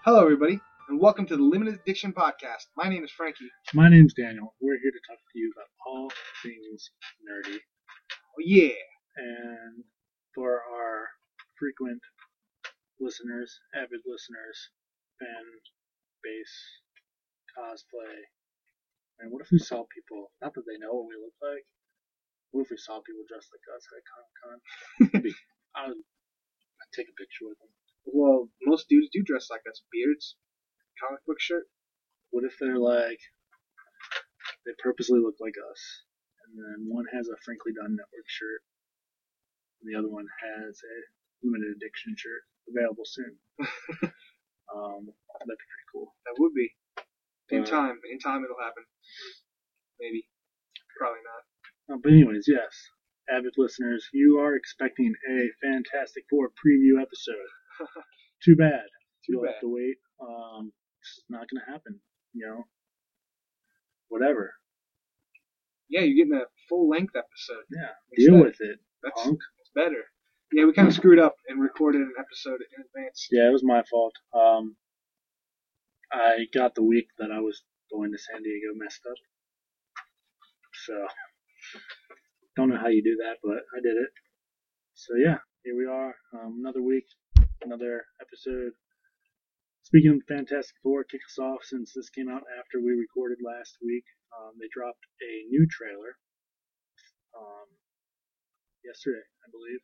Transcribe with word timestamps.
Hello, 0.00 0.24
everybody, 0.24 0.58
and 0.88 0.98
welcome 0.98 1.26
to 1.26 1.36
the 1.36 1.42
Limited 1.44 1.74
Addiction 1.74 2.14
Podcast. 2.16 2.72
My 2.74 2.88
name 2.88 3.04
is 3.04 3.12
Frankie. 3.12 3.52
My 3.74 3.90
name's 3.90 4.14
Daniel. 4.14 4.56
We're 4.56 4.80
here 4.80 4.96
to 4.96 5.04
talk 5.04 5.20
to 5.20 5.38
you 5.38 5.52
about 5.52 5.68
all 5.84 6.08
things 6.42 6.88
nerdy. 7.20 7.60
Oh, 7.60 8.40
yeah. 8.40 8.80
And 9.20 9.84
for 10.34 10.64
our 10.72 11.04
frequent 11.60 12.00
listeners, 12.98 13.52
avid 13.76 14.00
listeners, 14.08 14.56
fan 15.20 15.44
base, 16.24 16.56
cosplay, 17.52 18.24
and 19.20 19.28
what 19.30 19.44
if 19.44 19.52
we 19.52 19.58
saw 19.58 19.84
people, 19.92 20.32
not 20.40 20.54
that 20.54 20.64
they 20.64 20.80
know 20.80 20.96
what 20.96 21.12
we 21.12 21.20
look 21.20 21.36
like, 21.44 21.68
what 22.52 22.62
if 22.64 22.70
we 22.72 22.80
saw 22.80 23.04
people 23.04 23.28
dressed 23.28 23.52
like 23.52 23.68
us 23.76 23.84
at 23.92 24.08
Comic 24.08 24.34
Con? 24.40 24.56
I 25.76 25.88
would 25.92 26.00
I'd 26.00 26.92
take 26.96 27.12
a 27.12 27.20
picture 27.20 27.52
with 27.52 27.60
them. 27.60 27.68
Well, 28.04 28.48
most 28.62 28.88
dudes 28.88 29.08
do 29.12 29.22
dress 29.22 29.48
like 29.50 29.62
us. 29.68 29.82
Beards, 29.92 30.36
comic 31.00 31.24
book 31.26 31.40
shirt. 31.40 31.66
What 32.30 32.44
if 32.44 32.54
they're 32.60 32.78
like, 32.78 33.20
they 34.64 34.72
purposely 34.82 35.18
look 35.18 35.36
like 35.40 35.54
us, 35.58 35.80
and 36.46 36.54
then 36.58 36.86
one 36.88 37.06
has 37.12 37.26
a 37.28 37.36
Frankly 37.44 37.72
Done 37.74 37.96
Network 37.96 38.28
shirt, 38.28 38.62
and 39.80 39.90
the 39.90 39.98
other 39.98 40.08
one 40.10 40.26
has 40.40 40.78
a 40.78 40.96
Limited 41.42 41.74
Addiction 41.76 42.14
shirt 42.16 42.42
available 42.70 43.04
soon. 43.04 43.34
um, 44.70 45.02
that'd 45.10 45.48
be 45.48 45.56
pretty 45.58 45.88
cool. 45.92 46.14
That 46.26 46.38
would 46.38 46.54
be. 46.54 46.70
In 47.50 47.62
But- 47.64 47.70
time. 47.70 47.98
In 48.10 48.18
time, 48.20 48.44
it'll 48.44 48.62
happen. 48.62 48.84
Maybe. 49.98 50.28
Probably 50.98 51.20
not. 51.24 51.42
Uh, 51.94 51.98
but 52.02 52.12
anyways, 52.12 52.44
yes, 52.46 52.70
avid 53.28 53.54
listeners, 53.56 54.06
you 54.12 54.38
are 54.38 54.54
expecting 54.54 55.14
a 55.28 55.48
Fantastic 55.60 56.24
Four 56.30 56.50
preview 56.50 57.00
episode. 57.02 57.48
Too 58.44 58.56
bad. 58.56 58.84
Too 59.26 59.32
You'll 59.34 59.42
bad. 59.44 59.52
have 59.54 59.60
to 59.60 59.72
wait. 59.74 59.96
Um, 60.20 60.72
it's 61.02 61.22
not 61.28 61.46
gonna 61.50 61.64
happen. 61.70 62.00
You 62.34 62.46
know. 62.46 62.64
Whatever. 64.08 64.54
Yeah, 65.88 66.00
you're 66.02 66.24
getting 66.24 66.40
a 66.40 66.46
full 66.68 66.88
length 66.88 67.14
episode. 67.16 67.64
Yeah. 67.70 67.90
Deal 68.16 68.40
with 68.42 68.56
it, 68.60 68.78
That's, 69.02 69.22
punk. 69.22 69.38
that's 69.58 69.70
better. 69.74 70.02
Yeah, 70.52 70.64
we 70.64 70.72
kind 70.72 70.88
of 70.88 70.94
screwed 70.94 71.18
up 71.20 71.36
and 71.48 71.60
recorded 71.60 72.00
an 72.00 72.12
episode 72.18 72.58
in 72.60 72.82
advance. 72.84 73.28
Yeah, 73.30 73.48
it 73.48 73.52
was 73.52 73.62
my 73.64 73.82
fault. 73.90 74.14
Um, 74.34 74.76
I 76.12 76.46
got 76.52 76.74
the 76.74 76.82
week 76.82 77.06
that 77.18 77.30
I 77.32 77.38
was 77.40 77.62
going 77.92 78.10
to 78.12 78.18
San 78.18 78.42
Diego 78.42 78.74
messed 78.74 79.00
up. 79.08 79.16
So, 80.86 81.06
don't 82.56 82.68
know 82.68 82.78
how 82.78 82.88
you 82.88 83.02
do 83.02 83.16
that, 83.22 83.36
but 83.42 83.58
I 83.76 83.80
did 83.82 83.96
it. 83.96 84.10
So 84.94 85.14
yeah, 85.16 85.38
here 85.64 85.76
we 85.76 85.86
are. 85.86 86.14
Um, 86.34 86.58
another 86.60 86.82
week, 86.82 87.04
another 87.62 88.04
episode. 88.20 88.72
Speaking 89.82 90.12
of 90.12 90.22
Fantastic 90.28 90.76
Four, 90.82 91.04
kick 91.04 91.20
us 91.26 91.38
off 91.38 91.64
since 91.64 91.92
this 91.94 92.10
came 92.10 92.28
out 92.30 92.44
after 92.58 92.80
we 92.80 92.92
recorded 92.92 93.38
last 93.44 93.76
week. 93.82 94.04
Um, 94.38 94.54
they 94.60 94.68
dropped 94.72 95.04
a 95.22 95.46
new 95.50 95.66
trailer 95.70 96.16
um, 97.36 97.68
yesterday, 98.84 99.24
I 99.44 99.48
believe. 99.50 99.80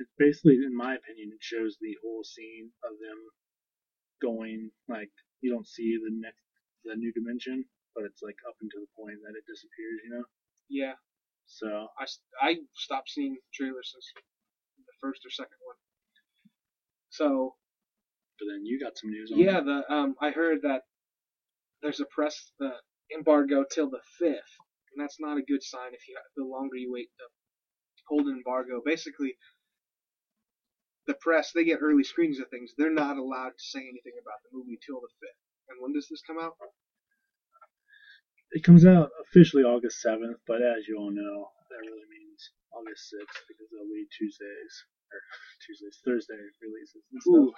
It 0.00 0.08
basically, 0.18 0.56
in 0.64 0.74
my 0.76 0.96
opinion, 0.96 1.32
it 1.34 1.42
shows 1.42 1.76
the 1.80 1.96
whole 2.02 2.24
scene 2.24 2.72
of 2.84 2.98
them 3.00 3.18
going 4.22 4.70
like 4.88 5.10
you 5.40 5.50
don't 5.52 5.68
see 5.68 5.96
the 5.98 6.10
next 6.12 6.42
the 6.84 6.96
new 6.96 7.12
dimension, 7.12 7.64
but 7.94 8.04
it's 8.04 8.22
like 8.22 8.36
up 8.48 8.56
until 8.62 8.80
the 8.80 8.94
point 8.96 9.18
that 9.24 9.36
it 9.36 9.44
disappears, 9.46 10.00
you 10.04 10.10
know. 10.10 10.24
Yeah, 10.70 10.94
So 11.46 11.88
I 11.98 12.06
I 12.40 12.60
stopped 12.74 13.10
seeing 13.10 13.38
trailers 13.54 13.90
since 13.92 14.12
the 14.86 14.94
first 15.00 15.26
or 15.26 15.30
second 15.30 15.58
one. 15.66 15.76
So 17.10 17.54
but 18.38 18.46
then 18.52 18.66
you 18.66 18.80
got 18.80 18.98
some 18.98 19.10
news 19.10 19.32
on 19.32 19.40
Yeah, 19.40 19.60
it. 19.60 19.64
the 19.64 19.82
um, 19.92 20.14
I 20.20 20.30
heard 20.30 20.62
that 20.62 20.82
there's 21.82 22.00
a 22.00 22.06
press 22.06 22.52
the 22.60 22.72
embargo 23.14 23.64
till 23.72 23.90
the 23.90 24.00
fifth, 24.18 24.54
and 24.92 24.98
that's 25.02 25.18
not 25.20 25.38
a 25.38 25.42
good 25.42 25.62
sign. 25.62 25.94
If 25.94 26.08
you 26.08 26.16
the 26.36 26.44
longer 26.44 26.76
you 26.76 26.92
wait 26.92 27.08
to 27.18 27.26
hold 28.08 28.26
an 28.28 28.36
embargo, 28.38 28.82
basically, 28.84 29.36
the 31.08 31.14
press 31.20 31.52
they 31.52 31.64
get 31.64 31.80
early 31.82 32.04
screenings 32.04 32.40
of 32.40 32.48
things. 32.50 32.72
They're 32.78 32.94
not 32.94 33.18
allowed 33.18 33.56
to 33.58 33.64
say 33.72 33.80
anything 33.80 34.16
about 34.22 34.40
the 34.44 34.56
movie 34.58 34.78
till 34.86 35.00
the 35.00 35.12
fifth. 35.20 35.42
And 35.70 35.78
when 35.80 35.94
does 35.94 36.08
this 36.10 36.22
come 36.26 36.38
out? 36.40 36.54
It 38.52 38.64
comes 38.64 38.86
out 38.86 39.10
officially 39.28 39.64
August 39.64 40.00
seventh, 40.00 40.38
but 40.46 40.62
as 40.62 40.88
you 40.88 40.96
all 40.98 41.12
know, 41.12 41.48
that 41.70 41.84
really 41.84 42.08
means 42.08 42.40
August 42.72 43.10
sixth 43.10 43.44
because 43.48 43.68
there'll 43.70 43.92
be 43.92 44.08
Tuesdays 44.16 44.74
or 45.12 45.20
Tuesdays, 45.66 46.00
Thursday 46.04 46.38
releases. 46.62 47.02
Ooh, 47.28 47.52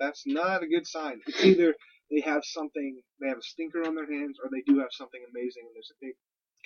that's 0.00 0.24
not 0.26 0.62
a 0.62 0.68
good 0.68 0.86
sign. 0.86 1.20
It's 1.26 1.44
either 1.44 1.74
they 2.10 2.20
have 2.22 2.44
something, 2.44 3.00
they 3.20 3.28
have 3.28 3.38
a 3.38 3.42
stinker 3.42 3.84
on 3.86 3.94
their 3.94 4.10
hands, 4.10 4.38
or 4.42 4.50
they 4.50 4.62
do 4.66 4.80
have 4.80 4.92
something 4.92 5.20
amazing, 5.30 5.64
and 5.66 5.74
there's 5.74 5.92
a 5.92 6.00
big 6.04 6.16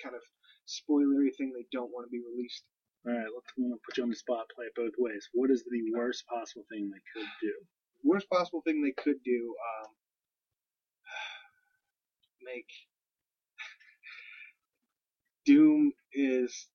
kind 0.03 0.15
of 0.15 0.21
spoilery 0.67 1.35
thing 1.37 1.53
they 1.53 1.67
don't 1.71 1.91
want 1.91 2.07
to 2.07 2.11
be 2.11 2.21
released. 2.23 2.63
All 3.05 3.13
right, 3.13 3.27
let's 3.33 3.51
I'm 3.57 3.69
gonna 3.69 3.81
put 3.85 3.97
you 3.97 4.03
on 4.03 4.09
the 4.11 4.15
spot. 4.15 4.47
Play 4.55 4.67
it 4.67 4.75
both 4.75 4.95
ways. 4.97 5.29
What 5.33 5.51
is 5.51 5.63
the 5.65 5.83
worst 5.95 6.25
possible 6.27 6.65
thing 6.71 6.89
they 6.91 7.03
could 7.13 7.29
do? 7.41 7.53
worst 8.03 8.29
possible 8.29 8.61
thing 8.61 8.83
they 8.83 8.93
could 9.01 9.23
do 9.23 9.55
um, 9.83 9.91
make 12.45 12.67
doom 15.45 15.93
is 16.13 16.67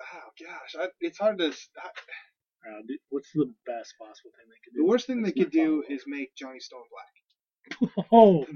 oh 0.00 0.30
gosh 0.46 0.76
I, 0.80 0.88
it's 1.00 1.18
hard 1.18 1.38
to 1.38 1.46
I, 1.48 1.88
Uh, 2.66 2.82
what's 3.10 3.30
the 3.34 3.46
best 3.66 3.94
possible 3.98 4.30
thing 4.36 4.46
they 4.48 4.60
could 4.64 4.74
do? 4.74 4.82
the 4.82 4.88
worst 4.90 5.06
thing 5.06 5.22
they 5.22 5.32
could 5.32 5.50
do 5.52 5.82
is 5.88 6.04
make 6.06 6.34
johnny 6.36 6.60
Storm 6.60 6.84
black 6.92 7.14
Oh, 8.12 8.46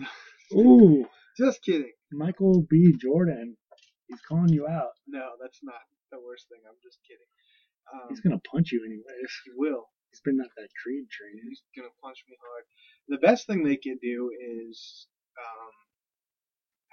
ooh, 0.55 1.07
just 1.39 1.63
kidding 1.63 1.93
Michael 2.13 2.63
B. 2.71 2.93
Jordan. 3.01 3.57
He's 4.09 4.21
calling 4.29 4.53
you 4.53 4.67
out. 4.69 4.93
no 5.09 5.31
that's 5.41 5.61
not 5.63 5.81
the 6.13 6.19
worst 6.21 6.49
thing 6.49 6.61
i'm 6.69 6.77
just 6.85 6.99
kidding 7.09 7.31
um, 7.93 8.09
He's 8.11 8.21
gonna 8.21 8.41
punch 8.53 8.73
you 8.73 8.85
anyways. 8.85 9.33
he 9.45 9.51
will 9.57 9.87
He's 10.11 10.21
been 10.21 10.41
at 10.41 10.51
that 10.57 10.69
Creed 10.83 11.07
training. 11.11 11.43
he's 11.49 11.63
gonna 11.77 11.95
punch 12.03 12.19
me 12.29 12.37
hard 12.41 12.65
the 13.09 13.19
best 13.27 13.47
thing 13.47 13.65
they 13.65 13.77
could 13.77 14.01
do 14.03 14.31
is 14.69 15.07
um, 15.39 15.73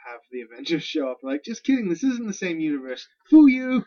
have 0.07 0.22
the 0.31 0.41
avengers 0.41 0.83
show 0.93 1.09
up 1.11 1.19
like 1.23 1.43
just 1.43 1.63
kidding 1.63 1.89
this 1.89 2.03
isn't 2.03 2.28
the 2.28 2.33
same 2.33 2.59
universe 2.59 3.07
fool 3.29 3.49
you 3.49 3.83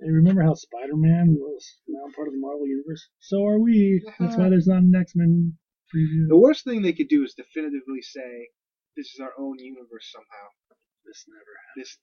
Hey, 0.00 0.10
remember 0.10 0.42
how 0.42 0.54
Spider-Man 0.54 1.34
was 1.40 1.66
now 1.88 2.06
part 2.14 2.28
of 2.28 2.34
the 2.34 2.40
Marvel 2.40 2.68
universe? 2.68 3.08
So 3.18 3.44
are 3.46 3.58
we. 3.58 4.00
That's 4.20 4.36
why 4.36 4.46
uh-huh. 4.46 4.50
there's 4.50 4.68
not 4.68 4.82
an 4.82 4.94
X-Men 4.94 5.58
preview. 5.90 6.28
The 6.28 6.38
worst 6.38 6.62
thing 6.64 6.82
they 6.82 6.92
could 6.92 7.08
do 7.08 7.24
is 7.24 7.34
definitively 7.34 8.02
say, 8.02 8.48
"This 8.96 9.10
is 9.14 9.20
our 9.20 9.32
own 9.38 9.58
universe 9.58 10.06
somehow." 10.12 10.46
This 11.04 11.24
never 11.26 11.52
happened. 11.56 11.82
This, 11.82 11.98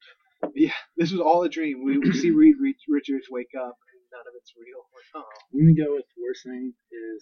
yeah, 0.56 0.76
this 0.98 1.12
was 1.12 1.22
all 1.22 1.44
a 1.44 1.50
dream. 1.50 1.86
We, 1.86 1.98
we 1.98 2.12
see 2.12 2.32
Reed 2.32 2.56
Re- 2.60 2.76
Richards 2.90 3.28
wake 3.32 3.56
up, 3.56 3.78
and 3.80 4.02
none 4.12 4.28
of 4.28 4.34
it's 4.36 4.52
real. 4.60 4.84
Like, 4.92 5.24
oh, 5.24 5.32
I'm 5.54 5.60
gonna 5.64 5.88
go 5.88 5.96
with 5.96 6.06
the 6.16 6.24
worst 6.24 6.44
thing 6.44 6.74
is 6.92 7.22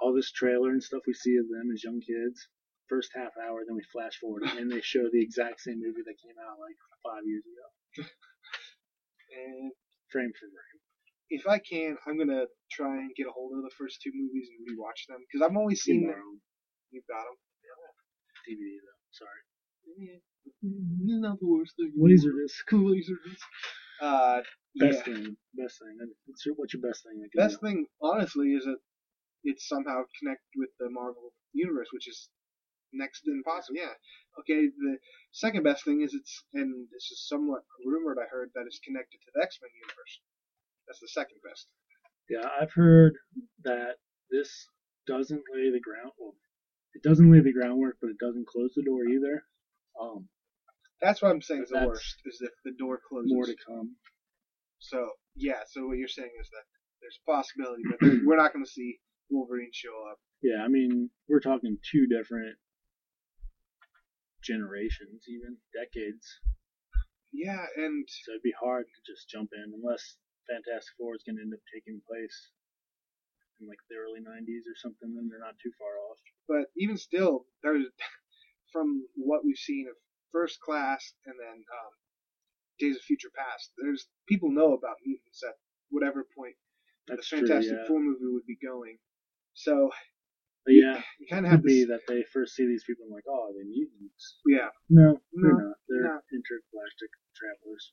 all 0.00 0.12
this 0.12 0.32
trailer 0.32 0.70
and 0.70 0.82
stuff 0.82 1.02
we 1.06 1.14
see 1.14 1.36
of 1.36 1.46
them 1.48 1.70
as 1.72 1.84
young 1.84 2.00
kids. 2.00 2.48
First 2.88 3.12
half 3.14 3.30
hour, 3.38 3.62
then 3.62 3.76
we 3.76 3.84
flash 3.92 4.18
forward, 4.18 4.42
and 4.42 4.72
they 4.72 4.80
show 4.80 5.06
the 5.06 5.22
exact 5.22 5.60
same 5.60 5.78
movie 5.78 6.02
that 6.02 6.18
came 6.18 6.34
out 6.42 6.58
like 6.58 6.74
five 7.06 7.22
years 7.24 7.44
ago, 7.46 8.08
and 9.32 9.72
frame 10.12 10.32
for 10.34 10.46
frame. 10.48 10.80
if 11.30 11.46
I 11.48 11.58
can, 11.58 11.96
I'm 12.06 12.18
gonna 12.18 12.46
try 12.70 12.96
and 12.96 13.14
get 13.16 13.26
a 13.28 13.32
hold 13.32 13.52
of 13.56 13.62
the 13.64 13.74
first 13.78 14.00
two 14.02 14.12
movies 14.14 14.48
and 14.50 14.66
rewatch 14.68 15.06
them 15.08 15.18
because 15.26 15.46
I've 15.46 15.56
only 15.56 15.76
seen 15.76 16.06
them. 16.06 16.16
own 16.16 16.40
You've 16.92 17.06
got 17.08 17.24
them. 17.24 17.38
DVD 18.48 18.78
though. 18.82 19.00
Sorry. 19.12 19.42
Not 20.62 21.40
the 21.40 21.48
worst 21.48 21.74
thing. 21.76 21.92
Laserdisc. 21.98 22.64
Laserdisc. 22.72 23.44
Uh, 24.00 24.40
Best 24.76 25.06
yeah. 25.06 25.14
thing. 25.14 25.36
Best 25.54 25.78
thing. 25.80 25.98
What's 26.26 26.46
your, 26.46 26.54
what's 26.56 26.74
your 26.74 26.82
best 26.82 27.04
thing? 27.04 27.22
Best 27.36 27.60
do? 27.60 27.66
thing, 27.66 27.86
honestly, 28.02 28.48
is 28.54 28.64
that 28.64 28.78
it's 29.44 29.68
somehow 29.68 30.02
connected 30.20 30.54
with 30.56 30.70
the 30.80 30.88
Marvel 30.90 31.32
universe, 31.52 31.88
which 31.92 32.08
is 32.08 32.28
next 32.92 33.26
impossible. 33.26 33.78
Yeah. 33.78 33.94
Okay. 34.40 34.68
The 34.68 34.98
second 35.32 35.62
best 35.62 35.84
thing 35.84 36.02
is 36.02 36.14
it's, 36.14 36.44
and 36.54 36.86
this 36.92 37.10
is 37.10 37.26
somewhat 37.28 37.62
rumored. 37.84 38.18
I 38.18 38.28
heard 38.30 38.50
that 38.54 38.66
it's 38.66 38.80
connected 38.80 39.18
to 39.18 39.30
the 39.34 39.42
X 39.42 39.58
Men 39.62 39.70
universe. 39.74 40.20
That's 40.86 41.00
the 41.00 41.08
second 41.08 41.38
best. 41.46 41.66
Yeah, 42.28 42.46
I've 42.60 42.72
heard 42.72 43.14
that 43.64 43.98
this 44.30 44.66
doesn't 45.06 45.42
lay 45.54 45.70
the 45.70 45.80
ground. 45.80 46.12
Well, 46.18 46.34
it 46.94 47.02
doesn't 47.02 47.30
lay 47.30 47.40
the 47.40 47.52
groundwork, 47.52 47.96
but 48.00 48.10
it 48.10 48.18
doesn't 48.18 48.46
close 48.46 48.72
the 48.74 48.82
door 48.82 49.04
either. 49.04 49.44
Um, 50.00 50.28
That's 51.00 51.22
what 51.22 51.30
I'm 51.30 51.42
saying 51.42 51.64
is 51.64 51.70
the 51.70 51.86
worst. 51.86 52.16
Is 52.26 52.40
if 52.40 52.52
the 52.64 52.72
door 52.78 53.00
closes. 53.08 53.32
more 53.32 53.46
to 53.46 53.56
come. 53.66 53.96
So 54.78 55.10
yeah. 55.36 55.62
So 55.66 55.86
what 55.86 55.98
you're 55.98 56.08
saying 56.08 56.30
is 56.40 56.48
that 56.50 56.64
there's 57.00 57.18
a 57.26 57.30
possibility, 57.30 57.82
but 57.88 57.98
we're 58.24 58.36
not 58.36 58.52
going 58.52 58.64
to 58.64 58.70
see 58.70 58.98
Wolverine 59.30 59.70
show 59.72 59.94
up. 60.10 60.18
Yeah, 60.42 60.62
I 60.64 60.68
mean, 60.68 61.10
we're 61.28 61.40
talking 61.40 61.78
two 61.90 62.06
different 62.06 62.56
generations, 64.42 65.24
even 65.28 65.56
decades. 65.72 66.26
Yeah, 67.32 67.64
and 67.76 68.08
So 68.08 68.32
it'd 68.32 68.42
be 68.42 68.54
hard 68.58 68.86
to 68.86 69.00
just 69.06 69.28
jump 69.30 69.50
in 69.54 69.72
unless 69.74 70.16
Fantastic 70.50 70.94
Four 70.98 71.14
is 71.14 71.22
going 71.22 71.36
to 71.36 71.42
end 71.46 71.54
up 71.54 71.62
taking 71.70 72.02
place 72.02 72.50
in 73.60 73.68
like 73.68 73.78
the 73.88 73.96
early 73.96 74.20
'90s 74.20 74.66
or 74.66 74.76
something, 74.82 75.14
then 75.14 75.28
they're 75.30 75.38
not 75.38 75.58
too 75.62 75.70
far 75.78 75.94
off. 76.10 76.18
But 76.48 76.72
even 76.76 76.96
still, 76.96 77.46
there's 77.62 77.86
from 78.72 79.06
what 79.14 79.44
we've 79.44 79.60
seen 79.60 79.86
of 79.88 79.96
First 80.32 80.60
Class 80.60 81.14
and 81.26 81.34
then 81.38 81.58
um, 81.62 81.92
Days 82.78 82.96
of 82.96 83.02
Future 83.02 83.30
Past, 83.36 83.72
there's 83.78 84.08
people 84.26 84.50
know 84.50 84.74
about 84.74 84.96
mutants 85.04 85.42
at 85.46 85.54
whatever 85.90 86.26
point 86.36 86.56
That's 87.06 87.28
the 87.30 87.38
true. 87.38 87.46
Fantastic 87.46 87.78
Yeah. 87.78 87.86
Four 87.86 88.00
movie 88.00 88.26
would 88.26 88.46
be 88.46 88.58
going. 88.58 88.98
So 89.54 89.90
But 90.66 90.74
yeah. 90.76 91.00
you 91.18 91.26
kind 91.26 91.46
of 91.46 91.52
have 91.52 91.60
Could 91.64 91.72
be 91.72 91.84
this. 91.84 91.88
that 91.88 92.04
they 92.06 92.22
first 92.32 92.54
see 92.54 92.66
these 92.68 92.84
people 92.84 93.04
and 93.08 93.14
like, 93.14 93.24
oh, 93.28 93.48
are 93.48 93.54
they 93.56 93.64
mutants? 93.64 94.36
Yeah, 94.46 94.68
No, 94.92 95.16
they're 95.32 95.52
No, 95.56 95.58
not. 95.72 95.76
They're 95.88 96.04
no. 96.04 96.20
intergalactic 96.30 97.10
travelers. 97.34 97.92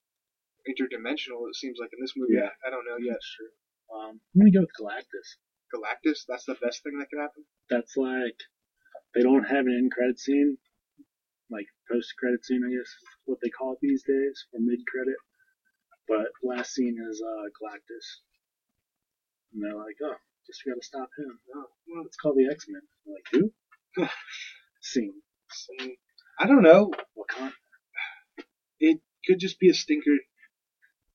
interdimensional. 0.68 1.48
It 1.48 1.56
seems 1.56 1.78
like 1.80 1.92
in 1.96 2.02
this 2.04 2.14
movie. 2.18 2.36
Yeah. 2.36 2.52
I 2.66 2.70
don't 2.70 2.84
know 2.84 3.00
yet. 3.00 3.16
That's 3.16 3.32
true. 3.36 3.54
Um, 3.88 4.20
I'm 4.36 4.42
gonna 4.44 4.52
go 4.52 4.68
with 4.68 4.76
Galactus. 4.76 5.40
Galactus. 5.72 6.28
That's 6.28 6.44
the 6.44 6.60
best 6.60 6.84
thing 6.84 7.00
that 7.00 7.08
could 7.10 7.22
happen. 7.24 7.46
That's 7.70 7.96
like 7.96 8.36
they 9.16 9.22
don't 9.24 9.48
have 9.48 9.64
an 9.66 9.72
end 9.80 9.92
credit 9.96 10.20
scene, 10.20 10.58
like 11.50 11.68
post 11.90 12.12
credit 12.20 12.44
scene, 12.44 12.64
I 12.68 12.72
guess 12.76 12.84
is 12.92 13.08
what 13.26 13.40
they 13.42 13.48
call 13.50 13.74
it 13.74 13.80
these 13.82 14.04
days, 14.04 14.46
or 14.52 14.60
mid 14.60 14.84
credit. 14.92 15.16
But 16.08 16.28
last 16.44 16.74
scene 16.76 16.98
is 17.00 17.24
uh, 17.24 17.48
Galactus, 17.56 18.08
and 19.54 19.64
they're 19.64 19.76
like, 19.76 19.96
"Oh, 20.04 20.20
just 20.48 20.64
gotta 20.66 20.82
stop 20.82 21.10
him." 21.18 21.40
Oh, 21.56 21.66
well, 21.88 22.04
Let's 22.04 22.18
call 22.18 22.34
the 22.34 22.50
X 22.52 22.66
Men. 22.70 22.82
Like 23.06 23.26
who? 23.32 23.52
scene. 24.82 25.22
some- 25.50 25.96
I 26.40 26.46
don't 26.48 26.62
know. 26.64 26.92
Wakanda. 27.18 27.54
It 28.80 29.02
could 29.26 29.40
just 29.40 29.60
be 29.60 29.70
a 29.70 29.74
stinker. 29.74 30.16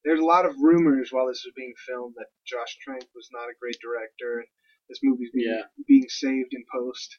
There's 0.04 0.18
a 0.20 0.24
lot 0.24 0.46
of 0.46 0.56
rumors 0.60 1.12
while 1.12 1.28
this 1.28 1.44
was 1.46 1.54
being 1.54 1.74
filmed 1.86 2.14
that 2.16 2.26
Josh 2.44 2.76
Trank 2.82 3.06
was 3.14 3.28
not 3.32 3.46
a 3.48 3.54
great 3.60 3.78
director. 3.80 4.40
and 4.40 4.48
This 4.88 4.98
movie's 5.02 5.30
being, 5.32 5.46
Yeah. 5.48 5.62
being 5.86 6.08
saved 6.08 6.52
in 6.54 6.64
post. 6.72 7.18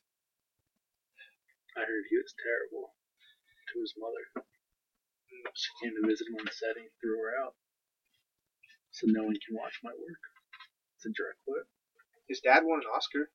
I 1.78 1.82
heard 1.82 2.04
he 2.10 2.18
was 2.18 2.36
terrible 2.44 2.94
to 3.74 3.80
his 3.80 3.94
mother. 3.98 4.46
She 5.56 5.70
came 5.82 5.96
to 5.96 6.08
visit 6.08 6.28
him 6.28 6.36
on 6.40 6.46
the 6.46 6.52
set 6.52 6.76
and 6.78 6.90
threw 7.02 7.18
her 7.24 7.40
out. 7.42 7.56
So 8.92 9.08
no 9.08 9.24
one 9.24 9.40
can 9.48 9.56
watch 9.56 9.80
my 9.82 9.92
work. 9.92 10.22
It's 10.98 11.06
a 11.06 11.10
direct 11.16 11.40
quote. 11.46 11.68
His 12.28 12.40
dad 12.40 12.64
won 12.64 12.80
an 12.80 12.86
Oscar 12.96 13.30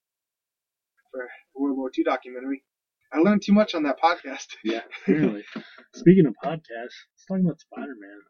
for 1.11 1.23
a 1.25 1.29
World 1.55 1.77
War 1.77 1.91
II 1.97 2.05
documentary. 2.05 2.65
I 3.13 3.19
learned 3.19 3.43
too 3.43 3.53
much 3.53 3.75
on 3.75 3.83
that 3.85 4.01
podcast. 4.01 4.47
Yeah, 4.65 4.83
apparently. 5.03 5.45
Speaking 5.95 6.27
of 6.27 6.35
podcasts, 6.45 6.97
let's 7.09 7.25
talk 7.29 7.41
about 7.41 7.61
Spider 7.61 7.97
Man. 7.99 8.21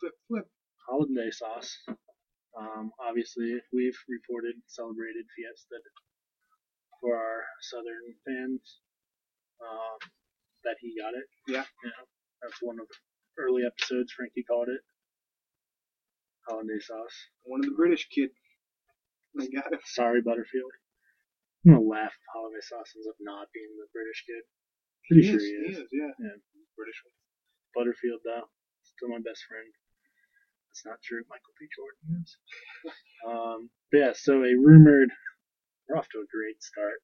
flip, 0.00 0.12
flip. 0.28 0.46
Holiday 0.88 1.30
sauce. 1.30 1.78
Um, 2.58 2.90
obviously, 3.00 3.56
we've 3.72 3.96
reported, 4.08 4.56
celebrated 4.66 5.24
Fiesta 5.34 5.78
for 7.00 7.16
our 7.16 7.42
Southern 7.62 8.14
fans. 8.26 8.60
Um, 9.62 9.98
that 10.64 10.76
he 10.80 10.94
got 11.00 11.14
it. 11.14 11.26
Yeah. 11.46 11.64
Yeah. 11.84 12.02
That's 12.42 12.58
one 12.62 12.78
of 12.80 12.86
the 12.86 13.42
early 13.42 13.62
episodes. 13.66 14.12
Frankie 14.12 14.42
called 14.42 14.68
it. 14.68 14.82
Holiday 16.48 16.78
sauce. 16.80 17.14
One 17.44 17.60
of 17.60 17.66
the 17.66 17.76
British 17.76 18.08
kid. 18.10 18.30
I 19.38 19.48
got 19.48 19.72
him. 19.72 19.80
Sorry, 19.84 20.20
Butterfield. 20.20 20.72
I'm 21.64 21.78
gonna 21.78 21.86
laugh 21.86 22.12
if 22.12 22.26
Holiday 22.34 22.60
sauce 22.60 22.90
ends 22.96 23.06
up 23.08 23.16
not 23.22 23.48
being 23.54 23.70
the 23.78 23.88
British 23.94 24.26
kid. 24.26 24.42
Pretty 25.08 25.22
sure 25.24 25.40
he 25.40 25.72
is. 25.72 25.86
yeah. 25.92 26.12
Yeah. 26.18 26.38
British 26.76 26.98
one. 27.06 27.14
Butterfield, 27.74 28.20
though, 28.24 28.50
still 28.82 29.08
my 29.08 29.22
best 29.22 29.46
friend. 29.48 29.70
That's 30.68 30.84
not 30.84 31.00
true. 31.04 31.22
Michael 31.28 31.54
B. 31.60 31.68
Jordan 31.72 32.24
is. 32.24 32.30
um, 33.28 33.60
but 33.92 33.98
yeah, 33.98 34.12
so 34.16 34.42
a 34.42 34.52
rumored. 34.56 35.10
We're 35.86 35.96
off 35.96 36.08
to 36.12 36.24
a 36.24 36.32
great 36.32 36.60
start. 36.62 37.00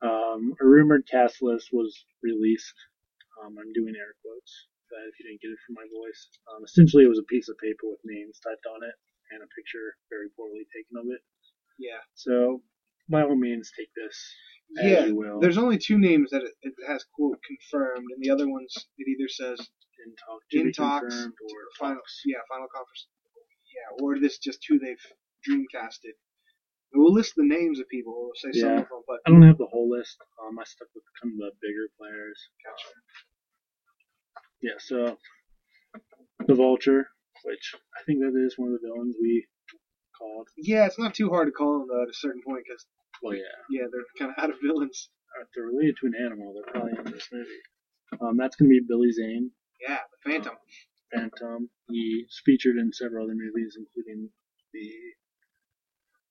Um, 0.00 0.54
a 0.60 0.64
rumored 0.66 1.04
cast 1.10 1.42
list 1.42 1.68
was 1.72 1.92
released. 2.22 2.76
Um, 3.42 3.58
I'm 3.58 3.72
doing 3.74 3.94
air 3.96 4.14
quotes. 4.22 4.52
If 4.90 5.14
you 5.22 5.30
didn't 5.30 5.40
get 5.40 5.54
it 5.54 5.62
from 5.66 5.78
my 5.78 5.86
voice, 5.86 6.22
um, 6.50 6.66
essentially 6.66 7.06
it 7.06 7.12
was 7.12 7.22
a 7.22 7.30
piece 7.30 7.46
of 7.46 7.54
paper 7.62 7.86
with 7.86 8.02
names 8.02 8.42
typed 8.42 8.66
on 8.66 8.82
it 8.82 8.96
and 9.30 9.42
a 9.42 9.48
picture 9.56 9.96
very 10.10 10.28
poorly 10.36 10.66
taken 10.74 10.96
of 10.98 11.06
it. 11.12 11.20
Yeah. 11.78 12.00
So 12.14 12.62
by 13.08 13.22
all 13.22 13.36
means, 13.36 13.70
take 13.76 13.88
this 13.96 14.16
as 14.78 14.84
Yeah, 14.84 15.04
you 15.06 15.16
will. 15.16 15.40
There's 15.40 15.58
only 15.58 15.78
two 15.78 15.98
names 15.98 16.30
that 16.30 16.42
it, 16.42 16.54
it 16.62 16.74
has 16.86 17.04
quote 17.14 17.38
confirmed, 17.42 18.06
and 18.14 18.22
the 18.22 18.30
other 18.30 18.48
ones 18.48 18.74
it 18.98 19.06
either 19.08 19.28
says 19.28 19.58
in 20.04 20.14
talk 20.16 20.40
in 20.52 20.72
talks 20.72 21.14
or 21.26 21.58
final, 21.78 21.96
talks. 21.96 22.22
yeah, 22.24 22.38
final 22.48 22.68
conference, 22.74 23.06
yeah, 23.74 24.04
or 24.04 24.18
this 24.18 24.38
just 24.38 24.60
who 24.68 24.78
they've 24.78 25.04
dreamcasted. 25.48 26.14
We'll 26.92 27.12
list 27.12 27.34
the 27.36 27.44
names 27.46 27.78
of 27.78 27.88
people. 27.88 28.14
We'll 28.16 28.32
say 28.34 28.58
some 28.58 28.70
Yeah. 28.70 28.80
of 28.82 28.88
them, 28.88 29.02
but 29.06 29.20
I 29.26 29.30
don't 29.30 29.42
have 29.42 29.58
the 29.58 29.66
whole 29.66 29.88
list. 29.90 30.16
Um, 30.42 30.58
I 30.58 30.64
stuck 30.64 30.88
with 30.94 31.04
kind 31.22 31.32
of 31.34 31.38
the 31.38 31.50
bigger 31.62 31.86
players. 31.98 32.38
Gotcha. 32.64 32.94
Yeah, 34.62 34.78
so 34.78 35.18
the 36.46 36.54
Vulture, 36.54 37.08
which 37.44 37.74
I 37.98 38.02
think 38.04 38.20
that 38.20 38.34
is 38.36 38.54
one 38.58 38.72
of 38.72 38.80
the 38.80 38.86
villains 38.88 39.16
we 39.20 39.46
called. 40.18 40.48
yeah, 40.56 40.86
it's 40.86 40.98
not 40.98 41.14
too 41.14 41.28
hard 41.30 41.48
to 41.48 41.52
call 41.52 41.78
them 41.80 41.88
though 41.88 42.02
at 42.02 42.08
a 42.08 42.14
certain 42.14 42.42
point 42.46 42.64
because 42.66 42.84
Well, 43.22 43.34
yeah, 43.34 43.56
yeah, 43.70 43.86
they're 43.90 44.04
kind 44.18 44.32
of 44.36 44.42
out 44.42 44.50
of 44.50 44.56
villains. 44.62 45.08
if 45.40 45.48
they're 45.54 45.64
related 45.66 45.96
to 46.00 46.06
an 46.06 46.14
animal, 46.24 46.52
they're 46.54 46.72
probably 46.72 46.92
in 46.98 47.12
this 47.12 47.28
movie. 47.32 47.62
Um, 48.20 48.36
that's 48.36 48.56
gonna 48.56 48.68
be 48.70 48.80
Billy 48.86 49.12
Zane, 49.12 49.50
Yeah, 49.80 49.98
the 50.10 50.30
Phantom. 50.30 50.56
Phantom. 51.14 51.70
He's 51.88 52.40
featured 52.44 52.76
in 52.76 52.92
several 52.92 53.24
other 53.24 53.34
movies, 53.34 53.76
including 53.78 54.30
the 54.72 54.90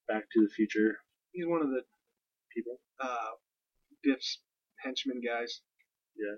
Back 0.07 0.23
to 0.33 0.41
the 0.41 0.49
Future 0.55 0.97
He's 1.31 1.45
one 1.47 1.61
of 1.61 1.69
the 1.69 1.81
people. 2.55 2.79
uh, 2.99 3.31
Biff's 4.03 4.39
henchmen 4.83 5.21
guys. 5.25 5.61
Yeah. 6.17 6.35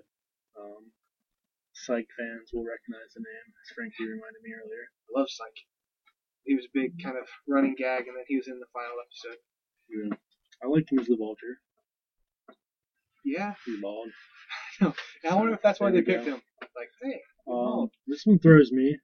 Um, 0.60 0.92
Psych 1.82 2.06
fans 2.18 2.50
will 2.52 2.64
recognize 2.64 3.10
the 3.14 3.20
name, 3.26 3.46
as 3.62 3.74
Frankie 3.74 4.06
reminded 4.06 4.42
me 4.42 4.54
earlier. 4.54 4.86
I 5.10 5.18
love 5.18 5.28
Psych. 5.30 5.58
He 6.44 6.54
was 6.54 6.66
a 6.66 6.74
big 6.74 6.94
kind 7.02 7.16
of 7.18 7.26
running 7.46 7.74
gag, 7.78 8.06
and 8.08 8.16
then 8.16 8.24
he 8.26 8.36
was 8.36 8.48
in 8.48 8.58
the 8.58 8.70
final 8.74 8.98
episode. 9.02 9.38
Yeah. 9.90 10.14
I 10.62 10.66
liked 10.70 10.90
him 10.90 10.98
as 10.98 11.06
the 11.06 11.16
Vulture. 11.16 11.58
Yeah, 13.24 13.54
He's 13.64 13.80
bald. 13.80 14.08
I 14.82 15.34
wonder 15.34 15.54
if 15.54 15.62
that's 15.62 15.78
why 15.78 15.90
they 15.90 16.02
picked 16.02 16.24
go. 16.26 16.34
him. 16.34 16.42
Like, 16.74 16.90
hey, 17.02 17.20
Um, 17.50 17.90
this 18.06 18.22
one 18.26 18.38
throws 18.38 18.72
me. 18.72 18.96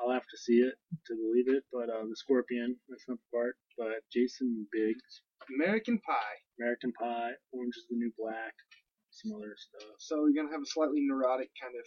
I'll 0.00 0.12
have 0.12 0.26
to 0.30 0.38
see 0.38 0.60
it 0.60 0.74
to 1.06 1.14
believe 1.16 1.48
it. 1.48 1.64
But 1.72 1.88
uh, 1.88 2.04
the 2.08 2.16
Scorpion, 2.16 2.76
that's 2.88 3.04
not 3.08 3.18
the 3.18 3.36
part. 3.36 3.56
But 3.78 4.04
Jason 4.12 4.66
Biggs, 4.72 5.22
American 5.54 5.98
Pie. 6.00 6.36
American 6.60 6.92
Pie, 6.92 7.32
Orange 7.52 7.76
is 7.76 7.86
the 7.90 7.96
New 7.96 8.12
Black, 8.18 8.52
some 9.22 9.32
other 9.36 9.54
stuff. 9.56 9.96
So 9.98 10.26
you're 10.26 10.36
gonna 10.42 10.52
have 10.54 10.62
a 10.62 10.66
slightly 10.74 11.00
neurotic 11.02 11.50
kind 11.60 11.74
of 11.74 11.86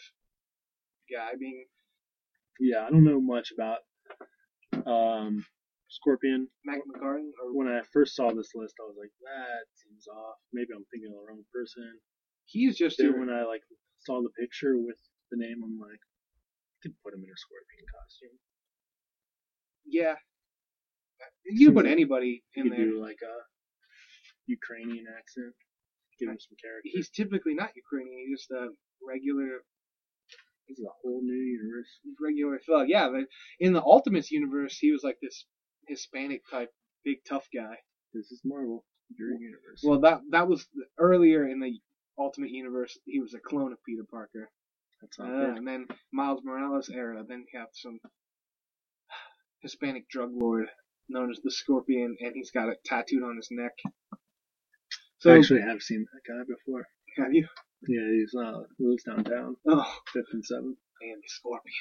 guy 1.12 1.38
being 1.40 1.66
Yeah, 2.60 2.86
I 2.86 2.90
don't 2.90 3.04
know 3.06 3.22
much 3.22 3.52
about 3.52 3.80
um, 4.86 5.46
Scorpion. 5.90 6.48
Mac 6.66 6.80
McCartney, 6.86 7.32
or 7.42 7.54
When 7.56 7.68
I 7.68 7.82
first 7.94 8.16
saw 8.16 8.30
this 8.32 8.52
list, 8.56 8.76
I 8.82 8.86
was 8.86 8.98
like, 9.00 9.12
that 9.24 9.66
seems 9.76 10.06
off. 10.08 10.38
Maybe 10.54 10.70
I'm 10.76 10.86
thinking 10.92 11.10
of 11.10 11.18
the 11.22 11.26
wrong 11.28 11.44
person. 11.54 12.00
he's 12.46 12.78
just 12.78 12.98
Then 12.98 13.08
your, 13.12 13.20
when 13.20 13.30
I 13.30 13.44
like 13.46 13.62
saw 14.06 14.22
the 14.22 14.30
picture 14.40 14.76
with 14.78 14.98
the 15.32 15.38
name, 15.38 15.62
I'm 15.64 15.78
like, 15.80 16.00
I 16.02 16.78
could 16.84 16.96
put 17.04 17.14
him 17.14 17.24
in 17.24 17.30
a 17.30 17.38
Scorpion 17.38 17.86
costume. 17.94 18.38
yeah. 19.86 20.16
You 21.46 21.72
put 21.74 21.86
anybody 21.86 22.44
in 22.56 22.64
could 22.70 22.72
there. 22.78 22.86
do 22.86 23.02
like 23.02 23.20
a 23.24 23.36
Ukrainian 24.48 25.06
accent, 25.18 25.54
give 26.20 26.30
him 26.30 26.40
some 26.40 26.58
character. 26.62 26.90
He's 26.94 27.10
typically 27.10 27.56
not 27.56 27.72
Ukrainian. 27.76 28.26
He's 28.28 28.40
just 28.42 28.52
a 28.52 28.70
regular 29.08 29.64
This 30.68 30.80
is 30.80 30.86
a 30.86 30.96
whole 31.02 31.22
new 31.24 31.34
universe. 31.34 31.90
regular 32.22 32.60
thug. 32.68 32.90
Yeah, 32.90 33.10
but 33.10 33.26
in 33.60 33.74
the 33.74 33.84
Ultimates 33.84 34.32
universe, 34.32 34.78
he 34.78 34.92
was 34.92 35.04
like 35.04 35.18
this 35.22 35.46
Hispanic 35.88 36.42
type, 36.52 36.72
big 37.06 37.18
tough 37.28 37.48
guy. 37.54 37.78
This 38.14 38.32
is 38.32 38.42
Marvel, 38.46 38.86
your 39.18 39.30
universe. 39.32 39.82
Well, 39.84 40.02
that 40.02 40.22
that 40.32 40.48
was 40.48 40.68
earlier 40.98 41.48
in 41.48 41.60
the 41.60 41.80
Ultimate 42.20 42.52
universe. 42.52 42.98
He 43.06 43.20
was 43.22 43.34
a 43.34 43.40
clone 43.40 43.72
of 43.74 43.80
Peter 43.86 44.04
Parker, 44.10 44.50
that's 45.02 45.20
not 45.20 45.30
uh, 45.30 45.56
and 45.56 45.68
then 45.68 45.88
Miles 46.14 46.42
Morales 46.44 46.90
era. 46.90 47.24
Then 47.28 47.46
you 47.54 47.60
have 47.60 47.70
some 47.74 48.00
Hispanic 49.62 50.10
drug 50.10 50.32
lord 50.34 50.68
known 51.10 51.32
as 51.32 51.40
the 51.44 51.52
Scorpion, 51.52 52.18
and 52.22 52.34
he's 52.36 52.52
got 52.52 52.70
it 52.70 52.84
tattooed 52.86 53.24
on 53.24 53.38
his 53.38 53.50
neck. 53.52 53.74
So 55.20 55.34
I 55.34 55.38
actually 55.38 55.62
have 55.62 55.82
seen 55.82 56.06
that 56.14 56.32
guy 56.32 56.42
before. 56.48 56.86
have 57.18 57.34
you? 57.34 57.48
Yeah, 57.88 58.08
he's 58.12 58.34
uh 58.36 58.62
he 58.78 58.86
lives 58.86 59.04
downtown, 59.04 59.56
Oh, 59.68 59.96
fifth 60.14 60.26
and 60.34 60.44
seventh. 60.46 60.78
man, 61.02 61.16
the 61.22 61.28
Scorpion. 61.28 61.74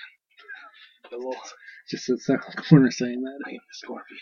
The 1.11 1.17
Lord. 1.19 1.37
Just 1.91 2.05
sits 2.05 2.27
there 2.27 2.37
on 2.45 2.53
the 2.57 2.63
corner 2.63 2.91
saying 2.91 3.23
that. 3.23 3.39
I 3.47 3.51
am 3.51 3.57
the 3.57 3.61
Scorpion. 3.73 4.19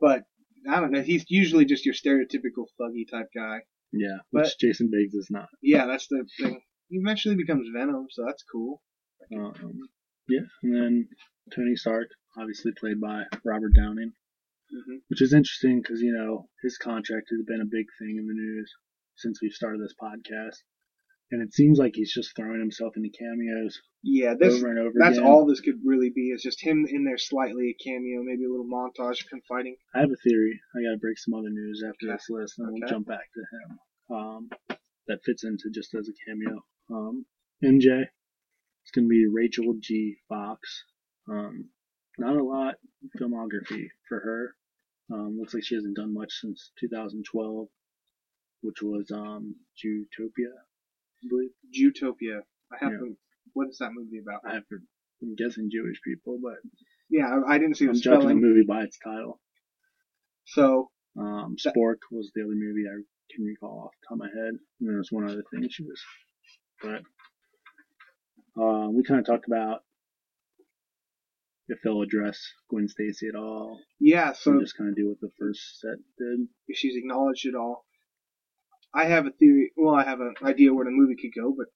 But 0.00 0.22
I 0.68 0.80
don't 0.80 0.90
know. 0.92 1.02
He's 1.02 1.24
usually 1.28 1.64
just 1.64 1.84
your 1.86 1.94
stereotypical 1.94 2.66
thuggy 2.80 3.08
type 3.10 3.28
guy. 3.34 3.60
Yeah, 3.92 4.18
which 4.30 4.44
But- 4.44 4.52
Jason 4.60 4.90
Biggs 4.90 5.14
is 5.14 5.28
not. 5.30 5.48
Yeah, 5.62 5.86
that's 5.86 6.08
the 6.08 6.26
thing. 6.40 6.60
He 6.88 6.96
eventually 6.98 7.36
becomes 7.36 7.68
Venom, 7.72 8.06
so 8.10 8.24
that's 8.26 8.42
cool. 8.50 8.82
Um, 9.34 9.52
yeah, 10.28 10.40
and 10.62 10.74
then 10.74 11.08
Tony 11.54 11.76
Stark, 11.76 12.08
obviously 12.38 12.72
played 12.78 13.00
by 13.00 13.24
Robert 13.44 13.72
Downey. 13.74 14.10
Hmm 14.70 14.96
which 15.08 15.22
is 15.22 15.32
interesting 15.32 15.80
because 15.80 16.00
you 16.02 16.12
know 16.12 16.48
his 16.62 16.76
contract 16.76 17.28
has 17.30 17.40
been 17.46 17.60
a 17.62 17.64
big 17.76 17.86
thing 17.98 18.16
in 18.18 18.26
the 18.26 18.34
news 18.34 18.70
since 19.16 19.40
we've 19.42 19.52
started 19.52 19.80
this 19.80 19.94
podcast, 20.00 20.56
and 21.32 21.42
it 21.42 21.52
seems 21.54 21.78
like 21.78 21.92
he's 21.94 22.12
just 22.12 22.36
throwing 22.36 22.60
himself 22.60 22.92
into 22.96 23.08
cameos 23.18 23.80
Yeah, 24.02 24.34
this 24.38 24.54
over 24.54 24.68
and 24.70 24.78
over 24.78 24.92
that's 24.98 25.16
again. 25.18 25.26
all 25.28 25.46
this 25.46 25.60
could 25.60 25.80
really 25.84 26.10
be 26.14 26.28
is 26.30 26.42
just 26.42 26.62
him 26.62 26.86
in 26.88 27.04
there 27.04 27.18
slightly, 27.18 27.70
a 27.74 27.82
cameo, 27.82 28.22
maybe 28.22 28.44
a 28.44 28.50
little 28.50 28.68
montage 28.68 29.24
of 29.24 29.30
him 29.32 29.40
fighting. 29.48 29.76
I 29.94 30.00
have 30.00 30.10
a 30.10 30.16
theory. 30.28 30.60
I 30.76 30.82
gotta 30.84 30.98
break 31.00 31.18
some 31.18 31.34
other 31.34 31.50
news 31.50 31.82
after 31.86 32.06
Okay. 32.06 32.14
this 32.14 32.26
list, 32.28 32.58
and 32.58 32.68
then 32.68 32.74
we'll 32.78 32.88
jump 32.88 33.06
back 33.08 33.26
to 33.34 33.42
him. 33.56 33.68
Um, 34.16 34.50
that 35.08 35.20
fits 35.24 35.42
into 35.44 35.70
just 35.72 35.94
as 35.94 36.08
a 36.08 36.12
cameo. 36.26 36.62
Um, 36.90 37.24
MJ. 37.64 38.04
It's 38.82 38.90
gonna 38.94 39.08
be 39.08 39.26
Rachel 39.26 39.74
G. 39.80 40.16
Fox. 40.28 40.84
Um, 41.28 41.70
not 42.18 42.36
a 42.36 42.44
lot 42.44 42.74
filmography 43.18 43.86
for 44.08 44.20
her. 44.20 44.54
Um, 45.10 45.38
looks 45.38 45.54
like 45.54 45.64
she 45.64 45.74
hasn't 45.74 45.96
done 45.96 46.12
much 46.12 46.32
since 46.40 46.70
2012, 46.80 47.66
which 48.62 48.82
was 48.82 49.10
um 49.10 49.54
Zootopia, 49.82 50.52
I 50.52 51.26
believe. 51.28 51.50
Zootopia. 51.74 52.40
I 52.72 52.76
have 52.80 52.92
Yeah. 52.92 52.98
to. 52.98 53.16
What 53.54 53.68
is 53.68 53.78
that 53.78 53.90
movie 53.92 54.18
about? 54.18 54.40
I 54.44 54.56
I'm 55.22 55.34
guessing 55.34 55.70
Jewish 55.70 56.00
people, 56.04 56.38
but 56.42 56.56
Yeah, 57.10 57.26
I, 57.28 57.54
I 57.54 57.58
didn't 57.58 57.76
see 57.76 57.86
the 57.86 57.92
I'm 57.92 57.96
judging 58.00 58.28
the 58.28 58.34
movie 58.34 58.64
by 58.66 58.82
its 58.84 58.98
title. 58.98 59.40
So 60.46 60.90
Um, 61.16 61.56
That- 61.64 61.74
Spork 61.74 61.96
was 62.10 62.30
the 62.34 62.42
other 62.42 62.54
movie 62.54 62.84
I 62.86 63.02
can 63.34 63.44
recall 63.44 63.80
off 63.86 63.92
the 64.00 64.06
top 64.08 64.12
of 64.12 64.18
my 64.18 64.28
head. 64.28 64.54
And 64.80 64.88
there 64.88 64.98
was 64.98 65.10
one 65.10 65.24
other 65.24 65.42
thing 65.50 65.68
she 65.68 65.82
was, 65.84 66.00
but 66.82 67.02
uh, 68.60 68.88
we 68.90 69.02
kind 69.02 69.18
of 69.20 69.26
talked 69.26 69.46
about 69.46 69.82
if 71.68 71.78
they'll 71.82 72.02
address 72.02 72.40
Gwen 72.70 72.88
Stacy 72.88 73.28
at 73.28 73.34
all. 73.34 73.78
yeah, 74.00 74.32
so 74.32 74.58
just 74.58 74.76
kind 74.76 74.90
of 74.90 74.96
do 74.96 75.08
what 75.08 75.20
the 75.20 75.30
first 75.38 75.80
set 75.80 75.98
did. 76.18 76.48
if 76.66 76.78
she's 76.78 76.96
acknowledged 76.96 77.46
at 77.46 77.54
all. 77.54 77.84
I 78.94 79.04
have 79.04 79.26
a 79.26 79.30
theory. 79.30 79.72
Well, 79.76 79.94
I 79.94 80.04
have 80.04 80.20
an 80.20 80.34
idea 80.42 80.72
where 80.72 80.86
the 80.86 80.90
movie 80.90 81.16
could 81.20 81.38
go, 81.38 81.54
but 81.56 81.66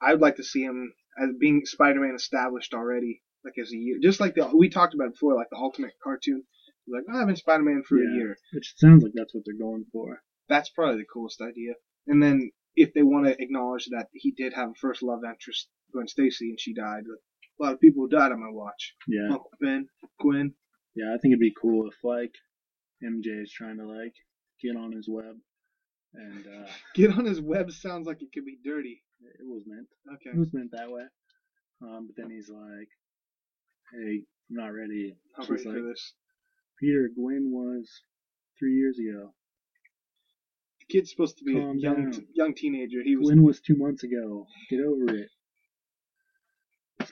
I 0.00 0.12
would 0.12 0.20
like 0.20 0.36
to 0.36 0.44
see 0.44 0.62
him 0.62 0.92
as 1.18 1.30
being 1.40 1.62
Spider-Man 1.64 2.14
established 2.14 2.74
already, 2.74 3.22
like 3.42 3.54
as 3.58 3.72
a 3.72 3.76
year, 3.76 3.96
just 4.02 4.20
like 4.20 4.34
the 4.34 4.54
we 4.54 4.68
talked 4.68 4.94
about 4.94 5.12
before, 5.12 5.34
like 5.34 5.48
the 5.50 5.56
Ultimate 5.56 5.94
cartoon. 6.02 6.44
Like 6.86 7.04
oh, 7.10 7.20
I've 7.20 7.26
been 7.26 7.36
Spider-Man 7.36 7.82
for 7.88 7.96
a 7.96 8.14
year. 8.14 8.36
Which 8.52 8.74
sounds 8.76 9.02
like 9.02 9.12
that's 9.14 9.34
what 9.34 9.44
they're 9.44 9.58
going 9.58 9.86
for. 9.92 10.22
That's 10.48 10.68
probably 10.68 10.98
the 10.98 11.06
coolest 11.12 11.40
idea. 11.40 11.72
And 12.06 12.22
then 12.22 12.52
if 12.76 12.92
they 12.92 13.02
want 13.02 13.26
to 13.26 13.42
acknowledge 13.42 13.86
that 13.86 14.08
he 14.12 14.30
did 14.30 14.52
have 14.52 14.70
a 14.70 14.74
first 14.74 15.02
love 15.02 15.24
interest, 15.24 15.68
Gwen 15.92 16.06
Stacy, 16.06 16.50
and 16.50 16.60
she 16.60 16.74
died, 16.74 17.04
a 17.58 17.62
lot 17.62 17.72
of 17.72 17.80
people 17.80 18.06
died 18.06 18.32
on 18.32 18.40
my 18.40 18.50
watch. 18.50 18.94
Yeah, 19.08 19.28
Uncle 19.30 19.50
Ben, 19.60 19.86
Gwen. 20.20 20.54
yeah. 20.94 21.14
I 21.14 21.18
think 21.18 21.32
it'd 21.32 21.40
be 21.40 21.54
cool 21.60 21.88
if 21.88 21.94
like 22.04 22.34
MJ 23.02 23.42
is 23.42 23.52
trying 23.52 23.78
to 23.78 23.86
like 23.86 24.14
get 24.62 24.76
on 24.76 24.92
his 24.92 25.08
web, 25.08 25.36
and 26.14 26.46
uh, 26.46 26.68
Get 26.94 27.12
on 27.12 27.24
his 27.24 27.40
web 27.40 27.70
sounds 27.70 28.06
like 28.06 28.22
it 28.22 28.28
could 28.32 28.44
be 28.44 28.58
dirty. 28.64 29.02
it 29.22 29.44
was 29.46 29.62
meant. 29.66 29.86
Okay. 30.14 30.30
It 30.30 30.38
was 30.38 30.52
meant 30.52 30.70
that 30.72 30.90
way. 30.90 31.02
Um, 31.82 32.08
but 32.08 32.16
then 32.16 32.30
he's 32.30 32.48
like, 32.48 32.88
"Hey, 33.92 34.22
I'm 34.50 34.56
not 34.56 34.68
ready." 34.72 35.14
I'm 35.38 35.46
ready 35.48 35.64
like, 35.64 35.76
for 35.76 35.82
this. 35.82 36.12
Peter, 36.80 37.08
Gwen 37.14 37.50
was 37.52 37.88
three 38.58 38.74
years 38.74 38.98
ago. 38.98 39.32
The 40.80 40.86
kid's 40.98 41.10
supposed 41.10 41.38
to 41.38 41.44
be 41.44 41.54
Calm 41.54 41.76
a 41.78 41.80
young, 41.80 42.10
down. 42.10 42.26
young 42.34 42.54
teenager. 42.54 43.02
He 43.02 43.16
was 43.16 43.28
Gwen 43.28 43.42
was 43.42 43.60
two 43.60 43.76
months 43.76 44.04
ago. 44.04 44.46
Get 44.70 44.80
over 44.80 45.14
it. 45.16 45.28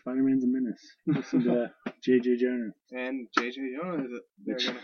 Spider-Man's 0.04 0.44
a 0.44 0.49
menace. 0.49 0.84
Listen 1.06 1.44
to 1.44 1.70
J.J. 2.04 2.37
Jonah. 2.37 2.70
and 2.92 3.26
JJ 3.38 3.56
Jonah. 3.80 4.04
They're 4.44 4.58
gonna 4.58 4.80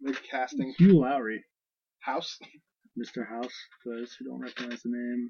they're 0.00 0.14
casting 0.30 0.74
Hugh 0.78 1.00
Laurie, 1.00 1.42
House. 2.00 2.38
Mr. 2.98 3.22
House, 3.28 3.54
for 3.82 3.94
those 3.96 4.14
who 4.18 4.24
don't 4.26 4.40
recognize 4.40 4.82
the 4.82 4.90
name. 4.90 5.28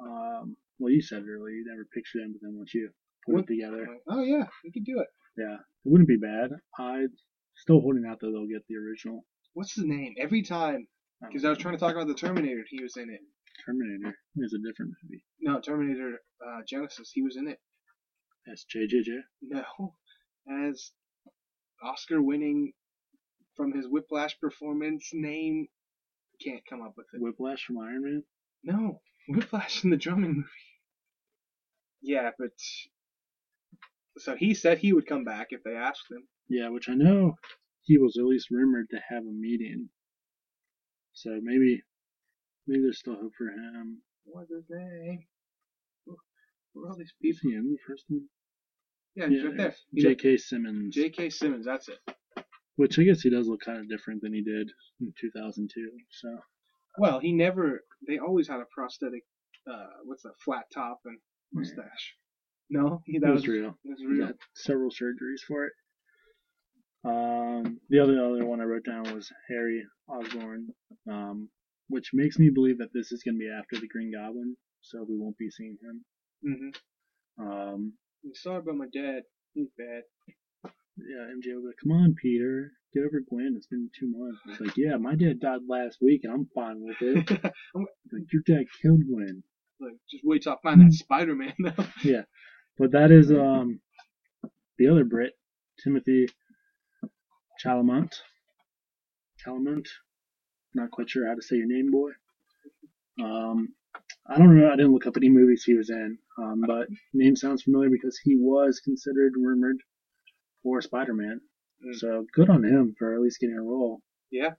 Um, 0.00 0.56
well, 0.78 0.92
you 0.92 1.02
said 1.02 1.18
it 1.18 1.26
earlier. 1.28 1.50
You 1.54 1.64
never 1.68 1.84
pictured 1.92 2.22
him, 2.22 2.32
but 2.32 2.40
then 2.46 2.56
once 2.56 2.72
you 2.74 2.90
put 3.26 3.34
What? 3.34 3.44
it 3.44 3.48
together, 3.48 3.86
Oh 4.08 4.22
yeah, 4.22 4.46
we 4.64 4.70
could 4.72 4.84
do 4.84 5.00
it. 5.00 5.08
yeah, 5.36 5.54
it 5.56 5.84
wouldn't 5.90 6.08
be 6.08 6.16
bad. 6.16 6.50
I'm 6.78 7.08
still 7.56 7.80
holding 7.80 8.04
out 8.08 8.20
that 8.20 8.30
they'll 8.30 8.46
get 8.46 8.62
the 8.68 8.76
original. 8.76 9.24
What's 9.54 9.74
his 9.74 9.84
name? 9.84 10.14
Every 10.18 10.42
time, 10.42 10.86
because 11.20 11.44
I 11.44 11.50
was 11.50 11.58
trying 11.58 11.74
to 11.74 11.80
talk 11.80 11.92
about 11.94 12.06
the 12.06 12.14
Terminator. 12.14 12.62
He 12.70 12.80
was 12.82 12.96
in 12.96 13.10
it. 13.10 13.20
Terminator 13.66 14.16
is 14.38 14.54
a 14.54 14.62
different 14.66 14.92
movie. 15.02 15.24
No, 15.40 15.60
Terminator 15.60 16.18
uh, 16.40 16.60
Genisys. 16.72 17.10
He 17.12 17.22
was 17.22 17.36
in 17.36 17.48
it. 17.48 17.58
That's 18.46 18.64
JJJ. 18.74 19.20
No, 19.42 19.94
as 20.68 20.90
Oscar-winning 21.82 22.72
from 23.56 23.72
his 23.72 23.86
Whiplash 23.86 24.38
performance. 24.40 25.10
Name 25.12 25.68
can't 26.44 26.62
come 26.68 26.82
up 26.82 26.94
with 26.96 27.06
it. 27.12 27.20
Whiplash 27.20 27.64
from 27.64 27.78
Iron 27.78 28.02
Man. 28.02 28.22
No, 28.64 29.00
Whiplash 29.28 29.84
in 29.84 29.90
the 29.90 29.96
drumming 29.96 30.34
movie. 30.34 30.48
Yeah, 32.00 32.30
but 32.38 32.50
so 34.18 34.34
he 34.36 34.54
said 34.54 34.78
he 34.78 34.92
would 34.92 35.06
come 35.06 35.24
back 35.24 35.48
if 35.50 35.62
they 35.64 35.74
asked 35.74 36.10
him. 36.10 36.26
Yeah, 36.48 36.68
which 36.68 36.88
I 36.88 36.94
know 36.94 37.34
he 37.82 37.98
was 37.98 38.16
at 38.18 38.24
least 38.24 38.50
rumored 38.50 38.88
to 38.90 39.00
have 39.08 39.22
a 39.22 39.32
meeting. 39.32 39.88
So 41.12 41.38
maybe, 41.42 41.82
maybe 42.66 42.82
there's 42.82 42.98
still 42.98 43.14
hope 43.14 43.32
for 43.36 43.48
him. 43.48 44.02
What's 44.24 44.50
his 44.50 44.64
name? 44.68 45.24
Who 46.74 46.84
are 46.84 46.90
all 46.90 46.96
these 46.96 47.12
people? 47.20 47.50
the 47.50 47.76
first 47.86 48.04
one? 48.08 48.22
Yeah, 49.14 49.28
he's 49.28 49.44
right 49.44 49.56
there. 49.56 49.74
He's 49.92 50.04
J.K. 50.04 50.36
Simmons. 50.38 50.94
J.K. 50.94 51.30
Simmons. 51.30 51.66
That's 51.66 51.88
it. 51.88 51.98
Which 52.76 52.98
I 52.98 53.02
guess 53.02 53.20
he 53.20 53.28
does 53.30 53.46
look 53.46 53.60
kind 53.60 53.78
of 53.78 53.88
different 53.88 54.22
than 54.22 54.32
he 54.32 54.42
did 54.42 54.70
in 55.00 55.12
2002. 55.20 55.90
So 56.10 56.38
Well, 56.98 57.20
he 57.20 57.32
never. 57.32 57.84
They 58.08 58.18
always 58.18 58.48
had 58.48 58.60
a 58.60 58.64
prosthetic. 58.74 59.22
Uh, 59.70 59.86
what's 60.04 60.22
that? 60.22 60.32
Flat 60.44 60.64
top 60.72 61.00
and 61.04 61.18
mustache. 61.52 62.14
No, 62.70 63.02
he, 63.04 63.18
that 63.18 63.26
that 63.26 63.34
was 63.34 63.46
real. 63.46 63.76
It 63.84 63.90
was 63.90 63.98
He 64.00 64.06
real. 64.06 64.32
several 64.54 64.90
surgeries 64.90 65.42
for 65.46 65.66
it. 65.66 65.72
Um, 67.04 67.78
the 67.90 67.98
other 67.98 68.24
other 68.24 68.46
one 68.46 68.60
I 68.60 68.64
wrote 68.64 68.84
down 68.86 69.12
was 69.14 69.30
Harry 69.48 69.82
Osborn, 70.08 70.68
um, 71.10 71.48
which 71.88 72.10
makes 72.14 72.38
me 72.38 72.48
believe 72.48 72.78
that 72.78 72.92
this 72.94 73.12
is 73.12 73.22
going 73.22 73.34
to 73.34 73.38
be 73.40 73.50
after 73.50 73.78
the 73.78 73.88
Green 73.88 74.12
Goblin, 74.12 74.56
so 74.80 75.04
we 75.06 75.18
won't 75.18 75.36
be 75.36 75.50
seeing 75.50 75.76
him. 75.82 76.04
Hmm 76.42 76.70
Um, 77.38 77.92
Sorry 78.34 78.58
about 78.58 78.76
my 78.76 78.86
dad. 78.92 79.22
He's 79.54 79.68
bad. 79.76 80.02
yeah, 80.96 81.26
MJ 81.34 81.54
will 81.54 81.62
be 81.62 81.66
like, 81.68 81.76
"Come 81.82 81.92
on, 81.92 82.14
Peter, 82.20 82.72
get 82.94 83.00
over 83.04 83.20
Gwen. 83.28 83.54
It's 83.56 83.66
been 83.66 83.90
two 83.98 84.08
months." 84.16 84.40
It's 84.46 84.60
like, 84.60 84.76
"Yeah, 84.76 84.96
my 84.96 85.14
dad 85.16 85.40
died 85.40 85.60
last 85.68 85.98
week, 86.00 86.20
and 86.24 86.32
I'm 86.32 86.46
fine 86.54 86.80
with 86.80 86.96
it." 87.00 87.30
like, 87.74 88.32
your 88.32 88.42
dad 88.46 88.64
killed 88.80 89.02
Gwen. 89.08 89.42
like, 89.80 89.94
just 90.10 90.24
wait 90.24 90.42
till 90.42 90.52
I 90.52 90.56
find 90.62 90.80
that 90.80 90.92
Spider-Man 90.92 91.54
now. 91.58 91.74
Yeah, 92.04 92.22
but 92.78 92.92
that 92.92 93.10
is 93.10 93.30
um 93.32 93.80
the 94.78 94.88
other 94.88 95.04
Brit, 95.04 95.32
Timothée 95.84 96.28
Chalamet. 97.64 98.12
Chalamet. 99.44 99.86
Not 100.74 100.90
quite 100.92 101.10
sure 101.10 101.26
how 101.26 101.34
to 101.34 101.42
say 101.42 101.56
your 101.56 101.66
name, 101.66 101.90
boy. 101.90 102.10
Um, 103.22 103.74
I 104.26 104.38
don't 104.38 104.56
know. 104.56 104.68
I 104.68 104.76
didn't 104.76 104.92
look 104.92 105.06
up 105.06 105.16
any 105.16 105.28
movies 105.28 105.64
he 105.64 105.74
was 105.74 105.90
in, 105.90 106.18
um, 106.38 106.62
but 106.66 106.86
name 107.12 107.34
sounds 107.34 107.62
familiar 107.62 107.90
because 107.90 108.18
he 108.22 108.36
was 108.36 108.80
considered 108.80 109.32
rumored 109.36 109.78
for 110.62 110.80
Spider-Man. 110.80 111.40
Mm. 111.84 111.94
So 111.96 112.26
good 112.32 112.48
on 112.48 112.64
him 112.64 112.94
for 112.98 113.14
at 113.14 113.20
least 113.20 113.40
getting 113.40 113.58
a 113.58 113.62
role. 113.62 114.00
Yeah. 114.30 114.50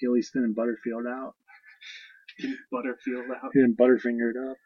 He 0.00 0.06
at 0.06 0.12
least 0.12 0.32
didn't 0.32 0.54
Butterfield 0.54 1.06
out. 1.06 1.34
Getting 2.40 2.56
Butterfield 2.72 3.30
out. 3.30 3.50
He 3.52 3.60
didn't 3.60 3.78
Butterfinger 3.78 4.30
it 4.30 4.50
up. 4.50 4.56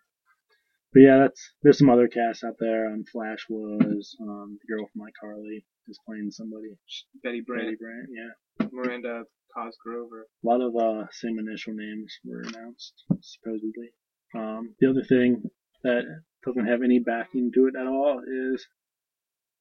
But 0.95 1.00
yeah, 1.00 1.18
that's 1.18 1.52
there's 1.62 1.78
some 1.78 1.90
other 1.90 2.09
casts 2.09 2.45
out 2.45 2.57
there. 2.59 2.87
Um, 2.87 3.04
Flash 3.04 3.45
was 3.50 4.16
um, 4.23 4.59
the 4.59 4.75
girl 4.75 4.88
from 4.90 5.02
iCarly 5.02 5.64
is 5.87 5.99
playing 6.07 6.30
somebody. 6.30 6.78
Betty 7.23 7.42
Brant, 7.47 7.64
Betty 7.64 7.76
Brant, 7.78 8.09
yeah. 8.09 8.68
Miranda 8.73 9.25
Cosgrove. 9.54 10.11
Or, 10.11 10.23
A 10.23 10.47
lot 10.47 10.62
of 10.62 10.75
uh, 10.76 11.07
same 11.12 11.38
initial 11.38 11.75
names 11.75 12.14
were 12.25 12.40
announced, 12.40 13.04
supposedly. 13.21 13.90
Um, 14.35 14.75
the 14.80 14.88
other 14.90 15.02
thing 15.02 15.42
that 15.85 16.04
doesn't 16.44 16.66
have 16.66 16.82
any 16.82 16.99
backing 16.99 17.50
to 17.54 17.66
it 17.66 17.75
at 17.78 17.87
all 17.87 18.20
is 18.26 18.66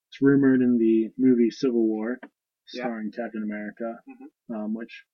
it's 0.09 0.21
rumored 0.21 0.61
in 0.61 0.77
the 0.77 1.09
movie 1.17 1.49
Civil 1.49 1.85
War, 1.87 2.17
Yeah. 2.73 2.83
starring 2.83 3.11
Captain 3.11 3.43
America, 3.43 3.99
Mhm. 4.07 4.55
um, 4.55 4.73
which, 4.73 5.05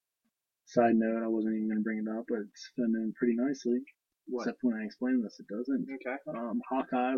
side 0.65 0.95
note, 0.95 1.22
I 1.24 1.27
wasn't 1.27 1.55
even 1.55 1.67
going 1.67 1.77
to 1.79 1.83
bring 1.83 2.00
it 2.00 2.07
up, 2.07 2.25
but 2.27 2.39
it's 2.39 2.72
done 2.77 2.93
in 2.95 3.13
pretty 3.13 3.36
nicely. 3.36 3.83
what? 4.25 4.43
Except 4.48 4.57
when 4.63 4.74
I 4.79 4.86
explain 4.86 5.22
this, 5.22 5.38
it 5.39 5.48
doesn't. 5.48 5.86
Okay. 5.89 6.15
Um, 6.27 6.62
Hawkeye, 6.69 7.17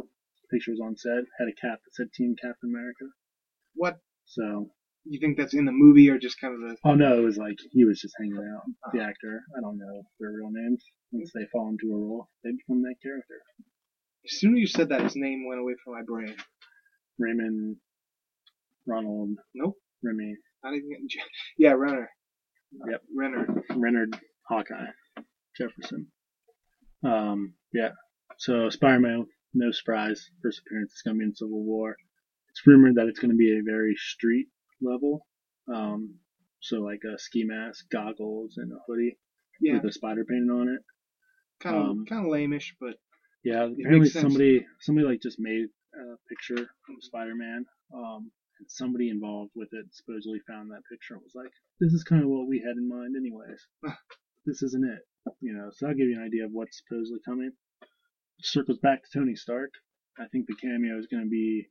pictures 0.49 0.79
on 0.81 0.95
set, 0.95 1.23
had 1.37 1.47
a 1.47 1.53
cap 1.53 1.79
that 1.83 1.93
said 1.93 2.11
Team 2.13 2.35
Captain 2.41 2.69
America. 2.69 3.05
What? 3.75 3.99
So, 4.25 4.71
You 5.07 5.19
think 5.19 5.37
that's 5.37 5.53
in 5.53 5.65
the 5.65 5.71
movie 5.71 6.09
or 6.09 6.17
just 6.17 6.39
kind 6.39 6.55
of 6.55 6.61
the? 6.61 6.77
oh 6.83 6.95
no, 6.95 7.19
it 7.19 7.23
was 7.23 7.37
like 7.37 7.59
he 7.69 7.85
was 7.85 8.01
just 8.01 8.15
hanging 8.17 8.37
out. 8.37 8.63
The 8.91 8.97
Uh-huh. 9.01 9.09
actor, 9.09 9.43
I 9.55 9.59
don't 9.61 9.77
know 9.77 10.01
their 10.19 10.31
real 10.31 10.49
names. 10.49 10.83
Once 11.17 11.31
they 11.33 11.45
fall 11.51 11.69
into 11.69 11.93
a 11.93 11.97
role, 11.97 12.29
they 12.43 12.51
become 12.51 12.81
that 12.83 12.95
character. 13.01 13.41
As 14.25 14.39
soon 14.39 14.53
as 14.55 14.59
you 14.59 14.67
said 14.67 14.89
that, 14.89 15.01
his 15.01 15.15
name 15.15 15.45
went 15.47 15.61
away 15.61 15.73
from 15.83 15.93
my 15.93 16.01
brain. 16.05 16.35
Raymond, 17.19 17.77
Ronald, 18.87 19.37
Nope. 19.53 19.75
Remy. 20.03 20.35
Not 20.63 20.73
even 20.75 20.89
yeah, 21.57 21.71
Renner. 21.71 22.09
Yep. 22.89 23.01
Renner. 23.15 23.63
Renard 23.75 24.19
Hawkeye 24.49 24.91
Jefferson. 25.57 26.07
Um, 27.03 27.53
yeah. 27.73 27.89
So 28.37 28.69
Spider-Man, 28.69 29.25
no 29.53 29.71
surprise, 29.71 30.29
first 30.43 30.61
appearance 30.65 30.93
is 30.93 31.01
going 31.03 31.15
to 31.15 31.19
be 31.19 31.25
in 31.25 31.35
Civil 31.35 31.63
War. 31.63 31.95
It's 32.49 32.65
rumored 32.67 32.95
that 32.95 33.07
it's 33.07 33.19
going 33.19 33.31
to 33.31 33.37
be 33.37 33.51
a 33.57 33.63
very 33.63 33.95
street 33.95 34.47
level. 34.81 35.25
Um, 35.73 36.15
so 36.61 36.77
like 36.81 37.01
a 37.05 37.17
ski 37.19 37.43
mask, 37.45 37.85
goggles, 37.91 38.55
and 38.57 38.71
a 38.71 38.77
hoodie 38.87 39.17
Yeah, 39.61 39.75
with 39.75 39.85
a 39.85 39.91
spider 39.91 40.25
painted 40.25 40.51
on 40.51 40.69
it. 40.69 40.81
Kind 41.65 41.77
of 41.77 41.89
um, 41.89 42.05
kind 42.05 42.25
of 42.25 42.31
lameish, 42.31 42.73
but 42.79 42.95
Yeah, 43.43 43.65
apparently 43.65 44.09
somebody 44.09 44.65
somebody 44.79 45.07
like 45.07 45.21
just 45.21 45.39
made 45.39 45.67
a 45.93 46.15
picture 46.29 46.61
of 46.63 46.95
Spider-Man. 47.01 47.65
Um, 47.93 48.31
and 48.59 48.69
somebody 48.69 49.09
involved 49.09 49.51
with 49.55 49.69
it 49.73 49.85
supposedly 49.91 50.39
found 50.47 50.71
that 50.71 50.81
picture 50.89 51.15
and 51.15 51.23
was 51.23 51.35
like, 51.35 51.51
"This 51.79 51.93
is 51.93 52.03
kind 52.03 52.23
of 52.23 52.29
what 52.29 52.47
we 52.47 52.59
had 52.59 52.77
in 52.77 52.87
mind, 52.87 53.15
anyways. 53.15 53.67
this 54.45 54.63
isn't 54.63 54.85
it." 54.85 54.99
You 55.41 55.53
know, 55.53 55.69
so 55.71 55.85
that'll 55.85 55.97
give 55.97 56.07
you 56.07 56.17
an 56.17 56.23
idea 56.25 56.45
of 56.45 56.51
what's 56.51 56.81
supposedly 56.81 57.19
coming. 57.25 57.51
Circles 58.41 58.79
back 58.79 59.03
to 59.03 59.19
Tony 59.19 59.35
Stark. 59.35 59.71
I 60.17 60.27
think 60.27 60.47
the 60.47 60.55
cameo 60.55 60.97
is 60.97 61.07
going 61.07 61.23
to 61.23 61.29
be 61.29 61.67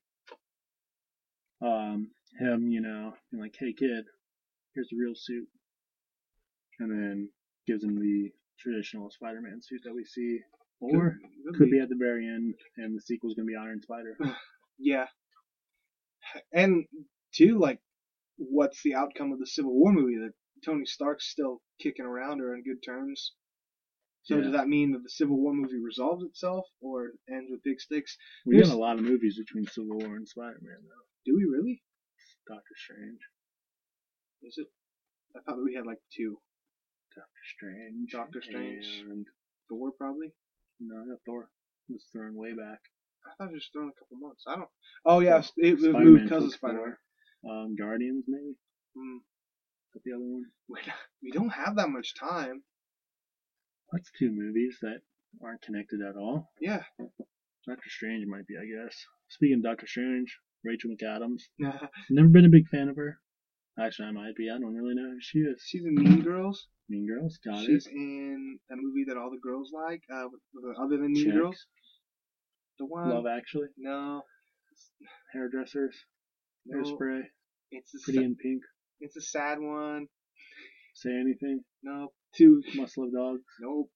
um, 1.63 2.11
him, 2.39 2.69
you 2.69 2.81
know, 2.81 3.15
being 3.31 3.43
like, 3.43 3.57
"Hey 3.59 3.73
kid, 3.73 4.05
here's 4.75 4.89
the 4.91 4.97
real 4.99 5.15
suit," 5.15 5.49
and 6.81 6.91
then 6.91 7.29
gives 7.67 7.83
him 7.83 7.99
the 7.99 8.31
traditional 8.59 9.11
Spider-Man 9.11 9.61
suit 9.63 9.81
that 9.85 9.95
we 9.95 10.05
see, 10.05 10.41
or 10.81 11.17
could, 11.47 11.57
could 11.59 11.71
be 11.71 11.81
at 11.81 11.89
the 11.89 11.97
very 11.99 12.27
end, 12.27 12.55
and 12.77 12.97
the 12.97 13.01
sequel's 13.01 13.35
gonna 13.35 13.47
be 13.47 13.57
Iron 13.57 13.81
Spider. 13.83 14.17
yeah. 14.79 15.07
And 16.53 16.85
two, 17.35 17.59
like, 17.59 17.81
what's 18.37 18.83
the 18.83 18.95
outcome 18.95 19.33
of 19.33 19.39
the 19.39 19.47
Civil 19.47 19.73
War 19.75 19.93
movie? 19.93 20.17
That 20.17 20.33
Tony 20.65 20.87
Stark's 20.87 21.31
still 21.31 21.61
kicking 21.81 22.05
around 22.07 22.41
or 22.41 22.55
in 22.55 22.63
good 22.63 22.83
terms. 22.85 23.33
So 24.23 24.37
Yeah. 24.37 24.45
does 24.45 24.53
that 24.53 24.69
mean 24.69 24.93
that 24.93 25.03
the 25.03 25.11
Civil 25.11 25.37
War 25.37 25.53
movie 25.53 25.79
resolves 25.85 26.25
itself 26.25 26.65
or 26.81 27.11
ends 27.29 27.51
with 27.51 27.63
big 27.63 27.79
sticks? 27.81 28.17
We 28.47 28.55
got 28.55 28.65
There's- 28.65 28.75
a 28.75 28.79
lot 28.81 28.97
of 28.99 29.05
movies 29.05 29.37
between 29.39 29.67
Civil 29.67 29.99
War 29.99 30.17
and 30.17 30.27
Spider-Man, 30.27 30.79
though. 30.83 31.05
Do 31.27 31.37
we 31.37 31.45
really? 31.45 31.83
Doctor 32.47 32.75
Strange, 32.77 33.21
Is 34.43 34.59
it? 34.59 34.67
I 35.37 35.41
thought 35.41 35.63
we 35.63 35.75
had 35.75 35.87
like 35.87 35.99
two. 36.15 36.41
Doctor 37.14 37.42
Strange, 37.56 38.11
Doctor 38.12 38.42
Strange. 38.42 39.04
and 39.09 39.26
Thor 39.68 39.92
probably. 39.99 40.33
no, 40.80 40.97
not 41.04 41.18
Thor. 41.26 41.49
Was 41.90 42.04
thrown 42.12 42.35
way 42.35 42.52
back. 42.54 42.80
I 43.26 43.35
thought 43.37 43.50
it 43.50 43.54
was 43.54 43.68
thrown 43.73 43.88
a 43.90 43.99
couple 43.99 44.16
months. 44.18 44.44
I 44.47 44.56
don't. 44.56 44.68
Oh 45.04 45.21
yeah, 45.21 45.38
it, 45.38 45.75
it 45.75 45.78
Spider-Man 45.80 46.04
moved 46.04 46.23
because 46.25 46.44
of 46.44 46.50
took 46.50 46.59
Spider-Man. 46.59 46.97
Um, 47.49 47.76
Guardians 47.76 48.25
maybe. 48.26 48.54
Mm, 48.97 49.16
Is 49.18 49.92
that 49.92 50.02
the 50.04 50.12
other 50.12 50.25
one? 50.25 50.44
we 50.68 50.80
we 51.23 51.30
don't 51.30 51.50
have 51.50 51.76
that 51.76 51.90
much 51.90 52.14
time. 52.18 52.62
That's 53.92 54.11
two 54.18 54.30
movies 54.33 54.78
that 54.83 55.00
aren't 55.42 55.61
connected 55.62 56.00
at 56.00 56.16
all. 56.16 56.50
Yeah. 56.61 56.83
Doctor 57.66 57.88
Strange 57.90 58.26
might 58.26 58.47
be, 58.47 58.54
I 58.56 58.64
guess. 58.64 58.97
Speaking 59.28 59.59
of 59.59 59.62
Doctor 59.62 59.87
Strange, 59.87 60.38
Rachel 60.64 60.90
McAdams. 60.90 61.42
Never 62.11 62.28
been 62.28 62.44
a 62.47 62.49
big 62.50 62.68
fan 62.68 62.88
of 62.88 62.97
her. 62.97 63.18
Actually, 63.78 64.09
I 64.09 64.12
might 64.12 64.37
be. 64.37 64.49
I 64.50 64.59
don't 64.59 64.75
really 64.75 64.95
know 64.95 65.11
who 65.11 65.19
she 65.21 65.38
is. 65.40 65.62
she's 65.66 65.85
in 65.85 65.95
Mean 65.95 66.23
Girls. 66.23 66.66
Mean 66.88 67.07
Girls, 67.07 67.38
got 67.45 67.64
She's 67.64 67.87
it. 67.87 67.93
in 67.93 68.59
a 68.71 68.76
movie 68.76 69.04
that 69.09 69.16
all 69.16 69.31
the 69.31 69.40
girls 69.43 69.71
like. 69.75 70.02
Uh, 70.12 70.28
with, 70.31 70.40
with, 70.54 70.76
other 70.78 70.97
than 70.99 71.12
Mean 71.12 71.25
Check. 71.25 71.35
Girls, 71.35 71.66
the 72.78 72.85
one. 72.87 73.09
Love 73.11 73.25
Actually, 73.26 73.69
No, 73.78 74.23
Hairdressers, 75.33 75.97
no, 76.66 76.78
Hairspray, 76.78 77.23
it's 77.73 77.95
a 77.95 77.99
Pretty 78.04 78.19
sa- 78.19 78.25
in 78.25 78.37
Pink, 78.37 78.62
it's 79.01 79.16
a 79.16 79.22
sad 79.22 79.59
one. 79.61 80.07
Say 80.94 81.11
Anything, 81.11 81.64
No, 81.83 82.12
two. 82.37 82.62
Must 82.77 82.96
Love 82.99 83.12
Dogs, 83.12 83.42
Nope. 83.61 83.90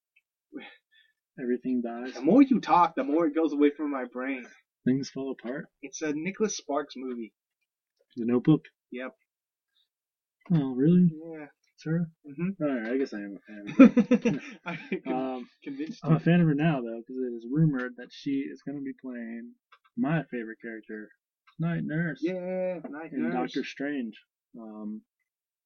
Everything 1.40 1.83
Dies, 1.85 2.14
The 2.14 2.22
more 2.22 2.42
you 2.42 2.59
talk, 2.61 2.94
the 2.96 3.05
more 3.05 3.26
it 3.26 3.35
goes 3.35 3.53
away 3.53 3.70
from 3.76 3.92
my 3.92 4.07
brain. 4.12 4.44
Things 4.85 5.11
Fall 5.11 5.31
Apart, 5.38 5.66
It's 5.83 6.03
a 6.03 6.12
Nicholas 6.12 6.57
Sparks 6.57 6.94
movie. 6.96 7.33
The 8.16 8.24
Notebook. 8.24 8.62
Yep. 8.90 9.12
Oh, 10.52 10.74
really? 10.74 11.11
Yeah. 11.12 11.46
Sir? 11.76 12.06
hmm 12.26 12.48
Alright, 12.61 12.90
I 12.92 12.96
guess 12.96 13.14
I 13.14 13.18
am 13.20 13.37
a 13.37 13.40
fan. 13.76 14.40
I 14.66 14.76
con- 15.04 15.12
um, 15.37 15.48
convinced 15.62 16.00
I'm 16.02 16.14
a 16.14 16.18
fan 16.18 16.40
of 16.40 16.46
her 16.48 16.54
now, 16.54 16.80
though, 16.80 17.00
because 17.06 17.22
it 17.22 17.34
is 17.37 17.46
rumored 17.50 17.94
that 17.98 18.08
she 18.11 18.40
is 18.50 18.62
going 18.62 18.78
to 18.78 18.82
be 18.84 18.94
playing 19.00 19.52
my 19.96 20.22
favorite 20.30 20.58
character, 20.61 21.08
Night 21.58 21.82
Nurse, 21.84 22.20
Yeah, 22.22 22.80
Night 22.90 23.12
in 23.12 23.22
Nurse. 23.22 23.32
Doctor 23.32 23.64
Strange. 23.64 24.14
Um, 24.58 25.02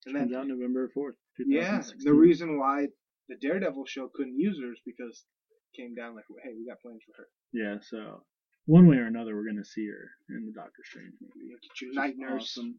And 0.06 0.16
comes 0.16 0.32
out 0.34 0.46
November 0.48 0.90
4th, 0.96 1.12
yeah, 1.46 1.82
the 2.04 2.12
reason 2.12 2.58
why 2.58 2.88
the 3.28 3.36
Daredevil 3.36 3.86
show 3.86 4.10
couldn't 4.14 4.38
use 4.38 4.58
her 4.60 4.72
is 4.72 4.80
because 4.84 5.24
it 5.50 5.80
came 5.80 5.94
down 5.94 6.14
like, 6.14 6.24
hey, 6.42 6.50
we 6.58 6.66
got 6.66 6.80
plans 6.82 7.00
for 7.06 7.22
her. 7.22 7.28
Yeah, 7.52 7.78
so 7.80 8.22
one 8.66 8.86
way 8.86 8.96
or 8.96 9.06
another, 9.06 9.34
we're 9.34 9.44
going 9.44 9.56
to 9.62 9.64
see 9.64 9.86
her 9.86 10.10
in 10.36 10.44
the 10.46 10.52
Doctor 10.52 10.82
Strange 10.84 11.12
movie. 11.20 11.46
You 11.46 11.56
get 11.56 11.80
your 11.80 11.90
which 11.90 11.90
is 11.90 11.96
Night 11.96 12.14
Nurse. 12.18 12.56
Awesome. 12.58 12.74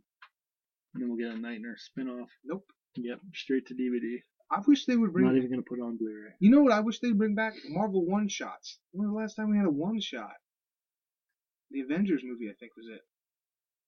And 0.94 1.02
then 1.02 1.10
we'll 1.10 1.18
get 1.18 1.36
a 1.36 1.40
Night 1.40 1.62
Nurse 1.62 1.90
spinoff. 1.90 2.28
Nope. 2.46 2.66
Yep, 2.96 3.20
straight 3.34 3.68
to 3.68 3.74
DVD. 3.74 4.22
I 4.52 4.62
wish 4.68 4.86
they 4.86 4.96
would 4.96 5.14
bring. 5.14 5.26
not 5.26 5.36
even 5.36 5.50
going 5.50 5.64
to 5.64 5.68
put 5.68 5.80
on 5.80 5.98
Blu-ray. 5.98 6.34
You 6.40 6.52
know 6.52 6.62
what 6.62 6.72
I 6.72 6.82
wish 6.82 7.00
they'd 7.00 7.18
bring 7.18 7.34
back? 7.34 7.54
Marvel 7.70 8.06
one 8.06 8.28
shots. 8.28 8.78
When 8.92 9.08
was 9.08 9.16
the 9.16 9.20
last 9.20 9.36
time 9.36 9.50
we 9.50 9.58
had 9.58 9.66
a 9.66 9.72
one 9.72 10.00
shot? 10.00 10.34
The 11.72 11.82
Avengers 11.82 12.22
movie, 12.24 12.50
I 12.52 12.54
think, 12.60 12.74
was 12.78 12.86
it. 12.88 13.02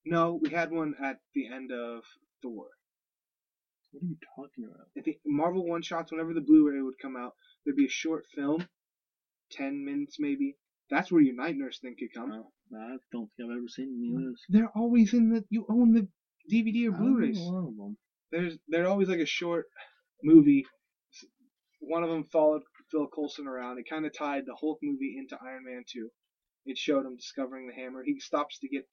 No, 0.05 0.39
we 0.41 0.49
had 0.49 0.71
one 0.71 0.95
at 1.03 1.19
the 1.35 1.47
end 1.53 1.71
of 1.71 2.03
Thor. 2.41 2.65
What 3.91 4.03
are 4.03 4.07
you 4.07 4.17
talking 4.35 4.65
about? 4.65 4.87
I 4.97 5.01
think 5.01 5.17
Marvel 5.25 5.67
one 5.67 5.83
shots, 5.83 6.11
whenever 6.11 6.33
the 6.33 6.41
Blu-ray 6.41 6.81
would 6.81 6.99
come 6.99 7.15
out, 7.15 7.33
there'd 7.63 7.77
be 7.77 7.85
a 7.85 7.89
short 7.89 8.25
film, 8.35 8.67
ten 9.51 9.85
minutes 9.85 10.17
maybe. 10.19 10.57
That's 10.89 11.11
where 11.11 11.21
your 11.21 11.35
Night 11.35 11.55
Nurse 11.57 11.79
thing 11.79 11.95
could 11.97 12.13
come. 12.13 12.29
No, 12.29 12.51
I 12.75 12.97
don't 13.11 13.29
think 13.37 13.49
I've 13.49 13.57
ever 13.57 13.67
seen 13.67 13.95
any 13.99 14.15
of 14.15 14.21
those. 14.21 14.41
They're 14.49 14.71
always 14.75 15.13
in 15.13 15.29
the. 15.29 15.43
You 15.49 15.65
own 15.69 15.93
the 15.93 16.07
DVD 16.51 16.89
or 16.89 16.93
I 16.93 16.97
don't 16.97 17.05
know 17.05 17.13
Blu-rays. 17.15 17.37
a 17.37 17.41
lot 17.41 17.67
of 17.67 17.77
them. 17.77 17.97
There's 18.31 18.57
they're 18.67 18.87
always 18.87 19.09
like 19.09 19.19
a 19.19 19.25
short 19.25 19.65
movie. 20.23 20.65
One 21.79 22.03
of 22.03 22.09
them 22.09 22.23
followed 22.23 22.63
Phil 22.91 23.07
Coulson 23.07 23.47
around. 23.47 23.77
It 23.77 23.85
kind 23.89 24.05
of 24.05 24.17
tied 24.17 24.43
the 24.45 24.55
Hulk 24.59 24.79
movie 24.81 25.15
into 25.17 25.37
Iron 25.43 25.63
Man 25.65 25.83
2. 25.87 26.09
It 26.65 26.77
showed 26.77 27.05
him 27.05 27.15
discovering 27.15 27.67
the 27.67 27.73
hammer. 27.73 28.03
He 28.03 28.19
stops 28.19 28.59
to 28.59 28.67
get 28.67 28.87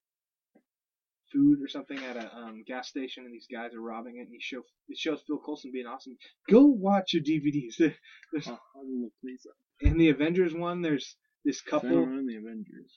food 1.32 1.58
or 1.62 1.68
something 1.68 1.98
at 1.98 2.16
a 2.16 2.36
um, 2.36 2.62
gas 2.66 2.88
station, 2.88 3.24
and 3.24 3.32
these 3.32 3.46
guys 3.50 3.72
are 3.74 3.80
robbing 3.80 4.18
it. 4.18 4.22
And 4.22 4.32
he 4.32 4.40
show 4.40 4.62
it 4.88 4.98
shows 4.98 5.22
Phil 5.26 5.40
Coulson 5.44 5.70
being 5.72 5.86
awesome. 5.86 6.16
Go 6.50 6.66
watch 6.66 7.14
your 7.14 7.22
DVDs. 7.22 7.76
There's, 8.32 8.48
I'll 8.48 9.02
look 9.02 9.12
these 9.22 9.46
up. 9.48 9.56
in 9.80 9.96
the 9.96 10.10
Avengers 10.10 10.54
one, 10.54 10.82
there's 10.82 11.16
this 11.44 11.60
couple. 11.60 11.90
the 11.90 12.36
Avengers. 12.36 12.92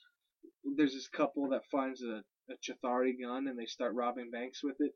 There's 0.76 0.94
this 0.94 1.08
couple 1.08 1.48
that 1.50 1.62
finds 1.70 2.02
a, 2.02 2.22
a 2.50 2.54
Chitauri 2.54 3.12
gun, 3.20 3.48
and 3.48 3.58
they 3.58 3.66
start 3.66 3.94
robbing 3.94 4.30
banks 4.30 4.62
with 4.62 4.76
it. 4.80 4.92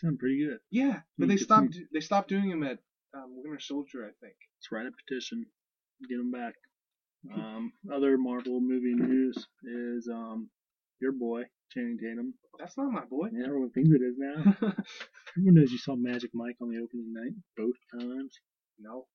Sound 0.00 0.18
pretty 0.18 0.44
good. 0.44 0.58
Yeah, 0.70 1.00
but 1.18 1.28
they 1.28 1.36
stopped. 1.36 1.76
They 1.92 2.00
stopped 2.00 2.28
doing 2.28 2.50
them 2.50 2.62
at 2.64 2.78
um, 3.14 3.30
Winter 3.36 3.60
Soldier, 3.60 4.04
I 4.04 4.12
think. 4.20 4.34
Let's 4.58 4.72
write 4.72 4.86
a 4.86 4.90
petition. 4.90 5.46
Get 6.08 6.18
them 6.18 6.30
back. 6.30 6.54
Um, 7.34 7.72
other 7.90 8.18
Marvel 8.18 8.60
movie 8.60 8.92
news 8.94 9.34
is 9.64 10.06
um, 10.12 10.50
your 11.00 11.12
boy 11.12 11.44
Channing 11.72 11.96
Tatum. 11.98 12.34
That's 12.58 12.76
not 12.76 12.92
my 12.92 13.06
boy. 13.06 13.28
Yeah, 13.32 13.46
everyone 13.46 13.70
thinks 13.70 13.88
it 13.90 14.02
is 14.02 14.16
now. 14.18 14.54
Everyone 15.36 15.54
knows 15.54 15.72
you 15.72 15.78
saw 15.78 15.96
Magic 15.96 16.32
Mike 16.34 16.56
on 16.60 16.68
the 16.68 16.82
opening 16.82 17.14
night 17.14 17.32
both 17.56 17.76
times. 17.98 18.38
no, 18.78 19.06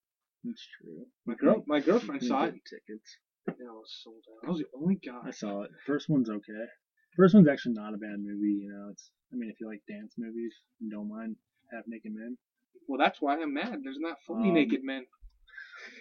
That's 0.43 0.67
true. 0.81 1.05
my 1.27 1.35
girl, 1.35 1.63
my 1.67 1.81
girlfriend 1.81 2.23
saw 2.23 2.45
it. 2.45 2.55
Tickets. 2.67 3.17
Yeah, 3.47 3.53
it 3.53 3.73
was 3.73 4.01
sold 4.03 4.23
out. 4.43 4.47
I 4.47 4.51
was 4.51 4.59
the 4.61 4.65
only 4.75 4.95
guy. 4.95 5.21
I 5.27 5.29
saw 5.31 5.61
it. 5.61 5.71
First 5.85 6.09
one's 6.09 6.29
okay. 6.31 6.65
First 7.19 7.36
one's 7.36 7.49
actually 7.49 7.73
not 7.73 7.93
a 7.93 7.97
bad 7.97 8.19
movie. 8.23 8.63
You 8.63 8.71
know, 8.71 8.88
it's. 8.91 9.12
I 9.34 9.36
mean, 9.36 9.49
if 9.51 9.60
you 9.60 9.67
like 9.67 9.82
dance 9.89 10.13
movies, 10.17 10.53
and 10.79 10.89
don't 10.89 11.10
mind 11.10 11.36
half 11.71 11.84
naked 11.86 12.13
men. 12.15 12.38
Well, 12.88 12.97
that's 12.97 13.21
why 13.21 13.36
I'm 13.38 13.53
mad. 13.53 13.82
There's 13.84 13.99
not 13.99 14.17
fully 14.25 14.47
Um, 14.47 14.55
naked 14.55 14.84
men. 14.84 15.05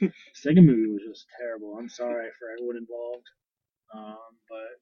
Second 0.34 0.64
movie 0.64 0.86
was 0.86 1.02
just 1.02 1.26
terrible. 1.38 1.76
I'm 1.76 1.88
sorry 1.88 2.28
for 2.38 2.46
everyone 2.54 2.76
involved. 2.78 3.26
Um, 3.92 4.38
but 4.48 4.78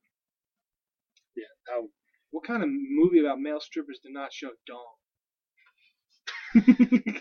yeah, 1.36 1.48
that, 1.68 1.88
What 2.32 2.44
kind 2.46 2.62
of 2.62 2.68
movie 2.70 3.20
about 3.20 3.40
male 3.40 3.60
strippers 3.60 4.00
did 4.02 4.12
not 4.12 4.32
show 4.32 4.50
dong? 4.66 4.94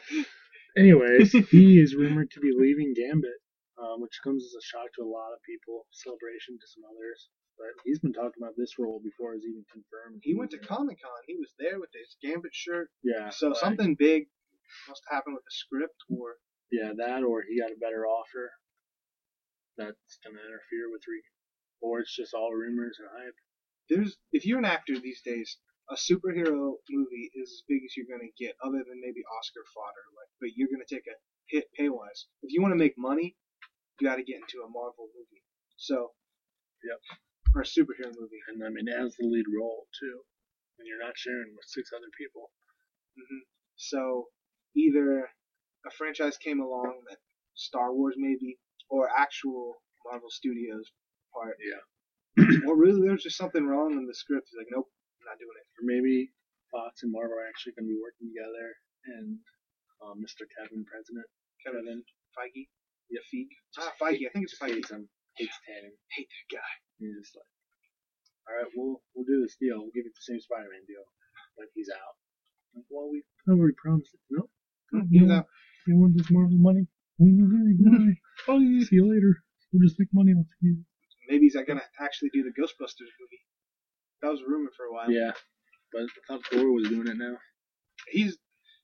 Anyways, 0.78 1.32
he 1.32 1.80
is 1.84 1.96
rumored 1.96 2.32
to 2.32 2.40
be 2.42 2.52
leaving 2.54 2.94
Gambit, 2.94 3.40
um, 3.82 4.02
which 4.02 4.20
comes 4.24 4.44
as 4.44 4.54
a 4.54 4.62
shock 4.66 4.92
to 4.96 5.04
a 5.04 5.08
lot 5.08 5.32
of 5.34 5.40
people. 5.48 5.88
Celebration 5.92 6.60
to 6.60 6.68
some 6.68 6.84
others, 6.84 7.30
but 7.58 7.72
he's 7.86 8.00
been 8.00 8.14
talking 8.14 8.42
about 8.42 8.54
this 8.58 8.78
role 8.78 9.00
before 9.04 9.34
it's 9.36 9.46
even 9.46 9.66
confirmed. 9.72 10.22
he 10.24 10.36
went 10.36 10.52
to 10.52 10.58
was 10.58 10.68
in 10.68 10.74
it. 10.74 10.76
Comic 10.78 10.98
Con. 11.02 11.22
He 11.28 11.36
was 11.36 11.52
there 11.60 11.80
with 11.80 11.90
his 11.94 12.16
Gambit 12.22 12.54
shirt. 12.54 12.90
Yeah, 13.04 13.30
So 13.30 13.50
like, 13.50 13.58
something 13.60 13.96
big 13.96 14.28
must 14.90 15.04
happen 15.10 15.34
with 15.34 15.44
the 15.44 15.52
script, 15.56 15.96
or 16.10 16.36
Yeah, 16.72 16.92
that 16.98 17.24
or 17.24 17.44
he 17.48 17.60
got 17.60 17.72
a 17.72 17.80
better 17.80 18.06
offer. 18.06 18.52
That's 19.78 20.20
gonna 20.24 20.40
interfere 20.40 20.90
with 20.92 21.04
re, 21.08 21.22
or 21.82 22.00
it's 22.00 22.16
just 22.16 22.34
all 22.34 22.54
rumors 22.54 22.98
and 23.00 23.10
hype. 23.12 23.36
there's 23.90 24.18
if 24.32 24.46
you're 24.46 24.60
an 24.60 24.66
actor 24.66 24.98
these 25.00 25.22
days, 25.22 25.58
a 25.90 25.96
superhero 25.96 26.76
movie 26.90 27.30
is 27.36 27.50
as 27.52 27.64
big 27.68 27.84
as 27.86 27.96
you're 27.96 28.08
gonna 28.10 28.32
get, 28.40 28.56
other 28.64 28.84
than 28.88 29.00
maybe 29.02 29.22
Oscar 29.38 29.64
fodder. 29.74 30.06
Like, 30.16 30.32
but 30.42 30.50
you're 30.56 30.70
gonna 30.72 30.88
take 30.90 31.06
a 31.08 31.16
hit 31.48 31.66
pay 31.78 31.90
wise. 31.90 32.26
If 32.42 32.54
you 32.54 32.62
want 32.62 32.72
to 32.72 32.80
make 32.80 32.96
money, 32.98 33.36
you 34.00 34.08
got 34.08 34.16
to 34.16 34.24
get 34.24 34.38
into 34.42 34.64
a 34.66 34.70
Marvel 34.70 35.08
movie. 35.16 35.44
So, 35.78 36.12
Yep. 36.84 37.00
Or 37.56 37.62
a 37.62 37.66
superhero 37.66 38.12
movie. 38.20 38.42
And 38.50 38.64
I 38.64 38.70
mean, 38.70 38.90
as 38.90 39.16
the 39.16 39.26
lead 39.28 39.46
role 39.48 39.88
too, 40.00 40.20
and 40.78 40.88
you're 40.88 41.00
not 41.04 41.18
sharing 41.18 41.56
with 41.56 41.66
six 41.68 41.90
other 41.96 42.12
people. 42.20 42.52
hmm 43.16 43.44
So 43.78 44.28
either 44.76 45.30
a 45.88 45.92
franchise 45.98 46.38
came 46.38 46.60
along 46.60 47.04
that 47.10 47.20
Star 47.56 47.94
Wars 47.94 48.16
maybe, 48.18 48.60
or 48.90 49.10
actual 49.10 49.76
Marvel 50.06 50.30
Studios 50.30 50.92
part, 51.34 51.58
Yeah. 51.64 51.82
or 52.68 52.76
really 52.76 53.02
there's 53.08 53.24
just 53.24 53.38
something 53.38 53.66
wrong 53.66 53.94
in 53.94 54.06
the 54.06 54.14
script. 54.14 54.50
He's 54.52 54.58
like, 54.60 54.68
nope, 54.72 54.92
I'm 55.22 55.26
not 55.32 55.40
doing 55.40 55.56
it. 55.56 55.68
Or 55.80 55.84
maybe 55.88 56.32
Fox 56.72 57.04
and 57.04 57.12
Marvel 57.14 57.38
are 57.40 57.48
actually 57.48 57.74
going 57.80 57.88
to 57.88 57.94
be 57.96 58.02
working 58.04 58.28
together, 58.36 58.68
and 59.16 59.40
um, 60.04 60.20
Mr. 60.20 60.44
Kevin, 60.60 60.84
President 60.84 61.26
Kevin 61.64 62.04
Feige, 62.36 62.68
Yeah. 63.10 63.24
Feige, 63.32 63.56
ah 63.80 63.94
Feige. 64.02 64.28
I 64.28 64.32
think 64.36 64.44
it's 64.52 64.60
Feige. 64.60 64.76
hates 64.84 64.92
him, 64.92 65.08
hates 65.38 65.56
Tatum. 65.66 65.96
Hate 66.12 66.28
that 66.28 66.58
guy. 66.60 66.74
He's 67.00 67.16
just 67.20 67.36
like, 67.36 67.52
all 68.48 68.56
right, 68.56 68.70
we'll 68.76 69.02
we'll 69.14 69.26
do 69.26 69.42
this 69.42 69.58
deal. 69.60 69.80
We'll 69.82 69.96
give 69.96 70.06
you 70.06 70.14
the 70.16 70.28
same 70.28 70.40
Spider-Man 70.40 70.86
deal, 70.88 71.04
but 71.58 71.68
he's 71.74 71.90
out. 71.90 72.16
Like, 72.76 72.86
well, 72.90 73.10
we 73.12 73.24
already 73.50 73.76
promised 73.76 74.14
it. 74.14 74.22
No, 74.30 74.48
mm-hmm. 74.94 75.08
You 75.10 75.26
know, 75.28 75.44
you 75.88 75.98
want 75.98 76.16
this 76.18 76.32
Marvel 76.32 76.58
money? 76.58 76.88
Bye. 77.20 78.20
Oh, 78.48 78.60
See 78.60 79.00
you 79.00 79.08
later. 79.08 79.32
We'll 79.72 79.88
just 79.88 79.98
make 79.98 80.10
money 80.14 80.34
off 80.34 80.46
you. 80.62 80.84
maybe 81.30 81.46
he's 81.48 81.56
not 81.56 81.66
gonna 81.68 81.88
actually 82.00 82.30
do 82.34 82.44
the 82.44 82.52
Ghostbusters 82.52 83.12
movie. 83.20 83.44
That 84.22 84.32
was 84.32 84.42
a 84.42 84.48
rumor 84.48 84.72
for 84.76 84.86
a 84.86 84.94
while. 84.94 85.10
Yeah, 85.10 85.32
but 85.92 86.04
I 86.04 86.08
thought 86.28 86.46
Thor 86.52 86.72
was 86.72 86.90
doing 86.90 87.08
it 87.08 87.18
now. 87.18 87.38
He's 88.08 88.38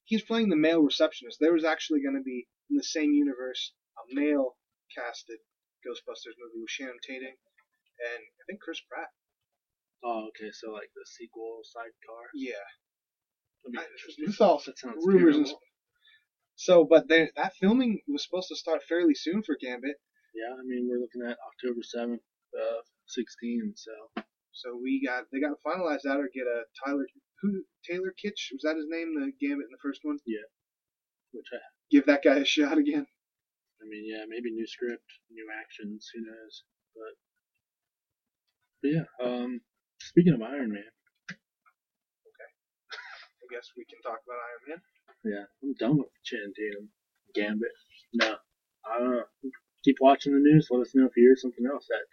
he's 0.06 0.24
playing 0.24 0.50
the 0.50 0.56
male 0.56 0.82
receptionist. 0.82 1.38
There 1.40 1.54
was 1.54 1.64
actually 1.66 2.02
going 2.02 2.16
to 2.16 2.24
be 2.24 2.48
in 2.70 2.78
the 2.78 2.84
same 2.84 3.14
universe 3.14 3.74
a 4.00 4.16
male 4.16 4.56
casted 4.96 5.40
Ghostbusters 5.86 6.36
movie 6.40 6.62
with 6.62 6.70
Channing 6.70 7.00
Tatum 7.06 7.36
and 8.02 8.22
I 8.24 8.42
think 8.48 8.62
Chris 8.62 8.82
Pratt. 8.90 9.10
Oh, 10.04 10.28
okay, 10.34 10.50
so 10.52 10.72
like 10.72 10.90
the 10.96 11.06
sequel 11.06 11.62
sidecar. 11.64 12.26
Yeah, 12.34 12.66
That'd 13.64 13.74
be 13.74 13.80
I- 13.80 13.92
interesting. 13.94 14.46
all 14.46 14.60
sounds 14.60 15.06
rumors 15.06 15.36
and 15.38 15.46
terrible. 15.46 15.62
so. 16.56 16.86
But 16.90 17.08
they, 17.08 17.30
that 17.36 17.54
filming 17.60 18.02
was 18.08 18.24
supposed 18.26 18.50
to 18.50 18.56
start 18.56 18.82
fairly 18.90 19.14
soon 19.16 19.44
for 19.44 19.56
Gambit. 19.62 19.98
Yeah, 20.34 20.56
I 20.58 20.64
mean 20.64 20.88
we're 20.90 21.00
looking 21.02 21.22
at 21.30 21.38
October 21.46 21.82
seventh, 21.84 22.22
uh, 22.58 22.82
sixteen. 23.08 23.74
So 23.76 23.92
So 24.54 24.80
we 24.82 25.04
got 25.06 25.26
they 25.32 25.40
got 25.40 25.54
to 25.54 25.62
finalize 25.66 26.02
that 26.04 26.18
or 26.18 26.30
get 26.34 26.48
a 26.48 26.64
Tyler 26.84 27.06
who 27.42 27.64
Taylor 27.88 28.14
Kitsch 28.18 28.50
was 28.54 28.62
that 28.64 28.78
his 28.78 28.86
name 28.90 29.14
the 29.16 29.32
Gambit 29.42 29.66
in 29.70 29.74
the 29.74 29.82
first 29.84 30.02
one. 30.04 30.18
Yeah. 30.26 30.46
Which 31.34 31.48
I, 31.54 31.58
Give 31.92 32.06
that 32.08 32.24
guy 32.24 32.38
a 32.40 32.46
shot 32.46 32.78
again. 32.78 33.06
I 33.82 33.84
mean, 33.88 34.04
yeah, 34.08 34.24
maybe 34.30 34.52
new 34.52 34.66
script, 34.68 35.04
new 35.30 35.48
actions, 35.52 36.08
who 36.14 36.22
knows? 36.22 36.64
But, 36.96 37.16
but 38.82 38.92
yeah. 38.92 39.06
Um, 39.24 39.62
speaking 40.02 40.34
of 40.34 40.42
Iron 40.42 40.72
Man, 40.74 40.92
Okay. 42.28 42.50
I 43.44 43.46
guess 43.54 43.72
we 43.78 43.86
can 43.86 44.02
talk 44.02 44.20
about 44.26 44.40
Iron 44.50 44.64
Man. 44.70 44.82
yeah, 45.26 45.46
I'm 45.64 45.74
done 45.76 45.98
with 46.00 46.10
Channing 46.24 46.54
Tatum, 46.58 46.90
Gambit. 47.36 47.72
No, 48.14 48.36
I 48.86 49.00
don't 49.00 49.12
know. 49.12 49.26
Keep 49.86 49.98
watching 50.02 50.34
the 50.34 50.40
news. 50.40 50.68
Let 50.72 50.82
us 50.82 50.96
know 50.96 51.06
if 51.08 51.18
you 51.18 51.24
hear 51.24 51.38
something 51.38 51.66
else 51.66 51.88
that 51.90 52.06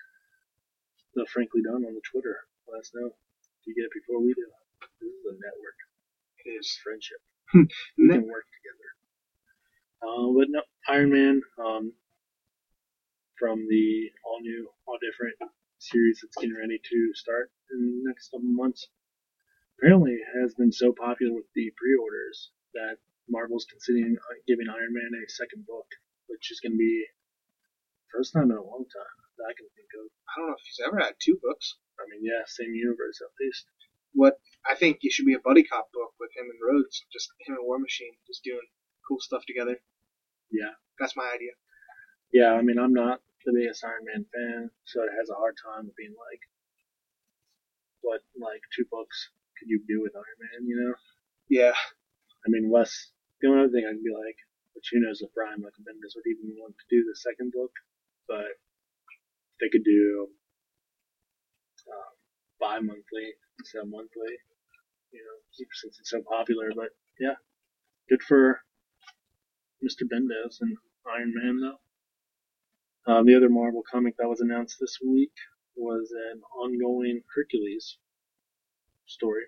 the 1.14 1.26
frankly 1.32 1.62
done 1.62 1.84
on 1.84 1.94
the 1.94 2.02
Twitter. 2.10 2.36
Let 2.72 2.80
us 2.80 2.92
know 2.94 3.08
if 3.08 3.62
you 3.66 3.74
get 3.74 3.86
it 3.86 3.92
before 3.94 4.20
we 4.22 4.34
do. 4.34 4.46
This 5.00 5.10
is 5.10 5.26
a 5.28 5.34
network. 5.34 5.78
It 6.44 6.50
is. 6.60 6.78
Friendship. 6.84 7.20
we 7.54 8.08
can 8.08 8.28
work 8.28 8.46
together. 8.56 8.88
Uh, 10.02 10.28
but 10.36 10.48
no, 10.50 10.62
Iron 10.88 11.12
Man, 11.12 11.42
um, 11.58 11.92
from 13.38 13.66
the 13.68 14.10
all 14.24 14.40
new, 14.40 14.68
all 14.86 14.98
different 15.02 15.34
series 15.78 16.20
that's 16.22 16.36
getting 16.36 16.56
ready 16.56 16.78
to 16.78 16.98
start 17.14 17.50
in 17.70 18.02
the 18.02 18.08
next 18.08 18.28
couple 18.30 18.48
months, 18.48 18.88
apparently 19.78 20.18
has 20.40 20.54
been 20.54 20.72
so 20.72 20.92
popular 20.92 21.34
with 21.34 21.46
the 21.54 21.70
pre-orders 21.76 22.50
that 22.74 22.96
Marvel's 23.28 23.66
considering 23.70 24.16
uh, 24.16 24.34
giving 24.46 24.68
Iron 24.68 24.92
Man 24.94 25.12
a 25.14 25.28
second 25.30 25.66
book, 25.66 25.86
which 26.26 26.50
is 26.50 26.60
going 26.60 26.72
to 26.72 26.78
be 26.78 27.06
first 28.12 28.32
time 28.32 28.50
in 28.50 28.56
a 28.56 28.62
long 28.62 28.84
time 28.88 29.16
that 29.38 29.46
I 29.48 29.54
can 29.54 29.68
think 29.76 29.90
of. 30.00 30.10
I 30.28 30.32
don't 30.40 30.48
know 30.48 30.56
if 30.58 30.64
he's 30.64 30.80
ever 30.86 30.98
had 30.98 31.14
two 31.20 31.38
books. 31.42 31.76
I 32.00 32.08
mean, 32.10 32.24
yeah, 32.24 32.42
same 32.46 32.74
universe 32.74 33.20
at 33.20 33.34
least. 33.40 33.66
what 34.14 34.38
I 34.66 34.74
think 34.74 34.98
it 35.02 35.12
should 35.12 35.26
be 35.26 35.34
a 35.34 35.40
buddy 35.44 35.62
cop 35.62 35.90
book 35.92 36.12
with 36.20 36.30
him 36.36 36.48
and 36.50 36.58
Rhodes, 36.62 37.04
just 37.12 37.30
him 37.46 37.54
and 37.56 37.66
War 37.66 37.78
Machine, 37.78 38.14
just 38.26 38.44
doing 38.44 38.66
cool 39.06 39.20
stuff 39.20 39.42
together. 39.46 39.76
Yeah. 40.50 40.74
That's 40.98 41.16
my 41.16 41.30
idea. 41.34 41.52
Yeah, 42.32 42.52
I 42.52 42.62
mean, 42.62 42.78
I'm 42.78 42.92
not 42.92 43.20
the 43.48 43.56
biggest 43.56 43.80
Iron 43.80 44.04
Man 44.04 44.28
fan, 44.28 44.68
so 44.84 45.00
it 45.08 45.16
has 45.16 45.32
a 45.32 45.40
hard 45.40 45.56
time 45.56 45.88
being 45.96 46.12
like, 46.12 46.44
what, 48.04 48.20
like, 48.36 48.60
two 48.76 48.84
books 48.92 49.32
could 49.56 49.72
you 49.72 49.80
do 49.88 50.04
with 50.04 50.12
Iron 50.12 50.36
Man, 50.36 50.68
you 50.68 50.76
know? 50.76 50.94
Yeah, 51.48 51.72
I 51.72 52.46
mean, 52.52 52.68
less, 52.68 52.92
the 53.40 53.48
only 53.48 53.64
other 53.64 53.72
thing 53.72 53.88
I 53.88 53.96
can 53.96 54.04
be 54.04 54.12
like, 54.12 54.36
which 54.76 54.92
who 54.92 55.00
knows 55.00 55.24
if 55.24 55.32
Brian 55.32 55.64
Michael 55.64 55.80
Bendis 55.88 56.12
would 56.12 56.28
even 56.28 56.60
want 56.60 56.76
to 56.76 56.86
do 56.92 57.00
the 57.08 57.16
second 57.16 57.56
book, 57.56 57.72
but 58.28 58.60
they 59.64 59.72
could 59.72 59.82
do 59.82 60.28
um, 61.88 62.12
bi 62.60 62.78
monthly 62.84 63.32
instead 63.58 63.80
of 63.80 63.88
monthly, 63.88 64.36
you 65.10 65.24
know, 65.24 65.36
since 65.56 65.96
it's 65.98 66.12
so 66.12 66.20
popular, 66.20 66.68
but 66.76 66.92
yeah, 67.18 67.40
good 68.12 68.22
for 68.22 68.60
Mr. 69.80 70.04
Bendis 70.04 70.60
and 70.60 70.76
Iron 71.08 71.32
Man, 71.34 71.60
though. 71.64 71.80
Uh, 73.08 73.22
the 73.24 73.34
other 73.34 73.48
Marvel 73.48 73.82
comic 73.90 74.14
that 74.18 74.28
was 74.28 74.40
announced 74.40 74.76
this 74.78 74.98
week 75.04 75.32
was 75.76 76.12
an 76.32 76.42
ongoing 76.60 77.22
Hercules 77.34 77.96
story. 79.06 79.44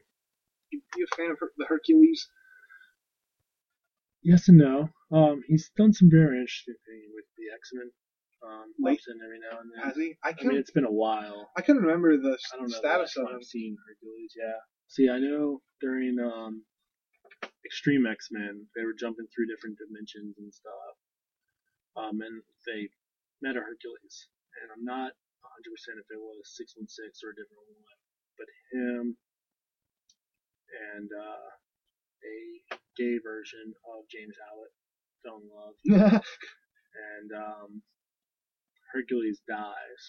you, 0.70 0.80
you 0.96 1.06
a 1.12 1.16
fan 1.16 1.30
of 1.30 1.36
Her- 1.40 1.52
the 1.58 1.66
Hercules? 1.66 2.26
Yes 4.22 4.48
and 4.48 4.58
no. 4.58 4.88
Um, 5.12 5.42
he's 5.46 5.70
done 5.76 5.92
some 5.92 6.08
very 6.10 6.38
interesting 6.40 6.76
things 6.86 7.10
with 7.14 7.24
the 7.36 7.52
X 7.54 7.70
Men. 7.74 7.90
Um, 8.42 8.72
Late- 8.78 9.00
every 9.22 9.40
now 9.40 9.60
and 9.60 9.70
then. 9.74 9.84
Has 9.84 9.96
he? 9.96 10.16
I 10.24 10.30
I 10.30 10.44
mean, 10.44 10.56
it's 10.56 10.70
been 10.70 10.86
a 10.86 10.92
while. 10.92 11.50
I 11.56 11.60
couldn't 11.60 11.82
remember 11.82 12.16
the 12.16 12.38
I 12.52 12.56
don't 12.56 12.70
know 12.70 12.78
status 12.78 13.16
of 13.16 13.28
him. 13.28 13.36
I've 13.36 13.44
seen 13.44 13.76
Hercules. 13.86 14.32
Yeah. 14.36 14.56
See, 14.88 15.08
I 15.10 15.18
know 15.18 15.60
during 15.82 16.16
um, 16.18 16.64
Extreme 17.66 18.06
X 18.06 18.28
Men, 18.30 18.66
they 18.74 18.84
were 18.84 18.94
jumping 18.98 19.26
through 19.34 19.46
different 19.52 19.76
dimensions 19.76 20.36
and 20.38 20.52
stuff. 20.54 20.94
Um, 21.96 22.20
and 22.22 22.42
they 22.66 22.88
met 23.42 23.56
a 23.56 23.62
Hercules, 23.64 24.28
and 24.60 24.68
I'm 24.72 24.84
not 24.84 25.12
100% 25.44 26.00
if 26.00 26.08
it 26.12 26.20
was 26.20 26.56
616 26.56 26.88
or 27.24 27.32
a 27.32 27.38
different 27.38 27.64
one, 27.64 27.84
but 28.36 28.48
him 28.72 29.16
and 30.70 31.08
uh, 31.10 31.48
a 32.24 32.38
gay 32.96 33.16
version 33.20 33.72
of 33.88 34.06
James 34.12 34.36
Howlett 34.38 34.74
fell 35.24 35.40
in 35.40 35.48
love, 35.48 35.76
and 37.16 37.28
um, 37.32 37.70
Hercules 38.92 39.40
dies, 39.48 40.02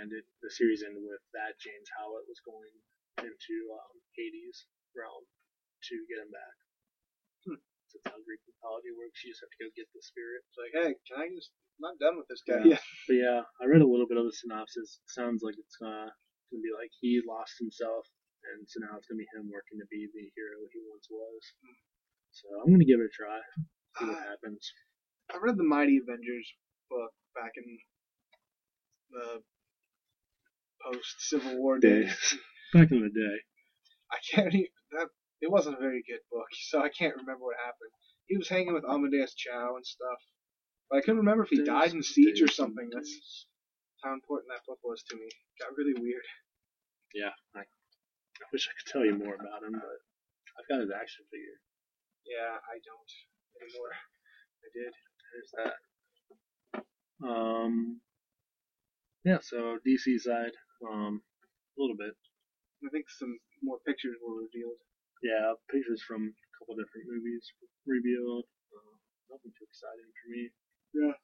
and 0.00 0.12
it, 0.12 0.24
the 0.40 0.50
series 0.50 0.82
ended 0.82 1.02
with 1.04 1.22
that 1.36 1.60
James 1.60 1.88
Howlett 1.96 2.28
was 2.28 2.40
going 2.44 2.74
into 3.20 3.56
um, 3.76 3.94
Hades 4.16 4.66
realm 4.96 5.24
to 5.90 5.94
get 6.08 6.22
him 6.22 6.32
back. 6.32 6.56
Hmm. 7.44 7.60
That's 7.92 8.12
how 8.12 8.18
Greek 8.24 8.40
mythology 8.48 8.92
works. 8.96 9.20
You 9.22 9.32
just 9.36 9.44
have 9.44 9.52
to 9.52 9.60
go 9.62 9.68
get 9.76 9.88
the 9.92 10.02
spirit. 10.02 10.40
It's 10.48 10.58
like, 10.60 10.74
hey, 10.74 10.90
can 11.08 11.16
I 11.20 11.26
just? 11.32 11.52
I'm 11.80 11.92
not 11.92 12.00
done 12.00 12.16
with 12.20 12.28
this 12.28 12.44
guy. 12.44 12.62
Yeah. 12.64 12.80
But 13.08 13.16
yeah, 13.20 13.40
I 13.60 13.64
read 13.68 13.82
a 13.84 13.88
little 13.88 14.06
bit 14.08 14.20
of 14.20 14.24
the 14.28 14.32
synopsis. 14.36 15.00
It 15.02 15.10
sounds 15.12 15.40
like 15.44 15.56
it's 15.58 15.78
uh, 15.82 16.08
gonna 16.52 16.62
be 16.64 16.72
like 16.72 16.92
he 17.00 17.20
lost 17.24 17.56
himself, 17.58 18.04
and 18.52 18.64
so 18.68 18.80
now 18.84 18.96
it's 18.96 19.08
gonna 19.08 19.20
be 19.20 19.28
him 19.34 19.48
working 19.52 19.80
to 19.80 19.88
be 19.92 20.06
the 20.12 20.24
hero 20.36 20.62
he 20.72 20.80
once 20.88 21.08
was. 21.10 21.42
So 22.32 22.46
I'm 22.60 22.70
gonna 22.72 22.88
give 22.88 23.00
it 23.00 23.08
a 23.08 23.14
try. 23.14 23.40
See 23.98 24.08
what 24.08 24.20
Uh, 24.20 24.28
happens. 24.36 24.62
I 25.32 25.40
read 25.40 25.56
the 25.56 25.66
Mighty 25.66 25.98
Avengers 26.00 26.48
book 26.92 27.12
back 27.34 27.52
in 27.56 27.66
the 29.10 29.26
post 30.84 31.14
Civil 31.28 31.56
War 31.58 31.78
days. 31.78 32.12
Back 32.72 32.90
in 32.92 33.00
the 33.00 33.10
day. 33.12 33.36
I 34.12 34.18
can't 34.30 34.54
even. 34.54 34.66
That 34.92 35.08
it 35.42 35.50
wasn't 35.50 35.76
a 35.76 35.80
very 35.82 36.02
good 36.06 36.22
book, 36.30 36.46
so 36.70 36.80
I 36.80 36.88
can't 36.88 37.16
remember 37.18 37.44
what 37.44 37.58
happened. 37.58 37.92
He 38.26 38.38
was 38.38 38.48
hanging 38.48 38.72
with 38.72 38.88
Amadeus 38.88 39.34
Cho 39.34 39.76
and 39.76 39.84
stuff, 39.84 40.20
but 40.88 40.98
I 40.98 41.00
couldn't 41.02 41.20
remember 41.26 41.42
if 41.42 41.50
he 41.50 41.64
died 41.64 41.92
in 41.92 42.02
siege 42.02 42.40
or 42.40 42.48
something. 42.48 42.88
That's 42.94 43.46
how 44.02 44.14
important 44.14 44.48
that 44.48 44.64
book 44.66 44.78
was 44.82 45.02
to 45.10 45.16
me. 45.16 45.26
It 45.26 45.58
Got 45.60 45.76
really 45.76 45.98
weird. 46.00 46.24
Yeah, 47.12 47.34
I, 47.54 47.60
I 47.60 48.46
wish 48.52 48.70
I 48.70 48.72
could 48.78 48.90
tell 48.90 49.04
you 49.04 49.18
more 49.18 49.34
about 49.34 49.66
him, 49.66 49.74
but 49.74 49.98
I've 50.56 50.68
got 50.70 50.80
his 50.80 50.94
action 50.94 51.26
figure. 51.28 51.58
Yeah, 52.24 52.56
I 52.56 52.78
don't 52.80 53.12
anymore. 53.60 53.92
I 54.62 54.68
did. 54.72 54.92
There's 55.34 55.52
that. 55.58 55.74
Um, 57.22 58.00
yeah, 59.24 59.38
so 59.42 59.78
DC 59.86 60.18
side, 60.18 60.54
um, 60.88 61.22
a 61.78 61.80
little 61.80 61.96
bit. 61.96 62.14
I 62.84 62.90
think 62.90 63.06
some 63.10 63.38
more 63.62 63.78
pictures 63.86 64.16
were 64.18 64.42
revealed. 64.42 64.78
Yeah, 65.22 65.54
pictures 65.70 66.02
from 66.02 66.34
a 66.34 66.50
couple 66.58 66.74
different 66.76 67.06
movies 67.08 67.46
revealed. 67.86 68.44
Uh, 68.74 68.94
nothing 69.30 69.52
too 69.54 69.66
exciting 69.66 70.10
for 70.18 70.28
me. 70.30 70.42
Yeah. 70.94 71.14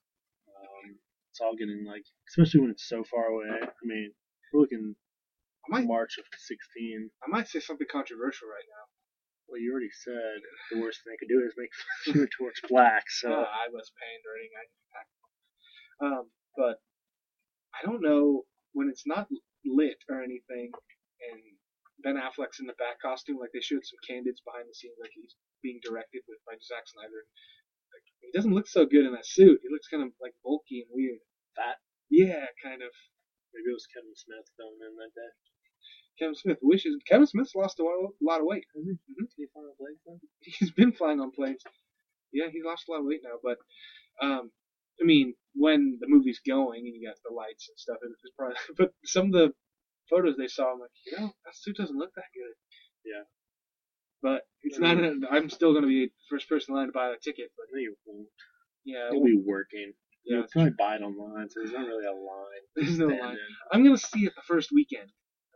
Um, 0.54 0.98
it's 1.30 1.40
all 1.40 1.56
getting 1.56 1.84
like, 1.86 2.04
especially 2.30 2.60
when 2.62 2.70
it's 2.70 2.88
so 2.88 3.04
far 3.04 3.26
away. 3.26 3.50
I 3.62 3.84
mean, 3.84 4.12
we're 4.52 4.60
looking 4.62 4.94
I 5.66 5.80
might 5.80 5.86
March 5.86 6.16
of 6.18 6.24
16. 6.32 7.10
I 7.22 7.26
might 7.28 7.48
say 7.48 7.60
something 7.60 7.86
controversial 7.90 8.48
right 8.48 8.64
now. 8.68 8.84
Well, 9.48 9.60
you 9.60 9.72
already 9.72 9.92
said 9.92 10.40
the 10.72 10.80
worst 10.80 11.04
thing 11.04 11.12
they 11.12 11.18
could 11.20 11.32
do 11.32 11.44
is 11.44 11.54
make 11.56 11.70
Human 12.06 12.28
Torch 12.36 12.60
black. 12.68 13.04
So 13.10 13.32
Uh, 13.32 13.44
I 13.64 13.68
was 13.72 13.92
pandering. 14.00 14.50
I 14.56 14.64
um, 16.00 16.30
but 16.56 16.80
I 17.74 17.84
don't 17.84 18.02
know 18.02 18.44
when 18.72 18.88
it's 18.88 19.06
not 19.06 19.28
lit 19.66 19.98
or 20.08 20.22
anything, 20.22 20.70
and 21.30 21.42
Ben 22.02 22.16
Affleck's 22.16 22.60
in 22.60 22.66
the 22.66 22.78
back 22.78 23.02
costume. 23.02 23.38
Like 23.38 23.50
they 23.52 23.64
showed 23.64 23.84
some 23.84 23.98
candids 24.06 24.42
behind 24.44 24.70
the 24.70 24.74
scenes, 24.74 24.98
like 25.00 25.14
he's 25.14 25.34
being 25.62 25.80
directed 25.82 26.22
with 26.28 26.38
by 26.46 26.54
Zack 26.62 26.86
Snyder. 26.86 27.26
Like, 27.90 28.06
he 28.20 28.30
doesn't 28.34 28.54
look 28.54 28.68
so 28.68 28.84
good 28.86 29.06
in 29.06 29.12
that 29.16 29.26
suit. 29.26 29.60
He 29.62 29.68
looks 29.72 29.88
kind 29.88 30.04
of 30.04 30.12
like 30.20 30.36
bulky 30.44 30.84
and 30.86 30.90
weird. 30.92 31.18
Fat. 31.56 31.80
Yeah, 32.10 32.46
kind 32.62 32.82
of. 32.84 32.92
maybe 33.54 33.70
it 33.70 33.76
was 33.76 33.88
Kevin 33.90 34.14
Smith 34.14 34.46
filming 34.56 34.84
in 34.84 34.96
that 35.00 35.14
day. 35.16 35.32
Kevin 36.18 36.34
Smith 36.34 36.58
wishes. 36.62 36.98
Kevin 37.06 37.26
Smith's 37.26 37.54
lost 37.54 37.78
a 37.78 37.84
lot 37.84 38.40
of 38.40 38.46
weight. 38.46 38.66
Has 38.74 38.84
he? 38.84 38.92
Mm-hmm. 38.92 39.24
Did 39.24 39.36
he 39.36 39.46
fly 39.52 39.62
on 39.62 39.74
planes 39.78 40.02
then? 40.06 40.20
he's 40.40 40.72
been 40.72 40.92
flying 40.92 41.20
on 41.20 41.30
planes. 41.30 41.62
Yeah, 42.32 42.50
he 42.50 42.60
lost 42.62 42.88
a 42.88 42.92
lot 42.92 43.00
of 43.00 43.06
weight 43.06 43.22
now, 43.24 43.38
but 43.42 43.58
um, 44.20 44.50
I 45.00 45.04
mean, 45.04 45.34
when 45.54 45.98
the 46.00 46.08
movie's 46.08 46.40
going 46.46 46.84
and 46.84 46.94
you 46.94 47.08
got 47.08 47.16
the 47.24 47.34
lights 47.34 47.68
and 47.68 47.78
stuff, 47.78 47.98
it's 48.02 48.34
probably. 48.36 48.56
But 48.76 48.92
some 49.04 49.26
of 49.26 49.32
the 49.32 49.52
photos 50.10 50.36
they 50.36 50.48
saw, 50.48 50.72
I'm 50.72 50.80
like, 50.80 50.90
you 51.06 51.18
know, 51.18 51.32
that 51.44 51.54
suit 51.56 51.76
doesn't 51.76 51.96
look 51.96 52.10
that 52.16 52.30
good. 52.34 52.54
Yeah. 53.04 53.24
But 54.22 54.42
it's 54.62 54.80
I 54.82 54.94
not. 54.94 55.14
I'm 55.30 55.48
still 55.48 55.72
gonna 55.74 55.86
be 55.86 56.06
the 56.06 56.12
first 56.28 56.48
person 56.48 56.72
in 56.74 56.78
line 56.78 56.86
to 56.88 56.92
buy 56.92 57.08
a 57.10 57.18
ticket. 57.22 57.50
But 57.56 57.66
No, 57.72 57.78
you 57.78 57.94
won't. 58.06 58.28
yeah, 58.84 59.10
He'll 59.12 59.22
be 59.24 59.40
working. 59.46 59.92
yeah. 60.26 60.38
You'll 60.38 60.48
probably 60.50 60.74
buy 60.76 60.96
it 60.96 61.02
online, 61.02 61.48
so 61.50 61.60
there's 61.60 61.72
not 61.72 61.86
really 61.86 62.04
a 62.06 62.12
line. 62.12 62.64
There's 62.76 62.98
no 62.98 63.06
line. 63.06 63.38
in. 63.38 63.52
I'm 63.72 63.84
gonna 63.84 63.96
see 63.96 64.26
it 64.26 64.34
the 64.34 64.42
first 64.42 64.70
weekend, 64.72 65.08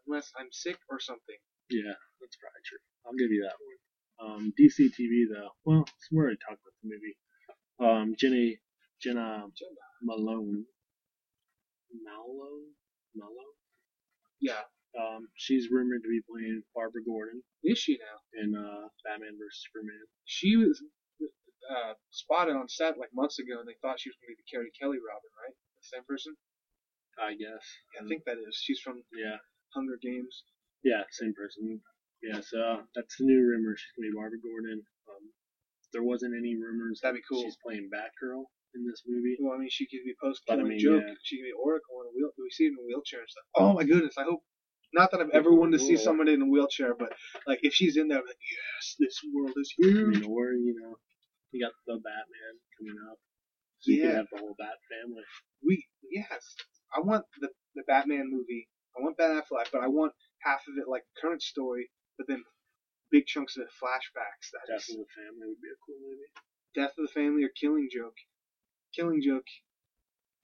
unless 0.07 0.31
I'm 0.39 0.47
sick 0.53 0.79
or 0.89 1.01
something. 1.01 1.37
Yeah, 1.71 1.95
that's 2.21 2.37
probably 2.39 2.63
true. 2.65 2.79
I'll 3.05 3.19
give 3.19 3.31
you 3.33 3.43
that 3.51 3.59
one. 3.59 3.79
Um, 4.23 4.53
DC 4.55 4.79
TV 4.95 5.27
though. 5.33 5.51
Well, 5.65 5.85
we 6.13 6.19
already 6.19 6.37
talked 6.39 6.61
about 6.63 6.77
the 6.83 6.89
movie. 6.89 7.17
Um, 7.83 8.15
Jenny, 8.17 8.61
Jena 9.03 9.43
Malone, 10.05 10.67
Malone, 11.91 12.71
Malone. 13.17 13.59
Yeah, 14.43 14.67
Um, 14.99 15.29
she's 15.39 15.71
rumored 15.71 16.03
to 16.03 16.11
be 16.11 16.21
playing 16.29 16.63
Barbara 16.75 17.01
Gordon 17.07 17.41
is 17.63 17.79
she 17.79 17.95
now? 17.97 18.19
in 18.43 18.53
uh, 18.59 18.91
Batman 19.07 19.39
vs 19.39 19.63
Superman. 19.71 20.03
She 20.27 20.57
was 20.59 20.83
uh, 21.71 21.95
spotted 22.11 22.57
on 22.59 22.69
set 22.69 22.99
like 22.99 23.15
months 23.15 23.39
ago, 23.39 23.61
and 23.63 23.69
they 23.69 23.79
thought 23.81 24.01
she 24.03 24.11
was 24.11 24.19
gonna 24.19 24.35
be 24.35 24.41
the 24.43 24.49
Carrie 24.51 24.75
Kelly 24.75 24.99
Robin, 24.99 25.31
right? 25.47 25.55
The 25.55 25.87
same 25.95 26.05
person. 26.05 26.35
I 27.21 27.39
guess. 27.39 27.63
Yeah, 27.95 28.03
I 28.03 28.09
think 28.09 28.25
that 28.27 28.41
is. 28.43 28.59
She's 28.59 28.81
from 28.83 29.05
Yeah, 29.15 29.39
Hunger 29.75 29.99
Games. 30.03 30.43
yeah, 30.83 31.05
same 31.15 31.35
person. 31.39 31.81
Yeah, 32.23 32.41
so 32.43 32.83
that's 32.95 33.15
the 33.19 33.25
new 33.27 33.43
rumor. 33.47 33.77
She's 33.79 33.93
gonna 33.95 34.11
be 34.11 34.17
Barbara 34.19 34.43
Gordon. 34.43 34.83
Um, 35.07 35.25
there 35.93 36.03
wasn't 36.03 36.35
any 36.35 36.57
rumors 36.59 36.99
That'd 37.03 37.17
be 37.17 37.21
that 37.23 37.29
cool. 37.31 37.43
she's 37.47 37.59
playing 37.63 37.91
Batgirl 37.95 38.43
in 38.75 38.87
this 38.87 39.03
movie. 39.07 39.37
Well, 39.41 39.55
I 39.55 39.59
mean, 39.59 39.69
she 39.71 39.87
could 39.87 40.05
be 40.05 40.15
post 40.23 40.43
I 40.51 40.57
mean, 40.57 40.79
joke. 40.79 41.03
yeah. 41.07 41.15
She 41.23 41.39
could 41.39 41.49
be 41.51 41.53
Oracle 41.53 42.03
in 42.03 42.07
a 42.09 42.13
wheel. 42.15 42.31
We 42.39 42.51
see 42.51 42.65
it 42.65 42.75
in 42.75 42.81
a 42.81 42.85
wheelchair 42.87 43.21
and 43.21 43.29
stuff. 43.31 43.45
Oh 43.57 43.73
my 43.75 43.85
goodness! 43.85 44.15
I 44.19 44.25
hope. 44.25 44.41
Not 44.95 45.11
that 45.13 45.21
I've 45.21 45.33
ever 45.33 45.53
wanted 45.53 45.79
to 45.79 45.85
see 45.85 45.97
Cool. 45.97 46.05
someone 46.05 46.29
in 46.29 46.43
a 46.43 46.47
wheelchair, 46.47 46.95
but 46.95 47.13
like 47.47 47.61
if 47.63 47.73
she's 47.73 47.97
in 47.97 48.09
there, 48.09 48.19
I'm 48.21 48.27
like 48.27 48.37
yes, 48.45 48.97
this 49.01 49.17
world 49.33 49.57
is 49.57 49.73
I 49.81 49.87
huge. 49.87 50.21
mean, 50.21 50.25
or 50.29 50.53
you 50.53 50.75
know, 50.81 50.97
you 51.51 51.65
got 51.65 51.73
the 51.87 51.97
Batman 51.97 52.55
coming 52.77 52.99
up, 53.11 53.17
so 53.81 53.93
you 53.93 53.97
Yeah. 54.01 54.07
could 54.09 54.17
have 54.17 54.27
the 54.33 54.39
whole 54.41 54.55
Bat 54.59 54.77
family. 54.93 55.25
We 55.65 55.87
yes, 56.11 56.45
I 56.95 57.01
want 57.01 57.25
the 57.41 57.49
the 57.75 57.85
Batman 57.89 58.29
movie. 58.31 58.69
I 58.99 59.01
want 59.01 59.17
Ben 59.17 59.31
Affleck, 59.33 59.73
but 59.73 59.81
I 59.83 59.89
want 59.89 60.13
half 60.43 60.61
of 60.69 60.77
it 60.77 60.89
like 60.89 61.05
current 61.21 61.41
story, 61.43 61.89
but 62.19 62.27
then 62.29 62.43
big 63.11 63.25
chunks 63.27 63.57
of 63.57 63.63
it 63.63 63.69
flashbacks. 63.83 64.53
That 64.53 64.73
Death 64.75 64.89
is 64.89 64.97
of 64.97 65.01
the 65.01 65.11
Family 65.17 65.49
would 65.49 65.61
be 65.63 65.73
a 65.73 65.81
cool 65.87 65.97
movie. 66.05 66.31
Death 66.75 66.93
of 66.99 67.07
the 67.09 67.13
Family 67.13 67.45
or 67.45 67.51
Killing 67.59 67.89
Joke. 67.91 68.17
Killing 68.95 69.21
Joke 69.23 69.47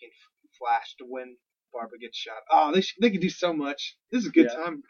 in 0.00 0.10
Flash 0.58 0.94
to 0.98 1.04
when 1.06 1.36
Barbara 1.72 1.98
gets 1.98 2.16
shot. 2.16 2.42
Oh, 2.50 2.72
they 2.72 2.80
sh- 2.80 2.96
they 3.00 3.10
could 3.10 3.20
do 3.20 3.30
so 3.30 3.52
much. 3.52 3.96
This 4.10 4.22
is 4.22 4.28
a 4.28 4.32
good 4.32 4.48
Yeah. 4.50 4.56
time. 4.64 4.82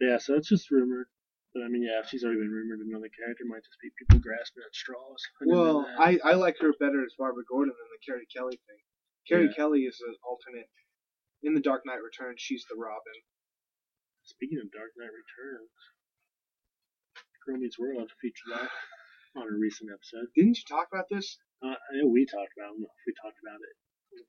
Yeah, 0.00 0.18
so 0.18 0.34
it's 0.34 0.48
just 0.48 0.70
rumored. 0.70 1.06
But 1.54 1.64
I 1.64 1.68
mean, 1.68 1.82
yeah, 1.82 2.00
if 2.00 2.08
she's 2.08 2.24
already 2.24 2.40
been 2.40 2.50
rumored, 2.50 2.80
another 2.86 3.08
character 3.10 3.44
might 3.44 3.62
just 3.64 3.78
be 3.82 3.90
people 3.98 4.18
grasping 4.20 4.62
at 4.64 4.74
straws. 4.74 5.20
I 5.42 5.44
Well. 5.46 5.86
I, 5.98 6.18
I 6.24 6.34
like 6.34 6.56
her 6.60 6.72
better 6.78 7.04
as 7.04 7.14
Barbara 7.18 7.44
Gordon 7.50 7.74
than 7.76 7.88
the 7.90 7.98
Carrie 8.06 8.26
Kelly 8.32 8.58
thing. 8.66 8.80
Carrie 9.28 9.46
Yeah. 9.46 9.54
Kelly 9.54 9.82
is 9.84 10.00
an 10.06 10.14
alternate. 10.24 10.68
In 11.42 11.54
The 11.54 11.60
Dark 11.60 11.82
Knight 11.86 12.02
Returns, 12.02 12.40
she's 12.40 12.64
the 12.68 12.76
Robin. 12.76 13.20
Speaking 14.24 14.58
of 14.58 14.70
Dark 14.70 14.90
Knight 14.96 15.10
Returns, 15.10 15.70
Girl 17.46 17.56
Meets 17.56 17.78
World 17.78 18.10
featured 18.20 18.52
that 18.52 18.70
on 19.36 19.48
a 19.48 19.56
recent 19.58 19.90
episode. 19.92 20.26
Didn't 20.34 20.58
you 20.58 20.64
talk 20.68 20.88
about 20.92 21.06
this? 21.10 21.38
Uh, 21.60 21.76
I 21.76 21.90
know 22.00 22.08
we 22.08 22.24
talked 22.24 22.52
about 22.56 22.72
it. 22.72 22.72
I 22.72 22.72
don't 22.72 22.80
know 22.80 22.88
if 22.92 23.04
we 23.06 23.14
talked 23.20 23.40
about 23.44 23.60
it 23.60 23.74
in 24.12 24.16
the 24.20 24.28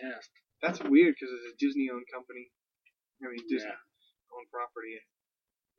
cast. 0.00 0.30
That's 0.64 0.80
weird 0.84 1.16
because 1.16 1.32
it's 1.32 1.52
a 1.52 1.56
Disney-owned 1.60 2.08
company. 2.12 2.48
I 3.24 3.28
mean, 3.28 3.40
Yeah. 3.48 3.56
Disney-owned 3.56 4.50
property. 4.52 4.96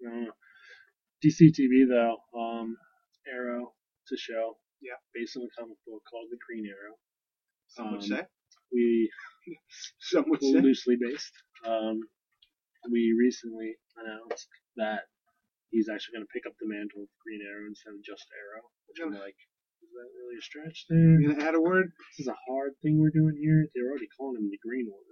I. 0.06 0.34
DC 1.22 1.54
TV 1.54 1.86
though, 1.86 2.18
um, 2.34 2.78
Arrow, 3.30 3.74
it's 4.04 4.12
a 4.14 4.18
show. 4.18 4.58
Yeah. 4.82 4.98
Based 5.14 5.38
on 5.38 5.44
a 5.46 5.52
comic 5.54 5.78
book 5.86 6.02
called 6.10 6.30
The 6.34 6.38
Green 6.42 6.66
Arrow. 6.66 6.98
Some 7.70 7.92
would 7.94 8.02
Um, 8.02 8.08
say. 8.08 8.26
We 8.74 9.12
Some 10.00 10.26
would 10.30 10.42
say. 10.42 10.58
loosely 10.62 10.98
based. 10.98 11.34
Um, 11.66 12.02
we 12.90 13.14
recently 13.18 13.78
announced 13.98 14.48
that 14.78 15.06
he's 15.70 15.90
actually 15.90 16.14
going 16.18 16.26
to 16.26 16.34
pick 16.34 16.46
up 16.48 16.54
the 16.60 16.68
mantle 16.68 17.04
of 17.04 17.10
Green 17.24 17.42
Arrow 17.46 17.68
instead 17.70 17.94
of 17.94 18.02
just 18.04 18.26
Arrow, 18.34 18.66
which 18.90 18.98
I'm 19.02 19.14
like, 19.14 19.38
is 19.84 19.92
that 19.94 20.10
really 20.18 20.38
a 20.38 20.44
stretch 20.46 20.86
there? 20.90 21.20
You 21.20 21.34
gonna 21.34 21.44
add 21.48 21.56
a 21.56 21.62
word? 21.62 21.92
This 22.14 22.28
is 22.28 22.32
a 22.32 22.38
hard 22.48 22.74
thing 22.82 23.00
we're 23.00 23.14
doing 23.14 23.36
here. 23.40 23.68
They're 23.74 23.90
already 23.90 24.10
calling 24.18 24.38
him 24.42 24.50
the 24.50 24.62
Green 24.62 24.88
One. 24.90 25.04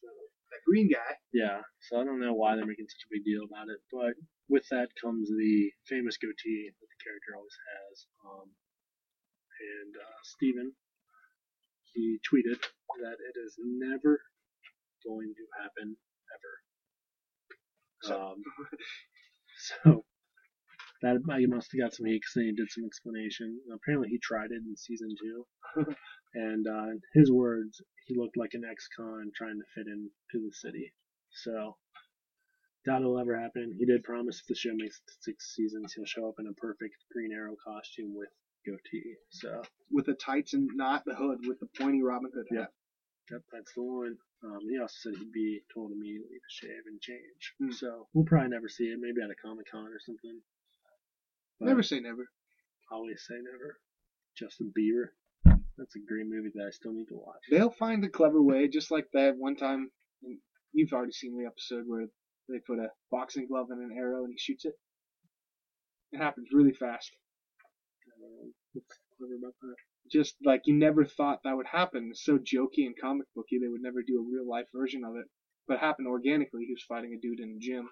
So, 0.00 0.08
That 0.52 0.62
green 0.66 0.88
guy. 0.88 1.12
yeah, 1.32 1.60
so 1.88 2.00
I 2.00 2.04
don't 2.04 2.20
know 2.20 2.34
why 2.34 2.56
they're 2.56 2.66
making 2.68 2.88
such 2.88 3.06
a 3.08 3.12
big 3.14 3.24
deal 3.24 3.44
about 3.44 3.68
it, 3.68 3.80
but 3.92 4.14
with 4.48 4.66
that 4.70 4.88
comes 5.00 5.28
the 5.28 5.70
famous 5.88 6.16
goatee 6.16 6.70
that 6.72 6.88
the 6.88 7.00
character 7.04 7.36
always 7.36 7.56
has. 7.74 7.94
Um, 8.26 8.48
and 9.60 9.92
uh, 9.96 10.18
Steven, 10.24 10.72
he 11.92 12.18
tweeted 12.24 12.60
that 13.02 13.18
it 13.20 13.36
is 13.38 13.56
never 13.60 14.20
going 15.06 15.32
to 15.36 15.44
happen 15.62 15.96
ever. 16.36 16.54
Um, 18.16 18.38
so 19.84 20.04
that 21.02 21.18
he 21.38 21.46
must 21.46 21.72
have 21.72 21.80
got 21.80 21.94
some 21.94 22.06
heat 22.06 22.22
'cause 22.22 22.32
then 22.34 22.44
he 22.46 22.52
did 22.52 22.70
some 22.70 22.84
explanation. 22.84 23.60
Apparently, 23.72 24.08
he 24.08 24.18
tried 24.18 24.50
it 24.50 24.62
in 24.62 24.76
season 24.76 25.14
two, 25.20 25.46
and 26.34 26.66
uh, 26.66 26.90
his 27.14 27.30
words, 27.30 27.80
he 28.06 28.14
looked 28.16 28.36
like 28.36 28.54
an 28.54 28.64
ex-con 28.64 29.30
trying 29.34 29.58
to 29.58 29.64
fit 29.74 29.86
into 29.86 30.10
the 30.46 30.52
city. 30.52 30.92
So 31.30 31.76
doubt 32.84 33.02
it'll 33.02 33.18
ever 33.18 33.38
happen. 33.38 33.74
He 33.78 33.86
did 33.86 34.02
promise 34.04 34.40
if 34.40 34.46
the 34.46 34.54
show 34.54 34.74
makes 34.74 35.00
to 35.00 35.12
six 35.20 35.54
seasons, 35.54 35.92
he'll 35.94 36.04
show 36.06 36.28
up 36.28 36.36
in 36.38 36.46
a 36.46 36.52
perfect 36.54 36.96
Green 37.12 37.32
Arrow 37.32 37.56
costume 37.64 38.14
with 38.14 38.30
goatee. 38.66 39.16
So 39.30 39.62
With 39.90 40.06
the 40.06 40.14
tights 40.14 40.54
and 40.54 40.68
not 40.74 41.04
the 41.04 41.14
hood, 41.14 41.38
with 41.46 41.60
the 41.60 41.68
pointy 41.78 42.02
Robin 42.02 42.30
Hood 42.34 42.46
hat. 42.50 42.72
Yep, 43.30 43.42
that's 43.52 43.72
the 43.74 43.82
one. 43.82 44.16
Um, 44.42 44.58
he 44.68 44.78
also 44.78 44.94
said 45.02 45.14
he'd 45.18 45.32
be 45.32 45.62
told 45.72 45.92
immediately 45.92 46.36
to 46.38 46.50
shave 46.66 46.82
and 46.86 47.00
change. 47.00 47.54
Hmm. 47.60 47.70
So 47.70 48.08
we'll 48.12 48.24
probably 48.24 48.48
never 48.50 48.68
see 48.68 48.84
it. 48.84 48.98
Maybe 49.00 49.22
at 49.22 49.30
a 49.30 49.34
Comic 49.36 49.66
Con 49.70 49.86
or 49.86 50.00
something. 50.00 50.40
Never 51.60 51.82
say 51.82 52.00
never. 52.00 52.28
Always 52.90 53.22
say 53.28 53.34
never. 53.36 53.76
Justin 54.36 54.72
Bieber. 54.76 55.10
That's 55.76 55.96
a 55.96 56.06
great 56.06 56.26
movie 56.26 56.50
that 56.54 56.66
I 56.66 56.70
still 56.70 56.92
need 56.92 57.08
to 57.08 57.16
watch. 57.16 57.40
They'll 57.50 57.70
find 57.70 58.04
a 58.04 58.08
clever 58.08 58.42
way, 58.42 58.68
just 58.68 58.90
like 58.90 59.06
that 59.12 59.34
one 59.36 59.56
time. 59.56 59.90
You've 60.72 60.92
already 60.92 61.12
seen 61.12 61.36
the 61.36 61.46
episode 61.46 61.84
where 61.86 62.06
they 62.48 62.58
put 62.66 62.78
a 62.78 62.88
boxing 63.10 63.46
glove 63.48 63.66
and 63.70 63.80
an 63.80 63.96
arrow 63.96 64.24
and 64.24 64.32
he 64.32 64.38
shoots 64.38 64.64
it. 64.64 64.74
It 66.12 66.18
happens 66.18 66.48
really 66.52 66.72
fast. 66.72 67.10
Uh, 68.08 68.50
what's 68.72 68.98
clever 69.16 69.34
about 69.38 69.54
that? 69.62 69.76
Just 70.10 70.34
like 70.44 70.62
you 70.64 70.74
never 70.74 71.04
thought 71.04 71.40
that 71.44 71.56
would 71.56 71.66
happen. 71.70 72.08
It's 72.10 72.24
so 72.24 72.38
jokey 72.38 72.86
and 72.86 72.94
comic 73.00 73.26
booky. 73.34 73.58
They 73.58 73.68
would 73.68 73.82
never 73.82 74.02
do 74.06 74.18
a 74.18 74.28
real 74.30 74.48
life 74.48 74.66
version 74.74 75.02
of 75.04 75.16
it. 75.16 75.26
But 75.68 75.74
it 75.74 75.80
happened 75.80 76.08
organically. 76.08 76.64
He 76.66 76.72
was 76.72 76.84
fighting 76.88 77.14
a 77.14 77.20
dude 77.20 77.40
in 77.40 77.56
a 77.56 77.60
gym. 77.60 77.88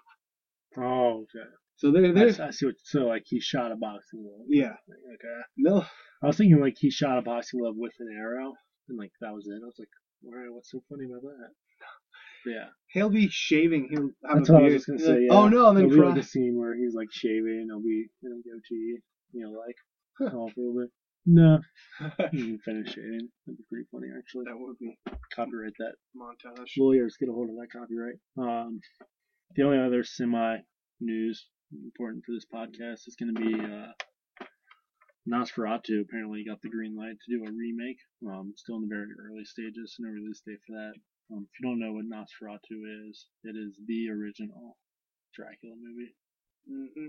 Oh, 0.77 1.23
okay. 1.23 1.47
So 1.79 1.91
they're 1.91 2.05
I, 2.05 2.11
there. 2.11 2.27
s- 2.29 2.39
I 2.39 2.51
see 2.51 2.67
what. 2.67 2.75
So 2.83 2.99
like 3.07 3.23
he 3.25 3.39
shot 3.41 3.71
a 3.71 3.75
boxing 3.75 4.21
glove. 4.23 4.45
Yeah. 4.47 4.75
Okay. 5.15 5.39
No. 5.57 5.83
I 6.23 6.27
was 6.27 6.37
thinking 6.37 6.59
like 6.61 6.75
he 6.77 6.91
shot 6.91 7.17
a 7.17 7.21
boxing 7.21 7.59
glove 7.59 7.75
with 7.77 7.93
an 7.99 8.09
arrow, 8.17 8.53
and 8.87 8.97
like 8.97 9.11
that 9.21 9.33
was 9.33 9.47
it. 9.47 9.59
I 9.63 9.65
was 9.65 9.75
like, 9.79 9.89
all 10.25 10.31
right, 10.37 10.53
what's 10.53 10.71
so 10.71 10.81
funny 10.89 11.05
about 11.05 11.23
that? 11.23 11.49
Yeah. 12.45 12.67
He'll 12.93 13.09
be 13.09 13.27
shaving. 13.29 13.89
He'll 13.91 14.11
have 14.25 14.37
That's 14.39 14.49
a 14.49 14.53
what 14.53 14.63
I 14.63 14.69
was 14.73 14.85
gonna 14.85 14.99
say. 14.99 15.23
yeah. 15.27 15.33
Oh 15.33 15.49
no! 15.49 15.67
And 15.67 15.77
then 15.77 15.89
be 15.89 15.95
cry. 15.97 16.07
like 16.09 16.19
a 16.19 16.23
scene 16.23 16.55
where 16.57 16.73
he's 16.73 16.93
like 16.95 17.09
shaving. 17.11 17.67
He'll 17.67 17.81
be 17.81 18.07
in 18.23 18.31
a 18.31 18.35
goatee. 18.47 18.99
You 19.33 19.43
know, 19.45 19.51
like 19.59 20.33
off 20.33 20.55
a 20.55 20.59
little 20.59 20.79
bit. 20.79 20.89
No, 21.25 21.59
can 22.31 22.57
finish 22.63 22.93
shaving. 22.93 23.27
That'd 23.45 23.57
be 23.57 23.63
pretty 23.69 23.87
funny, 23.91 24.07
actually. 24.17 24.45
that 24.45 24.55
would 24.57 24.79
be 24.79 24.97
Copyright 25.35 25.73
that. 25.79 25.95
montage. 26.15 26.69
Lawyers 26.77 27.17
get 27.19 27.27
a 27.27 27.33
hold 27.33 27.49
of 27.49 27.55
that 27.57 27.67
copyright. 27.77 28.15
Um, 28.37 28.79
the 29.57 29.63
only 29.63 29.77
other 29.77 30.05
semi 30.05 30.59
news 31.01 31.45
important 31.73 32.23
for 32.25 32.33
this 32.33 32.45
podcast 32.45 33.07
is 33.07 33.15
going 33.19 33.33
to 33.35 33.41
be 33.41 33.53
uh, 33.59 33.91
Nosferatu. 35.27 36.01
Apparently, 36.01 36.43
got 36.45 36.61
the 36.61 36.69
green 36.69 36.95
light 36.95 37.17
to 37.25 37.37
do 37.37 37.45
a 37.45 37.51
remake. 37.51 37.99
Um, 38.27 38.53
still 38.55 38.75
in 38.77 38.81
the 38.83 38.87
very 38.87 39.07
early 39.19 39.45
stages, 39.45 39.95
no 39.99 40.09
release 40.09 40.41
date 40.45 40.59
for 40.65 40.73
that. 40.73 40.93
Um, 41.31 41.47
if 41.51 41.59
you 41.59 41.69
don't 41.69 41.79
know 41.79 41.93
what 41.93 42.05
Nosferatu 42.05 43.09
is, 43.09 43.27
it 43.43 43.55
is 43.55 43.77
the 43.87 44.09
original 44.09 44.77
Dracula 45.35 45.75
movie. 45.79 46.15
hmm 46.67 47.07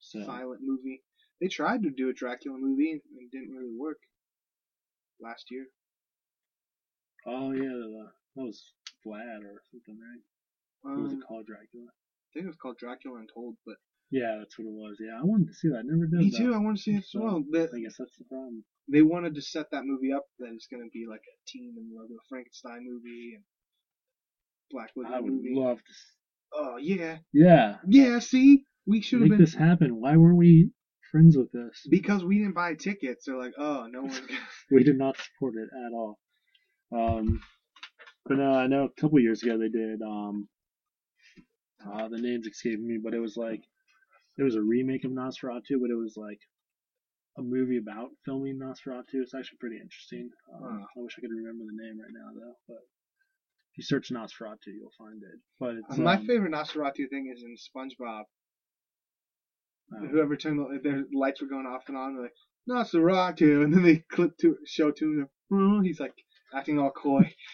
So 0.00 0.24
Silent 0.24 0.60
movie. 0.62 1.02
They 1.40 1.48
tried 1.48 1.82
to 1.84 1.90
do 1.90 2.10
a 2.10 2.12
Dracula 2.12 2.58
movie 2.58 2.92
and 2.92 3.00
it 3.18 3.30
didn't 3.30 3.54
really 3.54 3.74
work. 3.78 3.98
Last 5.20 5.50
year. 5.50 5.66
Oh 7.26 7.52
yeah, 7.52 7.62
that 7.68 8.10
was 8.34 8.72
Vlad 9.06 9.44
or 9.44 9.62
something, 9.70 9.98
right? 9.98 10.22
What 10.82 11.02
was 11.02 11.12
Um, 11.12 11.18
it 11.20 11.26
called, 11.26 11.46
Dracula? 11.46 11.88
I 12.30 12.34
think 12.34 12.44
it 12.44 12.48
was 12.48 12.56
called 12.56 12.78
Dracula 12.78 13.18
Untold, 13.20 13.56
but 13.66 13.76
Yeah, 14.10 14.36
that's 14.38 14.58
what 14.58 14.66
it 14.66 14.72
was. 14.72 14.96
Yeah, 15.00 15.18
I 15.20 15.24
wanted 15.24 15.48
to 15.48 15.54
see 15.54 15.68
that. 15.68 15.82
Never 15.84 16.06
did. 16.06 16.18
me 16.20 16.30
though. 16.30 16.38
too. 16.38 16.54
I 16.54 16.58
want 16.58 16.76
to 16.76 16.82
see 16.82 16.92
it 16.94 16.98
as 16.98 17.10
So, 17.10 17.20
well. 17.20 17.44
But 17.50 17.70
I 17.74 17.80
guess 17.80 17.96
that's 17.98 18.16
the 18.18 18.24
problem. 18.24 18.64
they 18.88 19.02
wanted 19.02 19.34
to 19.34 19.42
set 19.42 19.70
that 19.72 19.84
movie 19.84 20.12
up 20.12 20.24
that 20.38 20.50
it's 20.54 20.66
going 20.66 20.82
to 20.82 20.90
be 20.92 21.06
like 21.08 21.20
a 21.22 21.36
Teen 21.48 21.74
and 21.76 21.90
Love, 21.94 22.08
a 22.10 22.18
Frankenstein 22.28 22.84
movie 22.88 23.32
and 23.34 23.44
Black 24.70 24.90
Widow 24.94 25.10
I 25.12 25.20
would 25.20 25.32
movie. 25.32 25.52
love 25.54 25.78
to. 25.78 25.92
oh 26.54 26.76
yeah, 26.76 27.18
Yeah, 27.32 27.76
yeah. 27.88 28.18
See, 28.20 28.64
we 28.86 29.00
should 29.00 29.20
have 29.20 29.28
make 29.28 29.38
been 29.38 29.44
this 29.44 29.54
happen. 29.54 30.00
Why 30.00 30.16
weren't 30.16 30.36
we 30.36 30.70
friends 31.10 31.36
with 31.36 31.50
this? 31.50 31.84
because 31.90 32.24
we 32.24 32.38
didn't 32.38 32.54
buy 32.54 32.74
tickets. 32.74 33.24
They're 33.26 33.36
like, 33.36 33.54
oh, 33.58 33.86
no 33.90 34.02
gonna. 34.02 34.20
We 34.70 34.84
did 34.84 34.96
not 34.98 35.16
support 35.16 35.54
it 35.56 35.68
at 35.86 35.92
all. 35.92 36.18
Um, 36.92 37.40
but 38.26 38.38
no, 38.38 38.52
I 38.52 38.66
know 38.68 38.84
a 38.84 39.00
couple 39.00 39.18
years 39.18 39.42
ago 39.42 39.58
they 39.58 39.68
did. 39.68 40.00
Um, 40.02 40.48
uh, 41.86 42.08
the 42.08 42.18
name's 42.20 42.46
escaping 42.46 42.86
me, 42.86 42.98
but 43.02 43.14
it 43.14 43.20
was 43.20 43.36
like 43.36 43.62
it 44.38 44.42
was 44.42 44.56
a 44.56 44.62
remake 44.62 45.04
of 45.04 45.10
Nosferatu, 45.12 45.80
but 45.80 45.90
it 45.90 45.98
was 45.98 46.14
like 46.16 46.40
a 47.38 47.42
movie 47.42 47.78
about 47.78 48.08
filming 48.24 48.58
Nosferatu. 48.58 49.14
It's 49.14 49.34
actually 49.34 49.58
pretty 49.58 49.76
interesting. 49.76 50.30
Um, 50.54 50.82
I 50.84 51.00
wish 51.00 51.14
I 51.16 51.20
could 51.20 51.30
remember 51.30 51.64
the 51.64 51.82
name 51.84 51.98
right 52.00 52.12
now 52.12 52.30
though, 52.34 52.54
but 52.68 52.78
if 53.72 53.78
you 53.78 53.84
search 53.84 54.10
Nosferatu, 54.10 54.66
you'll 54.68 54.92
find 54.98 55.22
it. 55.22 55.38
But 55.58 55.76
it's 55.88 55.98
My 55.98 56.16
um, 56.16 56.26
favorite 56.26 56.52
Nosferatu 56.52 57.08
thing 57.08 57.32
is 57.34 57.42
in 57.42 57.56
SpongeBob. 57.56 58.22
uh, 59.96 60.06
Whoever 60.10 60.36
turned 60.36 60.58
the, 60.58 60.80
their 60.82 61.04
lights 61.14 61.40
were 61.40 61.48
going 61.48 61.66
off 61.66 61.84
and 61.88 61.96
on, 61.96 62.14
they're 62.14 62.24
like 62.24 62.34
Nosferatu, 62.68 63.64
and 63.64 63.72
then 63.72 63.82
they 63.82 64.04
clip 64.10 64.36
to 64.38 64.56
show 64.66 64.90
to 64.90 65.04
him. 65.04 65.28
"Oh," 65.52 65.80
He's 65.80 66.00
like 66.00 66.14
acting 66.54 66.78
all 66.78 66.90
coy. 66.90 67.34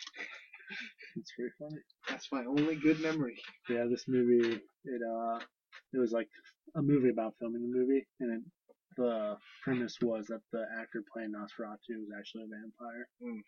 it's 1.17 1.33
very 1.39 1.51
funny. 1.59 1.81
That's 2.09 2.29
my 2.33 2.45
only 2.45 2.77
good 2.77 3.01
memory. 3.01 3.39
Yeah, 3.69 3.87
this 3.91 4.05
movie, 4.09 4.61
it 4.85 5.01
uh, 5.03 5.39
it 5.93 5.99
was 5.99 6.13
like 6.13 6.29
a 6.77 6.83
movie 6.83 7.11
about 7.11 7.35
filming 7.41 7.63
the 7.63 7.79
movie, 7.79 8.07
and 8.21 8.33
it, 8.35 8.43
the 8.97 9.37
premise 9.65 9.97
was 10.01 10.27
that 10.29 10.41
the 10.53 10.65
actor 10.81 11.03
playing 11.13 11.33
Nosferatu 11.33 11.99
was 12.01 12.09
actually 12.19 12.45
a 12.45 12.47
vampire. 12.47 13.09
Mm. 13.23 13.41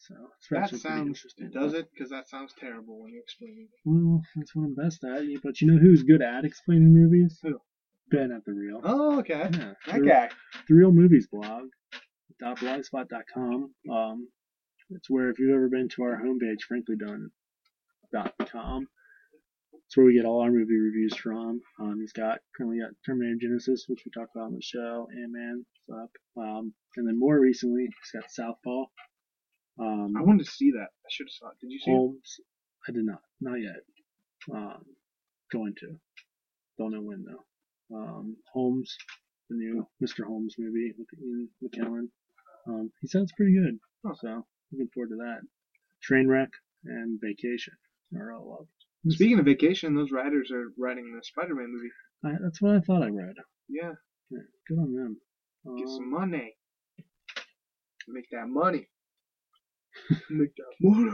So 0.00 0.14
it's 0.38 0.48
That 0.72 0.80
sounds 0.80 1.08
interesting. 1.08 1.50
does 1.50 1.74
it? 1.74 1.88
Because 1.92 2.10
that 2.10 2.28
sounds 2.28 2.54
terrible 2.58 3.02
when 3.02 3.12
you 3.12 3.20
explain 3.20 3.66
it. 3.66 3.68
Well, 3.84 4.22
that's 4.36 4.54
what 4.54 4.62
I'm 4.64 4.74
best 4.76 5.02
at. 5.04 5.24
But 5.42 5.60
you 5.60 5.66
know 5.72 5.78
who's 5.78 6.04
good 6.04 6.22
at 6.22 6.44
explaining 6.44 6.94
movies? 6.94 7.40
Who? 7.42 7.58
Ben 8.10 8.30
at 8.32 8.44
the 8.46 8.52
Real. 8.52 8.80
Oh, 8.84 9.18
okay. 9.18 9.50
Yeah, 9.52 9.74
That 9.86 10.00
the, 10.00 10.06
guy. 10.06 10.30
the 10.68 10.74
Real 10.74 10.92
Movies 10.92 11.26
blog. 11.30 11.64
.blogspot.com. 12.40 13.74
Um, 13.90 14.28
it's 14.90 15.08
where 15.10 15.30
if 15.30 15.38
you've 15.38 15.54
ever 15.54 15.68
been 15.68 15.88
to 15.90 16.02
our 16.02 16.20
homepage, 16.20 16.66
franklydone.com, 16.70 18.88
it's 19.72 19.96
where 19.96 20.06
we 20.06 20.14
get 20.14 20.24
all 20.24 20.42
our 20.42 20.50
movie 20.50 20.78
reviews 20.78 21.16
from. 21.16 21.60
Um, 21.80 21.98
he's 22.00 22.12
got 22.12 22.40
currently 22.56 22.80
got 22.80 22.90
Terminator 23.06 23.46
Genisys, 23.46 23.88
which 23.88 24.02
we 24.04 24.10
talked 24.10 24.34
about 24.36 24.46
on 24.46 24.54
the 24.54 24.62
show, 24.62 25.08
and 25.10 25.32
Man 25.32 25.64
up. 25.92 26.10
Um, 26.36 26.74
and 26.96 27.06
then 27.08 27.18
more 27.18 27.38
recently, 27.38 27.86
he's 27.86 28.20
got 28.20 28.30
Southpaw. 28.30 28.84
Um, 29.80 30.14
I 30.18 30.22
wanted 30.22 30.44
to 30.44 30.50
see 30.50 30.72
that. 30.72 30.88
I 30.88 31.08
should 31.10 31.26
have 31.26 31.32
saw 31.32 31.48
it. 31.48 31.58
Did 31.60 31.70
you 31.70 31.78
see 31.78 31.90
it? 31.90 31.94
Holmes. 31.94 32.40
I 32.86 32.92
did 32.92 33.04
not, 33.04 33.20
not 33.40 33.60
yet. 33.60 33.82
Um, 34.52 34.84
going 35.52 35.74
to. 35.80 35.98
Don't 36.78 36.92
know 36.92 37.02
when 37.02 37.24
though. 37.24 37.96
Um, 37.96 38.36
Holmes, 38.52 38.96
the 39.48 39.56
new 39.56 39.86
Mr. 40.02 40.24
Holmes 40.26 40.54
movie 40.58 40.92
with 40.98 41.08
Ian 41.18 41.48
McKellen. 41.62 42.08
Um, 42.66 42.90
he 43.00 43.08
sounds 43.08 43.32
pretty 43.36 43.54
good. 43.54 43.78
So 44.20 44.44
looking 44.72 44.88
forward 44.94 45.10
to 45.10 45.16
that. 45.16 45.40
Trainwreck 46.08 46.48
and 46.84 47.18
Vacation 47.20 47.74
are 48.16 48.32
all 48.32 48.58
up. 48.60 48.66
Speaking 49.10 49.38
of 49.38 49.44
vacation, 49.44 49.94
those 49.94 50.10
writers 50.10 50.50
are 50.52 50.72
writing 50.78 51.14
the 51.14 51.22
Spider-Man 51.22 51.72
movie. 51.72 51.90
I, 52.24 52.38
that's 52.42 52.60
what 52.60 52.74
I 52.74 52.80
thought 52.80 53.02
I 53.02 53.08
read. 53.08 53.34
Yeah, 53.68 53.92
Yeah, 54.30 54.40
good 54.66 54.78
on 54.78 54.92
them. 54.94 55.16
get 55.76 55.86
Um, 55.88 55.94
some 55.96 56.10
money. 56.10 56.56
Make 58.08 58.28
that 58.32 58.48
money. 58.48 58.88
Make 60.30 60.54
that 60.56 60.74
money. 60.80 61.10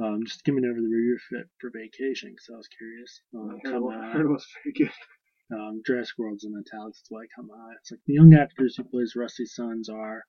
um, 0.00 0.20
just 0.24 0.44
giving 0.44 0.64
over 0.64 0.80
the 0.80 0.86
review 0.86 1.18
for, 1.28 1.38
for 1.60 1.70
Vacation 1.74 2.30
because 2.30 2.48
I 2.52 2.56
was 2.56 2.68
curious. 2.68 3.20
I 3.34 3.38
Um, 3.38 3.50
heard, 3.64 3.72
come 3.72 3.88
I 3.88 4.12
heard 4.12 4.26
it 4.26 4.28
was 4.28 4.46
very 4.62 4.72
good. 4.72 4.92
Um, 5.50 5.82
Jurassic 5.86 6.16
World's 6.18 6.44
in 6.44 6.52
italics. 6.54 7.00
That's 7.00 7.10
why 7.10 7.22
I 7.22 7.26
come 7.34 7.50
out. 7.50 7.74
It's 7.80 7.90
like 7.90 8.00
the 8.06 8.12
young 8.14 8.34
actors 8.34 8.76
who 8.76 8.84
plays 8.84 9.14
Rusty's 9.16 9.54
sons 9.54 9.88
are 9.88 10.22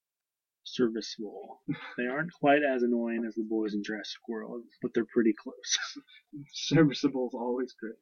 serviceable. 0.74 1.62
they 1.98 2.06
aren't 2.08 2.32
quite 2.34 2.62
as 2.64 2.84
annoying 2.84 3.24
as 3.28 3.36
the 3.36 3.44
boys 3.44 3.74
in 3.74 3.84
Jurassic 3.84 4.22
World, 4.28 4.64
but 4.82 4.92
they're 4.94 5.06
pretty 5.14 5.34
close. 5.34 5.78
Serviceable 6.54 7.28
is 7.28 7.34
always 7.36 7.74
great. 7.80 7.96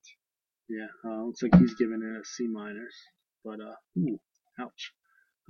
yeah, 0.69 0.87
uh, 1.05 1.23
looks 1.25 1.41
like 1.43 1.55
he's 1.59 1.75
giving 1.75 2.01
it 2.03 2.21
a 2.21 2.25
C 2.25 2.47
minus. 2.47 2.93
But 3.43 3.59
uh, 3.61 3.75
ooh, 3.99 4.19
ouch. 4.59 4.93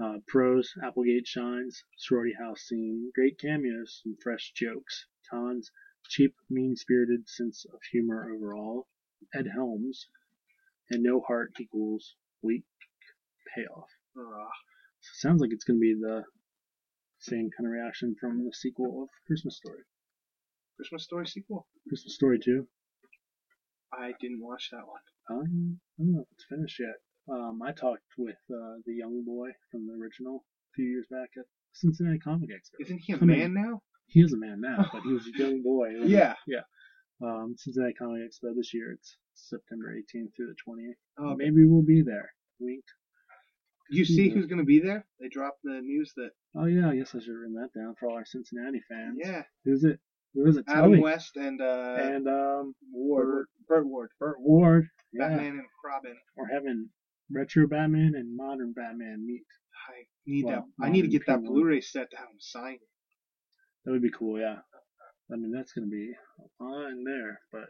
Uh, 0.01 0.17
pros: 0.27 0.71
Applegate 0.83 1.27
shines. 1.27 1.83
Sorority 1.97 2.33
house 2.39 2.61
scene. 2.61 3.11
Great 3.15 3.39
cameos. 3.39 4.01
Some 4.03 4.15
fresh 4.23 4.51
jokes. 4.55 5.05
Cons: 5.31 5.71
cheap, 6.09 6.35
mean-spirited 6.49 7.27
sense 7.27 7.65
of 7.73 7.79
humor 7.91 8.29
overall. 8.35 8.87
Ed 9.33 9.47
Helms. 9.53 10.07
And 10.91 11.03
no 11.03 11.21
heart 11.21 11.51
equals 11.59 12.15
weak 12.41 12.63
payoff. 13.55 13.89
Uh, 14.17 14.47
So 15.01 15.27
sounds 15.27 15.41
like 15.41 15.51
it's 15.51 15.63
going 15.65 15.77
to 15.77 15.81
be 15.81 15.95
the 15.99 16.23
same 17.19 17.49
kind 17.55 17.67
of 17.67 17.71
reaction 17.71 18.15
from 18.19 18.45
the 18.45 18.53
sequel 18.53 19.03
of 19.03 19.09
Christmas 19.25 19.57
Story. 19.57 19.81
Christmas 20.75 21.03
Story 21.03 21.27
sequel. 21.27 21.67
Christmas 21.89 22.15
Story 22.15 22.39
2. 22.43 22.67
I 23.93 24.11
didn't 24.19 24.41
watch 24.41 24.69
that 24.71 24.85
one. 24.85 25.01
Um, 25.29 25.79
I 25.99 26.03
don't 26.03 26.13
know 26.13 26.21
if 26.21 26.27
it's 26.33 26.45
finished 26.49 26.79
yet. 26.79 26.95
Um, 27.29 27.61
I 27.61 27.71
talked 27.71 28.03
with 28.17 28.37
uh, 28.51 28.79
the 28.85 28.93
young 28.93 29.23
boy 29.25 29.49
from 29.71 29.87
the 29.87 29.93
original 29.93 30.45
a 30.45 30.73
few 30.75 30.85
years 30.85 31.05
back 31.09 31.29
at 31.37 31.45
Cincinnati 31.73 32.19
Comic 32.19 32.49
Expo. 32.49 32.79
Isn't 32.79 32.99
he 32.99 33.13
a 33.13 33.17
I 33.17 33.19
mean, 33.21 33.39
man 33.39 33.53
now? 33.53 33.81
He 34.07 34.21
is 34.21 34.33
a 34.33 34.37
man 34.37 34.61
now, 34.61 34.87
but 34.93 35.01
he 35.03 35.11
was 35.13 35.27
a 35.27 35.37
young 35.37 35.61
boy. 35.63 35.89
Yeah. 36.05 36.35
Yeah. 36.47 36.61
Um, 37.21 37.55
Cincinnati 37.57 37.93
Comic 37.93 38.21
Expo 38.21 38.55
this 38.55 38.73
year. 38.73 38.91
It's 38.93 39.17
September 39.33 39.93
18th 39.93 40.35
through 40.35 40.53
the 40.53 40.71
20th. 40.71 40.95
Oh. 41.19 41.35
Maybe 41.35 41.65
we'll 41.65 41.81
be 41.81 42.01
there. 42.03 42.31
Wink. 42.59 42.83
You 43.89 44.05
see 44.05 44.29
who's 44.29 44.45
going 44.47 44.59
to 44.59 44.65
be 44.65 44.79
there? 44.79 45.05
They 45.19 45.27
dropped 45.29 45.59
the 45.63 45.79
news 45.81 46.13
that 46.17 46.31
Oh 46.55 46.65
yeah, 46.65 46.89
I 46.89 46.95
guess 46.95 47.09
I 47.15 47.19
should 47.19 47.29
have 47.29 47.35
written 47.41 47.55
that 47.55 47.77
down 47.79 47.95
for 47.99 48.09
all 48.09 48.15
our 48.15 48.25
Cincinnati 48.25 48.81
fans. 48.89 49.17
yeah, 49.23 49.43
Who's 49.65 49.83
it? 49.83 49.99
Who 50.33 50.45
is 50.47 50.57
it? 50.57 50.67
Tell 50.67 50.77
Adam 50.79 50.91
me. 50.93 50.99
West 50.99 51.35
and 51.37 51.61
uh 51.61 51.95
and 51.99 52.27
um, 52.27 52.75
Ward, 52.91 53.45
Burt 53.67 53.87
Ward, 53.87 54.09
Burt 54.19 54.37
Ward. 54.39 54.87
Yeah. 55.13 55.29
Batman 55.29 55.51
and 55.53 55.67
Robin. 55.85 56.15
We're 56.35 56.53
having 56.53 56.89
retro 57.31 57.67
Batman 57.67 58.13
and 58.15 58.35
modern 58.35 58.73
Batman 58.73 59.25
meet. 59.25 59.43
I 59.89 60.03
need 60.25 60.45
Well, 60.45 60.67
that. 60.77 60.85
I 60.85 60.89
need 60.89 61.03
to 61.03 61.07
get 61.07 61.25
that. 61.27 61.43
Blu-ray 61.43 61.81
set 61.81 62.09
to 62.11 62.17
have 62.17 62.27
him 62.27 62.39
sign 62.39 62.73
it. 62.75 62.81
That 63.85 63.91
would 63.91 64.01
be 64.01 64.11
cool, 64.11 64.39
yeah. 64.39 64.57
I 65.31 65.35
mean, 65.35 65.51
that's 65.51 65.71
gonna 65.73 65.87
be 65.87 66.11
on 66.59 67.03
there, 67.05 67.39
but 67.51 67.69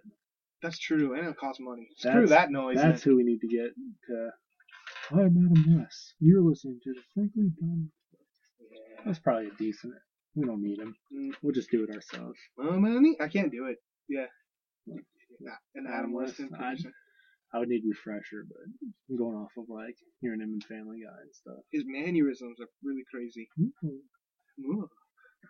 That's 0.61 0.79
true, 0.79 1.13
and 1.13 1.21
it'll 1.21 1.33
cost 1.35 1.59
money. 1.59 1.87
Screw 1.97 2.27
that 2.27 2.51
noise. 2.51 2.77
that's 2.77 3.03
then. 3.03 3.11
who 3.11 3.17
we 3.17 3.23
need 3.23 3.39
to 3.41 3.47
get 3.47 3.69
to. 4.07 4.29
I'm 5.11 5.19
Adam 5.19 5.79
West. 5.79 6.13
You're 6.19 6.41
listening 6.41 6.79
to 6.83 6.93
the 6.93 7.01
Frankly 7.13 7.51
Done. 7.59 7.89
Yeah. 8.59 9.03
That's 9.05 9.19
probably 9.19 9.47
a 9.47 9.55
decent. 9.57 9.93
We 10.35 10.45
don't 10.45 10.61
need 10.61 10.79
him. 10.79 10.95
Mm. 11.15 11.31
We'll 11.41 11.53
just 11.53 11.71
do 11.71 11.83
it 11.83 11.93
ourselves. 11.95 12.37
Man, 12.57 13.15
I 13.21 13.27
can't 13.27 13.51
do 13.51 13.67
it. 13.67 13.77
Yeah. 14.09 14.25
Nah, 15.39 15.51
And 15.75 15.87
Adam 15.87 16.13
West 16.13 16.39
West, 16.39 16.39
and 16.39 16.55
I'd- 16.55 16.61
producer. 16.83 16.91
I 17.53 17.59
would 17.59 17.69
need 17.69 17.83
refresher, 17.87 18.43
but 18.45 18.57
I'm 19.09 19.15
going 19.17 19.37
off 19.37 19.51
of 19.57 19.69
like 19.69 19.95
hearing 20.19 20.41
him 20.41 20.53
in 20.53 20.61
Family 20.61 20.99
Guy 21.05 21.21
and 21.21 21.33
stuff. 21.33 21.63
his 21.71 21.83
mannerisms 21.85 22.59
are 22.59 22.67
really 22.83 23.03
crazy. 23.09 23.47
Ooh. 23.61 24.01
Ooh. 24.65 24.89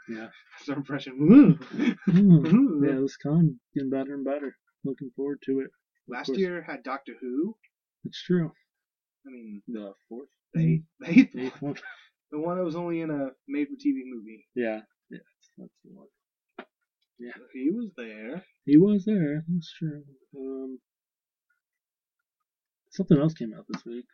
Yeah. 0.07 0.27
That's 0.59 0.69
our 0.69 0.75
impression. 0.77 1.17
Woo. 1.19 1.53
Hmm. 2.05 2.83
yeah, 2.85 2.99
this 3.01 3.17
con 3.17 3.59
getting 3.73 3.89
better 3.89 4.13
and 4.13 4.23
better. 4.23 4.55
Looking 4.85 5.09
forward 5.15 5.39
to 5.45 5.61
it. 5.61 5.71
Last 6.07 6.37
year 6.37 6.61
had 6.61 6.83
Doctor 6.83 7.13
Who. 7.19 7.57
It's 8.05 8.21
true. 8.23 8.51
I 9.27 9.31
mean, 9.31 9.61
The 9.67 9.93
fourth, 10.07 10.29
they 10.53 10.83
they 11.01 11.29
eighth 11.35 11.61
one. 11.61 11.75
the 12.31 12.39
one 12.39 12.57
that 12.57 12.63
was 12.63 12.75
only 12.75 13.01
in 13.01 13.09
a 13.09 13.29
made-for-TV 13.47 14.01
movie. 14.05 14.47
Yeah, 14.55 14.81
yeah, 15.09 15.19
that's 15.57 15.71
the 15.83 15.91
one. 15.93 16.07
He 17.53 17.71
was 17.71 17.89
there. 17.97 18.43
He 18.65 18.77
was 18.77 19.05
there. 19.05 19.43
That's 19.47 19.73
true. 19.73 20.03
Um, 20.37 20.79
something 22.91 23.17
else 23.17 23.33
came 23.33 23.53
out 23.53 23.65
this 23.69 23.83
week. 23.85 24.05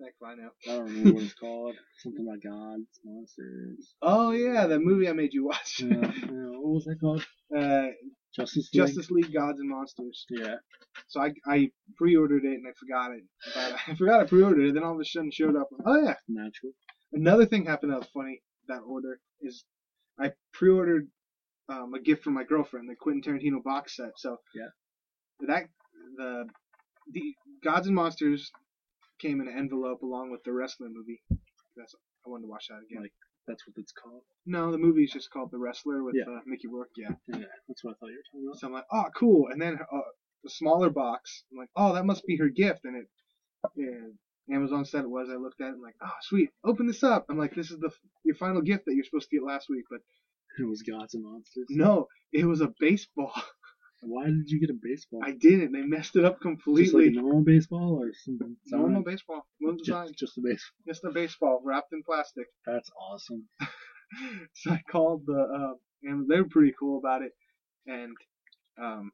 Heck, 0.00 0.14
I 0.24 0.34
know. 0.34 0.50
I 0.66 0.76
don't 0.76 0.86
remember 0.86 1.12
what 1.14 1.22
it's 1.22 1.34
called. 1.40 1.76
Something 2.02 2.26
about 2.26 2.42
gods, 2.42 2.88
monsters. 3.04 3.94
Oh 4.02 4.32
yeah, 4.32 4.66
that 4.66 4.80
movie 4.80 5.08
I 5.08 5.12
made 5.12 5.32
you 5.32 5.46
watch. 5.46 5.80
Yeah, 5.80 5.94
yeah, 6.00 6.48
what 6.58 6.74
was 6.74 6.84
that 6.86 6.98
called? 7.00 7.24
uh, 7.56 7.86
Justice 8.34 8.70
League. 8.72 8.82
Justice 8.82 9.10
League 9.10 9.32
Gods 9.32 9.60
and 9.60 9.68
Monsters. 9.68 10.26
Yeah. 10.30 10.56
So 11.06 11.20
I 11.20 11.32
I 11.46 11.70
pre-ordered 12.02 12.44
it 12.44 12.54
and 12.58 12.66
I 12.66 12.72
forgot 12.78 13.12
it. 13.12 13.22
I 13.88 13.94
forgot 13.94 14.20
I 14.20 14.24
pre-ordered 14.24 14.66
it. 14.68 14.74
Then 14.74 14.82
all 14.82 14.94
of 14.94 15.00
a 15.00 15.04
sudden 15.04 15.28
it 15.28 15.34
showed 15.34 15.56
up. 15.56 15.68
Oh 15.86 16.02
yeah. 16.02 16.14
Natural. 16.28 16.72
Another 17.12 17.46
thing 17.46 17.64
happened 17.66 17.92
that 17.92 17.98
was 18.00 18.08
funny. 18.12 18.42
That 18.68 18.80
order 18.86 19.20
is 19.40 19.64
I 20.18 20.32
pre-ordered 20.52 21.08
um, 21.68 21.94
a 21.94 22.00
gift 22.00 22.24
from 22.24 22.34
my 22.34 22.44
girlfriend, 22.44 22.88
the 22.88 22.96
Quentin 22.98 23.22
Tarantino 23.22 23.62
box 23.62 23.96
set. 23.96 24.12
So 24.16 24.36
Yeah. 24.54 24.68
that 25.48 25.64
the 26.16 26.46
the 27.12 27.34
Gods 27.64 27.86
and 27.86 27.96
Monsters 27.96 28.50
came 29.20 29.40
in 29.40 29.48
an 29.48 29.56
envelope 29.58 30.02
along 30.02 30.30
with 30.32 30.42
the 30.44 30.52
wrestler 30.52 30.88
movie. 30.88 31.22
That's 31.76 31.94
I 32.26 32.30
wanted 32.30 32.44
to 32.46 32.50
watch 32.50 32.66
that 32.68 32.80
again. 32.90 33.02
Like- 33.02 33.12
That's 33.48 33.66
what 33.66 33.74
it's 33.76 33.92
called. 33.92 34.22
no, 34.46 34.70
the 34.70 34.78
movie's 34.78 35.12
just 35.12 35.30
called 35.32 35.50
The 35.50 35.58
Wrestler 35.58 36.04
with 36.04 36.14
Yeah. 36.16 36.32
uh, 36.32 36.40
Mickey 36.46 36.68
Rourke. 36.68 36.90
Yeah. 36.96 37.10
Yeah, 37.26 37.50
that's 37.66 37.82
what 37.82 37.92
I 37.92 37.94
thought 37.98 38.10
you 38.14 38.20
were 38.20 38.28
talking 38.30 38.46
about. 38.46 38.58
So 38.60 38.66
I'm 38.68 38.72
like, 38.72 38.86
oh, 38.92 39.06
cool. 39.18 39.48
And 39.50 39.60
then 39.60 39.74
uh, 39.80 40.08
the 40.42 40.50
smaller 40.50 40.90
box, 40.90 41.44
I'm 41.52 41.58
like, 41.58 41.70
oh, 41.76 41.94
that 41.94 42.06
must 42.06 42.26
be 42.26 42.36
her 42.36 42.48
gift. 42.48 42.80
And 42.84 42.96
it, 42.96 43.06
yeah, 43.76 44.54
Amazon 44.54 44.84
said 44.84 45.04
it 45.04 45.10
was. 45.10 45.28
I 45.30 45.36
looked 45.36 45.60
at 45.60 45.68
it, 45.68 45.74
I'm 45.74 45.82
like, 45.82 45.96
oh, 46.02 46.10
sweet. 46.22 46.50
Open 46.64 46.86
this 46.86 47.02
up. 47.02 47.26
I'm 47.28 47.38
like, 47.38 47.54
this 47.54 47.70
is 47.70 47.78
the 47.78 47.90
your 48.24 48.36
final 48.36 48.60
gift 48.62 48.84
that 48.86 48.94
you're 48.94 49.04
supposed 49.04 49.28
to 49.30 49.36
get 49.36 49.44
last 49.46 49.68
week. 49.70 49.84
But 49.90 50.00
It 50.58 50.68
was 50.68 50.82
gods 50.82 51.14
and 51.14 51.24
monsters. 51.24 51.66
no, 51.70 52.08
it 52.32 52.44
was 52.44 52.60
a 52.60 52.72
baseball. 52.78 53.32
Why 54.04 54.24
did 54.24 54.50
you 54.50 54.58
get 54.58 54.70
a 54.70 54.78
baseball? 54.82 55.20
I 55.24 55.30
didn't. 55.30 55.70
They 55.72 55.82
messed 55.82 56.16
it 56.16 56.24
up 56.24 56.40
completely. 56.40 56.82
Just 56.82 56.94
like 56.94 57.06
a 57.06 57.10
normal 57.10 57.44
baseball 57.44 58.02
or 58.02 58.10
something? 58.24 58.56
Normal 58.66 59.04
baseball. 59.04 59.46
No 59.60 59.76
design. 59.76 60.08
Just, 60.08 60.18
just 60.18 60.38
a 60.38 60.40
baseball. 60.40 60.76
Just 60.88 61.04
a 61.04 61.10
baseball 61.10 61.62
wrapped 61.64 61.92
in 61.92 62.02
plastic. 62.02 62.46
That's 62.66 62.90
awesome. 63.00 63.44
so 64.54 64.72
I 64.72 64.82
called 64.90 65.22
the, 65.26 65.40
uh, 65.40 65.74
and 66.02 66.28
they 66.28 66.40
were 66.40 66.48
pretty 66.48 66.74
cool 66.78 66.98
about 66.98 67.22
it. 67.22 67.30
And, 67.86 68.16
um, 68.76 69.12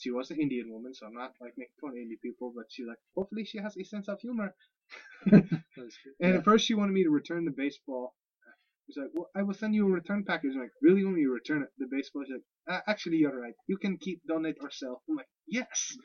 she 0.00 0.10
was 0.10 0.30
an 0.30 0.40
Indian 0.40 0.70
woman, 0.72 0.94
so 0.94 1.06
I'm 1.06 1.14
not 1.14 1.32
like 1.40 1.54
making 1.56 1.74
fun 1.80 1.90
of 1.92 1.96
Indian 1.96 2.18
people, 2.22 2.52
but 2.56 2.66
she's 2.70 2.86
like, 2.86 2.98
hopefully 3.16 3.44
she 3.44 3.58
has 3.58 3.76
a 3.76 3.84
sense 3.84 4.08
of 4.08 4.18
humor. 4.20 4.54
And 6.20 6.32
Yeah. 6.32 6.38
at 6.38 6.44
first 6.44 6.66
she 6.66 6.74
wanted 6.74 6.92
me 6.92 7.04
to 7.04 7.10
return 7.10 7.44
the 7.44 7.50
baseball. 7.50 8.14
She's 8.86 8.96
like, 8.96 9.10
well, 9.14 9.28
I 9.36 9.42
will 9.42 9.54
send 9.54 9.74
you 9.74 9.86
a 9.86 9.90
return 9.90 10.24
package. 10.24 10.52
I'm 10.54 10.60
like, 10.62 10.70
really 10.82 11.04
want 11.04 11.16
me 11.16 11.24
to 11.24 11.30
return 11.30 11.62
it, 11.62 11.68
the 11.78 11.86
baseball? 11.90 12.24
She's 12.26 12.34
like, 12.34 12.76
"Uh, 12.76 12.90
actually, 12.90 13.18
you're 13.18 13.38
right. 13.38 13.54
You 13.68 13.76
can 13.76 13.96
keep, 13.96 14.20
donate, 14.26 14.56
or 14.60 14.70
sell. 14.70 15.02
I'm 15.08 15.16
like, 15.16 15.28
yes. 15.46 15.96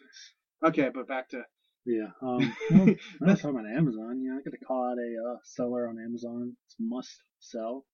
Okay, 0.63 0.89
but 0.93 1.07
back 1.07 1.29
to, 1.29 1.43
Yeah. 1.85 2.09
Um, 2.21 2.55
well, 2.71 2.95
I 3.23 3.31
was 3.31 3.41
talking 3.41 3.59
about 3.59 3.71
Amazon. 3.71 4.21
Yeah, 4.23 4.33
I 4.37 4.41
got 4.43 4.51
to 4.51 4.65
call 4.65 4.83
out 4.91 4.97
a 4.99 5.31
uh, 5.31 5.37
seller 5.43 5.87
on 5.89 5.97
Amazon. 5.99 6.55
It's 6.65 6.75
Must 6.79 7.15
Sell. 7.39 7.85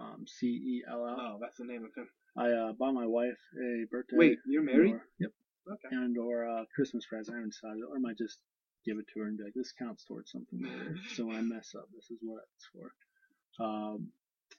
Um, 0.00 0.24
C 0.26 0.46
E 0.46 0.82
L 0.90 1.06
L. 1.06 1.16
oh, 1.20 1.38
that's 1.40 1.58
the 1.58 1.64
name 1.64 1.84
of 1.84 1.90
him. 1.96 2.08
I 2.36 2.50
uh, 2.50 2.72
bought 2.72 2.94
my 2.94 3.06
wife 3.06 3.38
a 3.56 3.86
birthday. 3.90 4.16
Wait, 4.16 4.38
you're 4.46 4.62
married? 4.62 4.94
Or, 4.94 5.06
yep. 5.18 5.30
Okay. 5.70 5.96
And 5.96 6.18
or 6.18 6.48
uh, 6.48 6.64
Christmas 6.74 7.06
present. 7.06 7.34
I 7.34 7.38
haven't 7.38 7.52
decided, 7.52 7.82
or 7.88 7.96
I 7.96 8.00
might 8.00 8.18
just 8.18 8.38
give 8.84 8.98
it 8.98 9.06
to 9.14 9.20
her 9.20 9.26
and 9.26 9.38
be 9.38 9.44
like, 9.44 9.54
"This 9.54 9.72
counts 9.72 10.04
towards 10.04 10.30
something 10.30 10.62
later." 10.62 10.96
so 11.14 11.26
when 11.26 11.36
I 11.36 11.40
mess 11.40 11.74
up, 11.76 11.88
this 11.94 12.10
is 12.10 12.18
what 12.22 12.42
it's 12.56 12.66
for. 12.72 13.64
Um, 13.64 14.08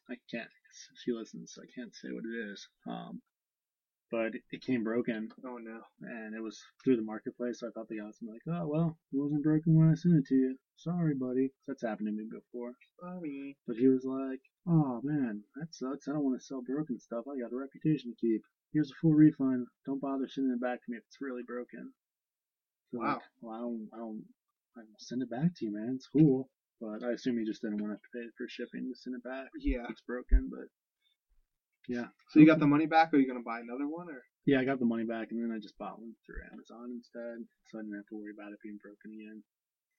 I 0.10 0.16
can't. 0.32 0.50
She 1.04 1.12
listens, 1.12 1.54
so 1.54 1.62
I 1.62 1.68
can't 1.76 1.94
say 1.96 2.10
what 2.12 2.24
it 2.26 2.52
is. 2.52 2.68
Um, 2.88 3.22
but 4.12 4.32
it, 4.52 4.62
came 4.62 4.84
broken, 4.84 5.30
Oh 5.46 5.58
no. 5.58 5.82
and 6.02 6.36
it 6.36 6.42
was 6.42 6.62
through 6.84 6.96
the 6.98 7.02
marketplace. 7.02 7.60
So 7.60 7.68
I 7.68 7.72
thought 7.72 7.88
the 7.90 7.98
guy 8.00 8.06
was 8.06 8.18
gonna 8.20 8.34
be 8.34 8.40
like, 8.46 8.60
"Oh 8.60 8.68
well, 8.68 8.98
it 9.12 9.18
wasn't 9.18 9.44
broken 9.44 9.76
when 9.76 9.90
I 9.90 9.96
sent 9.96 10.16
it 10.16 10.26
to 10.28 10.36
you. 10.36 10.58
Sorry, 10.76 11.16
buddy." 11.16 11.52
That's 11.68 11.82
happened 11.84 12.08
to 12.08 12.14
me 12.14 12.26
before. 12.32 12.74
Sorry. 13.00 13.58
But 13.68 13.78
he 13.78 13.88
was 13.88 14.06
like, 14.06 14.42
"Oh 14.68 15.02
man, 15.04 15.44
that 15.56 15.74
sucks. 15.74 16.08
I 16.08 16.14
don't 16.14 16.24
want 16.24 16.40
to 16.40 16.46
sell 16.46 16.62
broken 16.62 17.00
stuff. 17.00 17.26
I 17.28 17.40
got 17.42 17.54
a 17.54 17.56
reputation 17.58 18.12
to 18.12 18.18
keep. 18.20 18.42
Here's 18.74 18.92
a 18.92 18.96
full 19.02 19.14
refund. 19.14 19.68
Don't 19.86 20.02
bother 20.02 20.28
sending 20.28 20.54
it 20.54 20.62
back 20.62 20.80
to 20.84 20.92
me 20.92 20.98
if 20.98 21.04
it's 21.08 21.22
really 21.22 21.44
broken." 21.44 21.94
So 22.92 23.00
Wow. 23.00 23.14
Like, 23.14 23.22
well, 23.42 23.54
I 23.56 23.60
don't, 23.60 23.90
I 23.94 23.98
don't, 23.98 24.24
I 24.78 24.82
send 25.00 25.22
it 25.24 25.30
back 25.30 25.56
to 25.56 25.66
you, 25.66 25.74
man. 25.74 25.94
It's 25.96 26.08
cool. 26.08 26.50
But 26.82 27.04
I 27.04 27.12
assume 27.14 27.38
he 27.40 27.46
just 27.46 27.62
didn't 27.62 27.82
want 27.82 27.94
to 27.94 28.00
pay 28.14 28.26
for 28.38 28.48
shipping 28.50 28.92
to 28.92 28.96
send 29.00 29.16
it 29.16 29.24
back. 29.24 29.48
Yeah. 29.60 29.86
It's 29.90 30.02
broken, 30.02 30.50
but 30.52 30.68
yeah. 31.88 32.06
So 32.30 32.40
you 32.40 32.46
got 32.46 32.60
the 32.60 32.68
money 32.68 32.86
back, 32.86 33.14
or 33.14 33.18
are 33.18 33.20
you 33.20 33.28
gonna 33.28 33.46
buy 33.46 33.60
another 33.60 33.88
one, 33.88 34.10
or? 34.10 34.24
Yeah, 34.46 34.60
I 34.60 34.66
got 34.66 34.80
the 34.80 34.86
money 34.86 35.04
back, 35.06 35.32
and 35.32 35.42
then 35.42 35.56
I 35.56 35.60
just 35.60 35.78
bought 35.78 36.00
one 36.00 36.14
through 36.26 36.42
Amazon 36.54 36.92
instead, 37.02 37.42
so 37.72 37.80
I 37.80 37.82
didn't 37.82 37.96
have 37.98 38.08
to 38.10 38.16
worry 38.16 38.32
about 38.38 38.52
it 38.54 38.60
being 38.62 38.78
broken 38.82 39.12
again. 39.14 39.42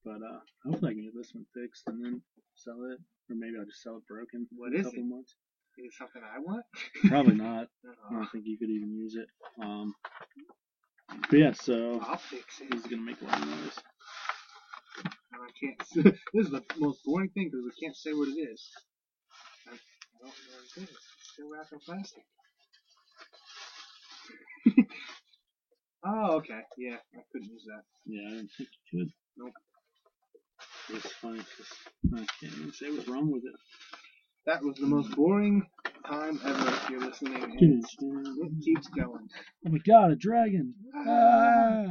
But 0.04 0.22
uh, 0.22 0.38
hopefully 0.64 0.90
I 0.92 0.94
can 0.94 1.02
get 1.02 1.16
this 1.16 1.34
one 1.34 1.46
fixed 1.52 1.82
and 1.88 2.04
then 2.04 2.22
sell 2.54 2.78
it, 2.92 2.98
or 3.28 3.34
maybe 3.36 3.58
I'll 3.58 3.66
just 3.66 3.82
sell 3.82 3.96
it 3.96 4.06
broken 4.06 4.46
What 4.56 4.70
couple 4.72 5.02
it? 5.02 5.04
months. 5.04 5.34
Is 5.78 5.86
it 5.86 5.92
something 5.98 6.22
I 6.22 6.38
want? 6.38 6.64
Probably 7.08 7.34
not. 7.42 7.68
I 8.08 8.12
don't 8.14 8.30
think 8.30 8.44
you 8.46 8.56
could 8.56 8.70
even 8.70 8.94
use 8.94 9.16
it. 9.16 9.28
Um, 9.60 9.94
but 11.28 11.38
yeah, 11.38 11.52
so 11.52 12.00
I'll 12.02 12.16
fix 12.16 12.60
it. 12.60 12.74
is 12.74 12.82
gonna 12.86 13.02
make 13.02 13.20
a 13.20 13.24
lot 13.24 13.42
of 13.42 13.48
noise. 13.48 13.78
And 15.32 15.42
I 15.42 15.50
can't. 15.58 16.14
this 16.32 16.46
is 16.46 16.50
the 16.52 16.62
most 16.78 17.04
boring 17.04 17.30
thing 17.30 17.50
because 17.50 17.64
we 17.64 17.72
can't 17.82 17.96
say 17.96 18.12
what 18.12 18.28
it 18.28 18.38
is. 18.40 18.70
I 19.66 19.70
don't 19.70 19.80
know 20.22 20.30
what 20.30 20.34
it 20.76 20.82
is. 20.90 20.96
Still 21.36 21.50
wrapped 21.52 21.70
in 21.70 21.78
plastic. 21.80 22.22
oh, 26.06 26.36
okay. 26.36 26.60
Yeah, 26.78 26.96
I 27.14 27.20
couldn't 27.30 27.50
use 27.50 27.66
that. 27.66 27.82
Yeah, 28.06 28.22
I 28.26 28.30
didn't 28.36 28.50
think 28.56 28.70
you 28.90 29.00
could. 29.00 29.12
Nope. 29.36 29.52
It's 30.88 31.12
funny 31.20 31.40
'cause 31.40 31.78
I 32.14 32.24
can't 32.40 32.54
even 32.56 32.72
say 32.72 32.90
what's 32.90 33.06
wrong 33.06 33.30
with 33.30 33.44
it. 33.44 33.52
That 34.46 34.62
was 34.62 34.76
the 34.78 34.86
most 34.86 35.14
boring 35.14 35.68
time 36.06 36.40
ever 36.42 36.68
if 36.68 36.88
you're 36.90 37.00
listening. 37.00 37.42
And 37.42 37.84
it 37.84 38.64
keeps 38.64 38.88
going. 38.88 39.28
Oh 39.66 39.70
my 39.70 39.78
god, 39.86 40.12
a 40.12 40.16
dragon! 40.16 40.74
Ah! 40.94 41.84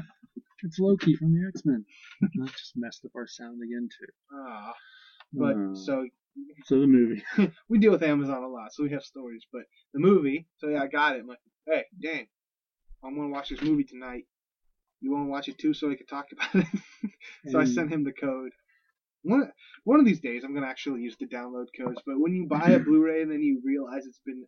It's 0.63 0.79
Loki 0.79 1.15
from 1.17 1.33
the 1.35 1.47
X 1.47 1.63
Men. 1.65 1.85
That 2.21 2.31
just 2.57 2.75
messed 2.75 3.05
up 3.05 3.11
our 3.15 3.27
sound 3.27 3.61
again 3.61 3.89
too. 3.95 4.11
Ah, 4.33 4.73
but 5.33 5.55
Uh, 5.55 5.75
so 5.75 6.07
so 6.65 6.79
the 6.79 6.87
movie. 6.87 7.23
we 7.69 7.79
deal 7.79 7.91
with 7.91 8.03
Amazon 8.03 8.43
a 8.43 8.47
lot, 8.47 8.73
so 8.73 8.83
we 8.83 8.91
have 8.91 9.03
stories. 9.03 9.45
But 9.51 9.63
the 9.93 9.99
movie, 9.99 10.47
so 10.57 10.69
yeah, 10.69 10.81
I 10.81 10.87
got 10.87 11.15
it. 11.15 11.21
I'm 11.21 11.27
like, 11.27 11.39
hey, 11.67 11.85
Dan, 12.01 12.27
I'm 13.03 13.15
gonna 13.15 13.29
watch 13.29 13.49
this 13.49 13.61
movie 13.61 13.83
tonight. 13.83 14.25
You 15.01 15.11
want 15.11 15.27
to 15.27 15.31
watch 15.31 15.47
it 15.49 15.57
too, 15.57 15.73
so 15.73 15.87
we 15.87 15.95
can 15.95 16.07
talk 16.07 16.27
about 16.31 16.65
it. 16.65 17.11
so 17.49 17.59
I 17.59 17.65
sent 17.65 17.89
mm. 17.89 17.93
him 17.93 18.03
the 18.03 18.13
code. 18.13 18.51
One 19.23 19.51
one 19.83 19.99
of 19.99 20.05
these 20.05 20.19
days, 20.19 20.43
I'm 20.43 20.53
gonna 20.53 20.67
actually 20.67 21.01
use 21.01 21.15
the 21.19 21.27
download 21.27 21.67
codes. 21.77 22.01
But 22.05 22.19
when 22.19 22.33
you 22.33 22.47
buy 22.47 22.69
a 22.69 22.79
Blu-ray 22.85 23.21
and 23.21 23.31
then 23.31 23.41
you 23.41 23.61
realize 23.63 24.05
it's 24.05 24.21
been 24.25 24.45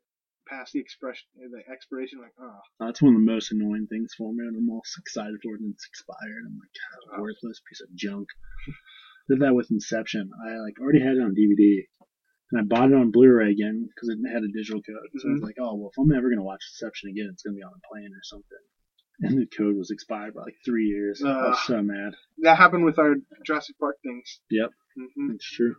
past 0.48 0.74
the 0.74 0.80
expression, 0.80 1.28
the 1.36 1.72
expiration, 1.72 2.20
like, 2.20 2.34
oh, 2.40 2.60
That's 2.80 3.02
one 3.02 3.16
of 3.16 3.20
the 3.20 3.32
most 3.32 3.52
annoying 3.52 3.88
things 3.88 4.14
for 4.18 4.32
me, 4.34 4.46
and 4.48 4.56
I'm 4.56 4.66
most 4.66 4.98
excited 4.98 5.36
for 5.44 5.56
it, 5.56 5.62
and 5.62 5.74
it's 5.74 5.86
expired. 5.86 6.44
I'm 6.46 6.58
like, 6.58 6.72
God, 6.72 7.18
oh. 7.18 7.22
worthless 7.22 7.62
piece 7.68 7.82
of 7.82 7.94
junk. 7.96 8.28
Did 9.30 9.40
that 9.42 9.54
with 9.56 9.70
Inception. 9.72 10.30
I 10.46 10.58
like 10.58 10.80
already 10.80 11.02
had 11.02 11.18
it 11.18 11.22
on 11.22 11.36
DVD, 11.36 11.84
and 12.52 12.62
I 12.62 12.64
bought 12.64 12.92
it 12.92 12.96
on 12.96 13.12
Blu-ray 13.12 13.52
again 13.52 13.88
because 13.94 14.10
it 14.10 14.18
had 14.32 14.44
a 14.44 14.48
digital 14.48 14.82
code. 14.82 15.10
So 15.18 15.28
I 15.28 15.32
was 15.34 15.42
Mhm. 15.42 15.44
like, 15.44 15.56
oh 15.60 15.76
well, 15.76 15.90
if 15.92 15.98
I'm 16.00 16.12
ever 16.16 16.30
gonna 16.30 16.44
watch 16.44 16.64
Inception 16.74 17.10
again, 17.10 17.30
it's 17.34 17.44
gonna 17.44 17.56
be 17.56 17.64
on 17.64 17.74
a 17.74 17.88
plane 17.92 18.12
or 18.14 18.24
something. 18.24 18.58
And 19.20 19.38
the 19.42 19.48
code 19.48 19.76
was 19.76 19.90
expired 19.92 20.36
by 20.36 20.42
like 20.44 20.58
three 20.64 20.86
years. 20.86 21.22
I 21.24 21.50
was 21.50 21.66
so 21.66 21.82
mad. 21.82 22.14
that 22.40 22.56
happened 22.58 22.86
with 22.86 23.00
our 23.00 23.16
Jurassic 23.46 23.78
Park 23.80 23.98
things. 24.04 24.42
Yep. 24.50 24.72
hmm 24.96 25.32
It's 25.32 25.50
true. 25.52 25.76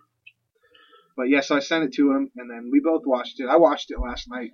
But 1.17 1.29
yeah, 1.29 1.41
so 1.41 1.57
I 1.57 1.61
sent 1.61 1.85
it 1.85 1.93
to 1.95 2.13
him, 2.13 2.31
and 2.37 2.51
then 2.51 2.69
we 2.71 2.81
both 2.81 3.03
watched 3.07 3.41
it. 3.41 3.47
I 3.49 3.57
watched 3.57 3.91
it 3.91 3.99
last 3.99 4.29
night. 4.29 4.51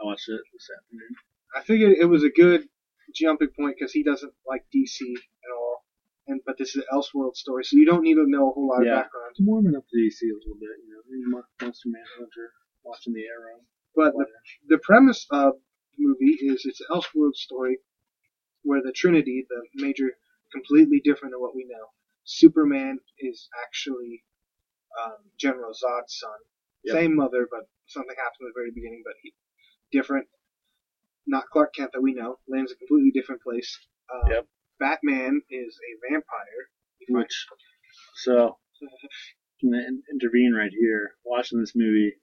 I 0.00 0.04
watched 0.04 0.28
it 0.28 0.40
this 0.52 0.68
afternoon. 0.76 1.14
I 1.54 1.62
figured 1.62 1.96
it 1.98 2.04
was 2.06 2.24
a 2.24 2.30
good 2.30 2.68
jumping 3.14 3.48
point 3.58 3.76
because 3.78 3.92
he 3.92 4.02
doesn't 4.02 4.32
like 4.46 4.62
DC 4.74 5.00
at 5.14 5.50
all. 5.56 5.59
And 6.30 6.40
but 6.46 6.56
this 6.58 6.76
is 6.76 6.84
an 6.86 6.88
Elseworld 6.94 7.34
story, 7.34 7.64
so 7.64 7.74
you 7.76 7.84
don't 7.84 8.02
need 8.06 8.14
to 8.14 8.24
know 8.28 8.50
a 8.50 8.52
whole 8.54 8.68
lot 8.68 8.84
Yeah. 8.86 8.98
of 8.98 9.02
background. 9.04 9.34
I'm 9.38 9.46
warming 9.46 9.74
up 9.74 9.82
to 9.90 9.96
DC 9.98 10.22
a 10.30 10.34
little 10.38 10.54
bit, 10.62 10.78
you 10.86 10.94
know. 10.94 11.02
reading 11.10 11.30
Mon- 11.30 11.50
Monster 11.60 11.88
Manhunter, 11.90 12.46
watching 12.84 13.12
the 13.14 13.26
Arrow. 13.26 13.58
But 13.96 14.12
the, 14.14 14.26
the 14.68 14.78
premise 14.78 15.26
of 15.32 15.54
the 15.98 16.04
movie 16.06 16.38
is 16.40 16.62
it's 16.64 16.80
an 16.82 16.86
Elseworld 16.94 17.34
story 17.34 17.78
where 18.62 18.80
the 18.80 18.92
Trinity, 18.92 19.44
the 19.50 19.60
major, 19.82 20.10
completely 20.52 21.00
different 21.04 21.32
than 21.32 21.40
what 21.40 21.56
we 21.56 21.64
know. 21.66 21.86
Superman 22.24 23.00
is 23.18 23.48
actually 23.66 24.22
um, 25.02 25.18
General 25.38 25.72
Zod's 25.72 26.14
son, 26.18 26.38
Yep. 26.84 26.94
Same 26.94 27.16
mother, 27.16 27.46
but 27.50 27.68
something 27.88 28.14
happened 28.16 28.46
at 28.48 28.54
the 28.54 28.58
very 28.60 28.70
beginning, 28.72 29.02
but 29.04 29.14
he, 29.22 29.34
different. 29.92 30.26
Not 31.26 31.44
Clark 31.52 31.74
Kent 31.74 31.90
that 31.92 32.00
we 32.00 32.14
know. 32.14 32.38
Lands 32.48 32.72
a 32.72 32.76
completely 32.76 33.10
different 33.10 33.42
place. 33.42 33.78
Um, 34.14 34.30
Yep. 34.30 34.46
Batman 34.80 35.42
is 35.50 35.78
a 35.78 36.10
vampire. 36.10 36.64
Which, 37.10 37.46
so, 38.16 38.56
I'm 39.62 39.70
gonna 39.70 39.82
intervene 40.12 40.54
right 40.56 40.70
here. 40.78 41.12
Watching 41.24 41.60
this 41.60 41.72
movie, 41.76 42.14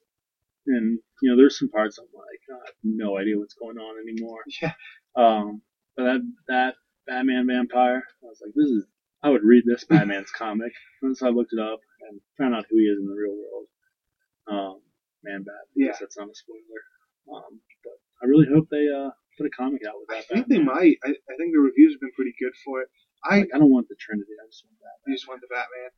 and 0.66 0.98
you 1.22 1.30
know, 1.30 1.36
there's 1.36 1.58
some 1.58 1.68
parts 1.70 1.98
I'm 1.98 2.06
like, 2.14 2.40
"Oh, 2.50 2.60
I 2.62 2.66
have 2.66 2.74
no 2.82 3.18
idea 3.18 3.38
what's 3.38 3.54
going 3.54 3.78
on 3.78 3.96
anymore. 4.00 4.40
Yeah. 4.62 4.72
Um, 5.16 5.62
but 5.96 6.04
that 6.04 6.20
that 6.48 6.74
Batman 7.06 7.46
vampire, 7.48 8.02
I 8.22 8.26
was 8.26 8.40
like, 8.44 8.54
this 8.54 8.68
is. 8.70 8.86
I 9.20 9.30
would 9.30 9.42
read 9.42 9.64
this 9.66 9.84
Batman's 9.84 10.30
comic. 10.38 10.72
And 11.02 11.16
so 11.16 11.26
I 11.26 11.30
looked 11.30 11.52
it 11.52 11.58
up 11.58 11.80
and 12.08 12.20
found 12.38 12.54
out 12.54 12.66
who 12.70 12.76
he 12.78 12.84
is 12.84 12.98
in 13.00 13.06
the 13.06 13.14
real 13.14 13.34
world. 13.34 13.66
Um, 14.46 14.80
Man 15.24 15.42
Bat. 15.42 15.54
I 15.54 15.66
Yeah. 15.74 15.92
that's 15.98 16.16
not 16.16 16.28
a 16.30 16.34
spoiler. 16.34 16.82
Um, 17.34 17.60
but 17.82 17.94
I 18.22 18.26
really 18.26 18.46
hope 18.52 18.68
they 18.70 18.86
uh 18.88 19.10
put 19.38 19.46
a 19.46 19.54
comic 19.54 19.82
out 19.86 19.94
with 20.02 20.08
that. 20.10 20.18
I 20.18 20.22
think 20.26 20.48
they 20.50 20.58
might. 20.58 20.98
I, 21.06 21.14
I 21.14 21.34
think 21.38 21.54
the 21.54 21.62
reviews 21.62 21.94
have 21.94 22.02
been 22.02 22.12
pretty 22.18 22.34
good 22.42 22.52
for 22.66 22.82
it. 22.82 22.88
I 23.24 23.46
Like, 23.46 23.50
I 23.54 23.58
don't 23.58 23.70
want 23.70 23.86
the 23.88 23.96
Trinity. 23.98 24.34
I 24.34 24.46
just 24.50 24.66
want 24.66 24.78
that. 24.82 24.96
you 25.06 25.14
just 25.14 25.28
want 25.28 25.40
the 25.40 25.48
Batman. 25.50 25.90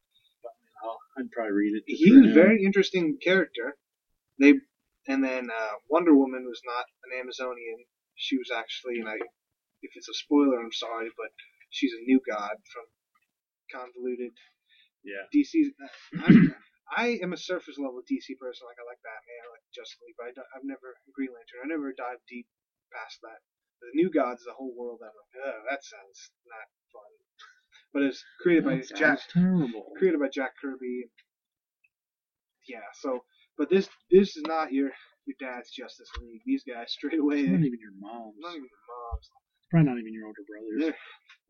I'll, 0.84 0.99
I'd 1.18 1.30
probably 1.32 1.53
read 1.53 1.74
it. 1.76 1.84
just 1.88 2.01
He 2.05 2.12
was 2.12 2.30
a 2.30 2.32
very 2.32 2.64
interesting 2.64 3.18
character. 3.24 3.76
They 4.38 4.55
and 5.09 5.24
then 5.24 5.49
uh, 5.51 5.74
Wonder 5.88 6.14
Woman 6.14 6.45
was 6.47 6.61
not 6.64 6.84
an 7.09 7.18
Amazonian. 7.20 7.84
She 8.16 8.36
was 8.36 8.53
actually, 8.53 9.01
and 9.01 9.09
I, 9.09 9.16
if 9.16 9.91
it's 9.97 10.09
a 10.09 10.14
spoiler, 10.14 10.61
I'm 10.61 10.72
sorry, 10.72 11.09
but 11.16 11.32
she's 11.72 11.93
a 11.97 12.05
new 12.05 12.20
god 12.28 12.57
from 12.72 12.84
convoluted 13.72 14.32
Yeah. 15.05 15.24
DC. 15.32 15.72
I'm, 16.24 16.55
I 16.91 17.18
am 17.22 17.32
a 17.32 17.41
surface 17.41 17.78
level 17.78 18.03
DC 18.05 18.36
person. 18.41 18.66
Like 18.68 18.80
I 18.80 18.84
like 18.88 19.01
Batman, 19.05 19.41
I 19.47 19.49
like 19.57 19.64
Justice 19.72 20.01
League, 20.05 20.16
but 20.18 20.32
I 20.32 20.32
I've 20.57 20.66
never 20.68 20.97
Green 21.14 21.30
Lantern. 21.32 21.64
I 21.64 21.68
never 21.70 21.93
dived 21.97 22.24
deep 22.28 22.49
past 22.93 23.18
that. 23.22 23.41
The 23.80 23.91
new 23.95 24.11
gods, 24.11 24.45
the 24.45 24.53
whole 24.53 24.74
world. 24.76 25.01
I'm 25.03 25.09
like, 25.09 25.34
oh, 25.47 25.61
that 25.70 25.80
sounds 25.82 26.18
not 26.47 26.66
fun. 26.93 27.11
But 27.93 28.03
it's 28.05 28.22
created 28.41 28.64
by 28.64 28.80
Jack 28.97 29.18
terrible. 29.32 29.91
created 29.99 30.20
by 30.20 30.28
Jack 30.32 30.53
Kirby. 30.62 31.11
Yeah, 32.68 32.86
so 33.03 33.24
but 33.59 33.68
this 33.70 33.88
this 34.11 34.36
is 34.36 34.43
not 34.47 34.72
your 34.72 34.91
your 35.26 35.36
dad's 35.41 35.70
Justice 35.70 36.09
League. 36.22 36.43
These 36.47 36.62
guys 36.62 36.93
straight 36.93 37.18
away, 37.18 37.41
It's 37.41 37.51
not 37.51 37.64
even 37.66 37.80
your 37.80 37.97
mom's. 37.99 38.36
not 38.38 38.51
even 38.55 38.68
your 38.70 38.84
moms. 38.86 39.26
Probably 39.70 39.91
not 39.91 39.99
even 39.99 40.12
your 40.14 40.26
older 40.26 40.45
brothers. 40.47 40.78
They're 40.78 40.99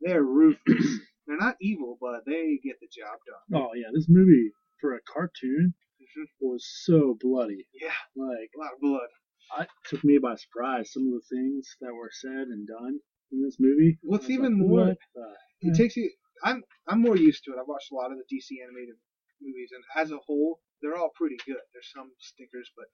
they're 0.01 0.23
ruthless. 0.23 0.99
they're 1.27 1.37
not 1.37 1.57
evil, 1.61 1.97
but 2.01 2.25
they 2.25 2.59
get 2.63 2.77
the 2.81 2.89
job 2.89 3.17
done. 3.27 3.61
Oh 3.61 3.73
yeah, 3.75 3.93
this 3.93 4.07
movie 4.09 4.51
for 4.79 4.95
a 4.95 4.99
cartoon 5.05 5.73
Mhm. 6.01 6.25
was 6.39 6.65
so 6.85 7.15
bloody. 7.21 7.67
Yeah, 7.79 7.93
Like, 8.15 8.49
a 8.55 8.59
lot 8.59 8.73
of 8.73 8.79
blood. 8.81 9.09
I, 9.57 9.63
it 9.63 9.69
took 9.87 10.03
me 10.03 10.17
by 10.17 10.35
surprise. 10.35 10.91
Some 10.93 11.07
of 11.07 11.13
the 11.13 11.35
things 11.35 11.75
that 11.81 11.93
were 11.93 12.11
said 12.11 12.47
and 12.47 12.67
done 12.67 12.99
in 13.31 13.41
this 13.43 13.57
movie. 13.59 13.97
What's 14.01 14.29
even 14.29 14.59
like, 14.59 14.67
more- 14.67 14.85
what 14.87 14.97
the 15.15 15.69
It 15.69 15.75
takes 15.75 15.95
you. 15.97 16.09
I'm 16.43 16.63
I'm 16.87 17.01
more 17.01 17.15
used 17.17 17.43
to 17.45 17.51
it. 17.51 17.57
I've 17.59 17.67
watched 17.67 17.91
a 17.91 17.95
lot 17.95 18.11
of 18.11 18.17
the 18.17 18.25
DC 18.35 18.63
animated 18.63 18.95
movies, 19.41 19.69
and 19.73 19.83
as 19.95 20.11
a 20.11 20.17
whole, 20.25 20.59
they're 20.81 20.97
all 20.97 21.11
pretty 21.15 21.37
good. 21.45 21.61
There's 21.73 21.91
some 21.93 22.09
stickers, 22.19 22.69
but 22.75 22.85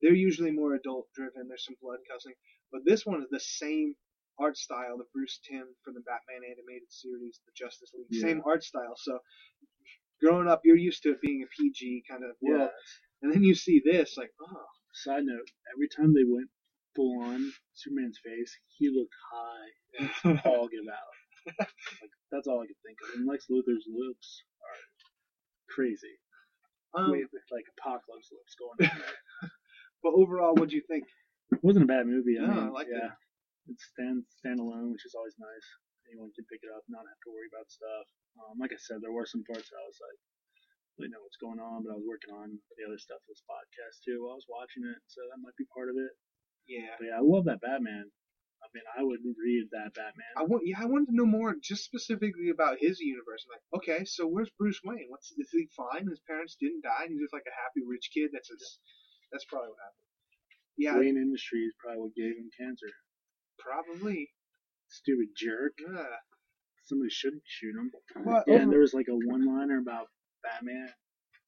they're 0.00 0.14
usually 0.14 0.50
more 0.50 0.74
adult 0.74 1.08
driven. 1.14 1.48
There's 1.48 1.64
some 1.66 1.76
blood 1.82 1.98
cussing, 2.10 2.32
but 2.72 2.80
this 2.86 3.04
one 3.04 3.20
is 3.20 3.28
the 3.30 3.40
same 3.40 3.94
art 4.38 4.56
style 4.56 4.96
that 4.98 5.12
Bruce 5.12 5.38
Timm 5.46 5.66
from 5.84 5.94
the 5.94 6.00
Batman 6.00 6.42
animated 6.48 6.88
series, 6.90 7.40
the 7.46 7.52
Justice 7.54 7.90
League, 7.94 8.06
Yeah. 8.10 8.22
same 8.22 8.42
art 8.46 8.64
style. 8.64 8.94
So 8.96 9.18
growing 10.22 10.48
up, 10.48 10.62
you're 10.64 10.76
used 10.76 11.02
to 11.02 11.10
it 11.10 11.20
being 11.20 11.42
a 11.44 11.46
PG 11.60 12.04
kind 12.08 12.24
of 12.24 12.36
world, 12.40 12.70
and 13.22 13.32
then 13.32 13.42
you 13.44 13.54
see 13.54 13.82
this, 13.84 14.16
like, 14.16 14.30
oh, 14.40 14.66
Side 14.94 15.24
note: 15.26 15.48
Every 15.74 15.88
time 15.90 16.14
they 16.14 16.24
went 16.24 16.48
full 16.96 17.20
on 17.22 17.52
Superman's 17.74 18.18
face, 18.24 18.52
he 18.78 18.88
looked 18.90 19.14
high. 19.32 19.68
And 20.24 20.40
all 20.46 20.68
give 20.68 20.86
out. 20.90 21.14
like 22.02 22.10
that's 22.32 22.46
all 22.48 22.62
I 22.62 22.66
could 22.66 22.80
think 22.86 22.98
of. 23.04 23.14
And 23.18 23.26
Lex 23.28 23.46
Luthor's 23.50 23.86
lips 23.90 24.42
are 24.62 24.80
crazy. 25.74 26.16
um, 26.94 27.10
Wait, 27.12 27.26
like 27.52 27.66
apocalypse 27.78 28.30
lips 28.32 28.54
going 28.58 28.78
on 28.90 28.98
there. 28.98 29.50
but 30.02 30.14
overall, 30.14 30.54
what 30.56 30.68
do 30.70 30.76
you 30.76 30.84
think? 30.88 31.04
It 31.52 31.62
wasn't 31.62 31.84
a 31.86 31.92
bad 31.92 32.06
movie. 32.06 32.38
I 32.40 32.46
No, 32.46 32.54
mean, 32.54 32.68
I 32.70 32.70
liked 32.74 32.90
yeah, 32.90 33.12
it's 33.70 33.84
stand 33.94 34.24
standalone, 34.42 34.90
which 34.92 35.06
is 35.06 35.14
always 35.14 35.34
nice. 35.38 35.66
Anyone 36.10 36.32
can 36.34 36.46
pick 36.50 36.60
it 36.62 36.72
up, 36.74 36.82
not 36.88 37.06
have 37.06 37.22
to 37.26 37.30
worry 37.32 37.48
about 37.52 37.70
stuff. 37.70 38.06
Um, 38.40 38.58
like 38.60 38.72
I 38.74 38.80
said, 38.80 38.98
there 39.00 39.14
were 39.14 39.26
some 39.26 39.44
parts 39.46 39.70
that 39.70 39.78
I 39.80 39.86
was 39.86 40.00
like, 40.02 40.18
really 40.98 41.10
know 41.10 41.22
what's 41.22 41.40
going 41.40 41.58
on, 41.58 41.82
but 41.82 41.92
I 41.92 41.98
was 41.98 42.06
working 42.06 42.30
on 42.34 42.54
the 42.78 42.84
other 42.86 42.98
stuff 42.98 43.18
for 43.24 43.30
this 43.34 43.42
podcast 43.46 44.02
too 44.04 44.22
while 44.22 44.36
I 44.36 44.40
was 44.40 44.50
watching 44.50 44.84
it, 44.86 45.00
so 45.10 45.22
that 45.30 45.42
might 45.42 45.56
be 45.58 45.66
part 45.74 45.90
of 45.90 45.96
it. 45.98 46.12
Yeah. 46.70 46.94
But 46.98 47.06
yeah, 47.12 47.18
I 47.18 47.24
love 47.24 47.44
that 47.50 47.60
Batman. 47.60 48.08
I 48.64 48.66
mean, 48.72 48.86
I 48.96 49.04
would 49.04 49.20
read 49.20 49.68
that 49.76 49.92
Batman. 49.92 50.32
I 50.40 50.48
want, 50.48 50.64
yeah, 50.64 50.80
I 50.80 50.88
wanted 50.88 51.12
to 51.12 51.18
know 51.20 51.28
more, 51.28 51.52
just 51.60 51.84
specifically 51.84 52.48
about 52.48 52.80
his 52.80 52.96
universe. 52.96 53.44
I'm 53.44 53.52
like, 53.60 53.66
okay, 53.76 54.00
so 54.08 54.24
where's 54.24 54.48
Bruce 54.56 54.80
Wayne? 54.80 55.12
What's 55.12 55.28
is 55.36 55.52
he 55.52 55.68
fine? 55.76 56.08
His 56.08 56.24
parents 56.24 56.56
didn't 56.56 56.80
die, 56.80 57.04
and 57.04 57.12
he's 57.12 57.28
just 57.28 57.36
like 57.36 57.44
a 57.44 57.52
happy 57.60 57.84
rich 57.84 58.08
kid. 58.14 58.32
That's 58.32 58.48
his, 58.48 58.80
that's 59.28 59.44
probably 59.44 59.68
what 59.76 59.84
happened. 59.84 60.08
Yeah, 60.80 60.96
Wayne 60.96 61.20
Industries 61.20 61.76
probably 61.76 62.08
what 62.08 62.16
gave 62.16 62.40
him 62.40 62.48
cancer. 62.56 62.88
probably. 63.60 64.32
Stupid 64.88 65.28
jerk. 65.36 65.74
Yeah. 65.80 66.16
Somebody 66.86 67.10
should 67.10 67.40
shoot 67.44 67.74
him. 67.76 67.90
Well, 68.24 68.44
Yeah, 68.46 68.54
over- 68.54 68.62
and 68.62 68.68
oh. 68.68 68.70
there 68.72 68.80
was 68.80 68.94
like 68.94 69.08
a 69.08 69.16
one-liner 69.16 69.78
about 69.80 70.08
Batman 70.44 70.92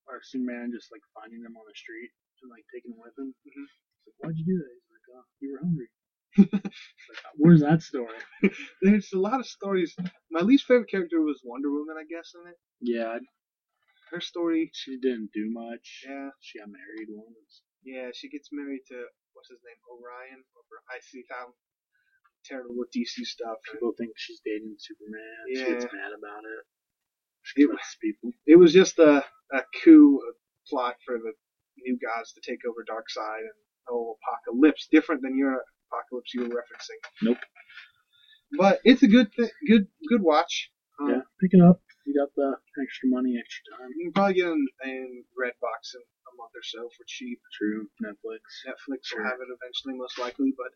or 0.09 0.19
Superman 0.25 0.73
just 0.73 0.89
like 0.91 1.05
finding 1.15 1.43
them 1.45 1.55
on 1.57 1.65
the 1.69 1.77
street 1.77 2.11
and 2.43 2.49
like 2.51 2.65
taking 2.73 2.93
them 2.97 3.01
with 3.05 3.15
him. 3.19 3.31
Mhm. 3.47 3.67
It's 3.69 4.05
like, 4.09 4.19
why'd 4.19 4.39
you 4.41 4.47
do 4.49 4.57
that? 4.59 4.71
He's 4.73 4.91
like, 4.91 5.07
oh, 5.15 5.25
you 5.41 5.49
were 5.53 5.63
hungry. 5.63 5.89
Like, 7.09 7.23
Where's 7.39 7.61
that 7.63 7.81
story? 7.83 8.19
There's 8.83 9.13
a 9.15 9.19
lot 9.19 9.39
of 9.41 9.47
stories. 9.47 9.95
My 10.31 10.41
least 10.41 10.65
favorite 10.67 10.91
character 10.91 11.21
was 11.23 11.41
Wonder 11.45 11.71
Woman, 11.71 11.97
I 11.99 12.05
guess, 12.09 12.33
in 12.35 12.43
it. 12.51 12.57
Yeah, 12.81 13.19
Her 14.11 14.21
story, 14.21 14.71
she 14.75 14.99
didn't 14.99 15.31
do 15.33 15.49
much. 15.51 16.03
yeah, 16.07 16.31
She 16.41 16.59
got 16.59 16.69
married 16.69 17.09
once. 17.11 17.63
yeah, 17.85 18.11
she 18.15 18.29
gets 18.29 18.49
married 18.53 18.83
to 18.89 18.99
what's 19.35 19.49
his 19.51 19.61
name, 19.65 19.79
Orion. 19.91 20.43
Or 20.55 20.63
I 20.91 20.99
see 21.03 21.23
how 21.31 21.55
terrible 22.45 22.75
with 22.77 22.91
DC 22.95 23.25
stuff. 23.27 23.57
People 23.73 23.93
think 23.99 24.11
she's 24.17 24.41
dating 24.45 24.75
Superman. 24.79 25.43
She 25.55 25.63
Yeah. 25.63 25.69
gets 25.75 25.87
mad 25.93 26.13
about 26.17 26.45
it. 26.45 26.63
It- 27.57 27.69
kills 27.69 27.97
people. 28.03 28.31
It 28.47 28.57
was 28.57 28.73
just 28.73 28.99
a, 28.99 29.25
a 29.53 29.63
coup 29.83 30.21
plot 30.69 30.97
for 31.05 31.19
the 31.19 31.33
new 31.79 31.99
gods 31.99 32.33
to 32.33 32.41
take 32.41 32.61
over 32.69 32.85
Darkseid 32.89 33.41
and 33.41 33.59
the 33.87 33.93
whole 33.93 34.19
Apokolips, 34.27 34.89
different 34.91 35.23
than 35.23 35.39
your 35.39 35.63
apocalypse 35.93 36.35
you 36.35 36.43
were 36.43 36.49
referencing. 36.49 37.01
Nope. 37.23 37.39
But 38.59 38.81
it's 38.85 39.03
a 39.03 39.09
good 39.09 39.29
th- 39.37 39.51
good 39.69 39.87
good 40.09 40.23
watch. 40.23 40.71
Um, 41.01 41.09
Yeah, 41.11 41.21
pick 41.41 41.51
it 41.53 41.61
up. 41.61 41.81
You 42.07 42.15
got 42.15 42.31
the 42.37 42.57
extra 42.83 43.09
money, 43.11 43.35
extra 43.39 43.77
time. 43.77 43.91
You 43.97 44.07
can 44.07 44.13
probably 44.13 44.35
get 44.35 44.47
it 44.47 44.53
in, 44.53 44.67
in 44.85 45.25
Redbox 45.39 45.95
in 45.95 46.01
a 46.03 46.33
month 46.39 46.53
or 46.55 46.63
so 46.63 46.89
for 46.97 47.05
cheap. 47.09 47.41
True. 47.59 47.89
Netflix. 48.03 48.41
Netflix 48.67 49.01
Sure. 49.05 49.23
will 49.23 49.29
have 49.29 49.41
it 49.41 49.49
eventually, 49.51 49.95
most 49.99 50.19
likely. 50.19 50.55
But 50.57 50.71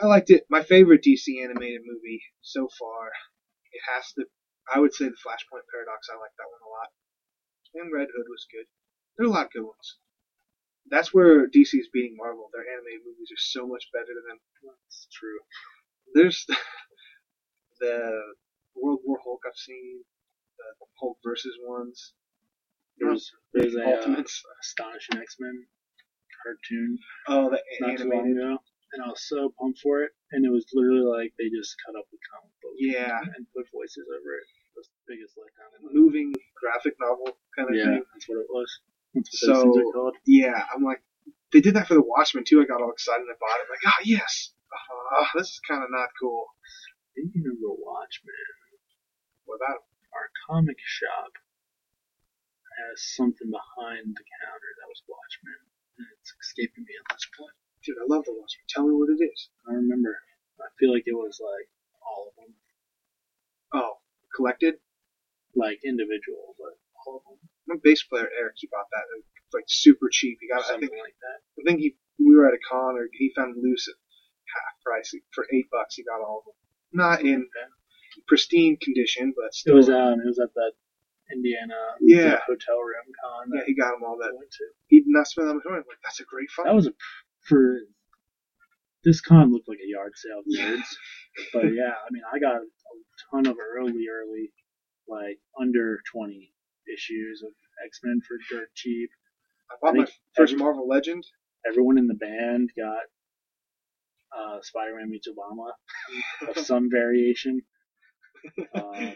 I 0.00 0.06
liked 0.08 0.30
it. 0.30 0.44
My 0.50 0.62
favorite 0.62 1.02
DC 1.04 1.42
animated 1.44 1.82
movie 1.84 2.22
so 2.40 2.68
far. 2.78 3.08
It 3.72 3.82
has 3.94 4.04
to. 4.14 4.24
I 4.74 4.78
would 4.80 4.94
say 4.94 5.06
the 5.06 5.20
Flashpoint 5.20 5.68
Paradox. 5.70 6.08
I 6.10 6.16
like 6.16 6.32
that 6.38 6.48
one 6.50 6.64
a 6.64 6.70
lot. 6.72 6.90
And 7.74 7.92
Red 7.92 8.08
Hood 8.14 8.26
was 8.28 8.46
good. 8.50 8.66
There 9.16 9.26
are 9.26 9.30
a 9.30 9.32
lot 9.32 9.46
of 9.46 9.52
good 9.52 9.64
ones. 9.68 9.98
That's 10.90 11.14
where 11.14 11.46
DC's 11.48 11.88
beating 11.92 12.16
Marvel. 12.16 12.50
Their 12.52 12.66
animated 12.66 13.06
movies 13.06 13.30
are 13.30 13.38
so 13.52 13.66
much 13.66 13.84
better 13.92 14.12
than 14.28 14.38
That's 14.64 15.08
true. 15.12 15.38
there's 16.14 16.44
the 17.80 18.20
World 18.76 19.00
War 19.04 19.18
Hulk 19.22 19.42
I've 19.46 19.56
seen, 19.56 20.02
the 20.58 20.86
Hulk 21.00 21.18
versus 21.24 21.54
ones, 21.62 22.14
There's 22.98 23.30
there's 23.52 23.74
a 23.76 23.84
uh, 23.84 23.96
Ultimates. 23.96 24.42
astonishing 24.62 25.18
X 25.18 25.36
Men 25.38 25.66
cartoon 26.42 26.98
Oh, 27.28 27.50
the 27.50 27.60
not 27.80 27.98
too 27.98 28.08
long 28.10 28.26
animated. 28.26 28.38
ago, 28.42 28.58
and 28.92 29.02
I 29.04 29.08
was 29.08 29.22
so 29.28 29.52
pumped 29.60 29.80
for 29.80 30.02
it. 30.02 30.10
And 30.32 30.44
it 30.44 30.50
was 30.50 30.66
literally 30.74 31.04
like 31.06 31.32
they 31.38 31.48
just 31.52 31.76
cut 31.86 31.94
up 31.98 32.06
the 32.10 32.18
comic 32.32 32.52
book 32.62 32.74
Yeah, 32.78 33.20
and 33.36 33.46
put 33.54 33.66
voices 33.72 34.04
over 34.08 34.34
it. 34.34 34.46
Was 34.76 34.88
the 34.88 35.14
biggest 35.14 35.36
my 35.36 35.48
moving 35.92 36.32
graphic 36.56 36.94
novel 37.00 37.36
kind 37.56 37.68
of 37.70 37.76
Yeah, 37.76 37.84
thing. 38.00 38.04
that's 38.12 38.28
what 38.28 38.40
it 38.40 38.48
was. 38.50 38.70
So- 39.30 39.46
those 39.52 39.62
things 39.62 39.76
are 39.78 39.92
called. 39.92 40.16
Yeah, 40.26 40.56
I'm 40.74 40.82
like, 40.82 41.02
they 41.52 41.60
did 41.60 41.74
that 41.76 41.88
for 41.88 41.94
the 41.94 42.02
Watchmen 42.02 42.44
too. 42.44 42.60
I 42.62 42.64
got 42.64 42.80
all 42.80 42.92
excited 42.92 43.22
and 43.28 43.30
I 43.32 43.36
bought 43.38 43.60
it. 43.60 43.68
I'm 43.68 43.72
like, 43.76 43.86
ah, 43.86 44.00
yes. 44.04 44.54
Ah, 44.72 45.28
this 45.36 45.48
is 45.52 45.60
kind 45.68 45.84
of 45.84 45.90
not 45.92 46.08
cool. 46.20 46.46
Speaking 47.12 47.44
of 47.44 47.60
the 47.60 47.74
Watchmen, 47.76 48.34
What 49.44 49.56
about 49.60 49.84
our 50.16 50.28
comic 50.48 50.78
shop 50.80 51.32
has 52.80 53.04
something 53.16 53.50
behind 53.52 54.16
the 54.16 54.26
counter 54.40 54.70
that 54.80 54.88
was 54.88 55.02
Watchmen, 55.08 55.60
and 56.00 56.06
it's 56.20 56.32
escaping 56.40 56.84
me 56.88 56.94
at 56.96 57.06
this 57.12 57.28
point. 57.36 57.52
Dude, 57.84 58.00
I 58.00 58.06
love 58.08 58.24
the 58.24 58.32
Watchmen. 58.32 58.64
Tell 58.72 58.86
me 58.88 58.94
what 58.96 59.12
it 59.12 59.20
is. 59.20 59.50
I 59.68 59.74
remember. 59.76 60.16
I 60.60 60.68
feel 60.80 60.92
like 60.94 61.04
it 61.06 61.16
was 61.16 61.36
like 61.42 61.68
all 62.00 62.30
of 62.30 62.34
them, 62.40 62.52
Oh, 63.74 64.01
collected. 64.34 64.74
like 65.54 65.78
individual, 65.84 66.54
but 66.58 66.74
all 67.06 67.16
of 67.18 67.22
them. 67.28 67.38
My 67.68 67.76
bass 67.82 68.02
player 68.04 68.28
Eric, 68.38 68.54
he 68.56 68.68
bought 68.72 68.88
that 68.92 69.04
a 69.14 69.16
like 69.52 69.64
super 69.68 70.08
cheap. 70.10 70.38
He 70.40 70.48
got 70.48 70.64
I 70.64 70.68
something 70.74 70.88
think 70.88 71.02
like 71.02 71.18
that. 71.20 71.38
I 71.60 71.62
think 71.66 71.80
he 71.80 71.94
we 72.18 72.34
were 72.36 72.46
at 72.48 72.54
a 72.54 72.62
con 72.70 72.96
or 72.96 73.08
he 73.12 73.30
found 73.36 73.56
it 73.56 73.60
loose 73.62 73.86
at 73.88 73.94
half 74.54 74.74
price 74.84 75.12
for 75.34 75.46
eight 75.52 75.66
bucks. 75.70 75.96
He 75.96 76.04
got 76.04 76.20
all 76.24 76.40
of 76.40 76.44
them, 76.46 76.58
not 76.92 77.20
in 77.22 77.46
pristine 78.28 78.76
condition, 78.82 79.32
but 79.36 79.50
It 79.66 79.74
was 79.74 79.88
um, 79.88 80.20
it 80.20 80.26
was 80.26 80.38
at 80.38 80.52
that 80.54 80.72
Indiana 81.32 81.74
Yeah. 82.00 82.38
hotel 82.46 82.78
room 82.80 83.08
con 83.22 83.50
yeah, 83.54 83.64
he 83.66 83.74
got 83.74 83.92
them 83.92 84.04
all. 84.04 84.16
That 84.20 84.32
went 84.34 84.50
to. 84.50 84.64
he 84.88 85.00
did 85.00 85.08
not 85.08 85.26
spend 85.26 85.48
that 85.48 85.54
much 85.54 85.64
money. 85.64 85.78
I'm 85.78 85.84
like 85.88 85.98
that's 86.04 86.20
a 86.20 86.24
great 86.24 86.50
find. 86.50 86.68
That 86.68 86.74
was 86.74 86.86
a 86.88 86.92
for 87.48 87.78
this 89.04 89.20
con 89.20 89.52
looked 89.52 89.68
like 89.68 89.78
a 89.84 89.88
yard 89.88 90.12
sale 90.16 90.40
of 90.40 90.44
nerds, 90.46 90.88
but 91.52 91.64
yeah, 91.74 91.92
I 91.92 92.08
mean, 92.10 92.22
I 92.32 92.38
got 92.38 92.56
a 92.56 92.66
ton 93.30 93.46
of 93.46 93.56
early, 93.58 94.04
early, 94.12 94.52
like 95.08 95.38
under 95.60 96.00
twenty 96.12 96.52
issues 96.92 97.42
of 97.42 97.52
X 97.86 98.00
Men 98.04 98.20
for 98.26 98.36
dirt 98.50 98.68
cheap. 98.74 99.10
I 99.70 99.74
bought 99.80 99.94
I 99.96 99.98
my 100.02 100.06
first 100.36 100.52
every- 100.54 100.64
Marvel 100.64 100.86
Legend. 100.88 101.24
Everyone 101.66 101.96
in 101.98 102.08
the 102.08 102.14
band 102.14 102.70
got 102.76 103.04
uh, 104.36 104.58
Spider-Man 104.62 105.10
meets 105.10 105.28
Obama 105.28 105.70
of 106.48 106.58
some 106.64 106.88
variation. 106.90 107.62
Uh, 108.74 109.12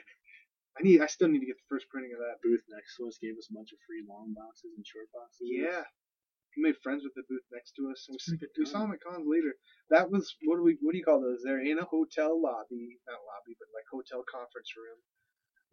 I 0.78 0.82
need. 0.82 1.01
I 1.03 1.07
still 1.07 1.26
need 1.26 1.41
to 1.41 1.47
get 1.47 1.57
the 1.57 1.66
first 1.68 1.87
printing 1.91 2.12
of 2.12 2.20
that. 2.20 2.39
booth 2.45 2.62
next 2.70 2.95
to 2.97 3.09
us 3.09 3.18
gave 3.20 3.34
us 3.37 3.49
a 3.51 3.55
bunch 3.55 3.72
of 3.72 3.78
free 3.89 4.05
long 4.09 4.34
boxes 4.39 4.70
and 4.76 4.87
short 4.87 5.07
boxes. 5.12 5.49
Yeah. 5.51 5.82
We 6.57 6.64
made 6.64 6.76
friends 6.82 7.04
with 7.04 7.14
the 7.14 7.24
booth 7.28 7.44
next 7.52 7.72
to 7.78 7.90
us. 7.92 8.07
And 8.09 8.16
we, 8.16 8.38
we 8.59 8.66
saw 8.66 8.84
him 8.84 8.92
at 8.92 9.02
cons 9.04 9.26
later. 9.28 9.54
That 9.90 10.11
was 10.11 10.34
what 10.44 10.57
do 10.57 10.64
we 10.64 10.78
what 10.82 10.92
do 10.92 10.98
you 10.98 11.04
call 11.04 11.20
those? 11.20 11.42
They're 11.44 11.61
in 11.62 11.78
a 11.78 11.84
hotel 11.86 12.36
lobby, 12.40 12.98
not 13.07 13.20
lobby, 13.22 13.54
but 13.61 13.68
like 13.76 13.86
hotel 13.92 14.24
conference 14.26 14.72
room. 14.76 15.00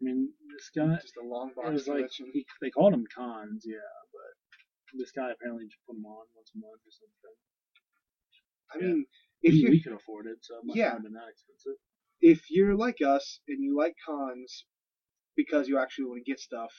mean, 0.04 0.30
this 0.52 0.70
guy. 0.74 0.96
Just 1.00 1.16
a 1.20 1.26
long 1.26 1.50
It 1.50 1.56
box 1.56 1.72
was 1.72 1.88
like 1.88 2.10
he, 2.32 2.46
they 2.62 2.70
called 2.70 2.92
them 2.94 3.06
cons, 3.14 3.64
yeah, 3.66 3.88
but 4.12 4.32
this 4.98 5.12
guy 5.12 5.30
apparently 5.32 5.66
just 5.66 5.80
put 5.86 5.96
them 5.96 6.06
on 6.06 6.26
once 6.36 6.52
a 6.54 6.58
month 6.60 6.82
or 6.84 6.94
something. 6.94 7.36
I 8.72 8.78
yeah. 8.80 8.86
mean, 8.94 9.06
if 9.42 9.54
we, 9.54 9.60
you 9.60 9.70
we 9.70 9.82
could 9.82 9.92
afford 9.94 10.26
it, 10.26 10.38
so 10.42 10.56
it 10.58 10.64
must 10.66 10.76
Yeah. 10.78 10.84
not 10.86 10.94
have 10.94 11.04
been 11.04 11.14
that 11.14 11.30
expensive. 11.30 11.78
if 12.20 12.50
you're 12.50 12.76
like 12.76 13.00
us 13.02 13.40
and 13.48 13.62
you 13.62 13.76
like 13.76 13.96
cons 14.06 14.64
because 15.36 15.68
you 15.68 15.78
actually 15.78 16.06
want 16.06 16.24
to 16.24 16.30
get 16.30 16.40
stuff, 16.40 16.72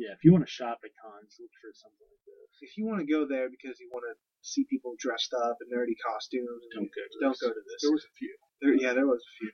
Yeah, 0.00 0.12
if 0.16 0.24
you 0.24 0.32
want 0.32 0.44
to 0.46 0.50
shop 0.50 0.80
at 0.84 0.90
cons, 0.98 1.36
look 1.38 1.52
for 1.60 1.70
something 1.76 2.08
like 2.08 2.24
this. 2.24 2.50
if 2.64 2.72
you 2.80 2.86
want 2.88 3.00
to 3.04 3.08
go 3.08 3.28
there 3.28 3.48
because 3.52 3.76
you 3.78 3.90
want 3.92 4.04
to 4.08 4.14
see 4.40 4.64
people 4.70 4.96
dressed 4.98 5.34
up 5.36 5.58
in 5.60 5.68
nerdy 5.70 5.94
costumes, 6.00 6.64
Don't 6.74 6.88
go 6.90 7.02
to 7.04 7.16
don't 7.20 7.36
this. 7.36 7.42
go 7.44 7.48
to 7.52 7.62
this. 7.62 7.80
There 7.84 7.92
was 7.92 8.04
a 8.04 8.12
few. 8.18 8.32
There, 8.62 8.74
yeah, 8.74 8.92
there 8.96 9.06
was 9.06 9.20
a 9.20 9.32
few. 9.38 9.50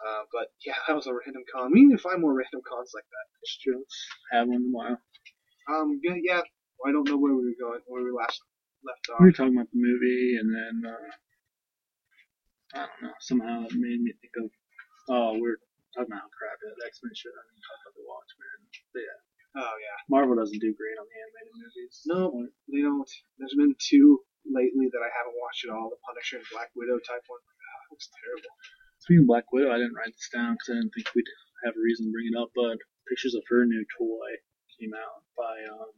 Uh, 0.00 0.22
but 0.32 0.48
yeah, 0.66 0.76
that 0.88 0.96
was 0.96 1.06
a 1.06 1.14
random 1.14 1.44
con. 1.52 1.70
We 1.72 1.86
need 1.86 1.96
to 1.96 2.02
find 2.02 2.20
more 2.20 2.34
random 2.34 2.60
cons 2.66 2.90
like 2.94 3.06
that. 3.06 3.26
It's 3.42 3.56
true. 3.62 3.84
Have 4.32 4.48
one 4.48 4.64
tomorrow. 4.66 4.98
Um, 5.70 6.00
yeah, 6.02 6.16
yeah. 6.22 6.42
I 6.86 6.92
don't 6.92 7.06
know 7.08 7.16
where 7.18 7.34
we 7.34 7.44
were 7.44 7.60
going, 7.60 7.80
where 7.86 8.02
we 8.02 8.10
last 8.10 8.40
left 8.84 9.04
off. 9.12 9.20
We 9.20 9.26
were 9.26 9.32
talking 9.32 9.54
about 9.56 9.68
the 9.72 9.78
movie, 9.80 10.36
and 10.40 10.48
then 10.50 10.74
uh, 10.90 11.08
I 12.74 12.78
don't 12.88 13.02
know. 13.02 13.14
Somehow 13.20 13.64
it 13.66 13.72
made 13.76 14.00
me 14.00 14.12
think 14.20 14.32
of. 14.44 14.50
Oh, 15.08 15.32
we 15.34 15.48
are 15.50 15.60
talking 15.94 16.12
about 16.12 16.26
how 16.26 16.32
crappy 16.32 16.66
that 16.70 16.86
X 16.86 17.00
Men 17.02 17.14
shit. 17.14 17.32
I 17.34 17.42
didn't 17.50 17.64
talk 17.66 17.80
about 17.84 17.94
the 17.98 18.06
Watchmen. 18.06 18.58
But 18.94 19.02
yeah, 19.04 19.20
Oh 19.64 19.74
yeah. 19.82 19.98
Marvel 20.06 20.38
doesn't 20.38 20.62
do 20.62 20.70
great 20.74 20.94
on 20.98 21.06
the 21.10 21.18
animated 21.18 21.54
movies. 21.58 21.94
No. 22.06 22.22
They 22.70 22.82
don't. 22.86 23.10
There's 23.38 23.58
been 23.58 23.74
two 23.82 24.22
lately 24.46 24.86
that 24.94 25.02
I 25.02 25.10
haven't 25.10 25.34
watched 25.42 25.66
at 25.66 25.74
all. 25.74 25.90
The 25.90 25.98
Punisher 26.06 26.38
and 26.38 26.46
Black 26.54 26.70
Widow 26.78 27.02
type 27.02 27.26
one. 27.26 27.42
Oh, 27.42 27.78
it 27.82 27.88
looks 27.90 28.08
terrible. 28.14 28.54
Speaking 29.02 29.26
of 29.26 29.30
Black 29.32 29.50
Widow, 29.50 29.74
I 29.74 29.78
didn't 29.82 29.98
write 29.98 30.14
this 30.14 30.30
down 30.30 30.54
because 30.54 30.70
I 30.70 30.78
didn't 30.78 30.94
think 30.94 31.10
we'd 31.18 31.26
have 31.66 31.74
a 31.74 31.82
reason 31.82 32.06
to 32.06 32.14
bring 32.14 32.30
it 32.30 32.38
up, 32.38 32.54
but 32.54 32.78
pictures 33.10 33.34
of 33.34 33.42
her 33.50 33.66
new 33.66 33.82
toy 33.98 34.30
came 34.78 34.94
out 34.94 35.26
by 35.34 35.66
um 35.66 35.90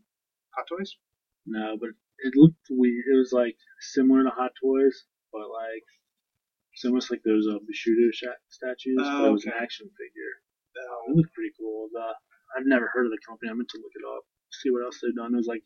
Hot 0.57 0.65
Toys. 0.69 0.97
no, 1.45 1.77
but 1.77 1.93
it 2.25 2.33
looked 2.37 2.67
weird. 2.71 3.05
It 3.13 3.19
was 3.21 3.33
like 3.37 3.57
similar 3.93 4.25
to 4.25 4.33
Hot 4.33 4.53
Toys, 4.63 5.05
but 5.33 5.49
like 5.53 5.85
it's 6.83 6.91
almost 6.91 7.11
like 7.15 7.23
those 7.23 7.47
uh, 7.47 7.63
Bushido 7.63 8.11
statues, 8.51 8.99
but 8.99 9.31
it 9.31 9.31
was 9.31 9.47
an 9.47 9.53
Oh, 9.55 9.63
action 9.63 9.87
figure. 9.87 10.33
It 10.75 10.83
Um, 10.83 11.15
looked 11.15 11.33
pretty 11.33 11.55
cool. 11.59 11.89
The 11.95 12.03
I've 12.59 12.67
never 12.67 12.91
heard 12.93 13.07
of 13.07 13.13
the 13.13 13.23
company. 13.27 13.51
I 13.51 13.55
meant 13.55 13.69
to 13.71 13.79
look 13.79 13.95
it 13.95 14.03
up, 14.05 14.25
see 14.51 14.71
what 14.71 14.83
else 14.85 14.99
they've 15.01 15.15
done. 15.15 15.33
It 15.33 15.37
was 15.37 15.47
like 15.47 15.63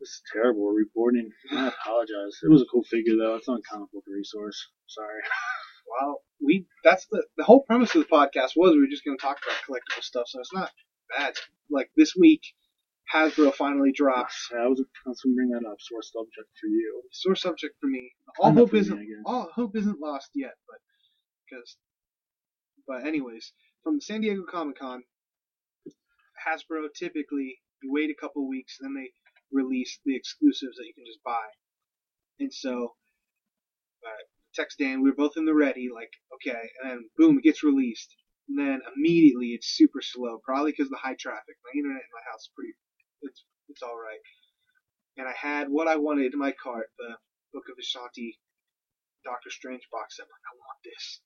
this 0.00 0.08
is 0.10 0.22
terrible 0.32 0.66
reporting. 0.72 1.30
I 1.52 1.68
apologize. 1.68 2.36
It 2.42 2.50
was 2.50 2.62
a 2.62 2.66
cool 2.66 2.82
figure 2.84 3.14
though. 3.16 3.36
It's 3.36 3.48
on 3.48 3.62
comic 3.70 3.90
book 3.92 4.04
resource. 4.08 4.58
Sorry. 4.88 5.22
well, 6.00 6.22
we 6.44 6.66
that's 6.82 7.06
the 7.10 7.24
the 7.36 7.44
whole 7.44 7.62
premise 7.62 7.94
of 7.94 8.02
the 8.02 8.08
podcast 8.10 8.52
was 8.56 8.72
we 8.74 8.80
were 8.80 8.90
just 8.90 9.04
going 9.04 9.16
to 9.16 9.22
talk 9.22 9.38
about 9.46 9.62
collectible 9.62 10.02
stuff, 10.02 10.26
so 10.26 10.40
it's 10.40 10.52
not 10.52 10.70
bad. 11.16 11.34
Like 11.70 11.90
this 11.96 12.14
week, 12.18 12.42
Hasbro 13.14 13.54
finally 13.54 13.92
dropped. 13.92 14.34
I 14.52 14.66
was, 14.66 14.80
I 15.06 15.08
was 15.08 15.20
gonna 15.22 15.34
bring 15.34 15.50
that 15.50 15.66
up. 15.68 15.76
Sore 15.80 16.02
subject 16.02 16.48
for 16.60 16.66
you. 16.66 17.02
Sore 17.12 17.36
subject 17.36 17.74
for 17.80 17.86
me. 17.86 18.12
All 18.40 18.52
hope 18.52 18.72
me, 18.72 18.80
isn't 18.80 19.08
all 19.24 19.50
hope 19.54 19.76
isn't 19.76 20.00
lost 20.00 20.30
yet, 20.34 20.54
but 20.68 20.78
because. 21.48 21.76
But 22.86 23.06
anyways, 23.06 23.52
from 23.82 23.96
the 23.96 24.00
San 24.00 24.20
Diego 24.20 24.44
Comic 24.48 24.78
Con, 24.78 25.02
Hasbro 26.46 26.86
typically 26.96 27.58
you 27.82 27.92
wait 27.92 28.10
a 28.10 28.20
couple 28.20 28.48
weeks, 28.48 28.78
then 28.80 28.94
they 28.94 29.10
release 29.52 29.98
the 30.04 30.16
exclusives 30.16 30.76
that 30.76 30.86
you 30.86 30.94
can 30.94 31.04
just 31.06 31.22
buy. 31.24 31.46
And 32.40 32.52
so, 32.52 32.94
uh, 34.04 34.22
text 34.54 34.78
Dan, 34.78 35.02
we 35.02 35.10
were 35.10 35.16
both 35.16 35.36
in 35.36 35.44
the 35.44 35.54
ready, 35.54 35.88
like 35.92 36.10
okay, 36.34 36.70
and 36.82 36.90
then 36.90 37.10
boom, 37.16 37.38
it 37.38 37.44
gets 37.44 37.62
released. 37.62 38.14
And 38.48 38.58
then 38.58 38.80
immediately 38.96 39.48
it's 39.48 39.68
super 39.76 40.00
slow, 40.00 40.38
probably 40.44 40.72
because 40.72 40.86
of 40.86 40.92
the 40.92 41.02
high 41.02 41.16
traffic. 41.18 41.56
My 41.64 41.78
internet 41.78 42.02
in 42.02 42.14
my 42.14 42.30
house 42.30 42.42
is 42.42 42.50
pretty, 42.54 42.74
it's 43.22 43.44
it's 43.68 43.82
all 43.82 43.96
right. 43.96 44.20
And 45.16 45.26
I 45.26 45.32
had 45.36 45.68
what 45.68 45.88
I 45.88 45.96
wanted 45.96 46.32
in 46.32 46.38
my 46.38 46.52
cart, 46.62 46.88
the 46.98 47.16
Book 47.52 47.64
of 47.70 47.76
Vishanti 47.78 48.36
Doctor 49.24 49.50
Strange 49.50 49.82
box 49.90 50.16
set. 50.16 50.24
I'm 50.24 50.28
like, 50.28 50.46
I 50.46 50.54
want 50.56 50.78
this. 50.84 51.20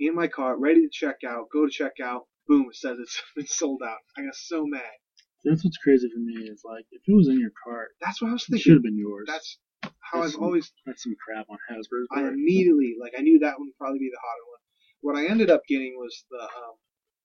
In 0.00 0.14
my 0.14 0.28
cart, 0.28 0.58
ready 0.58 0.80
to 0.82 0.88
check 0.90 1.16
out, 1.26 1.50
go 1.52 1.66
to 1.66 1.70
check 1.70 2.00
out, 2.02 2.26
boom, 2.48 2.66
it 2.70 2.76
says 2.76 2.98
it's 2.98 3.22
been 3.36 3.46
sold 3.46 3.82
out. 3.84 3.98
I 4.16 4.22
got 4.22 4.34
so 4.34 4.66
mad. 4.66 4.96
That's 5.44 5.64
what's 5.64 5.78
crazy 5.78 6.08
for 6.12 6.20
me. 6.20 6.48
Is 6.48 6.62
like 6.64 6.84
if 6.90 7.02
it 7.06 7.14
was 7.14 7.28
in 7.28 7.38
your 7.38 7.52
cart, 7.64 7.88
That's 8.00 8.20
what 8.20 8.28
I 8.28 8.32
was 8.32 8.46
it 8.48 8.60
should 8.60 8.74
have 8.74 8.82
been 8.82 8.98
yours. 8.98 9.24
That's 9.26 9.58
how 9.82 10.20
That's 10.22 10.34
I've 10.34 10.42
always 10.42 10.72
That's 10.86 11.02
some 11.02 11.16
crap 11.24 11.46
on 11.48 11.58
Hasbro's 11.70 12.08
I 12.12 12.28
immediately 12.28 12.96
like 13.00 13.12
I 13.16 13.22
knew 13.22 13.38
that 13.40 13.58
one 13.58 13.68
would 13.68 13.78
probably 13.78 14.00
be 14.00 14.10
the 14.10 14.20
hotter 14.20 14.46
one. 14.50 14.60
What 15.00 15.16
I 15.16 15.30
ended 15.30 15.50
up 15.50 15.62
getting 15.66 15.94
was 15.96 16.24
the 16.30 16.42
um, 16.42 16.76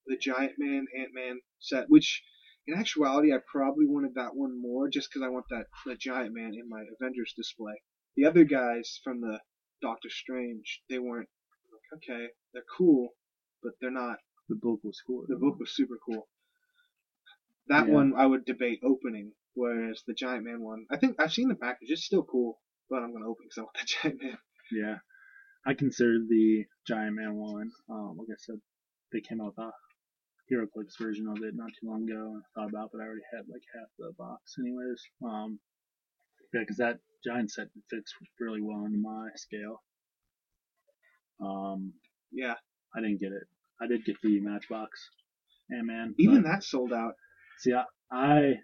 the 0.06 0.16
Giant 0.16 0.52
Man 0.58 0.86
Ant 0.98 1.10
Man 1.12 1.40
set, 1.58 1.90
which 1.90 2.22
in 2.66 2.74
actuality 2.74 3.32
I 3.32 3.38
probably 3.50 3.86
wanted 3.86 4.14
that 4.14 4.34
one 4.34 4.60
more 4.60 4.88
just 4.88 5.08
because 5.10 5.24
I 5.24 5.28
want 5.30 5.46
that 5.50 5.66
the 5.84 5.94
Giant 5.96 6.34
Man 6.34 6.52
in 6.54 6.68
my 6.68 6.82
Avengers 7.00 7.32
display. 7.36 7.74
The 8.16 8.24
other 8.26 8.44
guys 8.44 9.00
from 9.04 9.20
the 9.20 9.40
Doctor 9.82 10.08
Strange, 10.08 10.82
they 10.88 10.98
weren't 10.98 11.28
like 11.72 12.00
okay, 12.02 12.26
they're 12.52 12.64
cool, 12.76 13.10
but 13.62 13.72
they're 13.80 13.90
not. 13.90 14.18
The 14.48 14.56
book 14.56 14.80
was 14.84 15.00
cool. 15.06 15.24
The 15.28 15.36
book 15.36 15.58
was 15.58 15.74
super 15.74 15.98
cool. 16.04 16.28
That 17.68 17.86
Yeah. 17.86 17.94
one 17.94 18.14
I 18.16 18.26
would 18.26 18.44
debate 18.44 18.80
opening, 18.82 19.32
whereas 19.54 20.02
the 20.06 20.14
Giant 20.14 20.44
Man 20.44 20.60
one, 20.62 20.86
I 20.90 20.96
think 20.96 21.16
I've 21.18 21.32
seen 21.32 21.48
the 21.48 21.54
package. 21.56 21.90
It's 21.90 22.04
still 22.04 22.24
cool, 22.24 22.60
but 22.88 23.02
I'm 23.02 23.12
gonna 23.12 23.28
open 23.28 23.46
because 23.46 23.58
I 23.58 23.62
want 23.62 23.76
the 23.80 23.86
Giant 23.86 24.22
Man. 24.22 24.38
Yeah, 24.72 24.98
I 25.66 25.74
considered 25.74 26.28
the 26.28 26.64
Giant 26.86 27.16
Man 27.16 27.34
one. 27.34 27.70
Um, 27.90 28.16
like 28.18 28.28
I 28.30 28.36
said, 28.38 28.56
they 29.12 29.20
came 29.20 29.40
out 29.40 29.54
with 29.56 29.66
a 29.66 29.70
HeroClix 30.52 30.98
version 31.00 31.26
of 31.28 31.42
it 31.42 31.54
not 31.54 31.70
too 31.80 31.88
long 31.88 32.08
ago, 32.08 32.34
and 32.34 32.42
I 32.42 32.48
thought 32.54 32.70
about, 32.70 32.84
it, 32.86 32.90
but 32.92 33.00
I 33.02 33.06
already 33.06 33.26
had 33.34 33.44
like 33.48 33.62
half 33.74 33.88
the 33.98 34.12
box, 34.18 34.54
anyways. 34.58 35.02
Um, 35.24 35.58
yeah, 36.54 36.60
because 36.60 36.76
that 36.78 36.98
giant 37.24 37.50
set 37.50 37.68
fits 37.90 38.12
really 38.40 38.60
well 38.62 38.84
into 38.84 38.98
my 38.98 39.28
scale. 39.34 39.82
Um, 41.40 41.92
Yeah. 42.32 42.54
I 42.94 43.00
didn't 43.00 43.20
get 43.20 43.32
it. 43.32 43.44
I 43.80 43.86
did 43.86 44.04
get 44.06 44.16
the 44.22 44.40
Matchbox 44.40 45.10
and 45.68 45.86
Man. 45.86 46.14
Even 46.18 46.42
that 46.44 46.64
sold 46.64 46.92
out. 46.92 47.14
See, 47.58 47.74
I, 47.74 47.84
I 48.10 48.54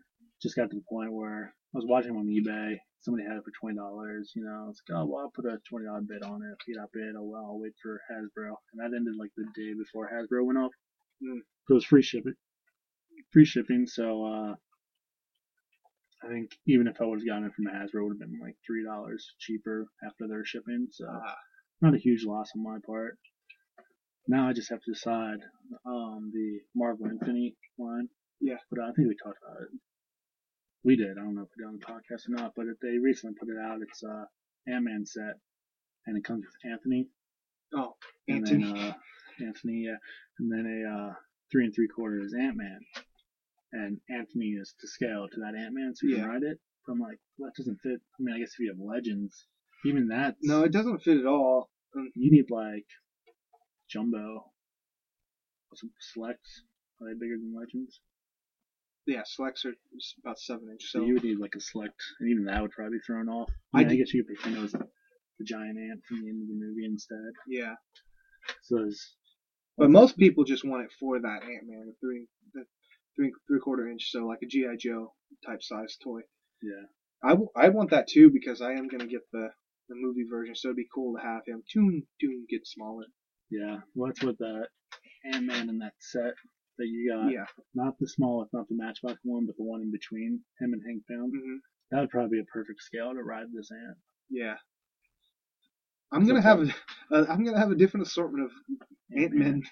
just 0.41 0.57
got 0.57 0.71
to 0.71 0.77
the 0.77 0.85
point 0.89 1.13
where 1.13 1.53
I 1.75 1.79
was 1.79 1.85
watching 1.87 2.13
on 2.17 2.27
eBay. 2.27 2.77
Somebody 3.01 3.27
had 3.27 3.37
it 3.37 3.45
for 3.45 3.53
twenty 3.61 3.77
dollars. 3.77 4.33
You 4.35 4.45
know, 4.45 4.69
it's 4.71 4.81
like, 4.89 4.97
oh 4.97 5.07
well, 5.07 5.23
I'll 5.25 5.33
put 5.35 5.45
a 5.45 5.59
twenty 5.69 5.87
dollar 5.87 6.01
bid 6.01 6.23
on 6.23 6.41
it. 6.41 6.55
If 6.61 6.69
you 6.69 6.77
got 6.79 6.93
bid, 6.95 7.13
oh 7.19 7.25
well, 7.25 7.45
I'll 7.45 7.61
wait 7.61 7.75
for 7.83 8.01
Hasbro. 8.09 8.55
And 8.73 8.81
that 8.81 8.97
ended 8.97 9.17
like 9.19 9.33
the 9.37 9.45
day 9.55 9.75
before 9.77 10.09
Hasbro 10.09 10.47
went 10.47 10.59
up. 10.59 10.71
Mm. 11.23 11.39
It 11.71 11.73
was 11.75 11.85
free 11.85 12.03
shipping. 12.03 12.35
Free 13.33 13.45
shipping. 13.45 13.87
So 13.87 14.25
uh, 14.27 14.55
I 16.25 16.29
think 16.29 16.51
even 16.67 16.87
if 16.87 17.01
I 17.01 17.05
would 17.05 17.21
have 17.21 17.27
gotten 17.27 17.45
it 17.45 17.53
from 17.55 17.67
Hasbro, 17.67 18.01
it 18.01 18.05
would 18.05 18.17
have 18.21 18.31
been 18.31 18.41
like 18.43 18.57
three 18.67 18.85
dollars 18.85 19.27
cheaper 19.39 19.87
after 20.07 20.27
their 20.29 20.45
shipping. 20.45 20.89
So 20.91 21.07
Ah, 21.09 21.37
not 21.81 21.95
a 21.95 21.99
huge 21.99 22.25
loss 22.25 22.51
on 22.57 22.63
my 22.63 22.79
part. 22.87 23.19
Now 24.29 24.49
I 24.49 24.53
just 24.53 24.71
have 24.71 24.81
to 24.83 24.93
decide 24.93 25.39
um, 25.87 26.31
the 26.33 26.61
Marvel 26.77 27.07
Infinite 27.07 27.55
line. 27.79 28.09
Yeah. 28.41 28.57
But 28.71 28.81
I 28.81 28.93
think 28.93 29.09
we 29.09 29.17
talked 29.23 29.39
about 29.43 29.63
it. 29.63 29.69
We 30.85 30.97
did. 30.97 31.13
I 31.19 31.23
don't 31.23 31.35
know 31.35 31.43
if 31.43 31.49
we 31.57 31.63
did 31.65 31.69
on 31.69 31.79
the 31.79 31.87
podcast 31.87 32.29
or 32.29 32.41
not, 32.43 32.53
but 32.57 32.67
if 32.67 32.79
they 32.81 32.99
recently 32.99 33.37
put 33.39 33.49
it 33.49 33.59
out. 33.61 33.79
It's 33.83 34.03
a 34.03 34.27
Ant-Man 34.69 35.05
set, 35.07 35.35
and 36.07 36.17
it 36.17 36.25
comes 36.25 36.45
with 36.45 36.71
Anthony. 36.73 37.09
oh, 37.75 37.95
And 38.29 38.39
Anthony. 38.49 38.73
then, 38.73 38.91
uh, 38.91 38.95
Anthony, 39.41 39.85
yeah. 39.87 39.97
And 40.39 40.51
then 40.51 40.67
a 40.67 40.89
uh, 40.89 41.13
three 41.51 41.65
and 41.65 41.75
three 41.75 41.89
quarters 41.89 42.33
Ant-Man. 42.39 42.81
and 43.73 43.99
Anthony 44.11 44.51
is 44.61 44.75
to 44.81 44.87
scale 44.89 45.27
to 45.33 45.41
that 45.41 45.55
Ant 45.59 45.75
Man, 45.75 45.95
so 45.95 46.07
you 46.07 46.17
Yeah. 46.17 46.23
can 46.23 46.29
ride 46.31 46.43
it. 46.43 46.59
But 46.87 46.93
I'm 46.95 46.99
like, 47.01 47.19
well, 47.39 47.49
that 47.51 47.57
doesn't 47.63 47.79
fit. 47.83 48.01
I 48.19 48.23
mean, 48.23 48.35
I 48.35 48.39
guess 48.39 48.53
if 48.55 48.59
you 48.61 48.69
have 48.71 48.79
Legends, 48.79 49.47
even 49.85 50.09
that, 50.09 50.35
No, 50.43 50.63
it 50.65 50.73
doesn't 50.73 51.03
fit 51.03 51.17
at 51.19 51.27
all. 51.27 51.71
you 52.15 52.31
need 52.31 52.51
like 52.51 52.85
Jumbo, 53.89 54.45
some 55.75 55.91
Selects. 56.13 56.63
Are 57.01 57.09
they 57.09 57.15
bigger 57.19 57.37
than 57.37 57.55
Legends? 57.55 58.01
Yeah, 59.07 59.23
selects 59.25 59.65
are 59.65 59.73
about 60.25 60.39
seven 60.39 60.69
inch. 60.71 60.83
So 60.91 61.01
So 61.01 61.07
you 61.07 61.15
would 61.15 61.25
need 61.25 61.39
like 61.39 61.55
a 61.57 61.61
Select, 61.61 62.01
and 62.21 62.31
even 62.31 62.45
that 62.45 62.63
would 62.63 62.71
probably 62.71 62.99
be 62.99 63.03
thrown 63.05 63.29
off. 63.29 63.51
I 63.75 63.79
I, 63.79 63.81
mean, 63.81 63.87
I 63.87 63.91
did- 63.91 63.97
guess 63.99 64.15
you 64.15 64.23
could 64.25 64.37
pretend 64.37 64.57
it 64.57 64.61
was 64.61 64.73
the 64.73 65.45
giant 65.45 65.77
ant 65.79 66.05
from 66.07 66.23
the 66.23 66.29
end 66.29 66.43
of 66.43 66.49
the 66.49 66.55
movie 66.55 66.85
instead. 66.85 67.33
yeah, 67.49 67.75
So 68.63 68.77
there's 68.77 69.17
but 69.79 69.91
most 69.91 70.17
people 70.17 70.45
just 70.45 70.65
want 70.65 70.85
it 70.85 70.91
for 71.01 71.19
that 71.21 71.43
Ant 71.43 71.67
Man, 71.67 71.87
the 71.87 71.95
three, 72.01 72.27
the 72.55 72.65
three 73.17 73.33
three 73.49 73.59
quarter 73.61 73.89
inch, 73.89 74.11
so 74.11 74.27
like 74.27 74.41
a 74.43 74.47
GI 74.47 74.77
Joe 74.79 75.13
type 75.47 75.63
size 75.63 75.97
toy. 76.03 76.21
yeah, 76.63 76.85
I, 77.23 77.31
w- 77.31 77.49
I 77.57 77.69
want 77.69 77.91
that 77.91 78.07
too 78.09 78.31
because 78.31 78.61
I 78.61 78.73
am 78.73 78.89
gonna 78.89 79.07
get 79.07 79.23
the 79.33 79.49
the 79.89 79.95
movie 79.97 80.25
version, 80.31 80.55
so 80.55 80.69
it'd 80.69 80.77
be 80.77 80.87
cool 80.95 81.15
to 81.17 81.23
have 81.23 81.43
him. 81.47 81.63
Toon 81.73 82.03
Toon 82.21 82.47
get 82.49 82.67
smaller. 82.67 83.05
yeah. 83.51 83.79
Well, 83.95 84.09
that's 84.09 84.23
what 84.25 84.39
the 84.39 84.67
Ant 85.25 85.45
Man 85.45 85.69
in 85.69 85.79
that 85.79 85.93
set 86.01 86.33
that 86.79 86.87
you 86.87 87.11
got. 87.11 87.31
yeah. 87.31 87.45
Not 87.75 87.95
the 88.01 88.07
smallest, 88.07 88.53
not 88.53 88.67
the 88.69 88.77
Matchbox 88.77 89.19
one, 89.25 89.47
but 89.47 89.57
the 89.57 89.65
one 89.65 89.83
in 89.83 89.91
between 89.91 90.41
him 90.61 90.73
and 90.73 90.83
Hank 90.87 91.03
Pym. 91.09 91.31
hmm 91.31 91.57
That 91.91 92.01
would 92.01 92.11
probably 92.11 92.39
be 92.39 92.41
a 92.41 92.45
perfect 92.53 92.81
scale 92.83 93.13
to 93.13 93.23
ride 93.23 93.47
this 93.53 93.71
ant. 93.71 93.97
Yeah. 94.31 94.55
I'm 96.13 96.27
gonna 96.27 96.43
have 96.43 96.61
a, 96.61 96.75
uh, 97.11 97.27
I'm 97.29 97.45
gonna 97.45 97.59
have 97.59 97.71
a 97.71 97.75
different 97.77 98.07
assortment 98.07 98.45
of 98.45 98.51
Ant 99.17 99.33
Man. 99.33 99.63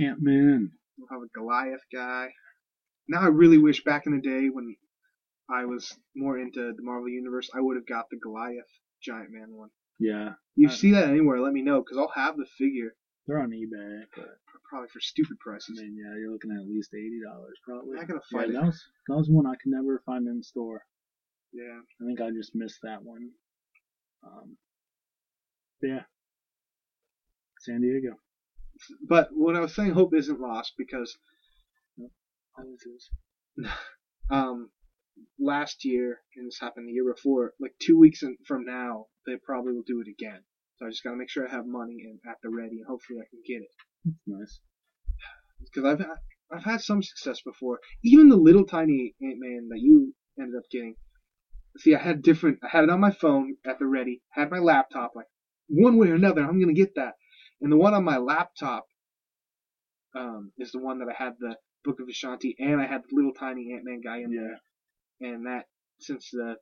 Ant 0.00 0.18
Man. 0.20 0.70
We'll 0.98 1.08
have 1.10 1.22
a 1.22 1.38
Goliath 1.38 1.84
guy. 1.92 2.28
Now 3.08 3.20
I 3.22 3.26
really 3.28 3.58
wish 3.58 3.82
back 3.84 4.06
in 4.06 4.14
the 4.14 4.20
day 4.20 4.48
when 4.48 4.76
I 5.50 5.64
was 5.64 5.92
more 6.14 6.38
into 6.38 6.72
the 6.72 6.82
Marvel 6.82 7.08
Universe, 7.08 7.50
I 7.54 7.60
would 7.60 7.76
have 7.76 7.86
got 7.86 8.06
the 8.10 8.18
Goliath 8.18 8.70
Giant 9.02 9.30
Man 9.32 9.48
one. 9.50 9.70
Yeah, 9.98 10.34
You 10.56 10.68
Uh, 10.68 10.72
see 10.72 10.92
that 10.92 11.08
anywhere? 11.08 11.40
Let 11.40 11.52
me 11.52 11.62
know 11.62 11.80
because 11.82 11.98
I'll 11.98 12.12
have 12.14 12.36
the 12.36 12.46
figure 12.56 12.94
they're 13.26 13.38
on 13.40 13.50
eBay, 13.50 14.02
but 14.16 14.28
probably 14.68 14.88
for 14.88 15.00
stupid 15.00 15.36
I 15.40 15.42
prices. 15.42 15.80
mean, 15.80 15.96
yeah, 15.96 16.16
you're 16.18 16.30
looking 16.32 16.52
at 16.52 16.58
at 16.62 16.68
least 16.68 16.94
eighty 16.94 17.20
dollars 17.22 17.58
probably. 17.66 17.98
I 17.98 18.04
gotta 18.04 18.20
yeah, 18.32 18.38
find 18.40 18.54
that 18.54 18.64
was 18.64 18.82
that 19.08 19.16
was 19.16 19.28
one 19.28 19.46
I 19.46 19.56
could 19.56 19.72
never 19.72 20.00
find 20.06 20.26
in 20.28 20.42
store. 20.42 20.82
Yeah. 21.52 21.80
I 22.00 22.04
think 22.06 22.20
I 22.20 22.30
just 22.30 22.54
missed 22.54 22.78
that 22.84 23.02
one. 23.02 23.30
Um, 24.24 24.56
yeah, 25.82 26.02
San 27.60 27.80
Diego. 27.80 28.16
But 29.06 29.28
what 29.32 29.56
I 29.56 29.60
was 29.60 29.74
saying, 29.74 29.92
hope 29.92 30.14
isn't 30.14 30.40
lost 30.40 30.72
because 30.78 31.18
Always 32.58 32.82
is. 32.82 33.10
um, 34.30 34.70
last 35.38 35.84
year, 35.84 36.20
and 36.36 36.46
this 36.46 36.58
happened 36.60 36.88
the 36.88 36.92
year 36.92 37.12
before, 37.12 37.54
like 37.60 37.74
two 37.80 37.98
weeks 37.98 38.22
in, 38.22 38.36
from 38.46 38.64
now, 38.64 39.06
they 39.26 39.36
probably 39.44 39.72
will 39.72 39.84
do 39.86 40.00
it 40.00 40.10
again. 40.10 40.42
So 40.76 40.86
I 40.86 40.90
just 40.90 41.04
gotta 41.04 41.16
make 41.16 41.30
sure 41.30 41.46
I 41.46 41.50
have 41.50 41.66
money 41.66 41.96
and 42.04 42.18
at 42.28 42.38
the 42.42 42.50
ready, 42.50 42.78
and 42.78 42.86
hopefully 42.86 43.20
I 43.20 43.28
can 43.30 43.40
get 43.46 43.62
it. 43.62 43.70
That's 44.04 44.16
nice. 44.26 44.60
Because 45.60 45.84
I've 45.84 45.98
had, 45.98 46.18
I've 46.52 46.64
had 46.64 46.80
some 46.80 47.02
success 47.02 47.40
before. 47.42 47.80
Even 48.02 48.28
the 48.28 48.36
little 48.36 48.64
tiny 48.64 49.14
Ant 49.22 49.38
Man 49.38 49.68
that 49.70 49.80
you 49.80 50.14
ended 50.38 50.56
up 50.56 50.64
getting. 50.70 50.96
See, 51.78 51.94
I 51.94 52.02
had 52.02 52.22
different. 52.22 52.58
I 52.64 52.68
had 52.68 52.84
it 52.84 52.90
on 52.90 53.00
my 53.00 53.12
phone 53.12 53.56
at 53.66 53.78
the 53.78 53.86
ready. 53.86 54.22
Had 54.30 54.50
my 54.50 54.58
laptop. 54.58 55.12
Like 55.14 55.26
one 55.70 55.96
way 55.96 56.08
or 56.08 56.14
another, 56.14 56.42
I'm 56.42 56.60
gonna 56.60 56.72
get 56.74 56.94
that. 56.96 57.14
And 57.60 57.70
the 57.72 57.76
one 57.76 57.94
on 57.94 58.04
my 58.04 58.18
laptop 58.18 58.84
um, 60.14 60.52
is 60.58 60.72
the 60.72 60.78
one 60.80 60.98
that 60.98 61.08
I 61.08 61.22
had 61.22 61.34
the 61.38 61.56
Book 61.84 61.98
of 62.00 62.08
Vishanti, 62.08 62.54
and 62.58 62.80
I 62.80 62.86
had 62.86 63.02
the 63.08 63.14
little 63.16 63.32
tiny 63.32 63.72
Ant 63.72 63.84
Man 63.84 64.00
guy 64.02 64.18
in 64.18 64.32
Yeah. 64.32 64.40
there. 65.20 65.32
And 65.32 65.46
that 65.46 65.66
since 66.00 66.30
the 66.32 66.56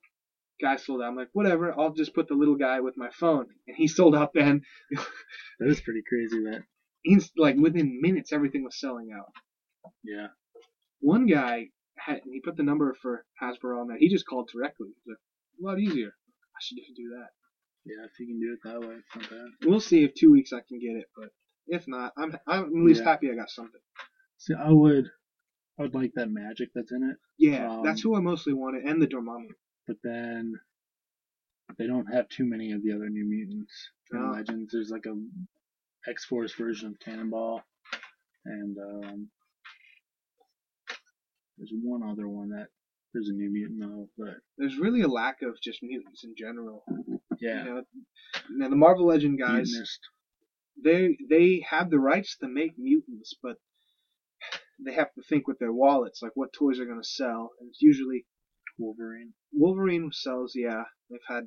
guy 0.60 0.76
sold 0.76 1.00
out, 1.02 1.08
I'm 1.08 1.16
like, 1.16 1.28
whatever. 1.32 1.72
I'll 1.78 1.92
just 1.92 2.14
put 2.14 2.28
the 2.28 2.34
little 2.34 2.56
guy 2.56 2.80
with 2.80 2.96
my 2.96 3.10
phone. 3.10 3.46
And 3.66 3.76
he 3.76 3.86
sold 3.88 4.14
out 4.14 4.32
then. 4.34 4.62
That 5.60 5.68
is 5.70 5.80
pretty 5.80 6.02
crazy. 6.08 6.42
That 6.44 6.62
Inst- 7.04 7.32
like 7.36 7.56
within 7.56 8.00
minutes, 8.00 8.32
everything 8.32 8.62
was 8.64 8.78
selling 8.78 9.10
out. 9.16 9.32
yeah. 10.04 10.28
one 11.00 11.26
guy 11.26 11.68
had 11.96 12.20
he 12.24 12.40
put 12.40 12.56
the 12.56 12.62
number 12.62 12.94
for 13.02 13.24
Hasbro 13.42 13.80
on 13.80 13.88
that. 13.88 13.98
He 13.98 14.08
just 14.08 14.26
called 14.26 14.48
directly. 14.52 14.88
He's 14.88 15.12
like, 15.12 15.18
a 15.60 15.64
lot 15.66 15.80
easier. 15.80 16.08
I 16.10 16.58
should 16.60 16.78
just 16.78 16.94
do 16.96 17.08
that. 17.16 17.28
Yeah, 17.88 18.04
if 18.04 18.20
you 18.20 18.26
can 18.26 18.38
do 18.40 18.52
it 18.52 18.58
that 18.64 18.80
way, 18.86 18.96
it's 18.96 19.16
not 19.16 19.30
bad. 19.30 19.48
We'll 19.68 19.80
see 19.80 20.04
if 20.04 20.14
two 20.14 20.30
weeks 20.30 20.52
I 20.52 20.60
can 20.60 20.78
get 20.78 20.96
it, 20.96 21.06
but 21.16 21.30
if 21.66 21.88
not, 21.88 22.12
I'm 22.18 22.36
I'm 22.46 22.64
at 22.64 22.72
least 22.72 23.00
Yeah. 23.00 23.08
happy 23.10 23.30
I 23.30 23.34
got 23.34 23.48
something. 23.50 23.80
See, 24.36 24.54
I 24.54 24.70
would, 24.70 25.10
I 25.78 25.82
would 25.82 25.94
like 25.94 26.12
that 26.14 26.28
Magik 26.28 26.68
that's 26.74 26.92
in 26.92 27.02
it, 27.02 27.16
Yeah, 27.38 27.70
Um, 27.70 27.82
that's 27.82 28.02
who 28.02 28.14
I 28.14 28.20
mostly 28.20 28.52
wanted, 28.52 28.84
and 28.84 29.00
the 29.00 29.06
Dormammu. 29.06 29.48
but 29.86 29.96
then 30.02 30.54
they 31.78 31.86
don't 31.86 32.12
have 32.12 32.28
too 32.28 32.44
many 32.44 32.72
of 32.72 32.82
the 32.82 32.92
other 32.92 33.08
new 33.08 33.24
mutants 33.24 33.90
in 34.12 34.18
No. 34.20 34.30
Legends. 34.32 34.72
There's 34.72 34.90
like 34.90 35.06
a 35.06 35.14
X 36.08 36.24
Force 36.26 36.52
version 36.54 36.88
of 36.90 36.98
Cannonball, 37.00 37.62
and 38.44 38.76
um, 38.78 39.30
there's 41.56 41.72
one 41.82 42.02
other 42.02 42.28
one 42.28 42.50
that 42.50 42.68
there's 43.12 43.28
a 43.28 43.32
new 43.32 43.50
mutant 43.50 43.80
though, 43.80 44.08
but 44.18 44.36
There's 44.58 44.76
really 44.78 45.00
a 45.02 45.08
lack 45.08 45.42
of 45.42 45.60
just 45.60 45.82
mutants 45.82 46.24
in 46.24 46.34
general. 46.36 46.84
Yeah, 47.40 47.64
You 47.64 47.74
know, 47.74 47.82
now 48.50 48.68
the 48.68 48.76
Marvel 48.76 49.06
Legend 49.06 49.38
guys, 49.38 49.72
mutinist. 49.74 49.98
they 50.84 51.16
they 51.28 51.64
have 51.68 51.90
the 51.90 51.98
rights 51.98 52.36
to 52.38 52.48
make 52.48 52.78
mutants, 52.78 53.34
but 53.42 53.56
they 54.84 54.94
have 54.94 55.12
to 55.14 55.22
think 55.28 55.48
with 55.48 55.58
their 55.58 55.72
wallets, 55.72 56.22
like 56.22 56.32
what 56.34 56.52
toys 56.52 56.78
are 56.78 56.84
going 56.86 57.02
to 57.02 57.08
sell, 57.08 57.50
and 57.60 57.68
it's 57.68 57.82
usually 57.82 58.26
Wolverine. 58.78 59.32
Wolverine 59.52 60.10
sells. 60.12 60.52
Yeah, 60.54 60.84
they've 61.10 61.18
had 61.28 61.46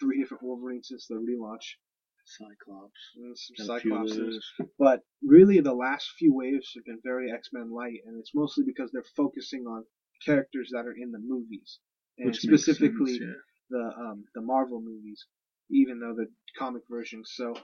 three 0.00 0.20
different 0.20 0.42
Wolverines 0.42 0.88
since 0.88 1.06
the 1.06 1.16
relaunch. 1.16 1.76
Cyclops. 2.24 3.00
and 3.16 3.36
some 3.36 3.66
got 3.66 3.76
a 3.76 3.80
few 3.80 3.94
of 3.96 4.06
Cyclopses. 4.08 4.36
But 4.78 5.00
really, 5.22 5.60
the 5.60 5.74
last 5.74 6.08
few 6.18 6.32
waves 6.34 6.72
have 6.76 6.84
been 6.84 7.00
very 7.02 7.30
X 7.32 7.48
Men 7.52 7.70
light, 7.72 7.98
and 8.06 8.18
it's 8.18 8.30
mostly 8.34 8.64
because 8.64 8.90
they're 8.92 9.04
focusing 9.16 9.64
on 9.66 9.84
characters 10.24 10.70
that 10.72 10.86
are 10.86 10.94
in 10.96 11.10
the 11.10 11.18
movies, 11.18 11.80
and 12.18 12.28
Which 12.28 12.38
specifically 12.38 13.18
sense, 13.18 13.36
the 13.72 13.90
um, 13.98 14.24
the 14.34 14.42
Marvel 14.42 14.80
movies, 14.80 15.26
even 15.70 15.98
though 16.00 16.14
the 16.14 16.28
comic 16.58 16.82
versions. 16.88 17.32
So, 17.34 17.54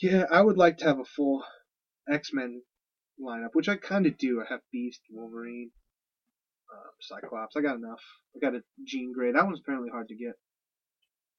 yeah, 0.00 0.24
I 0.30 0.40
would 0.40 0.56
like 0.56 0.78
to 0.78 0.86
have 0.86 0.98
a 1.00 1.04
full 1.04 1.44
X 2.10 2.30
Men 2.32 2.62
lineup, 3.20 3.50
which 3.52 3.68
I 3.68 3.76
kind 3.76 4.06
of 4.06 4.16
do. 4.18 4.40
I 4.40 4.46
have 4.52 4.60
Beast, 4.72 5.00
Wolverine, 5.10 5.70
uh, 6.72 6.90
Cyclops. 7.00 7.56
I 7.56 7.60
got 7.60 7.76
enough. 7.76 8.00
I 8.34 8.38
got 8.44 8.54
a 8.56 8.62
Jean 8.86 9.12
Grey. 9.12 9.32
That 9.32 9.44
one's 9.44 9.60
apparently 9.60 9.90
hard 9.90 10.08
to 10.08 10.16
get. 10.16 10.34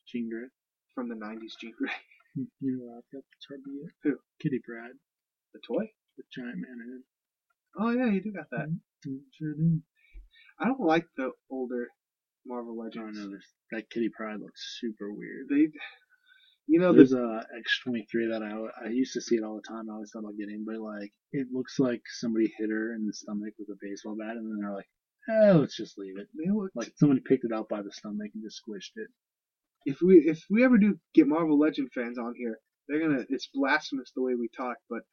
Jean 0.08 0.30
Grey. 0.30 0.48
from 0.94 1.10
the 1.10 1.16
'90s. 1.16 1.58
Jean 1.60 1.74
Grey, 1.78 1.92
You 2.36 2.78
know 2.78 2.86
what 2.86 2.98
I've 2.98 3.12
got 3.14 3.24
that's 3.32 3.48
hard 3.50 3.62
to 3.66 3.72
get? 3.72 3.92
Who? 4.04 4.18
Kitty 4.42 4.60
Pryde, 4.68 5.00
the 5.54 5.60
toy. 5.68 5.86
the 6.18 6.24
giant 6.36 6.60
man 6.60 7.04
Oh 7.78 7.90
yeah, 7.92 8.12
you 8.12 8.22
do 8.22 8.32
got 8.32 8.50
that. 8.52 8.60
head. 8.70 8.80
Sure 9.38 9.54
do. 9.58 9.82
I 10.60 10.66
don't 10.68 10.80
like 10.80 11.06
the 11.18 11.32
older 11.50 11.88
Marvel 12.46 12.78
Legend. 12.78 13.06
Oh, 13.06 13.08
I 13.08 13.12
know. 13.12 13.32
This, 13.32 13.46
that 13.72 13.90
Kitty 13.90 14.10
Pryde 14.16 14.40
looks 14.40 14.80
super 14.80 15.12
weird. 15.12 15.48
They, 15.50 15.70
you 16.68 16.80
know, 16.80 16.94
There's 16.94 17.12
the, 17.12 17.22
a 17.22 17.44
X23 17.62 18.32
that 18.32 18.42
I 18.42 18.86
I 18.86 18.90
used 18.90 19.14
to 19.14 19.22
see 19.22 19.36
it 19.36 19.44
all 19.44 19.56
the 19.56 19.68
time. 19.68 19.90
I 19.90 19.94
always 19.94 20.12
thought 20.12 20.20
about 20.20 20.38
getting, 20.38 20.64
but 20.66 20.80
like 20.80 21.12
it 21.32 21.48
looks 21.52 21.80
like 21.80 22.02
somebody 22.20 22.52
hit 22.58 22.70
her 22.70 22.94
in 22.94 23.06
the 23.06 23.14
stomach 23.14 23.54
with 23.60 23.70
a 23.70 23.78
baseball 23.82 24.16
bat, 24.18 24.38
and 24.38 24.46
then 24.50 24.60
they're 24.60 24.76
like, 24.76 24.90
"Oh, 25.30 25.60
let's 25.60 25.78
just 25.78 25.98
leave 25.98 26.18
it." 26.18 26.28
they 26.34 26.50
look 26.52 26.72
Like 26.76 26.92
somebody 26.98 27.22
picked 27.22 27.46
it 27.46 27.52
up 27.52 27.70
by 27.70 27.82
the 27.82 27.92
stomach 27.92 28.32
and 28.34 28.44
just 28.44 28.62
squished 28.62 28.96
it. 28.96 29.10
if 29.86 30.02
we 30.02 30.18
if 30.26 30.44
we 30.50 30.64
ever 30.64 30.78
do 30.78 31.00
get 31.14 31.28
Marvel 31.28 31.60
Legend 31.60 31.92
fans 31.94 32.18
on 32.18 32.34
here, 32.36 32.60
they're 32.88 33.00
gonna 33.00 33.26
it's 33.30 33.50
blasphemous 33.54 34.12
the 34.16 34.24
way 34.24 34.34
we 34.36 34.50
talk, 34.56 34.78
but 34.90 35.04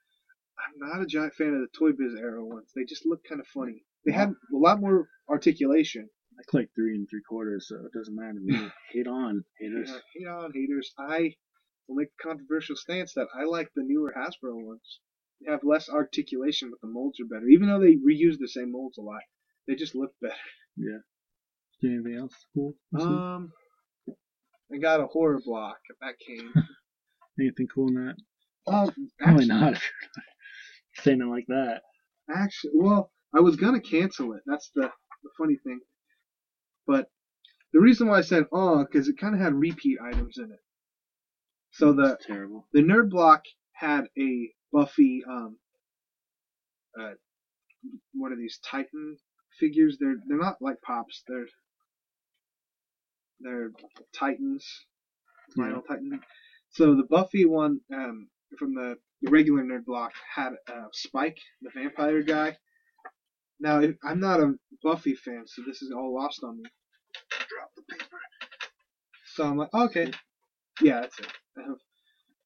I'm 0.58 0.88
not 0.88 1.02
a 1.02 1.06
giant 1.06 1.34
fan 1.34 1.54
of 1.54 1.60
the 1.60 1.68
Toy 1.78 1.92
Biz 1.92 2.14
era 2.18 2.44
ones. 2.44 2.70
They 2.74 2.84
just 2.84 3.04
look 3.06 3.20
kind 3.28 3.40
of 3.40 3.46
funny. 3.48 3.84
They 4.04 4.12
had 4.12 4.30
a 4.30 4.56
lot 4.56 4.80
more 4.80 5.08
articulation. 5.28 6.08
I 6.54 6.66
three 6.74 6.94
and 6.94 7.08
three 7.08 7.22
quarters, 7.28 7.66
so 7.68 7.76
it 7.76 7.92
doesn't 7.96 8.14
matter 8.14 8.34
to 8.34 8.40
me. 8.40 8.68
Hate 8.92 9.06
on, 9.06 9.44
haters. 9.58 9.90
Yeah, 9.90 9.98
hate 10.14 10.28
on 10.28 10.52
haters. 10.54 10.92
I 10.98 11.34
will 11.88 11.96
make 11.96 12.08
a 12.08 12.22
controversial 12.22 12.76
stance 12.76 13.14
that 13.14 13.28
I 13.38 13.44
like 13.44 13.68
the 13.74 13.82
newer 13.84 14.14
Hasbro 14.16 14.54
ones. 14.64 15.00
They 15.40 15.50
have 15.50 15.64
less 15.64 15.88
articulation, 15.88 16.70
but 16.70 16.80
the 16.80 16.92
molds 16.92 17.18
are 17.20 17.24
better. 17.26 17.48
Even 17.48 17.68
though 17.68 17.80
they 17.80 17.96
reuse 17.96 18.38
the 18.38 18.48
same 18.48 18.72
molds 18.72 18.98
a 18.98 19.02
lot, 19.02 19.20
they 19.66 19.74
just 19.74 19.94
look 19.94 20.12
better. 20.20 20.34
Yeah. 20.76 20.98
Do 21.80 21.88
anything 21.94 22.16
else 22.16 22.34
cool? 22.54 22.74
Um, 22.98 23.52
I 24.72 24.78
got 24.78 25.00
a 25.00 25.06
horror 25.06 25.40
block. 25.44 25.78
If 25.90 25.96
That 26.00 26.14
came. 26.24 26.52
anything 27.40 27.66
cool 27.74 27.88
in 27.88 27.94
that? 27.94 28.16
Um, 28.72 28.92
Probably 29.18 29.46
not. 29.46 29.72
if 29.74 29.82
you're 30.96 31.04
Saying 31.04 31.20
it 31.22 31.26
like 31.26 31.46
that. 31.48 31.80
Actually, 32.32 32.72
well, 32.76 33.10
I 33.34 33.40
was 33.40 33.56
gonna 33.56 33.80
cancel 33.80 34.34
it. 34.34 34.42
That's 34.46 34.70
the, 34.74 34.82
the 34.82 35.30
funny 35.36 35.56
thing. 35.64 35.80
But 36.86 37.06
the 37.72 37.80
reason 37.80 38.08
why 38.08 38.18
I 38.18 38.22
said 38.22 38.44
oh, 38.52 38.84
because 38.84 39.08
it 39.08 39.16
kind 39.18 39.34
of 39.34 39.40
had 39.40 39.54
repeat 39.54 39.98
items 40.04 40.38
in 40.38 40.44
it. 40.44 40.60
So 41.72 41.92
the 41.92 42.12
It's 42.14 42.26
terrible. 42.26 42.66
the 42.72 42.80
nerd 42.82 43.10
block 43.10 43.42
had 43.72 44.04
a 44.18 44.50
Buffy 44.72 45.22
um 45.28 45.56
uh 46.98 47.12
what 48.14 48.32
are 48.32 48.36
these 48.36 48.58
Titan 48.64 49.16
figures? 49.58 49.96
They're 50.00 50.16
they're 50.26 50.38
not 50.38 50.56
like 50.60 50.76
pops. 50.82 51.22
They're 51.28 51.46
they're 53.40 53.70
Titans, 54.14 54.64
vinyl 55.58 55.82
Titan. 55.86 56.20
So 56.70 56.94
the 56.94 57.04
Buffy 57.04 57.44
one 57.44 57.80
um, 57.94 58.28
from 58.58 58.74
the, 58.74 58.96
the 59.22 59.30
regular 59.30 59.62
nerd 59.62 59.84
block 59.84 60.12
had 60.34 60.52
uh, 60.68 60.86
Spike, 60.92 61.38
the 61.60 61.70
vampire 61.74 62.22
guy. 62.22 62.56
Now 63.62 63.80
I'm 64.02 64.18
not 64.18 64.40
a 64.40 64.54
Buffy 64.82 65.14
fan, 65.14 65.44
so 65.46 65.62
this 65.64 65.82
is 65.82 65.92
all 65.92 66.12
lost 66.12 66.42
on 66.42 66.56
me. 66.56 66.64
Drop 67.30 67.70
the 67.76 67.82
paper. 67.82 68.18
So 69.34 69.44
I'm 69.44 69.56
like, 69.56 69.72
okay, 69.72 70.10
yeah, 70.80 71.02
that's 71.02 71.20
it. 71.20 71.28
I, 71.56 71.62
have, 71.62 71.78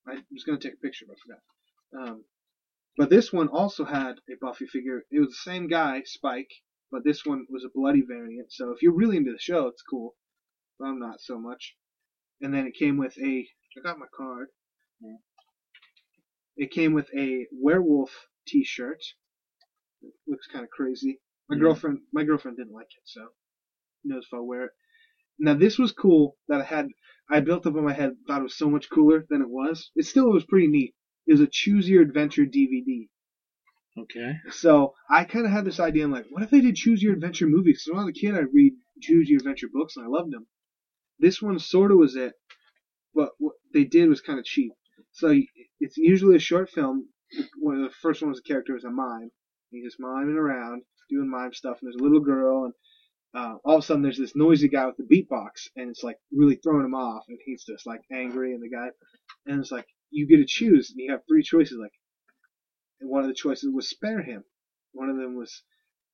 I 0.07 0.23
was 0.31 0.45
gonna 0.45 0.59
take 0.59 0.75
a 0.75 0.85
picture, 0.85 1.07
but 1.09 1.17
I 1.17 1.21
forgot. 1.25 2.11
Um, 2.11 2.25
but 2.99 3.09
this 3.09 3.33
one 3.33 3.49
also 3.49 3.87
had 3.87 4.17
a 4.31 4.35
Buffy 4.39 4.67
figure. 4.67 5.05
It 5.11 5.21
was 5.21 5.31
the 5.31 5.51
same 5.51 5.69
guy, 5.69 6.03
Spike, 6.05 6.51
but 6.93 7.03
this 7.03 7.25
one 7.25 7.47
was 7.49 7.64
a 7.64 7.71
bloody 7.75 8.03
variant. 8.07 8.53
So 8.53 8.73
if 8.73 8.83
you're 8.83 8.95
really 8.95 9.17
into 9.17 9.33
the 9.33 9.39
show, 9.39 9.69
it's 9.69 9.83
cool. 9.83 10.17
But 10.79 10.89
I'm 10.89 10.99
not 10.99 11.23
so 11.23 11.39
much. 11.39 11.77
And 12.43 12.53
then 12.53 12.67
it 12.67 12.75
came 12.75 12.99
with 12.99 13.17
a. 13.17 13.49
I 13.79 13.81
got 13.83 13.99
my 13.99 14.07
card. 14.14 14.49
Yeah. 15.01 15.17
It 16.59 16.71
came 16.73 16.93
with 16.93 17.09
a 17.17 17.47
werewolf 17.53 18.11
T-shirt. 18.47 19.03
It 20.07 20.30
looks 20.30 20.46
kind 20.46 20.64
of 20.64 20.70
crazy. 20.70 21.20
My 21.48 21.57
Yeah. 21.57 21.62
girlfriend, 21.62 22.00
my 22.12 22.24
girlfriend 22.24 22.57
didn't 22.57 22.72
like 22.72 22.86
it, 22.96 23.02
so 23.04 23.20
who 24.02 24.09
knows 24.11 24.24
if 24.26 24.34
I'll 24.34 24.46
wear 24.46 24.64
it. 24.64 24.70
Now 25.38 25.54
this 25.54 25.78
was 25.78 25.92
cool 25.92 26.36
that 26.48 26.61
I 26.61 26.64
had. 26.64 26.88
I 27.28 27.40
built 27.40 27.66
up 27.66 27.76
in 27.76 27.84
my 27.84 27.92
head, 27.92 28.12
thought 28.26 28.40
it 28.40 28.44
was 28.44 28.57
so 28.57 28.70
much 28.70 28.88
cooler 28.90 29.26
than 29.28 29.42
it 29.42 29.48
was. 29.48 29.90
It 29.96 30.04
still 30.07 30.30
was 30.30 30.44
pretty 30.44 30.68
neat. 30.68 30.94
It 31.26 31.32
was 31.32 31.40
a 31.40 31.48
Choose 31.50 31.88
Your 31.88 32.02
Adventure 32.02 32.44
DVD. 32.46 33.09
Okay. 33.98 34.34
So 34.50 34.94
I 35.11 35.24
kind 35.24 35.44
of 35.46 35.52
had 35.52 35.64
this 35.64 35.80
idea. 35.80 36.04
I'm 36.04 36.11
like, 36.12 36.26
what 36.30 36.42
if 36.42 36.50
they 36.50 36.61
did 36.61 36.76
Choose 36.76 37.02
Your 37.02 37.14
Adventure 37.14 37.46
movies? 37.46 37.82
Because 37.82 37.92
when 37.94 38.00
I 38.02 38.04
was 38.04 38.14
a 38.16 38.20
kid, 38.20 38.34
I'd 38.34 38.52
read 38.52 38.74
Choose 39.00 39.28
Your 39.28 39.38
Adventure 39.38 39.68
books 39.72 39.96
and 39.96 40.04
I 40.04 40.09
loved 40.09 40.32
them. 40.32 40.46
This 41.18 41.40
one 41.42 41.59
sort 41.59 41.90
of 41.90 41.98
was 41.98 42.14
it, 42.14 42.34
but 43.14 43.30
what 43.38 43.54
they 43.72 43.84
did 43.84 44.09
was 44.09 44.20
kind 44.20 44.38
of 44.38 44.44
cheap. 44.44 44.72
So 45.12 45.34
it's 45.80 45.96
usually 45.96 46.36
a 46.36 46.40
short 46.40 46.68
film. 46.70 47.09
One 47.59 47.76
of 47.76 47.82
the 47.82 47.94
first 48.02 48.20
one 48.22 48.28
was 48.28 48.38
a 48.38 48.48
character 48.48 48.74
was 48.74 48.84
a 48.84 48.90
mime. 48.90 49.30
He's 49.77 49.93
just 49.93 50.01
miming 50.01 50.37
around, 50.37 50.83
doing 51.11 51.31
mime 51.31 51.53
stuff, 51.53 51.79
and 51.81 51.89
there's 51.89 52.01
a 52.01 52.03
little 52.03 52.20
girl, 52.20 52.64
and 52.64 52.74
uh, 53.35 53.57
all 53.64 53.77
of 53.77 53.85
a 53.85 53.87
sudden 53.87 54.03
there's 54.03 54.18
this 54.18 54.37
noisy 54.37 54.68
guy 54.68 54.87
with 54.87 54.97
the 54.97 55.05
beatbox, 55.05 55.68
and 55.77 55.91
it's 55.91 56.03
like 56.03 56.16
really 56.33 56.57
throwing 56.57 56.87
him 56.87 56.95
off, 56.95 57.24
and 57.29 57.39
he's 57.45 57.64
just 57.64 57.87
like 57.87 58.01
angry, 58.12 58.55
and 58.55 58.62
the 58.62 58.70
guy, 58.70 58.89
and 59.47 59.61
it's 59.61 59.70
like 59.70 59.87
you 60.11 60.27
get 60.27 60.39
to 60.39 60.47
choose, 60.47 60.91
and 60.91 61.01
you 61.01 61.12
have 61.12 61.20
three 61.29 61.43
choices, 61.43 61.79
like, 61.81 61.93
and 63.01 63.11
one 63.11 63.22
of 63.22 63.29
the 63.29 63.35
choices 63.35 63.70
was 63.72 63.91
spare 63.91 64.22
him. 64.22 64.45
One 64.93 65.11
of 65.11 65.16
them 65.16 65.37
was 65.37 65.62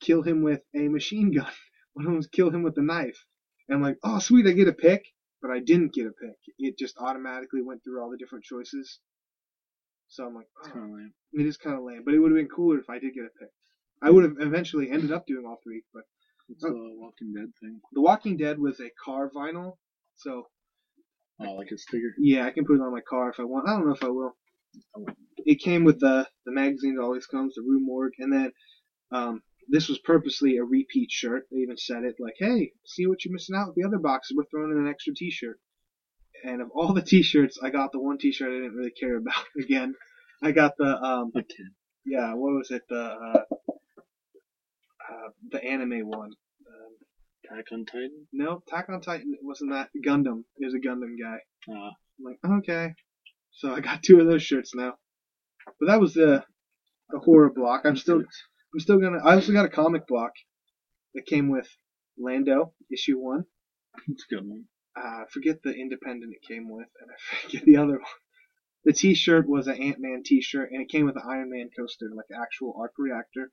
kill 0.00 0.22
him 0.22 0.42
with 0.42 0.62
a 0.74 0.88
machine 0.88 1.32
gun. 1.32 1.52
One 1.94 2.06
of 2.06 2.10
them 2.10 2.16
was 2.16 2.26
kill 2.26 2.50
him 2.50 2.62
with 2.62 2.76
a 2.78 2.82
knife. 2.82 3.22
And 3.68 3.76
I'm 3.76 3.82
like, 3.82 3.98
oh 4.02 4.18
sweet, 4.18 4.46
I 4.46 4.52
get 4.52 4.66
a 4.66 4.72
pick, 4.72 5.04
but 5.40 5.50
I 5.50 5.60
didn't 5.60 5.92
get 5.92 6.06
a 6.06 6.10
pick. 6.10 6.36
It 6.58 6.78
just 6.78 6.96
automatically 6.98 7.60
went 7.62 7.84
through 7.84 8.02
all 8.02 8.10
the 8.10 8.16
different 8.16 8.44
choices. 8.44 8.98
So 10.12 10.26
I'm 10.26 10.34
like, 10.34 10.46
It's 10.60 10.68
oh, 10.68 10.72
kind 10.74 10.84
of 10.84 10.90
lame. 10.98 11.12
it 11.32 11.46
is 11.46 11.56
kind 11.56 11.76
of 11.76 11.84
lame, 11.84 12.02
but 12.04 12.12
it 12.14 12.18
would 12.18 12.30
have 12.30 12.36
been 12.36 12.48
cooler 12.54 12.78
if 12.78 12.90
I 12.90 12.98
did 12.98 13.14
get 13.14 13.24
a 13.24 13.32
pick. 13.40 13.48
I 14.02 14.10
would 14.10 14.24
have 14.24 14.36
eventually 14.40 14.90
ended 14.90 15.10
up 15.10 15.24
doing 15.26 15.44
all 15.46 15.56
three, 15.64 15.82
but 15.94 16.02
It's 16.50 16.62
the 16.62 16.74
Walking 16.74 17.32
Dead 17.32 17.48
thing. 17.60 17.80
The 17.92 18.02
Walking 18.02 18.36
Dead 18.36 18.58
was 18.58 18.78
a 18.78 18.90
car 19.02 19.30
vinyl, 19.34 19.72
so 20.16 20.44
Oh, 21.40 21.54
like 21.54 21.70
a 21.72 21.78
sticker. 21.78 22.12
yeah, 22.18 22.44
I 22.44 22.50
can 22.50 22.64
put 22.64 22.74
it 22.76 22.82
on 22.82 22.92
my 22.92 23.00
car 23.08 23.30
if 23.30 23.40
I 23.40 23.44
want. 23.44 23.66
I 23.66 23.74
don't 23.74 23.86
know 23.86 23.92
if 23.94 24.04
I 24.04 24.08
will. 24.08 24.32
It 25.46 25.58
came 25.60 25.82
with 25.84 25.98
the 25.98 26.28
the 26.44 26.52
magazine 26.52 26.94
that 26.96 27.02
always 27.02 27.26
comes, 27.26 27.54
the 27.54 27.62
Rue 27.62 27.80
Morgue, 27.80 28.12
and 28.18 28.30
then 28.32 28.50
um, 29.12 29.40
this 29.68 29.88
was 29.88 29.98
purposely 29.98 30.56
a 30.56 30.64
repeat 30.64 31.10
shirt. 31.10 31.44
They 31.50 31.58
even 31.58 31.76
said 31.78 32.04
it 32.04 32.16
like, 32.20 32.34
"Hey, 32.38 32.70
see 32.84 33.06
what 33.06 33.24
you're 33.24 33.32
missing 33.32 33.56
out 33.56 33.68
with 33.68 33.76
the 33.76 33.84
other 33.84 33.98
boxes. 33.98 34.36
We're 34.36 34.44
throwing 34.50 34.72
in 34.72 34.78
an 34.78 34.88
extra 34.88 35.14
T-shirt." 35.14 35.58
And 36.44 36.60
of 36.60 36.70
all 36.74 36.92
the 36.92 37.02
T-shirts, 37.02 37.58
I 37.62 37.70
got 37.70 37.92
the 37.92 38.00
one 38.00 38.18
T-shirt 38.18 38.50
I 38.50 38.54
didn't 38.54 38.74
really 38.74 38.90
care 38.90 39.16
about. 39.16 39.44
Again, 39.62 39.94
I 40.42 40.52
got 40.52 40.76
the 40.76 41.00
um, 41.00 41.32
yeah, 42.04 42.34
what 42.34 42.54
was 42.54 42.70
it? 42.70 42.82
The 42.88 43.00
uh, 43.00 43.44
uh, 43.68 45.28
the 45.50 45.64
anime 45.64 46.08
one. 46.08 46.30
Um, 46.66 46.96
Attack 47.44 47.66
on 47.72 47.84
Titan. 47.84 48.26
no, 48.32 48.62
Attack 48.66 48.88
on 48.88 49.00
Titan 49.00 49.36
wasn't 49.42 49.72
that 49.72 49.90
Gundam. 50.04 50.44
It 50.56 50.64
was 50.64 50.74
a 50.74 50.78
Gundam 50.78 51.14
guy. 51.20 51.38
Uh, 51.68 51.90
I'm 51.90 52.24
like, 52.24 52.38
okay. 52.58 52.94
So 53.52 53.74
I 53.74 53.80
got 53.80 54.02
two 54.04 54.20
of 54.20 54.26
those 54.26 54.42
shirts 54.42 54.74
now. 54.74 54.94
But 55.78 55.86
that 55.86 56.00
was 56.00 56.14
the 56.14 56.44
the 57.10 57.18
horror 57.20 57.52
block. 57.54 57.82
I'm 57.84 57.96
still 57.96 58.18
I'm 58.18 58.80
still 58.80 58.98
gonna 58.98 59.18
I 59.24 59.34
also 59.34 59.52
got 59.52 59.64
a 59.64 59.68
comic 59.70 60.06
block 60.08 60.32
that 61.14 61.26
came 61.26 61.50
with 61.50 61.68
Lando, 62.18 62.72
issue 62.92 63.18
one. 63.18 63.44
it's 64.08 64.24
a 64.30 64.34
good 64.34 64.46
one. 64.46 64.64
Uh, 64.96 65.22
I 65.22 65.24
forget 65.30 65.56
the 65.62 65.72
independent 65.72 66.34
it 66.34 66.46
came 66.46 66.68
with, 66.70 66.88
and 67.00 67.10
I 67.10 67.14
forget 67.46 67.64
the 67.64 67.76
other 67.76 67.94
one. 67.94 68.18
The 68.84 68.92
T-shirt 68.92 69.48
was 69.48 69.68
an 69.68 69.76
Ant 69.80 69.98
Man 70.00 70.22
T-shirt, 70.24 70.70
and 70.72 70.82
it 70.82 70.88
came 70.88 71.06
with 71.06 71.16
an 71.16 71.22
Iron 71.28 71.50
Man 71.50 71.70
coaster, 71.76 72.10
like 72.14 72.26
an 72.30 72.38
actual 72.42 72.74
arc 72.78 72.92
reactor. 72.98 73.50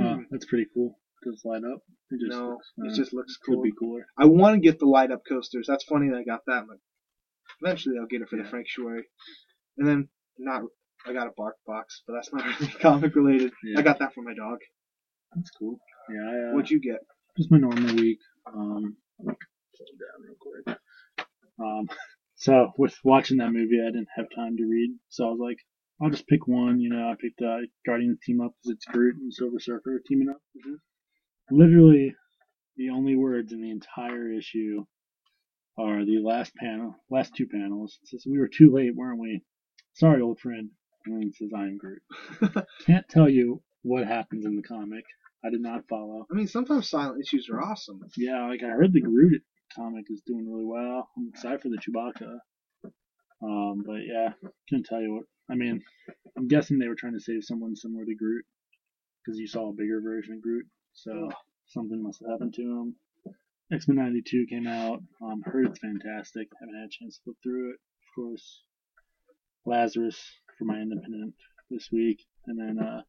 Uh, 0.00 0.18
that's 0.30 0.46
pretty 0.46 0.66
cool. 0.74 0.98
Does 1.22 1.40
it 1.44 1.48
light 1.48 1.62
up? 1.64 1.80
It 2.10 2.20
just 2.20 2.38
no, 2.38 2.48
looks, 2.50 2.72
it 2.78 2.92
uh, 2.92 2.94
just 2.96 3.14
looks 3.14 3.36
cool. 3.36 3.56
could 3.56 3.62
be 3.62 3.72
cooler. 3.78 4.06
I 4.18 4.24
want 4.26 4.54
to 4.54 4.60
get 4.60 4.78
the 4.78 4.86
light 4.86 5.10
up 5.12 5.20
coasters. 5.28 5.66
That's 5.68 5.84
funny 5.84 6.08
that 6.10 6.16
I 6.16 6.24
got 6.24 6.40
that 6.46 6.66
one. 6.66 6.78
Eventually, 7.62 7.96
I'll 8.00 8.06
get 8.06 8.22
it 8.22 8.28
for 8.28 8.36
the 8.36 8.42
Yeah. 8.44 8.50
Sanctuary. 8.50 9.04
And 9.78 9.86
then, 9.86 10.08
not 10.38 10.62
I 11.06 11.12
got 11.12 11.26
a 11.28 11.32
bark 11.36 11.56
box, 11.66 12.02
but 12.06 12.14
that's 12.14 12.32
not 12.32 12.44
really 12.60 12.72
comic 12.72 13.14
related. 13.14 13.52
Yeah. 13.62 13.78
I 13.78 13.82
got 13.82 13.98
that 14.00 14.14
for 14.14 14.22
my 14.22 14.34
dog. 14.34 14.58
That's 15.34 15.50
cool. 15.50 15.78
Yeah, 16.10 16.22
I, 16.22 16.50
uh, 16.50 16.54
What'd 16.54 16.70
you 16.70 16.80
get? 16.80 17.00
just 17.36 17.50
my 17.50 17.58
normal 17.58 17.94
week. 17.96 18.18
Um, 18.46 18.96
slow 19.76 19.86
down 19.98 20.22
real 20.22 20.36
quick. 20.40 20.78
Um, 21.58 21.88
so 22.36 22.72
with 22.78 22.94
watching 23.04 23.38
that 23.38 23.52
movie, 23.52 23.80
I 23.80 23.90
didn't 23.90 24.08
have 24.16 24.26
time 24.34 24.56
to 24.56 24.64
read, 24.66 24.90
so 25.08 25.26
I 25.26 25.30
was 25.30 25.40
like, 25.40 25.58
I'll 26.02 26.10
just 26.10 26.26
pick 26.26 26.46
one. 26.48 26.80
You 26.80 26.90
know, 26.90 27.08
I 27.10 27.14
picked 27.20 27.40
uh, 27.40 27.58
Guardians 27.86 28.18
team 28.24 28.40
up 28.40 28.52
because 28.62 28.74
it's 28.76 28.84
Groot 28.86 29.16
and 29.16 29.32
Silver 29.32 29.60
Surfer 29.60 30.00
teaming 30.06 30.28
up. 30.28 30.38
Mhm. 30.66 30.74
Literally, 31.50 32.14
the 32.76 32.90
only 32.90 33.14
words 33.16 33.52
in 33.52 33.60
the 33.62 33.70
entire 33.70 34.30
issue 34.32 34.84
are 35.78 36.04
the 36.04 36.18
last 36.18 36.54
panel, 36.56 36.96
last 37.10 37.34
two 37.36 37.46
panels. 37.46 37.98
It 38.02 38.08
says, 38.08 38.26
"We 38.26 38.38
were 38.38 38.48
too 38.48 38.72
late, 38.72 38.94
weren't 38.94 39.20
we? 39.20 39.42
Sorry, 39.94 40.20
old 40.20 40.40
friend." 40.40 40.70
And 41.06 41.14
then 41.20 41.28
it 41.28 41.34
says, 41.36 41.52
"I 41.54 41.64
am 41.66 41.76
Groot." 41.78 42.02
Can't 42.86 43.08
tell 43.08 43.28
you 43.28 43.62
what 43.82 44.06
happens 44.06 44.44
in 44.44 44.56
the 44.56 44.62
comic. 44.62 45.04
I 45.44 45.50
did 45.50 45.60
not 45.60 45.86
follow. 45.88 46.26
I 46.30 46.34
mean, 46.34 46.46
sometimes 46.48 46.88
silent 46.88 47.20
issues 47.22 47.48
are 47.50 47.60
awesome. 47.62 48.00
Yeah, 48.16 48.48
like 48.48 48.62
I 48.62 48.68
heard 48.70 48.92
the 48.92 49.00
Groot 49.02 49.42
comic 49.74 50.06
is 50.10 50.22
doing 50.26 50.50
really 50.50 50.64
well. 50.64 51.08
I'm 51.16 51.28
excited 51.28 51.60
for 51.60 51.68
the 51.68 51.78
Chewbacca. 51.78 52.38
Um, 53.42 53.82
but 53.86 54.00
yeah, 54.06 54.32
couldn't 54.68 54.86
tell 54.86 55.00
you 55.00 55.14
what. 55.14 55.24
I 55.50 55.56
mean, 55.56 55.82
I'm 56.36 56.48
guessing 56.48 56.78
they 56.78 56.88
were 56.88 56.94
trying 56.94 57.14
to 57.14 57.20
save 57.20 57.44
someone 57.44 57.76
similar 57.76 58.04
to 58.04 58.14
Groot 58.14 58.44
because 59.24 59.38
you 59.38 59.46
saw 59.46 59.70
a 59.70 59.74
bigger 59.74 60.00
version 60.00 60.34
of 60.34 60.42
Groot, 60.42 60.66
so 60.92 61.28
something 61.66 62.02
must 62.02 62.20
have 62.22 62.32
happened 62.32 62.54
to 62.54 62.62
him. 62.62 62.96
X 63.72 63.88
Men 63.88 63.96
'92 63.96 64.46
came 64.48 64.66
out. 64.66 65.02
Um, 65.22 65.42
heard 65.44 65.66
it's 65.66 65.78
fantastic. 65.78 66.48
Haven't 66.60 66.76
had 66.76 66.86
a 66.86 67.04
chance 67.04 67.18
to 67.18 67.30
look 67.30 67.36
through 67.42 67.70
it. 67.70 67.76
Of 67.76 68.14
course, 68.14 68.62
Lazarus 69.66 70.18
for 70.58 70.64
my 70.64 70.78
independent 70.80 71.34
this 71.70 71.88
week, 71.90 72.24
and 72.46 72.58
then 72.58 72.78
uh, 72.84 73.02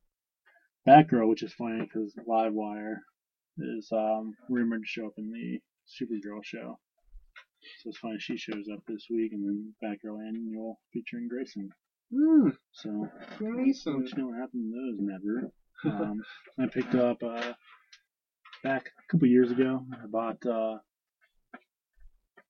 Batgirl, 0.88 1.30
which 1.30 1.43
is 1.43 1.53
funny 1.53 1.82
because 1.82 2.16
Livewire 2.28 2.97
is 3.57 3.89
um, 3.91 4.34
rumored 4.49 4.82
to 4.82 4.88
show 4.88 5.07
up 5.07 5.13
in 5.18 5.32
the 5.32 5.59
Supergirl 5.88 6.43
show. 6.43 6.79
So 7.81 7.89
it's 7.89 7.97
funny 7.97 8.17
she 8.19 8.38
shows 8.38 8.67
up 8.71 8.79
this 8.88 9.07
week, 9.09 9.31
and 9.33 9.43
then 9.43 9.73
Batgirl 9.83 10.19
annual 10.27 10.79
featuring 10.93 11.27
Grayson. 11.27 11.69
Hmm, 12.13 12.49
So 12.71 13.07
Grayson. 13.39 14.05
know 14.17 14.27
what 14.27 14.38
happened 14.39 14.71
to 14.73 14.91
those? 14.91 14.99
Never. 14.99 15.51
Um, 15.83 16.21
I 16.57 16.67
picked 16.67 16.95
up 16.95 17.21
uh, 17.21 17.51
back 18.63 18.88
a 18.88 19.11
couple 19.11 19.27
years 19.27 19.51
ago. 19.51 19.86
I 20.01 20.07
bought 20.07 20.43
uh, 20.45 20.77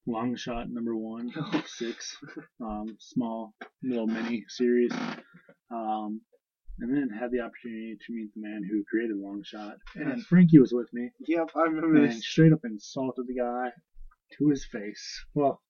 Longshot 0.07 0.69
number 0.69 0.95
one, 0.95 1.31
six, 1.65 2.15
um, 2.61 2.95
small 2.99 3.53
little 3.83 4.05
mini 4.07 4.45
series. 4.47 4.91
Um, 5.71 6.21
and 6.79 6.93
then 6.95 7.09
had 7.09 7.31
the 7.31 7.39
opportunity 7.39 7.97
to 8.05 8.13
meet 8.13 8.33
the 8.35 8.41
man 8.41 8.61
who 8.69 8.83
created 8.89 9.15
Longshot, 9.17 9.75
and 9.95 10.23
Frankie 10.25 10.59
was 10.59 10.73
with 10.73 10.91
me, 10.93 11.09
Yep, 11.27 11.51
I 11.55 11.61
remember 11.63 11.95
and 11.97 12.09
this. 12.09 12.25
straight 12.27 12.51
up 12.53 12.59
insulted 12.63 13.25
the 13.27 13.35
guy 13.35 13.71
to 14.37 14.49
his 14.49 14.65
face. 14.65 15.25
Well, 15.33 15.61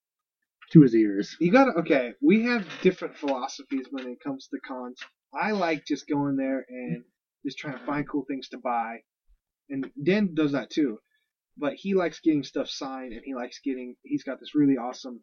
to 0.71 0.81
his 0.81 0.95
ears. 0.95 1.35
You 1.39 1.51
gotta, 1.51 1.71
okay, 1.79 2.13
we 2.21 2.43
have 2.45 2.65
different 2.81 3.15
philosophies 3.17 3.85
when 3.91 4.07
it 4.07 4.17
comes 4.23 4.47
to 4.47 4.57
cons. 4.67 4.99
I 5.33 5.51
like 5.51 5.85
just 5.85 6.07
going 6.07 6.37
there 6.37 6.65
and 6.67 7.03
just 7.45 7.57
trying 7.59 7.77
to 7.77 7.85
find 7.85 8.07
cool 8.09 8.25
things 8.27 8.49
to 8.49 8.57
buy. 8.57 8.97
And 9.69 9.91
Dan 10.03 10.33
does 10.33 10.53
that 10.53 10.69
too. 10.71 10.97
But 11.57 11.73
he 11.75 11.93
likes 11.93 12.19
getting 12.19 12.43
stuff 12.43 12.67
signed 12.67 13.13
and 13.13 13.21
he 13.23 13.35
likes 13.35 13.59
getting, 13.63 13.95
he's 14.03 14.23
got 14.23 14.39
this 14.39 14.55
really 14.55 14.77
awesome 14.77 15.21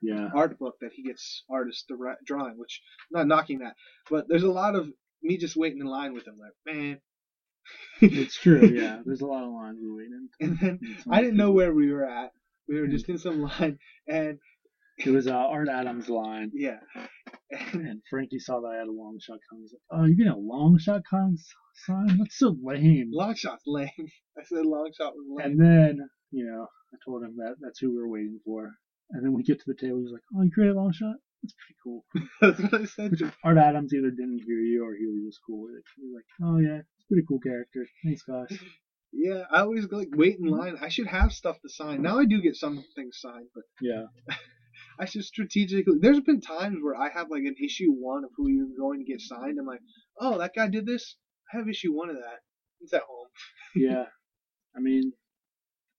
Yeah. 0.00 0.28
art 0.34 0.58
book 0.58 0.76
that 0.80 0.92
he 0.94 1.02
gets 1.02 1.44
artists 1.50 1.84
to 1.86 1.96
ra- 1.96 2.14
drawing, 2.24 2.56
which 2.56 2.80
I'm 3.14 3.18
not 3.20 3.36
knocking 3.36 3.58
that, 3.58 3.74
but 4.08 4.26
there's 4.28 4.42
a 4.42 4.50
lot 4.50 4.74
of 4.74 4.88
me 5.22 5.36
just 5.36 5.56
waiting 5.56 5.80
in 5.80 5.86
line 5.86 6.12
with 6.14 6.26
him, 6.26 6.34
like, 6.38 6.52
man, 6.74 6.98
It's 8.00 8.38
true. 8.38 8.66
Yeah, 8.68 9.00
there's 9.04 9.20
a 9.20 9.26
lot 9.26 9.44
of 9.44 9.50
lines 9.52 9.78
we're 9.80 9.96
waiting. 9.96 10.28
and 10.40 10.58
then 10.58 10.78
I 11.10 11.20
didn't 11.20 11.36
know 11.36 11.52
where 11.52 11.74
we 11.74 11.90
were 11.90 12.04
at. 12.08 12.30
We 12.68 12.80
were 12.80 12.86
Mm. 12.86 12.90
just 12.92 13.08
in 13.08 13.18
some 13.18 13.40
line, 13.48 13.78
and 14.06 14.38
It 14.98 15.10
was 15.10 15.26
uh, 15.28 15.32
Art 15.34 15.68
Adams' 15.68 16.08
line, 16.08 16.50
yeah, 16.54 16.80
and 17.72 18.02
Frankie 18.10 18.38
saw 18.40 18.60
that 18.60 18.66
I 18.74 18.78
had 18.78 18.88
a 18.88 18.90
Longshot 18.90 19.38
con. 19.48 19.60
He's 19.60 19.72
like, 19.72 19.82
"Oh, 19.92 20.04
you're 20.04 20.16
getting 20.16 20.32
a 20.32 20.36
Longshot 20.36 21.02
con 21.08 21.36
sign? 21.86 22.18
That's 22.18 22.36
so 22.38 22.56
lame." 22.62 23.10
Longshot's 23.14 23.62
lame. 23.66 23.88
I 24.38 24.42
said 24.44 24.64
Longshot 24.64 25.12
was 25.14 25.26
lame. 25.30 25.46
And 25.52 25.60
then, 25.60 26.08
you 26.32 26.46
know, 26.46 26.66
I 26.92 26.96
told 27.04 27.22
him 27.22 27.36
that 27.36 27.54
that's 27.60 27.78
who 27.78 27.90
we 27.92 27.98
were 27.98 28.08
waiting 28.08 28.40
for. 28.44 28.70
And 29.10 29.24
then 29.24 29.32
we 29.34 29.42
get 29.44 29.58
to 29.60 29.64
the 29.66 29.74
table. 29.74 30.00
He's 30.00 30.12
like, 30.12 30.22
"Oh, 30.36 30.42
you 30.42 30.50
created 30.50 30.74
a 30.76 30.78
Longshot? 30.80 31.14
That's 31.42 31.54
pretty 31.54 31.76
cool." 31.82 32.04
That's 32.40 32.60
what 32.60 32.80
I 32.82 32.84
said 32.84 33.18
to. 33.18 33.32
Art 33.44 33.58
Adams 33.58 33.92
either 33.92 34.10
didn't 34.10 34.42
hear 34.46 34.58
you 34.58 34.84
or 34.84 34.94
he 34.96 35.06
was 35.06 35.22
just 35.26 35.40
cool 35.46 35.62
with 35.62 35.74
it. 35.76 35.84
He 35.96 36.02
was 36.06 36.14
like, 36.16 36.26
"Oh 36.42 36.58
yeah, 36.58 36.78
it's 36.80 37.04
a 37.04 37.08
pretty 37.08 37.24
cool 37.28 37.40
character. 37.40 37.86
Thanks, 38.04 38.22
guys." 38.22 38.58
Yeah, 39.10 39.44
I 39.50 39.60
always 39.60 39.86
like 39.90 40.08
wait 40.12 40.36
in 40.38 40.44
line. 40.48 40.76
I 40.82 40.90
should 40.90 41.06
have 41.06 41.32
stuff 41.32 41.56
to 41.62 41.68
sign. 41.70 42.02
Now 42.02 42.18
I 42.18 42.26
do 42.26 42.42
get 42.42 42.56
some 42.56 42.84
things 42.94 43.16
signed, 43.18 43.46
but 43.54 43.64
Yeah, 43.80 44.04
I 45.00 45.06
should 45.06 45.24
strategically. 45.24 45.96
There's 45.98 46.20
been 46.20 46.42
times 46.42 46.76
where 46.82 46.94
I 46.94 47.08
have 47.08 47.30
like 47.30 47.44
an 47.44 47.54
issue 47.64 47.90
one 47.90 48.24
of 48.24 48.30
who 48.36 48.50
you're 48.50 48.76
going 48.78 48.98
to 48.98 49.10
get 49.10 49.22
signed. 49.22 49.56
I'm 49.58 49.64
like, 49.66 49.80
oh, 50.20 50.36
that 50.36 50.52
guy 50.54 50.68
did 50.68 50.84
this. 50.84 51.16
I 51.50 51.56
have 51.56 51.68
issue 51.70 51.90
one 51.94 52.10
of 52.10 52.16
that. 52.16 52.40
It's 52.82 52.92
at 52.92 53.00
home. 53.08 53.28
yeah. 53.74 54.04
I 54.76 54.80
mean, 54.80 55.12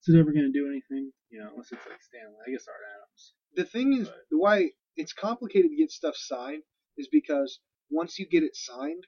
is 0.06 0.14
it 0.14 0.20
ever 0.20 0.32
gonna 0.32 0.52
do 0.54 0.68
anything? 0.68 1.12
You 1.32 1.40
know, 1.40 1.50
unless 1.52 1.72
it's 1.72 1.86
like 1.90 2.04
Stan 2.04 2.28
Lee. 2.30 2.44
I 2.48 2.52
guess 2.52 2.68
Art 2.68 2.78
Adams. 2.94 3.34
The 3.56 3.66
thing 3.66 3.94
is, 3.94 4.08
the 4.30 4.38
why 4.38 4.70
it's 5.00 5.14
complicated 5.14 5.72
to 5.72 5.78
get 5.78 5.92
stuff 5.92 6.16
signed 6.18 6.64
is 7.00 7.10
because 7.12 7.62
once 7.90 8.20
you 8.20 8.28
get 8.30 8.44
it 8.44 8.56
signed, 8.56 9.06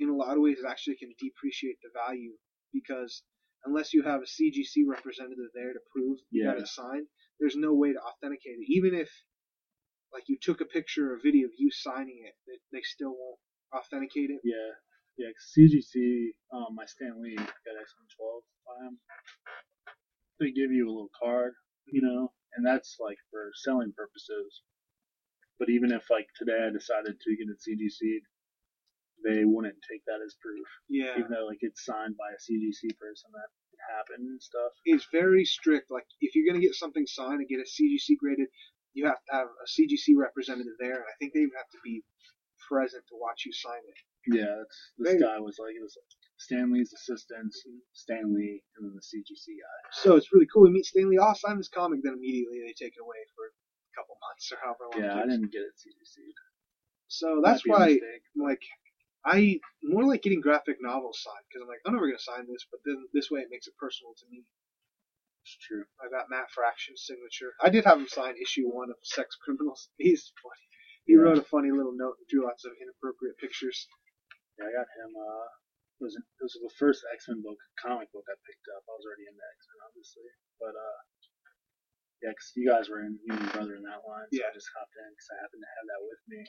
in 0.00 0.08
a 0.10 0.16
lot 0.16 0.36
of 0.36 0.42
ways, 0.42 0.58
it 0.58 0.68
actually 0.68 0.96
can 0.96 1.12
depreciate 1.20 1.78
the 1.82 1.90
value 1.94 2.32
because 2.72 3.22
unless 3.66 3.94
you 3.94 4.02
have 4.02 4.22
a 4.22 4.26
CGC 4.28 4.84
representative 4.88 5.52
there 5.54 5.72
to 5.74 5.80
prove 5.92 6.18
you 6.30 6.44
got 6.44 6.56
Yeah. 6.56 6.62
it 6.62 6.68
signed, 6.68 7.08
there's 7.40 7.56
no 7.56 7.74
way 7.74 7.92
to 7.92 8.00
authenticate 8.00 8.58
it. 8.60 8.66
Even 8.68 8.94
if 8.94 9.10
like 10.12 10.24
you 10.28 10.38
took 10.40 10.60
a 10.62 10.66
picture 10.66 11.12
or 11.14 11.20
video 11.22 11.46
of 11.46 11.54
you 11.58 11.70
signing 11.72 12.20
it, 12.26 12.34
they, 12.46 12.78
they 12.78 12.82
still 12.82 13.14
won't 13.16 13.40
authenticate 13.74 14.30
it. 14.30 14.40
Yeah, 14.44 14.72
yeah. 15.18 15.32
CGC, 15.56 16.30
um, 16.52 16.74
my 16.74 16.86
Stan 16.86 17.22
Lee 17.22 17.36
got 17.36 17.46
XM12 17.46 18.42
by 18.66 18.86
him. 18.86 18.98
They 20.40 20.52
give 20.52 20.72
you 20.72 20.86
a 20.86 20.92
little 20.92 21.10
card, 21.22 21.54
you 21.86 22.02
know, 22.02 22.32
and 22.56 22.66
that's 22.66 22.98
like 23.00 23.18
for 23.30 23.50
selling 23.64 23.92
purposes. 23.96 24.62
But 25.58 25.70
even 25.70 25.92
if 25.92 26.04
like 26.10 26.28
today 26.36 26.66
I 26.66 26.70
decided 26.70 27.16
to 27.20 27.36
get 27.36 27.48
it 27.48 27.60
CGC, 27.64 28.20
they 29.24 29.44
wouldn't 29.44 29.80
take 29.90 30.04
that 30.06 30.20
as 30.24 30.36
proof, 30.40 30.66
Yeah. 30.88 31.16
even 31.18 31.30
though 31.32 31.46
like 31.46 31.58
it's 31.62 31.84
signed 31.84 32.16
by 32.16 32.28
a 32.30 32.38
CGC 32.40 32.92
person 33.00 33.30
that 33.32 33.48
it 33.72 33.80
happened 33.96 34.28
and 34.28 34.42
stuff. 34.42 34.72
It's 34.84 35.06
very 35.10 35.44
strict. 35.44 35.90
Like 35.90 36.06
if 36.20 36.34
you're 36.34 36.46
gonna 36.46 36.62
get 36.62 36.74
something 36.74 37.06
signed 37.06 37.40
and 37.40 37.48
get 37.48 37.60
it 37.60 37.68
CGC 37.68 38.16
graded, 38.20 38.48
you 38.92 39.06
have 39.06 39.22
to 39.28 39.32
have 39.32 39.48
a 39.48 39.66
CGC 39.68 40.14
representative 40.16 40.76
there, 40.78 40.96
and 41.00 41.04
I 41.08 41.14
think 41.18 41.32
they 41.32 41.40
even 41.40 41.56
have 41.56 41.70
to 41.72 41.78
be 41.84 42.04
present 42.68 43.04
to 43.08 43.16
watch 43.16 43.44
you 43.46 43.52
sign 43.52 43.80
it. 43.88 43.98
Yeah, 44.36 44.56
that's, 44.58 44.92
this 44.98 45.12
They- 45.14 45.20
guy 45.20 45.38
was 45.40 45.58
like 45.58 45.74
it 45.76 45.82
was 45.82 45.96
Stan 46.38 46.72
Lee's 46.72 46.92
assistant, 46.92 47.54
Stan 47.92 48.34
Lee, 48.34 48.62
and 48.76 48.84
then 48.86 48.94
the 48.94 49.00
CGC 49.02 49.56
guy. 49.56 49.88
So 49.92 50.16
it's 50.16 50.32
really 50.32 50.46
cool. 50.52 50.64
We 50.64 50.70
meet 50.70 50.84
Stan 50.84 51.08
Lee. 51.08 51.18
Oh, 51.18 51.32
sign 51.34 51.56
this 51.58 51.68
comic. 51.68 52.00
Then 52.02 52.14
immediately 52.14 52.60
they 52.60 52.72
take 52.74 52.94
it 52.96 53.00
away 53.00 53.24
for 53.34 53.52
couple 53.96 54.16
months 54.20 54.52
or 54.52 54.58
however 54.60 54.84
long. 54.92 55.00
Yeah, 55.02 55.18
it 55.18 55.24
I 55.24 55.26
didn't 55.26 55.52
get 55.52 55.64
it 55.64 55.74
CGC. 55.80 56.20
So 57.08 57.40
that's 57.42 57.64
Might 57.66 57.98
be 57.98 57.98
a 57.98 58.08
why, 58.36 58.50
like, 58.52 58.64
I 59.24 59.60
more 59.82 60.04
like 60.04 60.22
getting 60.22 60.40
graphic 60.40 60.78
novels 60.80 61.18
signed 61.22 61.42
because 61.48 61.62
I'm 61.62 61.68
like, 61.70 61.80
I'm 61.86 61.94
never 61.94 62.06
gonna 62.06 62.18
sign 62.20 62.46
this, 62.46 62.66
but 62.70 62.80
then 62.84 63.08
this 63.14 63.30
way 63.30 63.40
it 63.40 63.50
makes 63.50 63.66
it 63.66 63.74
personal 63.80 64.14
to 64.18 64.26
me. 64.30 64.44
It's 65.46 65.56
true. 65.62 65.86
I 66.02 66.10
got 66.10 66.26
Matt 66.30 66.50
Fraction's 66.50 67.06
signature. 67.06 67.54
I 67.62 67.70
did 67.70 67.86
have 67.86 67.98
him 67.98 68.10
sign 68.10 68.34
issue 68.34 68.66
one 68.66 68.90
of 68.90 68.98
Sex 69.06 69.38
Criminals. 69.38 69.90
He's 69.98 70.32
funny. 70.42 70.66
He 71.06 71.14
Yeah. 71.14 71.22
wrote 71.22 71.38
a 71.38 71.46
funny 71.46 71.70
little 71.70 71.94
note 71.94 72.18
and 72.18 72.26
drew 72.26 72.44
lots 72.46 72.64
of 72.66 72.74
inappropriate 72.82 73.38
pictures. 73.38 73.86
Yeah, 74.58 74.66
I 74.66 74.72
got 74.74 74.90
him. 74.98 75.14
Uh, 75.14 75.46
it 76.00 76.04
was 76.04 76.14
it 76.18 76.42
was 76.42 76.52
the 76.60 76.74
first 76.78 77.06
X 77.14 77.28
Men 77.30 77.40
book, 77.46 77.58
comic 77.78 78.10
book 78.12 78.26
I 78.28 78.34
picked 78.42 78.66
up. 78.74 78.82
I 78.84 78.92
was 78.98 79.06
already 79.06 79.30
into 79.30 79.38
X 79.38 79.58
Men, 79.70 79.80
obviously, 79.86 80.28
but 80.58 80.74
uh, 80.74 80.98
yeah, 82.22 82.32
'cause 82.32 82.52
you 82.56 82.64
guys 82.68 82.88
were 82.88 83.00
in, 83.04 83.18
you 83.24 83.32
and 83.34 83.42
your 83.42 83.52
brother 83.52 83.74
in 83.76 83.82
that 83.84 84.02
line, 84.06 84.26
so 84.32 84.40
Yeah. 84.40 84.48
I 84.48 84.52
just 84.54 84.70
hopped 84.76 84.94
in 84.96 85.10
because 85.12 85.28
I 85.32 85.36
happened 85.42 85.62
to 85.62 85.72
have 85.76 85.86
that 85.92 86.02
with 86.06 86.22
me, 86.28 86.40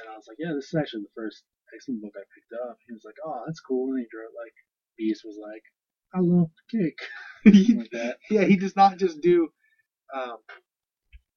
and 0.00 0.04
I 0.10 0.14
was 0.16 0.26
like, 0.28 0.38
yeah, 0.38 0.52
this 0.54 0.68
is 0.70 0.74
actually 0.78 1.02
the 1.02 1.14
first 1.14 1.44
X 1.74 1.88
Men 1.88 2.00
book 2.00 2.14
I 2.16 2.24
picked 2.34 2.52
up. 2.66 2.78
He 2.86 2.92
was 2.92 3.04
like, 3.04 3.18
oh, 3.24 3.42
that's 3.46 3.60
cool, 3.60 3.90
and 3.92 4.00
he 4.00 4.06
drew 4.10 4.26
it 4.26 4.34
like 4.38 4.54
Beast 4.98 5.22
was 5.24 5.38
like, 5.40 5.62
I 6.14 6.20
love 6.20 6.50
cake, 6.70 6.98
like 7.44 7.90
that. 7.92 8.18
yeah, 8.30 8.44
he 8.44 8.56
does 8.56 8.74
not 8.76 8.98
just 8.98 9.20
do 9.20 9.48
um, 10.14 10.38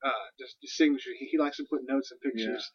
uh, 0.03 0.25
just, 0.39 0.57
just 0.61 0.75
signature. 0.75 1.13
He, 1.17 1.27
he 1.31 1.37
likes 1.37 1.57
to 1.57 1.65
put 1.69 1.85
notes 1.87 2.11
and 2.11 2.19
pictures. 2.21 2.65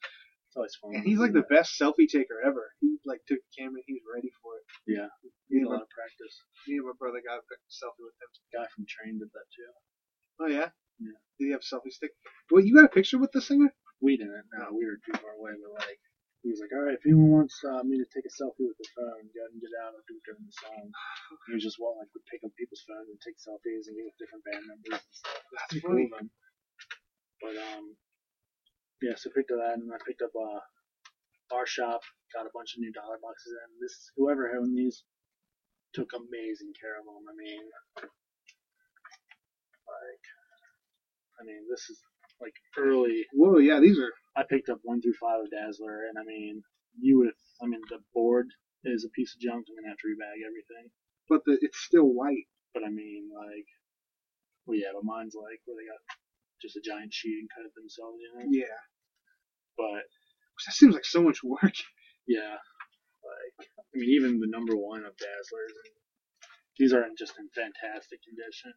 It's 0.48 0.56
always 0.56 0.72
fun. 0.80 0.94
And 0.96 1.04
he's 1.04 1.18
like 1.18 1.34
the 1.36 1.44
best 1.50 1.74
selfie 1.76 2.09
taker 2.09 2.40
ever. 2.40 2.72
He 2.80 2.96
like 3.04 3.20
took 3.28 3.36
the 3.42 3.52
camera. 3.59 3.82
He 3.84 3.92
was 3.98 4.06
ready 4.09 4.30
for 4.40 4.56
it. 4.56 4.64
yeah, 4.96 5.11
need 5.50 5.61
and, 5.61 5.66
a 5.66 5.68
my, 5.68 5.74
lot 5.76 5.82
of 5.84 5.90
practice. 5.92 6.34
me 6.70 6.78
and 6.80 6.86
my 6.86 6.96
brother 6.96 7.20
got 7.20 7.42
a 7.42 7.59
selfie 7.68 8.00
with 8.00 8.16
him. 8.16 8.30
Guy 8.54 8.64
from 8.72 8.86
Train 8.88 9.18
did 9.20 9.28
that 9.28 9.48
too. 9.52 9.68
Oh 10.41 10.47
yeah. 10.47 10.70
Yeah. 10.99 11.18
Did 11.39 11.45
he 11.47 11.51
have 11.53 11.62
a 11.62 11.68
selfie 11.70 11.93
stick? 11.93 12.12
Wait, 12.51 12.66
you 12.66 12.74
got 12.74 12.86
a 12.86 12.93
picture 12.95 13.18
with 13.18 13.32
the 13.32 13.41
singer? 13.41 13.70
We 14.01 14.16
didn't. 14.16 14.47
No, 14.55 14.70
we 14.74 14.86
were 14.86 14.99
too 15.03 15.14
far 15.18 15.34
away. 15.39 15.55
But 15.59 15.74
like, 15.86 15.99
he 16.43 16.51
was 16.55 16.62
like, 16.62 16.70
"All 16.74 16.86
right, 16.86 16.95
if 16.95 17.03
anyone 17.07 17.30
wants 17.43 17.59
uh, 17.66 17.82
me 17.82 17.99
to 17.99 18.07
take 18.14 18.26
a 18.26 18.34
selfie 18.34 18.66
with 18.66 18.78
their 18.78 18.95
phone, 18.95 19.26
go 19.34 19.39
ahead 19.43 19.55
and 19.55 19.62
get 19.62 19.74
out. 19.82 19.95
I'll 19.99 20.07
do 20.07 20.14
it 20.18 20.26
during 20.26 20.47
the 20.47 20.55
song." 20.62 20.86
He 21.51 21.55
was 21.59 21.64
just 21.66 21.78
well, 21.82 21.99
like 21.99 22.11
would 22.14 22.26
pick 22.30 22.43
up 22.47 22.53
people's 22.55 22.84
phones 22.86 23.09
and 23.11 23.18
take 23.24 23.39
selfies 23.41 23.89
and 23.91 23.97
get 23.99 24.07
with 24.07 24.18
different 24.20 24.45
band 24.47 24.64
members 24.68 25.01
and 25.03 25.14
stuff. 25.16 25.43
That's 25.55 25.70
Pretty 25.74 25.82
funny. 25.86 26.05
cool 26.07 26.14
of 26.14 26.20
him. 26.22 26.30
But 27.43 27.55
um, 27.74 27.84
yeah. 29.03 29.14
So 29.18 29.30
I 29.30 29.32
picked 29.34 29.51
up 29.51 29.61
that, 29.64 29.78
and 29.82 29.91
I 29.91 29.99
picked 30.07 30.22
up 30.22 30.34
uh, 30.36 30.62
our 31.55 31.66
shop. 31.66 32.03
Got 32.36 32.47
a 32.47 32.55
bunch 32.55 32.76
of 32.76 32.84
new 32.84 32.93
dollar 32.93 33.18
boxes 33.22 33.57
and 33.57 33.72
This 33.80 34.12
whoever 34.16 34.53
owned 34.55 34.76
these 34.76 35.03
took 35.97 36.12
amazing 36.14 36.72
care 36.76 37.01
of 37.01 37.05
them. 37.09 37.24
I 37.24 37.34
mean, 37.34 37.64
like, 39.89 40.24
I 41.41 41.45
mean, 41.45 41.62
this 41.70 41.89
is 41.91 41.99
like 42.41 42.55
early 42.78 43.26
Whoa, 43.34 43.59
yeah, 43.59 43.80
these 43.80 43.99
are. 43.99 44.12
I 44.36 44.45
picked 44.49 44.68
up 44.68 44.80
one 44.82 45.03
through 45.03 45.18
five 45.20 45.41
of 45.43 45.51
Dazzler, 45.51 46.07
and 46.09 46.18
I 46.18 46.24
mean, 46.24 46.62
you 47.01 47.18
would. 47.18 47.30
I 47.62 47.66
mean, 47.66 47.80
the 47.91 47.99
board 48.14 48.49
is 48.84 49.05
a 49.05 49.11
piece 49.11 49.34
of 49.34 49.41
junk. 49.41 49.66
I'm 49.68 49.76
gonna 49.76 49.91
have 49.91 49.99
to 49.99 50.09
rebag 50.09 50.47
everything. 50.47 50.91
But 51.28 51.43
the, 51.47 51.59
it's 51.61 51.78
still 51.78 52.07
white. 52.07 52.47
But 52.74 52.84
I 52.84 52.91
mean, 52.91 53.30
like, 53.34 53.66
well, 54.66 54.78
yeah, 54.78 54.95
but 54.95 55.05
mine's 55.05 55.34
like 55.34 55.61
where 55.66 55.76
they 55.76 55.86
got 55.86 56.03
just 56.62 56.76
a 56.76 56.82
giant 56.84 57.14
sheet 57.14 57.39
and 57.41 57.51
cut 57.51 57.66
it 57.66 57.74
themselves, 57.74 58.18
you 58.20 58.30
know. 58.34 58.47
Yeah. 58.51 58.78
But 59.76 60.07
That 60.66 60.74
seems 60.74 60.95
like 60.95 61.05
so 61.07 61.22
much 61.22 61.43
work. 61.43 61.74
yeah, 62.28 62.59
like, 63.24 63.68
I 63.78 63.95
mean, 63.95 64.11
even 64.11 64.41
the 64.41 64.51
number 64.51 64.76
one 64.76 65.05
of 65.05 65.14
Dazzlers, 65.16 65.74
these 66.78 66.93
are 66.93 67.05
in 67.05 67.14
just 67.18 67.34
in 67.39 67.49
fantastic 67.55 68.20
condition. 68.22 68.74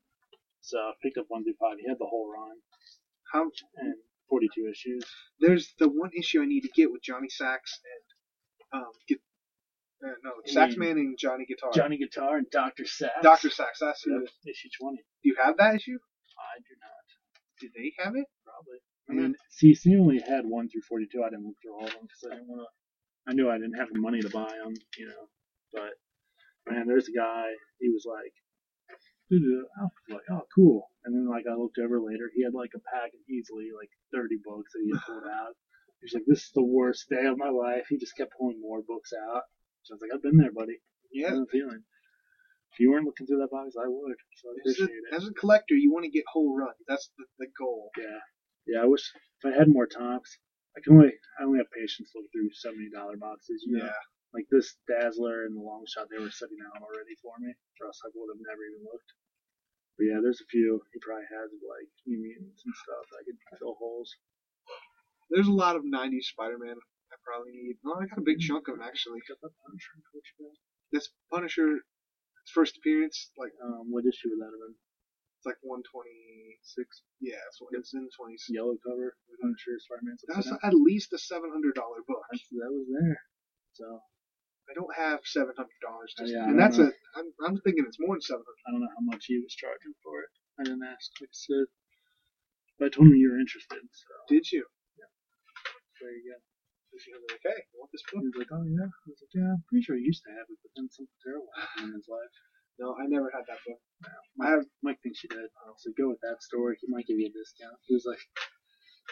So 0.61 0.77
I 0.77 0.91
picked 1.01 1.17
up 1.17 1.25
one 1.27 1.43
through 1.43 1.59
five. 1.59 1.77
He 1.79 1.87
had 1.87 1.97
the 1.99 2.05
whole 2.05 2.31
run 2.31 2.57
How 3.33 3.49
and 3.77 3.95
42 4.29 4.69
issues. 4.71 5.03
there's 5.39 5.73
the 5.79 5.89
one 5.89 6.11
issue 6.17 6.41
I 6.41 6.45
need 6.45 6.61
to 6.61 6.69
get 6.75 6.91
with 6.91 7.01
Johnny 7.03 7.29
Sax 7.29 7.79
and 8.73 8.81
um 8.83 8.91
get 9.07 9.19
uh, 10.03 10.17
no 10.23 10.31
You 10.45 10.53
Saxman 10.53 10.97
and 10.97 11.17
Johnny 11.17 11.45
Guitar. 11.45 11.71
Johnny 11.73 11.97
Guitar 11.97 12.37
and 12.37 12.47
Doctor 12.51 12.85
Sax. 12.85 13.11
Doctor 13.21 13.49
Sax. 13.49 13.79
That's 13.79 14.01
who. 14.03 14.13
Yep, 14.13 14.23
is. 14.23 14.31
issue 14.47 14.69
20. 14.81 14.97
Do 14.97 15.29
you 15.29 15.35
have 15.43 15.57
that 15.57 15.75
issue? 15.75 15.97
I 15.97 16.57
do 16.57 16.73
not. 16.81 17.05
Do 17.59 17.69
they 17.75 17.93
have 18.03 18.15
it? 18.15 18.25
Probably. 18.43 18.79
I 19.09 19.13
mean, 19.13 19.35
see, 19.49 19.73
he 19.73 19.95
only 19.97 20.19
had 20.19 20.45
one 20.45 20.69
through 20.69 20.81
forty-two. 20.87 21.21
I 21.21 21.29
didn't 21.29 21.45
look 21.45 21.57
through 21.61 21.75
all 21.75 21.85
of 21.85 21.91
them 21.93 22.01
because 22.07 22.23
I 22.31 22.35
didn't 22.35 22.47
want 22.47 22.61
to. 22.61 22.67
I 23.29 23.33
knew 23.33 23.49
I 23.49 23.57
didn't 23.57 23.77
have 23.77 23.89
the 23.93 23.99
money 23.99 24.21
to 24.21 24.29
buy 24.29 24.49
them, 24.63 24.73
you 24.97 25.05
know. 25.05 25.27
But 25.73 25.91
man, 26.71 26.87
there's 26.87 27.07
a 27.09 27.11
guy. 27.13 27.45
He 27.79 27.89
was 27.89 28.05
like, 28.07 28.33
"Dude, 29.31 29.63
I 29.79 29.83
was 29.87 29.91
like, 30.09 30.27
oh, 30.29 30.43
cool." 30.53 30.91
And 31.05 31.15
then 31.15 31.25
like 31.31 31.47
I 31.47 31.55
looked 31.55 31.79
over 31.79 31.99
later, 32.03 32.29
he 32.35 32.43
had 32.43 32.53
like 32.53 32.75
a 32.75 32.83
pack 32.91 33.15
of 33.15 33.21
easily 33.31 33.71
like 33.71 33.89
thirty 34.13 34.35
books 34.43 34.73
that 34.73 34.83
he 34.83 34.91
had 34.91 35.01
pulled 35.07 35.23
out. 35.31 35.55
He 36.01 36.05
was 36.05 36.13
like, 36.13 36.27
"This 36.27 36.43
is 36.43 36.51
the 36.53 36.63
worst 36.67 37.07
day 37.09 37.25
of 37.25 37.37
my 37.37 37.49
life." 37.49 37.87
He 37.87 37.97
just 37.97 38.17
kept 38.17 38.35
pulling 38.37 38.59
more 38.59 38.83
books 38.83 39.13
out. 39.15 39.43
So 39.83 39.93
I 39.93 39.95
was 39.95 40.01
like, 40.03 40.11
"I've 40.13 40.21
been 40.21 40.37
there, 40.37 40.51
buddy. 40.51 40.83
Yeah. 41.13 41.31
the 41.31 41.47
feeling." 41.49 41.83
If 42.73 42.79
you 42.79 42.91
weren't 42.91 43.05
looking 43.05 43.27
through 43.27 43.39
that 43.39 43.51
box, 43.51 43.75
I 43.75 43.87
would. 43.87 44.15
So 44.39 44.49
I 44.51 44.69
As 44.69 44.79
a, 44.79 44.83
it. 44.85 44.91
as 45.11 45.27
a 45.27 45.33
collector, 45.33 45.75
you 45.75 45.91
want 45.91 46.05
to 46.05 46.11
get 46.11 46.23
whole 46.31 46.55
runs. 46.55 46.79
That's 46.87 47.11
the, 47.17 47.25
the 47.39 47.47
goal. 47.57 47.91
Yeah, 47.97 48.19
yeah. 48.67 48.81
I 48.83 48.85
wish 48.85 49.03
if 49.43 49.43
I 49.47 49.57
had 49.57 49.67
more 49.67 49.87
times. 49.87 50.27
I 50.75 50.79
can 50.79 50.93
only 50.95 51.11
I 51.39 51.43
only 51.43 51.59
have 51.59 51.67
patience 51.71 52.11
to 52.11 52.19
look 52.19 52.31
through 52.31 52.51
seventy 52.55 52.89
dollar 52.89 53.17
boxes. 53.17 53.63
You 53.67 53.77
know? 53.77 53.85
Yeah. 53.85 54.01
Like 54.33 54.47
this 54.47 54.79
Dazzler 54.87 55.43
and 55.43 55.55
the 55.55 55.59
Longshot, 55.59 56.07
they 56.07 56.15
were 56.23 56.31
sitting 56.31 56.63
out 56.63 56.79
already 56.79 57.19
for 57.19 57.35
me, 57.43 57.51
or 57.83 57.87
else 57.91 57.99
I 58.07 58.09
would 58.15 58.31
have 58.31 58.39
never 58.39 58.63
even 58.63 58.87
looked. 58.87 59.11
But 59.97 60.05
yeah, 60.09 60.19
there's 60.23 60.41
a 60.41 60.49
few 60.49 60.81
he 60.93 60.99
probably 61.03 61.27
has 61.29 61.49
of 61.51 61.61
like 61.61 61.89
New 62.07 62.17
Mutants 62.21 62.61
and 62.65 62.75
stuff. 62.75 63.05
I 63.15 63.21
could 63.27 63.37
fill 63.59 63.75
holes. 63.77 64.09
There's 65.29 65.47
a 65.51 65.53
lot 65.55 65.75
of 65.75 65.83
'90s 65.87 66.31
Spider-Man 66.35 66.75
I 66.75 67.15
probably 67.27 67.51
need. 67.53 67.77
No, 67.83 67.95
I 67.99 68.07
got 68.07 68.19
a 68.19 68.25
big 68.25 68.39
chunk 68.39 68.67
of 68.67 68.79
them 68.79 68.83
actually. 68.87 69.19
Got 69.27 69.39
that 69.43 69.55
punch 69.63 69.81
from 69.91 70.01
Twitch 70.11 70.31
guy. 70.39 70.53
this 70.91 71.07
Punisher 71.31 71.83
his 72.43 72.51
first 72.55 72.77
appearance, 72.79 73.29
like 73.37 73.53
Um, 73.63 73.91
what 73.93 74.07
issue 74.07 74.31
would 74.33 74.41
that 74.41 74.49
have 74.51 74.63
been? 74.65 74.75
it's 75.37 75.45
like 75.49 75.57
126. 75.61 76.85
Yeah, 77.21 77.37
it's, 77.49 77.57
it's 77.73 77.93
in 77.93 78.05
the 78.05 78.13
20s. 78.13 78.45
yellow 78.49 78.77
cover. 78.85 79.13
I'm 79.43 79.55
sure 79.57 79.73
Spider-Man's 79.77 80.21
That's 80.27 80.45
upside 80.49 80.61
down. 80.61 80.69
at 80.69 80.77
least 80.77 81.13
a 81.13 81.19
$700 81.21 81.73
book. 81.73 82.23
That's, 82.29 82.45
that 82.61 82.69
was 82.73 82.85
there. 82.93 83.17
So 83.73 83.85
I 84.71 84.73
don't 84.73 84.95
have 84.95 85.19
$700 85.27 85.51
just, 85.51 86.31
Yeah, 86.31 86.47
and 86.47 86.55
that's 86.57 86.79
know. 86.79 86.87
a. 86.87 87.19
I'm, 87.19 87.27
I'm 87.43 87.57
thinking 87.61 87.83
it's 87.85 87.99
more 87.99 88.15
than 88.15 88.23
700. 88.23 88.39
I 88.39 88.71
don't 88.71 88.81
know 88.81 88.95
how 88.95 89.03
much 89.03 89.27
he 89.27 89.37
was 89.43 89.51
charging 89.53 89.91
for 89.99 90.23
it. 90.23 90.31
I 90.59 90.63
didn't 90.63 90.87
ask, 90.87 91.11
like 91.19 91.29
I 91.29 91.35
said. 91.35 91.67
But 92.79 92.85
I 92.87 92.89
told 92.89 93.07
him 93.11 93.15
you 93.19 93.29
were 93.35 93.39
interested, 93.43 93.83
so 93.83 94.13
Did 94.31 94.47
you? 94.51 94.63
Yeah. 94.97 95.11
There 96.01 96.15
you 96.15 96.33
go. 96.33 96.39
Was 96.91 97.07
like, 97.31 97.45
hey, 97.47 97.55
I 97.55 97.75
want 97.79 97.91
this 97.95 98.03
book? 98.11 98.19
He 98.19 98.27
was 98.31 98.39
like, 98.39 98.51
oh 98.51 98.67
yeah. 98.67 98.87
I 98.87 99.07
was 99.07 99.19
like, 99.23 99.35
yeah, 99.35 99.51
I'm 99.55 99.63
pretty 99.71 99.83
sure 99.87 99.95
he 99.95 100.03
used 100.07 100.23
to 100.27 100.31
have 100.35 100.47
it, 100.51 100.59
but 100.59 100.71
then 100.75 100.91
something 100.91 101.19
terrible 101.23 101.47
happened 101.55 101.95
in 101.95 101.99
his 101.99 102.07
life. 102.09 102.31
No, 102.79 102.97
I 102.97 103.05
never 103.05 103.29
had 103.29 103.45
that 103.45 103.61
book. 103.67 103.77
Mike, 104.39 104.47
I 104.47 104.51
have. 104.57 104.65
Mike 104.81 104.97
thinks 105.03 105.21
you 105.21 105.29
did. 105.29 105.45
Like, 105.45 105.93
go 105.99 106.09
with 106.09 106.17
that 106.25 106.41
store. 106.41 106.73
He 106.73 106.87
might 106.89 107.05
give 107.05 107.19
you 107.19 107.29
a 107.29 107.35
discount. 107.35 107.77
He 107.85 107.93
was 107.93 108.09
like, 108.09 108.17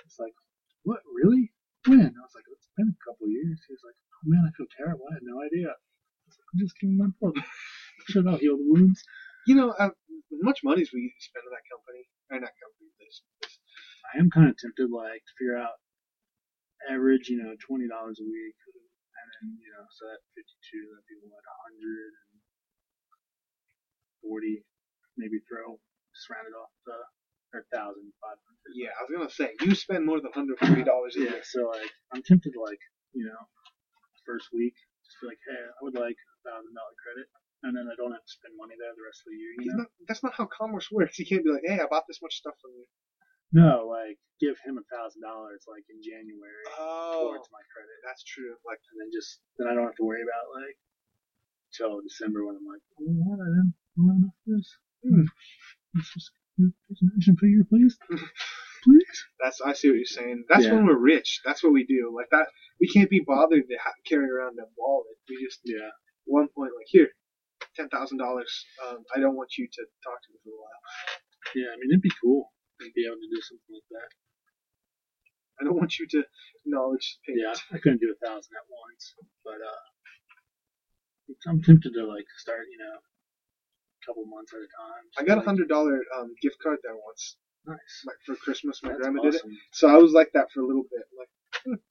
it's 0.07 0.17
like, 0.17 0.33
what, 0.83 1.01
really? 1.05 1.51
When? 1.87 2.11
I 2.11 2.21
was 2.23 2.35
like, 2.35 2.47
it's 2.51 2.67
been 2.75 2.91
a 2.91 2.99
couple 3.05 3.27
of 3.27 3.31
years. 3.31 3.59
He 3.67 3.71
was 3.71 3.85
like, 3.87 3.95
oh 3.95 4.25
man, 4.27 4.43
I 4.43 4.51
feel 4.57 4.67
terrible. 4.75 5.07
I 5.07 5.15
had 5.15 5.27
no 5.27 5.39
idea. 5.39 5.71
I 5.71 6.25
was 6.27 6.35
like, 6.35 6.49
I'm 6.51 6.59
just 6.59 6.75
giving 6.79 6.99
my 6.99 7.11
book. 7.23 7.35
Should 8.11 8.25
not 8.25 8.43
heal 8.43 8.57
the 8.59 8.67
wounds. 8.67 9.03
You 9.47 9.55
know, 9.55 9.71
uh, 9.75 9.91
as 9.95 10.41
much 10.43 10.61
money 10.63 10.83
as 10.83 10.91
we 10.91 11.13
spend 11.23 11.45
in 11.47 11.53
that 11.55 11.67
company, 11.71 12.03
or 12.29 12.39
not 12.39 12.53
company, 12.59 12.89
this, 12.99 13.23
this 13.41 13.55
I 14.11 14.19
am 14.19 14.29
kind 14.29 14.49
of 14.51 14.57
tempted, 14.59 14.91
like, 14.91 15.23
to 15.23 15.33
figure 15.39 15.57
out 15.59 15.79
average, 16.87 17.27
you 17.27 17.39
know, 17.43 17.55
twenty 17.59 17.87
dollars 17.87 18.19
a 18.19 18.27
week, 18.27 18.55
and 18.55 19.27
then 19.35 19.59
you 19.59 19.71
know, 19.75 19.83
so 19.91 20.07
that 20.07 20.23
fifty-two, 20.35 20.83
that'd 20.89 21.07
be 21.11 21.19
what, 21.27 21.43
a 21.43 21.55
hundred 21.67 22.11
and 22.13 22.39
forty, 24.23 24.63
maybe 25.19 25.43
throw, 25.47 25.75
just 26.15 26.29
round 26.31 26.47
it 26.47 26.55
off 26.55 26.71
to 26.87 26.95
or 27.53 27.65
thousand 27.73 28.13
five 28.21 28.37
hundred. 28.45 28.71
yeah, 28.77 28.93
I 28.93 29.01
was 29.05 29.11
gonna 29.11 29.29
say 29.33 29.53
you 29.65 29.73
spend 29.73 30.05
more 30.05 30.21
than 30.21 30.29
140 30.33 30.83
dollars 30.85 31.15
a 31.17 31.25
Yeah, 31.25 31.39
year. 31.39 31.43
so 31.45 31.69
like, 31.73 31.89
I'm 32.13 32.21
tempted 32.21 32.53
to 32.53 32.61
like, 32.61 32.81
you 33.13 33.25
know, 33.25 33.41
first 34.25 34.49
week, 34.53 34.75
just 35.05 35.17
be 35.21 35.33
like, 35.33 35.41
hey, 35.49 35.57
I 35.65 35.79
would 35.81 35.97
like 35.97 36.17
a 36.17 36.37
thousand 36.45 36.73
dollar 36.77 36.95
credit, 37.01 37.27
and 37.65 37.73
then 37.73 37.89
I 37.89 37.95
don't 37.97 38.13
have 38.13 38.21
to 38.25 38.33
spend 38.37 38.53
money 38.59 38.77
there 38.77 38.93
the 38.93 39.05
rest 39.05 39.25
of 39.25 39.33
the 39.33 39.39
year. 39.41 39.53
You 39.57 39.65
know? 39.73 39.77
not, 39.83 39.89
that's 40.05 40.21
not 40.23 40.37
how 40.37 40.45
commerce 40.51 40.87
works. 40.93 41.17
You 41.17 41.25
can't 41.25 41.41
be 41.43 41.49
like, 41.49 41.65
hey, 41.65 41.81
I 41.81 41.89
bought 41.89 42.05
this 42.05 42.21
much 42.21 42.37
stuff 42.37 42.53
from 42.61 42.77
you. 42.77 42.85
No, 43.49 43.89
like 43.89 44.21
give 44.37 44.61
him 44.61 44.77
a 44.77 44.85
thousand 44.93 45.25
dollars 45.25 45.65
like 45.65 45.81
in 45.89 45.97
January 46.05 46.65
Oh, 46.77 47.33
towards 47.33 47.49
my 47.49 47.65
credit. 47.73 47.97
that's 48.05 48.21
true. 48.21 48.53
Like, 48.61 48.77
and 48.93 49.01
then 49.01 49.09
just 49.09 49.41
then 49.57 49.65
I 49.65 49.73
don't 49.73 49.89
have 49.89 49.97
to 49.97 50.05
worry 50.05 50.21
about 50.21 50.53
like 50.53 50.77
till 51.73 51.97
December 52.05 52.45
when 52.45 52.61
I'm 52.61 52.69
like, 52.69 52.85
oh, 53.01 53.09
what? 53.25 53.41
I 53.41 53.49
didn't 53.49 53.73
I 53.73 53.97
don't 53.97 54.05
have 54.13 54.21
enough 54.21 54.37
for 54.45 54.49
this. 54.53 54.69
Hmm. 55.01 55.25
Let's 55.97 56.13
just 56.13 56.29
do 56.59 56.71
an 57.01 57.11
action 57.15 57.35
figure, 57.37 57.63
please, 57.69 57.97
please. 58.83 59.17
that's 59.41 59.61
I 59.61 59.73
see 59.73 59.89
what 59.89 59.95
you're 59.97 60.05
saying. 60.05 60.45
That's 60.49 60.65
Yeah. 60.65 60.73
when 60.73 60.85
we're 60.85 60.97
rich. 60.99 61.41
That's 61.45 61.63
what 61.63 61.73
we 61.73 61.85
do. 61.85 62.11
Like 62.15 62.27
that, 62.31 62.47
we 62.79 62.87
can't 62.87 63.09
be 63.09 63.21
bothered 63.25 63.67
to 63.67 63.77
ha- 63.83 63.95
carry 64.05 64.29
around 64.29 64.57
a 64.59 64.67
wallet. 64.77 65.15
We 65.29 65.39
just 65.43 65.59
Yeah, 65.63 65.89
one 66.25 66.47
point 66.55 66.71
like 66.75 66.87
here, 66.87 67.09
ten 67.75 67.87
thousand 67.89 68.17
dollars. 68.19 68.51
Um, 68.85 69.03
I 69.15 69.19
don't 69.19 69.35
want 69.35 69.57
you 69.57 69.67
to 69.71 69.81
talk 70.03 70.19
to 70.21 70.29
me 70.33 70.39
for 70.43 70.51
a 70.51 70.59
while. 70.59 70.81
yeah. 71.55 71.69
I 71.71 71.75
mean, 71.79 71.89
it'd 71.91 72.01
be 72.01 72.11
cool 72.21 72.51
to 72.81 72.91
be 72.95 73.05
able 73.05 73.15
to 73.19 73.29
do 73.31 73.41
something 73.41 73.73
like 73.75 73.89
that. 73.91 74.09
I 75.59 75.63
don't 75.65 75.75
want 75.75 75.99
you 75.99 76.07
to 76.07 76.23
acknowledge 76.65 77.19
payment. 77.27 77.43
Yeah, 77.43 77.75
I 77.75 77.79
couldn't 77.79 77.99
do 77.99 78.15
a 78.15 78.19
thousand 78.25 78.55
at 78.55 78.63
once, 78.71 79.13
but 79.43 79.59
uh, 79.59 79.81
I'm 81.51 81.61
tempted 81.61 81.93
to 81.93 82.03
like 82.07 82.25
start, 82.37 82.63
you 82.71 82.79
know, 82.79 82.95
couple 84.09 84.25
months 84.25 84.49
at 84.57 84.65
a 84.65 84.69
time. 84.73 85.03
I 85.17 85.21
got 85.21 85.37
a 85.37 85.45
hundred 85.45 85.69
dollar 85.69 86.01
um, 86.17 86.33
gift 86.41 86.57
card 86.65 86.81
there 86.81 86.97
once, 86.97 87.37
Nice. 87.69 87.95
like 88.09 88.17
for 88.25 88.33
Christmas. 88.41 88.81
My 88.81 88.89
That's 88.97 89.05
grandma 89.05 89.21
did 89.21 89.35
it, 89.37 89.45
so 89.71 89.85
I 89.87 90.01
was 90.01 90.11
like 90.17 90.33
that 90.33 90.49
for 90.49 90.61
a 90.61 90.67
little 90.67 90.89
bit. 90.89 91.05
Like 91.13 91.29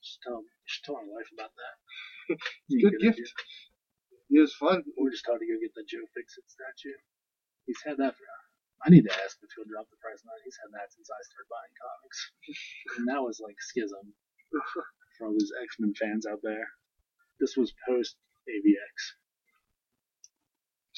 Just 0.03 0.19
tell, 0.27 0.43
just 0.67 0.83
tell 0.83 0.99
my 0.99 1.07
wife 1.07 1.31
about 1.31 1.55
that. 1.55 1.75
good 2.83 2.99
gift. 2.99 3.23
It 4.31 4.43
was 4.43 4.53
fun. 4.59 4.83
We're 4.99 5.15
just 5.15 5.25
taught 5.25 5.39
to 5.39 5.47
go 5.47 5.57
get 5.63 5.73
the 5.79 5.87
Joe 5.87 6.05
Fixit 6.13 6.45
statue. 6.51 6.99
He's 7.65 7.81
had 7.87 7.97
that 8.03 8.13
for. 8.19 8.27
I 8.85 8.91
need 8.91 9.07
to 9.07 9.15
ask 9.25 9.39
if 9.43 9.51
he'll 9.57 9.67
drop 9.67 9.91
the 9.91 9.99
price 9.99 10.23
on 10.23 10.31
that. 10.31 10.43
He's 10.47 10.59
had 10.63 10.71
that 10.75 10.91
since 10.95 11.11
I 11.11 11.19
started 11.27 11.51
buying 11.51 11.75
comics, 11.79 12.19
and 12.99 13.05
that 13.09 13.23
was 13.23 13.39
like 13.43 13.57
schism 13.63 14.15
for 15.19 15.27
all 15.27 15.33
those 15.35 15.51
X 15.63 15.77
Men 15.79 15.95
fans 15.95 16.27
out 16.27 16.41
there. 16.43 16.67
This 17.41 17.57
was 17.57 17.75
post 17.87 18.17
AVX. 18.51 18.95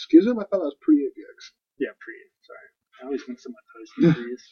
Schism. 0.06 0.38
I 0.40 0.44
thought 0.48 0.64
that 0.64 0.72
was 0.72 0.80
pre 0.80 0.96
AVX. 1.04 1.52
Yeah, 1.78 1.92
pre. 2.00 2.16
Sorry, 2.44 2.68
I 3.00 3.06
always 3.06 3.22
mix 3.28 3.44
them 3.44 3.52
up 3.52 3.64
my 3.64 3.80
post 3.80 3.92
and. 4.20 4.38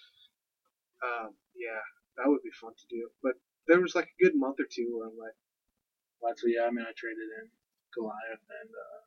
Um, 0.99 1.31
yeah, 1.55 1.79
that 2.19 2.27
would 2.27 2.43
be 2.43 2.51
fun 2.59 2.75
to 2.75 2.87
do. 2.91 3.07
But 3.23 3.39
there 3.71 3.79
was 3.79 3.95
like 3.95 4.11
a 4.11 4.19
good 4.19 4.35
month 4.35 4.59
or 4.59 4.67
two 4.67 4.99
where 4.99 5.07
I'm 5.07 5.15
like, 5.15 5.39
Well, 6.19 6.35
that's 6.35 6.43
what, 6.43 6.51
yeah, 6.51 6.67
I 6.67 6.75
mean, 6.75 6.83
I 6.83 6.91
traded 6.99 7.23
in 7.39 7.47
Goliath 7.95 8.43
and 8.43 8.71
uh, 8.75 9.01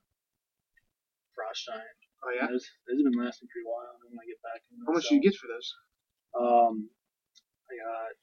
Frost 1.36 1.68
Giant. 1.68 2.00
oh 2.24 2.32
yeah, 2.32 2.48
Those, 2.48 2.64
those 2.88 2.96
have 3.04 3.08
been 3.12 3.20
lasting 3.20 3.52
pretty 3.52 3.68
while. 3.68 3.92
And 3.92 4.00
then 4.08 4.10
when 4.16 4.24
I 4.24 4.28
get 4.32 4.40
back, 4.40 4.64
and 4.72 4.80
how 4.88 4.96
much 4.96 5.12
do 5.12 5.20
you 5.20 5.24
get 5.24 5.36
for 5.36 5.52
those? 5.52 5.68
Um, 6.32 6.88
I 7.68 7.76
got 7.76 8.16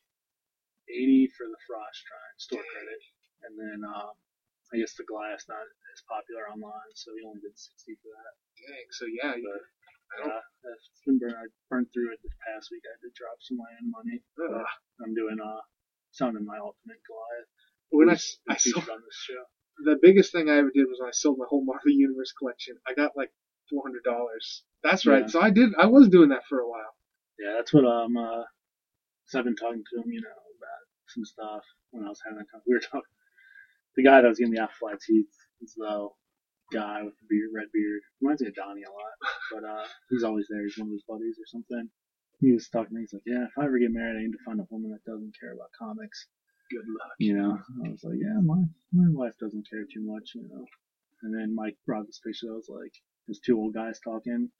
80 0.88 1.28
for 1.36 1.44
the 1.44 1.60
Frost 1.68 2.00
Giant 2.08 2.36
store 2.40 2.64
Dang. 2.64 2.72
credit, 2.72 3.02
and 3.44 3.52
then 3.60 3.78
um, 3.84 4.16
I 4.72 4.78
guess 4.78 4.94
the 4.94 5.04
glass 5.08 5.48
not 5.48 5.64
as 5.64 6.02
popular 6.08 6.48
online, 6.52 6.92
so 6.94 7.12
we 7.16 7.24
only 7.24 7.40
did 7.40 7.56
60 7.56 7.96
for 8.02 8.12
that. 8.12 8.34
Dang. 8.60 8.86
So 8.92 9.04
yeah, 9.08 9.34
you, 9.36 9.48
But 10.12 10.28
uh, 10.28 10.42
it's 10.76 11.02
been 11.06 11.18
burned. 11.18 11.36
I 11.36 11.46
burned 11.70 11.88
through 11.92 12.12
it 12.12 12.20
this 12.22 12.36
past 12.44 12.68
week. 12.70 12.84
I 12.84 12.92
had 12.96 13.04
to 13.04 13.12
drop 13.16 13.36
some 13.40 13.56
my 13.56 13.70
own 13.80 13.88
money. 13.90 14.20
I'm 15.00 15.14
doing 15.14 15.38
uh, 15.40 15.62
selling 16.12 16.44
my 16.44 16.58
Ultimate 16.58 17.00
Goliath. 17.08 17.50
When 17.90 18.10
I, 18.12 18.18
I 18.52 18.56
featured 18.56 18.88
on 18.90 19.00
this 19.00 19.16
show. 19.16 19.42
the 19.84 19.96
biggest 20.00 20.32
thing 20.32 20.50
I 20.50 20.58
ever 20.58 20.70
did 20.70 20.84
was 20.84 21.00
when 21.00 21.08
I 21.08 21.16
sold 21.16 21.38
my 21.38 21.46
whole 21.48 21.64
Marvel 21.64 21.90
Universe 21.92 22.32
collection. 22.36 22.76
I 22.86 22.92
got 22.92 23.16
like 23.16 23.32
four 23.70 23.82
hundred 23.84 24.04
dollars. 24.04 24.64
That's 24.84 25.06
right. 25.06 25.22
Yeah. 25.22 25.32
So 25.32 25.40
I 25.40 25.50
did. 25.50 25.72
I 25.78 25.86
was 25.86 26.08
doing 26.08 26.30
that 26.30 26.44
for 26.48 26.60
a 26.60 26.68
while. 26.68 26.92
Yeah, 27.38 27.54
that's 27.56 27.72
what 27.72 27.84
um 27.84 28.16
uh, 28.16 28.44
so 29.26 29.38
I've 29.38 29.44
been 29.44 29.56
talking 29.56 29.84
to 29.84 29.96
him, 30.00 30.10
you 30.10 30.20
know, 30.20 30.28
about 30.28 30.84
some 31.08 31.24
stuff 31.24 31.64
when 31.90 32.04
I 32.04 32.08
was 32.08 32.20
having 32.24 32.40
A, 32.40 32.58
we 32.66 32.74
were 32.74 32.80
talking. 32.80 33.12
The 33.98 34.06
guy 34.06 34.22
that 34.22 34.28
was 34.28 34.38
getting 34.38 34.54
the 34.54 34.62
Afterlights, 34.62 35.10
he's, 35.10 35.26
he's 35.58 35.74
the 35.74 36.08
guy 36.72 37.02
with 37.02 37.14
the 37.18 37.26
beard, 37.28 37.50
red 37.52 37.66
beard. 37.74 38.00
Reminds 38.20 38.42
me 38.42 38.48
of 38.48 38.54
Donnie 38.54 38.86
a 38.86 38.92
lot, 38.94 39.16
but 39.52 39.64
uh, 39.66 39.86
he's 40.08 40.22
always 40.22 40.46
there. 40.48 40.62
He's 40.62 40.78
one 40.78 40.86
of 40.88 40.92
his 40.92 41.02
buddies 41.08 41.34
or 41.34 41.46
something. 41.50 41.90
He 42.40 42.52
was 42.52 42.68
talking 42.68 42.90
to 42.90 42.94
me. 42.94 43.00
He's 43.02 43.12
like, 43.12 43.26
"Yeah, 43.26 43.44
if 43.50 43.58
I 43.58 43.64
ever 43.66 43.78
get 43.82 43.90
married, 43.90 44.16
I 44.16 44.22
need 44.22 44.38
to 44.38 44.44
find 44.46 44.60
a 44.60 44.70
woman 44.70 44.92
that 44.94 45.02
doesn't 45.02 45.34
care 45.40 45.52
about 45.52 45.74
comics." 45.74 46.28
Good 46.70 46.86
luck. 46.86 47.18
You 47.18 47.34
know, 47.34 47.58
I 47.84 47.90
was 47.90 48.04
like, 48.04 48.22
"Yeah, 48.22 48.38
my 48.38 48.62
my 48.94 49.10
wife 49.10 49.34
doesn't 49.40 49.66
care 49.68 49.82
too 49.82 50.06
much," 50.06 50.30
you 50.36 50.46
know. 50.46 50.64
And 51.22 51.34
then 51.34 51.52
Mike 51.52 51.74
brought 51.84 52.06
this 52.06 52.20
picture. 52.24 52.52
I 52.52 52.54
was 52.54 52.70
like, 52.70 52.94
"There's 53.26 53.40
two 53.42 53.58
old 53.58 53.74
guys 53.74 53.98
talking." 53.98 54.50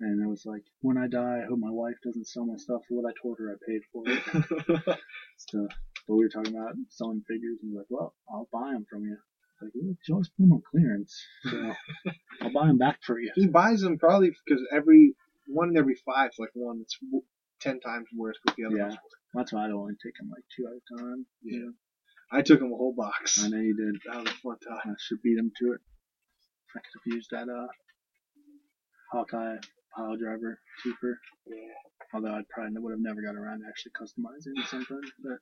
And 0.00 0.22
it 0.22 0.28
was 0.28 0.46
like, 0.46 0.62
when 0.80 0.96
I 0.96 1.08
die, 1.08 1.40
I 1.42 1.46
hope 1.48 1.58
my 1.58 1.72
wife 1.72 1.96
doesn't 2.04 2.28
sell 2.28 2.46
my 2.46 2.56
stuff 2.56 2.82
for 2.86 3.02
what 3.02 3.10
I 3.10 3.14
told 3.20 3.36
her 3.40 3.50
I 3.50 3.56
paid 3.66 3.82
for 3.92 4.04
it. 4.06 4.98
So, 5.38 5.68
but 6.08 6.16
we 6.16 6.24
were 6.24 6.30
talking 6.30 6.56
about 6.56 6.74
selling 6.88 7.22
figures, 7.28 7.58
and 7.62 7.70
he's 7.70 7.76
like, 7.78 7.86
well, 7.90 8.14
I'll 8.32 8.48
buy 8.52 8.72
them 8.72 8.86
from 8.90 9.04
you. 9.04 9.16
Like, 9.60 9.72
"Look, 9.74 9.96
you 10.06 10.14
always 10.14 10.28
put 10.28 10.42
them 10.44 10.52
on 10.52 10.62
clearance, 10.70 11.14
so 11.44 11.74
I'll 12.42 12.52
buy 12.52 12.66
them 12.68 12.78
back 12.78 12.98
for 13.04 13.18
you. 13.20 13.30
he 13.34 13.46
buys 13.46 13.80
them 13.82 13.98
probably 13.98 14.30
because 14.46 14.62
every 14.72 15.14
one 15.46 15.70
in 15.70 15.76
every 15.76 15.96
five 16.06 16.30
is 16.30 16.38
like 16.38 16.50
one 16.54 16.78
that's 16.78 16.96
w- 17.00 17.24
ten 17.60 17.80
times 17.80 18.06
worse 18.16 18.38
what 18.44 18.56
the 18.56 18.64
other 18.64 18.76
Yeah. 18.76 18.82
ones 18.84 18.94
were. 18.94 19.40
That's 19.40 19.52
why 19.52 19.66
I 19.66 19.70
only 19.72 19.94
take 20.02 20.14
them 20.18 20.30
like 20.30 20.44
two 20.56 20.66
at 20.66 20.72
a 20.78 21.02
time. 21.02 21.26
Yeah. 21.42 21.70
I 22.30 22.42
took 22.42 22.60
him 22.60 22.72
a 22.72 22.76
whole 22.76 22.94
box. 22.96 23.42
I 23.44 23.48
know 23.48 23.58
you 23.58 23.74
did. 23.76 24.00
That 24.06 24.22
was 24.24 24.32
a 24.32 24.36
fun 24.42 24.56
time. 24.60 24.92
I 24.92 24.94
should 25.00 25.20
beat 25.22 25.38
him 25.38 25.50
to 25.60 25.72
it. 25.72 25.80
I 26.76 26.80
could 26.80 27.00
have 27.04 27.14
used 27.16 27.30
that 27.32 27.48
uh, 27.48 27.66
Hawkeye 29.12 29.56
pile 29.96 30.16
driver 30.16 30.60
cheaper. 30.82 31.18
Yeah. 31.46 31.56
Although 32.14 32.32
I 32.34 32.42
probably 32.50 32.78
would 32.80 32.92
have 32.92 33.00
never 33.00 33.22
got 33.22 33.34
around 33.36 33.60
to 33.60 33.66
actually 33.68 33.92
customizing 33.98 34.66
something. 34.68 35.00
But 35.22 35.38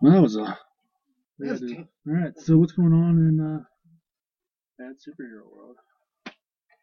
well, 0.00 0.12
that 0.12 0.22
was 0.22 0.36
a. 0.36 0.40
yeah, 0.40 0.56
That's 1.38 1.60
dude. 1.60 1.78
All 1.78 1.86
right. 2.06 2.32
So 2.38 2.58
what's 2.58 2.72
going 2.72 2.92
on 2.92 3.18
in 3.18 3.40
uh, 3.40 3.62
bad 4.78 4.96
superhero 4.96 5.50
world? 5.50 5.76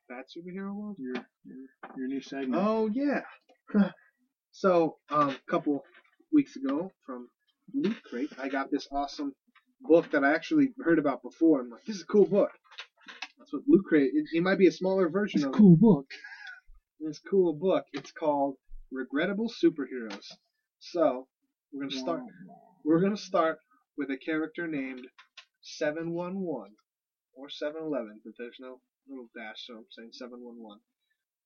Bad 0.10 0.26
superhero 0.36 0.74
world. 0.74 0.98
Your 1.00 1.16
your, 1.46 1.58
your 1.98 2.08
new 2.08 2.22
segment. 2.22 2.56
Oh 2.56 2.90
yeah. 2.94 3.22
so 4.52 4.98
um, 5.10 5.30
a 5.30 5.52
couple 5.52 5.84
weeks 6.32 6.56
ago 6.56 6.92
from 7.06 7.30
Loot 7.74 8.02
Crate, 8.04 8.32
I 8.40 8.50
got 8.50 8.72
this 8.72 8.88
awesome 8.92 9.34
book 9.82 10.12
that 10.12 10.24
I 10.24 10.34
actually 10.34 10.70
heard 10.84 11.00
about 11.00 11.22
before. 11.22 11.62
I'm 11.62 11.70
like, 11.70 11.84
this 11.86 11.98
is 11.98 12.04
a 12.04 12.08
cool 12.08 12.26
book. 12.26 12.52
That's 13.38 13.54
what 13.54 13.64
Loot 13.68 13.86
Crate. 13.86 14.12
It, 14.14 14.26
it 14.34 14.44
might 14.44 14.58
be 14.58 14.68
a 14.68 14.72
smaller 14.72 15.10
version 15.10 15.40
it's 15.40 15.46
a 15.46 15.50
of 15.50 15.56
cool 15.56 15.76
book. 15.76 16.06
it. 16.10 17.08
This 17.08 17.20
cool 17.20 17.54
book. 17.54 17.84
It's 17.94 18.12
called 18.12 18.56
Regrettable 18.92 19.52
Superheroes. 19.64 20.26
So 20.80 21.28
we're 21.74 21.88
gonna 21.88 22.00
start. 22.00 22.22
We're 22.84 23.02
gonna 23.02 23.18
start 23.18 23.60
with 23.98 24.10
a 24.12 24.18
character 24.18 24.68
named 24.68 25.08
Seven 25.62 26.14
One 26.14 26.42
One. 26.42 26.72
or 27.36 27.48
7-Eleven, 27.50 28.22
but 28.24 28.34
there's 28.38 28.58
no 28.60 28.80
little 29.08 29.30
dash, 29.36 29.66
so 29.68 29.76
I'm 29.78 29.86
saying 29.92 30.12
711. 30.14 30.80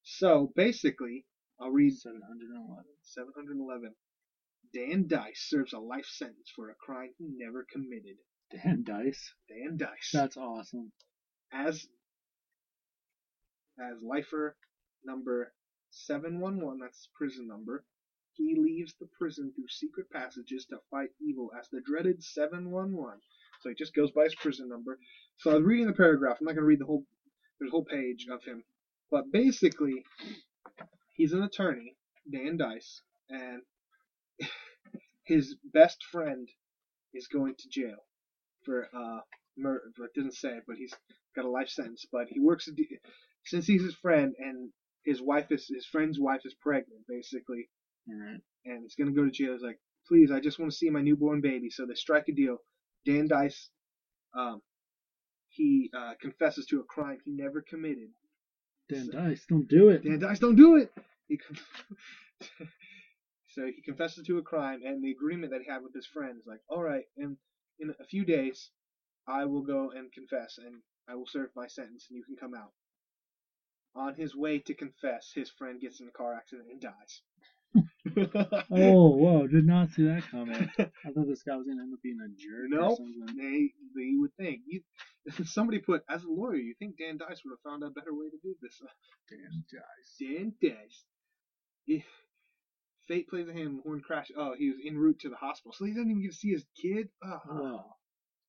So 0.04 0.52
basically, 0.56 1.26
I'll 1.60 1.72
read 1.72 1.94
711. 1.98 2.86
711. 3.04 3.96
Dan 4.74 5.08
Dyce 5.08 5.48
serves 5.50 5.74
a 5.74 5.80
life 5.80 6.06
sentence 6.06 6.52
for 6.56 6.70
a 6.70 6.76
crime 6.76 7.14
he 7.18 7.28
never 7.38 7.66
committed. 7.72 8.18
Dan 8.52 8.84
Dyce. 8.84 9.34
Dan 9.50 9.78
Dyce. 9.78 10.12
That's 10.14 10.38
awesome. 10.38 10.92
as 11.54 11.88
as 13.80 13.98
lifer 14.02 14.56
number 15.06 15.54
711, 15.92 16.80
that's 16.80 17.10
prison 17.18 17.48
number. 17.48 17.86
He 18.38 18.56
leaves 18.58 18.96
the 19.00 19.08
prison 19.20 19.52
through 19.56 19.68
secret 19.70 20.08
passages 20.12 20.66
to 20.68 20.78
fight 20.92 21.10
evil 21.22 21.52
as 21.60 21.68
the 21.72 21.82
dreaded 21.82 22.24
711. 22.24 23.20
So 23.62 23.70
he 23.70 23.76
just 23.76 23.96
goes 23.96 24.12
by 24.12 24.26
his 24.26 24.36
prison 24.36 24.70
number. 24.70 25.00
So 25.40 25.52
I 25.52 25.56
was 25.56 25.64
reading 25.64 25.88
the 25.88 25.94
paragraph. 25.94 26.38
I'm 26.40 26.46
not 26.46 26.54
going 26.54 26.64
to 26.64 26.68
read 26.68 26.80
the 26.80 26.86
whole 26.86 27.06
there's 27.60 27.70
a 27.70 27.72
whole 27.72 27.86
page 27.86 28.28
of 28.32 28.44
him. 28.44 28.64
But 29.12 29.32
basically, 29.32 30.04
he's 31.16 31.34
an 31.34 31.44
attorney, 31.44 31.96
Dan 32.32 32.58
Dyce, 32.58 33.02
and 33.30 33.62
his 35.26 35.56
best 35.74 36.04
friend 36.12 36.48
is 37.14 37.28
going 37.28 37.56
to 37.58 37.70
jail 37.70 37.98
for 38.66 38.90
uh 38.96 39.22
murder. 39.58 39.92
It 40.00 40.14
doesn't 40.16 40.36
say, 40.36 40.60
but 40.68 40.78
he's 40.78 40.94
got 41.36 41.46
a 41.46 41.50
life 41.50 41.70
sentence. 41.70 42.06
But 42.12 42.28
he 42.30 42.40
works 42.40 42.70
since 43.46 43.66
he's 43.66 43.84
his 43.84 43.96
friend, 43.96 44.34
and 44.40 44.72
his 45.06 45.22
wife 45.22 45.48
is 45.52 45.68
his 45.74 45.86
friend's 45.86 46.20
wife 46.20 46.42
is 46.46 46.56
pregnant, 46.62 47.02
basically, 47.08 47.70
All 47.77 47.77
right. 48.08 48.40
and 48.66 48.84
it's 48.86 48.96
gonna 48.96 49.12
go 49.12 49.26
to 49.26 49.32
jail. 49.32 49.54
He's 49.54 49.62
like, 49.62 49.80
please, 50.08 50.32
I 50.32 50.40
just 50.40 50.60
want 50.60 50.72
to 50.72 50.78
see 50.78 50.90
my 50.90 51.02
newborn 51.02 51.42
baby. 51.42 51.70
So 51.70 51.86
they 51.86 51.96
strike 51.96 52.26
a 52.30 52.34
deal. 52.34 52.58
Dan 53.06 53.28
Dyce, 53.28 53.70
um, 54.36 54.62
he 55.50 55.90
uh, 55.98 56.14
confesses 56.22 56.66
to 56.68 56.80
a 56.80 56.84
crime 56.84 57.20
he 57.26 57.32
never 57.32 57.62
committed. 57.62 58.10
Dan 58.90 59.06
So- 59.06 59.12
Dyce, 59.18 59.46
don't 59.50 59.68
do 59.68 59.90
it. 59.90 60.04
Dan 60.04 60.20
Dyce, 60.20 60.40
don't 60.40 60.56
do 60.56 60.78
it. 60.78 60.92
He 61.28 61.38
con- 61.38 61.58
so 63.50 63.66
he 63.66 63.82
confesses 63.82 64.26
to 64.28 64.38
a 64.38 64.42
crime, 64.44 64.82
and 64.86 65.04
the 65.04 65.12
agreement 65.12 65.52
that 65.52 65.62
he 65.62 65.70
had 65.70 65.84
with 65.84 65.94
his 65.94 66.06
friend 66.06 66.38
is 66.40 66.48
like, 66.48 66.62
all 66.70 66.82
right, 66.84 67.04
in 67.18 67.38
in 67.80 67.94
a 68.00 68.06
few 68.06 68.26
days, 68.26 68.70
I 69.28 69.46
will 69.46 69.62
go 69.62 69.92
and 69.92 70.12
confess, 70.12 70.58
and 70.58 70.82
I 71.10 71.16
will 71.16 71.28
serve 71.28 71.50
my 71.56 71.68
sentence, 71.68 72.06
and 72.10 72.18
you 72.18 72.24
can 72.24 72.36
come 72.36 72.54
out. 72.54 72.72
On 73.96 74.14
his 74.16 74.36
way 74.36 74.60
to 74.60 74.74
confess, 74.74 75.32
his 75.34 75.50
friend 75.50 75.82
gets 75.82 76.00
in 76.00 76.08
a 76.08 76.12
car 76.12 76.34
accident 76.36 76.68
and 76.72 76.80
dies. 76.82 77.22
Oh, 78.72 79.10
whoa, 79.10 79.48
did 79.48 79.66
not 79.66 79.92
see 79.92 80.04
that 80.04 80.24
coming. 80.32 80.70
I 80.80 81.12
thought 81.12 81.28
this 81.28 81.44
guy 81.44 81.56
was 81.56 81.66
going 81.66 81.78
to 81.78 81.84
end 81.84 81.94
up 81.94 82.02
being 82.02 82.20
a 82.24 82.30
jerk 82.30 82.82
or 82.82 82.88
Nope. 82.88 83.00
They, 83.36 83.72
they 83.96 84.14
would 84.16 84.34
think. 84.38 84.62
You, 84.66 84.82
somebody 85.46 85.80
put, 85.80 86.04
as 86.10 86.24
a 86.24 86.30
lawyer, 86.30 86.56
you 86.56 86.74
think 86.80 86.98
Dan 86.98 87.18
Dyce 87.18 87.42
would 87.44 87.52
have 87.52 87.72
found 87.72 87.84
a 87.84 87.90
better 87.90 88.14
way 88.14 88.30
to 88.30 88.38
do 88.42 88.56
this. 88.62 88.82
Dan 89.30 89.64
Dyce. 89.72 90.16
Dan 90.20 90.54
Dyce. 90.62 91.04
If 91.86 92.06
fate 93.08 93.28
plays 93.30 93.48
a 93.48 93.54
hand, 93.54 93.82
Horn 93.84 94.02
crash. 94.02 94.32
Oh, 94.36 94.56
he 94.58 94.70
was 94.70 94.80
en 94.86 94.98
route 94.98 95.20
to 95.20 95.30
the 95.30 95.36
hospital, 95.36 95.74
so 95.74 95.86
he 95.86 95.92
doesn't 95.92 96.10
even 96.10 96.22
get 96.22 96.32
to 96.32 96.38
see 96.38 96.52
his 96.52 96.66
kid. 96.82 97.10
Ah. 97.24 97.42
Oh, 97.50 97.86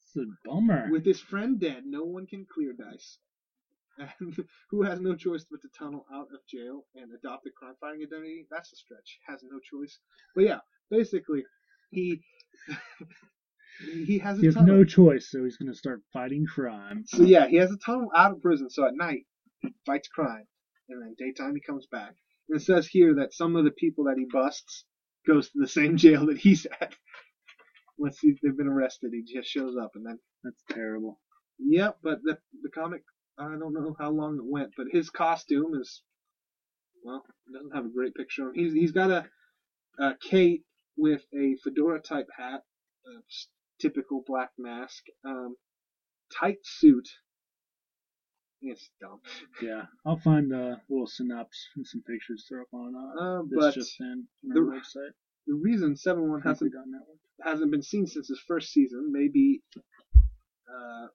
it's 0.02 0.16
a 0.16 0.24
bummer. 0.48 0.88
With 0.90 1.04
his 1.04 1.20
friend 1.20 1.60
dead, 1.60 1.84
no 1.84 2.04
one 2.04 2.26
can 2.26 2.46
clear 2.52 2.72
Dyce. 2.72 3.18
And 3.98 4.36
who 4.70 4.82
has 4.82 5.00
no 5.00 5.14
choice 5.16 5.44
but 5.50 5.60
to 5.62 5.68
tunnel 5.78 6.06
out 6.12 6.28
of 6.32 6.40
jail 6.48 6.84
and 6.94 7.10
adopt 7.12 7.46
a 7.46 7.50
crime-fighting 7.58 8.02
identity? 8.02 8.46
That's 8.50 8.72
a 8.72 8.76
stretch. 8.76 9.18
Has 9.26 9.42
no 9.42 9.58
choice. 9.60 9.98
But 10.34 10.44
yeah, 10.44 10.58
basically, 10.90 11.44
he 11.90 12.20
he 14.06 14.18
has 14.18 14.38
a 14.38 14.40
he 14.40 14.46
has 14.46 14.56
no 14.56 14.84
choice, 14.84 15.30
so 15.30 15.44
he's 15.44 15.56
going 15.56 15.72
to 15.72 15.78
start 15.78 16.02
fighting 16.12 16.46
crime. 16.46 17.04
So 17.06 17.22
yeah, 17.22 17.46
he 17.46 17.56
has 17.56 17.70
a 17.72 17.78
tunnel 17.78 18.10
out 18.16 18.32
of 18.32 18.42
prison. 18.42 18.70
So 18.70 18.86
at 18.86 18.94
night, 18.94 19.22
he 19.60 19.74
fights 19.86 20.08
crime, 20.08 20.46
and 20.88 21.02
then 21.02 21.14
daytime 21.18 21.54
he 21.54 21.60
comes 21.60 21.86
back. 21.90 22.14
And 22.48 22.60
it 22.60 22.64
says 22.64 22.86
here 22.86 23.14
that 23.16 23.34
some 23.34 23.56
of 23.56 23.64
the 23.64 23.70
people 23.70 24.04
that 24.04 24.16
he 24.18 24.26
busts 24.32 24.84
goes 25.26 25.46
to 25.50 25.58
the 25.60 25.68
same 25.68 25.96
jail 25.96 26.26
that 26.26 26.38
he's 26.38 26.66
at. 26.80 26.94
Once 27.98 28.18
he's, 28.20 28.36
they've 28.42 28.56
been 28.56 28.68
arrested, 28.68 29.10
he 29.12 29.24
just 29.24 29.50
shows 29.50 29.74
up, 29.76 29.90
and 29.96 30.06
then 30.06 30.18
That's 30.44 30.62
terrible. 30.70 31.18
yep. 31.58 31.98
But 32.02 32.20
the 32.22 32.38
the 32.62 32.70
comic, 32.70 33.02
I 33.38 33.44
don't 33.58 33.72
know 33.74 33.94
how 33.98 34.10
long 34.10 34.36
it 34.36 34.44
went, 34.44 34.72
but 34.76 34.86
his 34.90 35.10
costume 35.10 35.74
is 35.80 36.02
well, 37.04 37.24
doesn't 37.52 37.74
have 37.74 37.84
a 37.86 37.88
great 37.94 38.14
picture 38.14 38.48
of 38.48 38.56
him. 38.56 38.64
He's 38.64 38.72
he's 38.74 38.92
got 38.92 39.10
a, 39.10 39.26
a 39.98 40.14
cape 40.20 40.64
with 40.96 41.22
a 41.34 41.56
fedora 41.62 42.00
type 42.00 42.26
hat, 42.36 42.62
typical 43.80 44.24
black 44.26 44.50
mask, 44.58 45.04
um, 45.24 45.54
tight 46.38 46.58
suit. 46.64 47.08
It's 48.60 48.90
dumb. 49.00 49.20
Yeah, 49.62 49.82
I'll 50.04 50.18
find 50.18 50.52
a 50.52 50.80
little 50.90 51.06
synopsis 51.06 51.68
and 51.76 51.86
some 51.86 52.02
pictures 52.02 52.44
to 52.48 52.54
throw 52.54 52.62
up 52.62 52.68
on 52.72 52.94
uh, 52.96 53.22
Uh, 53.24 53.42
but 53.54 53.74
just 53.74 54.00
in 54.00 54.26
on 54.50 54.54
the- 54.54 54.60
website. 54.60 55.12
the 55.46 55.54
reason 55.54 55.94
Seven 55.96 56.28
One 56.28 56.42
hasn't 56.42 56.72
hasn't 57.44 57.70
been 57.70 57.82
seen 57.82 58.06
since 58.08 58.26
his 58.28 58.40
first 58.48 58.72
season, 58.72 59.12
maybe 59.12 59.62
uh, 60.68 61.06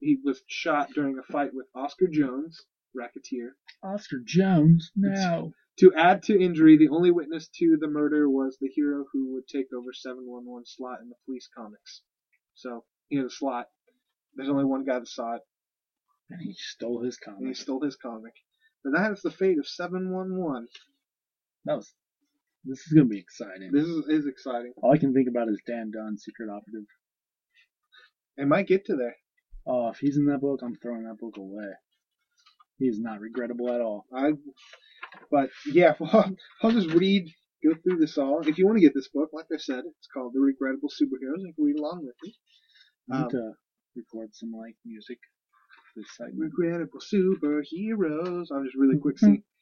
he 0.00 0.18
was 0.24 0.42
shot 0.46 0.90
during 0.94 1.18
a 1.18 1.22
fight 1.32 1.50
with 1.54 1.66
Oscar 1.74 2.06
Jones, 2.08 2.64
racketeer. 2.94 3.56
Oscar 3.82 4.18
Jones. 4.24 4.90
No. 4.96 5.52
To 5.78 5.92
add 5.94 6.22
to 6.24 6.40
injury, 6.40 6.78
the 6.78 6.88
only 6.88 7.10
witness 7.10 7.48
to 7.58 7.76
the 7.78 7.88
murder 7.88 8.28
was 8.30 8.56
the 8.60 8.68
hero 8.68 9.04
who 9.12 9.34
would 9.34 9.46
take 9.46 9.66
over 9.76 9.92
711 9.92 10.64
slot 10.66 11.00
in 11.02 11.08
the 11.08 11.16
police 11.26 11.48
comics. 11.54 12.02
So, 12.54 12.84
he 13.08 13.16
had 13.16 13.26
a 13.26 13.30
slot. 13.30 13.66
There's 14.34 14.48
only 14.48 14.64
one 14.64 14.84
guy 14.84 14.98
that 14.98 15.08
saw 15.08 15.36
it, 15.36 15.42
And 16.30 16.40
he 16.40 16.54
stole 16.56 17.02
his 17.02 17.16
comic. 17.18 17.40
and 17.40 17.48
he 17.48 17.54
stole 17.54 17.82
his 17.82 17.96
comic. 17.96 18.32
And 18.84 18.94
that 18.94 19.12
is 19.12 19.20
the 19.22 19.30
fate 19.30 19.58
of 19.58 19.66
711. 19.66 20.68
That 21.66 21.76
was. 21.76 21.92
This 22.64 22.80
is 22.80 22.92
gonna 22.94 23.06
be 23.06 23.18
exciting. 23.20 23.70
This 23.72 23.86
is, 23.86 24.06
is 24.08 24.26
exciting. 24.26 24.72
All 24.82 24.92
I 24.92 24.98
can 24.98 25.12
think 25.14 25.28
about 25.28 25.48
is 25.48 25.60
Dan 25.66 25.90
Dunn, 25.92 26.18
Secret 26.18 26.48
Operative. 26.48 26.86
It 28.36 28.48
might 28.48 28.66
get 28.66 28.86
to 28.86 28.96
there. 28.96 29.16
Oh, 29.66 29.88
if 29.88 29.98
he's 29.98 30.16
in 30.16 30.26
that 30.26 30.40
book, 30.40 30.60
I'm 30.62 30.76
throwing 30.76 31.04
that 31.04 31.18
book 31.18 31.36
away. 31.36 31.70
He 32.78 32.86
is 32.86 33.00
not 33.00 33.20
regrettable 33.20 33.72
at 33.72 33.80
all. 33.80 34.04
I, 34.14 34.32
but 35.30 35.50
yeah, 35.72 35.94
well, 36.00 36.30
I'll 36.62 36.70
just 36.70 36.90
read, 36.90 37.26
go 37.64 37.74
through 37.82 37.98
this 37.98 38.18
all. 38.18 38.40
If 38.46 38.58
you 38.58 38.66
want 38.66 38.76
to 38.78 38.82
get 38.82 38.94
this 38.94 39.08
book, 39.08 39.30
like 39.32 39.46
I 39.52 39.56
said, 39.58 39.80
it's 39.86 40.08
called 40.12 40.32
The 40.34 40.40
Regrettable 40.40 40.90
Superheroes. 40.90 41.40
You 41.40 41.52
can 41.54 41.64
read 41.64 41.78
along 41.78 42.04
with 42.04 42.14
me. 42.22 42.34
I 43.12 43.16
need 43.18 43.24
Um, 43.24 43.30
to 43.30 43.52
record 43.96 44.34
some 44.34 44.52
like 44.52 44.76
music 44.84 45.18
for 45.94 46.00
this 46.00 46.08
segment. 46.16 46.52
Regrettable 46.52 47.00
Superheroes. 47.00 48.46
I'll 48.52 48.64
just 48.64 48.76
really 48.76 48.98
quick 48.98 49.18
see. 49.18 49.42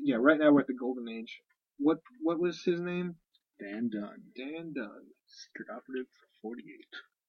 Yeah, 0.00 0.16
right 0.20 0.38
now 0.38 0.52
we're 0.52 0.60
at 0.60 0.68
the 0.68 0.74
Golden 0.78 1.08
Age. 1.08 1.40
What 1.78 1.98
what 2.22 2.38
was 2.38 2.62
his 2.64 2.80
name? 2.80 3.16
Dan 3.58 3.90
Dunn, 3.92 4.22
Dan 4.36 4.72
Dunn. 4.72 5.02
Secret 5.26 5.66
Operative 5.74 6.06
48. 6.40 6.64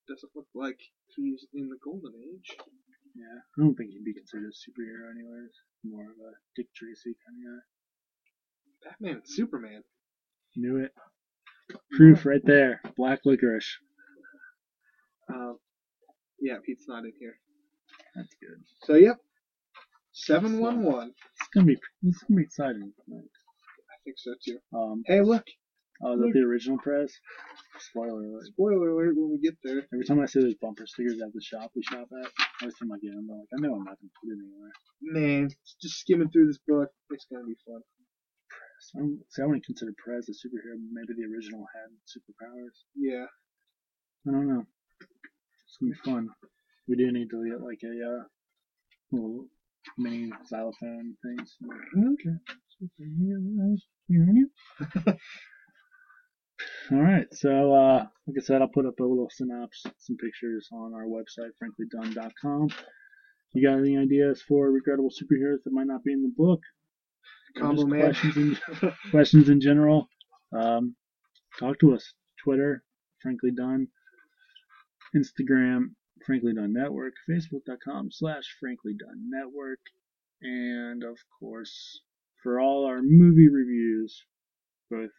Doesn't 0.10 0.32
look 0.36 0.48
like 0.56 0.80
he's 1.16 1.46
in 1.54 1.70
the 1.70 1.78
Golden 1.84 2.14
Age. 2.18 2.58
Yeah, 3.16 3.40
I 3.58 3.62
don't 3.62 3.76
think 3.76 3.92
he'd 3.92 4.04
be 4.04 4.14
considered 4.14 4.50
a 4.50 4.58
superhero 4.58 5.12
anyways. 5.12 5.52
More 5.84 6.04
of 6.04 6.18
a 6.18 6.32
Dick 6.56 6.68
Tracy 6.76 7.16
kind 7.26 7.38
of 7.38 7.46
guy. 7.46 8.90
Batman 8.90 9.16
and 9.22 9.28
Superman. 9.28 9.84
Knew 10.56 10.78
it. 10.78 10.92
Proof 11.92 12.26
right 12.26 12.42
there. 12.44 12.82
Black 12.98 13.20
licorice. 13.26 13.78
Um, 15.32 15.58
yeah, 16.42 16.56
Pete's 16.66 16.86
not 16.88 17.04
in 17.06 17.14
here. 17.20 17.36
That's 18.16 18.34
good. 18.42 18.64
So 18.86 18.96
yep, 18.96 19.18
seven 20.12 20.60
one 20.60 20.84
one. 20.84 21.14
It's 21.40 21.50
gonna 21.54 21.68
be 21.68 21.78
it's 22.04 22.24
gonna 22.24 22.38
be 22.38 22.44
exciting. 22.44 22.94
tonight. 23.06 23.30
I 23.92 23.96
think 24.04 24.18
so 24.18 24.34
too. 24.44 24.58
Um, 24.74 25.04
Hey, 25.06 25.22
look! 25.22 25.44
Oh, 26.02 26.14
is 26.14 26.20
that 26.22 26.32
the 26.34 26.48
original 26.48 26.78
Prez? 26.78 27.12
Spoiler 27.92 28.24
alert. 28.24 28.46
Spoiler 28.46 28.88
alert 28.88 29.16
when 29.18 29.32
we 29.32 29.40
get 29.40 29.58
there. 29.64 29.84
Every 29.92 30.06
time 30.06 30.22
I 30.22 30.28
see 30.28 30.40
those 30.40 30.56
bumper 30.56 30.88
stickers 30.88 31.20
at 31.20 31.34
the 31.34 31.42
shop 31.42 31.72
we 31.76 31.84
shop 31.84 32.08
at, 32.08 32.32
every 32.64 32.74
time 32.80 32.92
I 32.92 33.00
get 33.04 33.12
them, 33.12 33.28
I'm 33.28 33.40
like, 33.40 33.52
I 33.52 33.60
know 33.60 33.76
I'm 33.76 33.84
not 33.84 34.00
gonna 34.00 34.16
put 34.16 34.32
it 34.32 34.40
anywhere. 34.40 34.72
Man, 35.02 35.50
just 35.82 36.00
skimming 36.00 36.30
through 36.32 36.48
this 36.48 36.60
book, 36.66 36.88
it's 37.12 37.26
gonna 37.28 37.44
be 37.44 37.60
fun. 37.68 37.82
Prez. 38.48 38.92
I 38.96 39.00
don't, 39.00 39.20
see, 39.28 39.42
I 39.42 39.46
wouldn't 39.46 39.66
consider 39.66 39.92
Prez 40.00 40.30
a 40.30 40.32
superhero. 40.32 40.80
Maybe 40.80 41.20
the 41.20 41.28
original 41.28 41.68
had 41.76 41.92
superpowers. 42.08 42.88
Yeah. 42.96 43.28
I 44.28 44.32
don't 44.32 44.48
know. 44.48 44.64
It's 45.02 45.78
gonna 45.82 45.92
be 45.92 46.00
fun. 46.00 46.30
We 46.88 46.96
do 46.96 47.12
need 47.12 47.30
to 47.30 47.44
get 47.44 47.60
like 47.62 47.84
a 47.84 47.92
uh, 48.08 48.24
little 49.12 49.48
mini 49.98 50.32
xylophone 50.48 51.16
things. 51.24 51.58
Okay. 52.16 52.40
All 56.92 57.02
right. 57.02 57.28
So, 57.32 57.74
uh, 57.74 58.06
like 58.28 58.38
I 58.38 58.42
said, 58.42 58.62
I'll 58.62 58.68
put 58.68 58.86
up 58.86 59.00
a 59.00 59.04
little 59.04 59.30
synopsis, 59.32 59.92
some 60.00 60.18
pictures 60.18 60.68
on 60.72 60.94
our 60.94 61.06
website, 61.06 61.52
franklydone.com. 61.62 62.70
You 63.54 63.68
got 63.68 63.80
any 63.80 63.98
ideas 63.98 64.42
for 64.48 64.70
regrettable 64.72 65.10
superheroes 65.10 65.64
that 65.64 65.74
might 65.74 65.88
not 65.88 66.04
be 66.04 66.14
in 66.14 66.22
the 66.22 66.34
book? 66.36 66.62
Combo 67.58 67.86
man. 67.86 68.02
Questions 68.02 68.38
in, 68.38 68.58
questions 69.12 69.50
in 69.50 69.60
general. 69.62 70.08
Um, 70.56 70.96
talk 71.60 71.80
to 71.80 71.94
us. 71.94 72.14
Twitter, 72.44 72.84
Frankly 73.22 73.52
Done. 73.52 73.88
Instagram, 75.16 75.96
Frankly 76.26 76.54
Done 76.54 76.74
Network, 76.74 77.14
facebook.com 77.30 78.12
slash 78.12 78.44
Frankly 78.60 78.94
Done 78.94 79.30
Network, 79.30 79.80
and 80.42 81.04
of 81.04 81.18
course, 81.40 82.02
for 82.44 82.60
all 82.60 82.86
our 82.86 83.02
movie 83.02 83.50
reviews, 83.50 84.24
both 84.92 85.10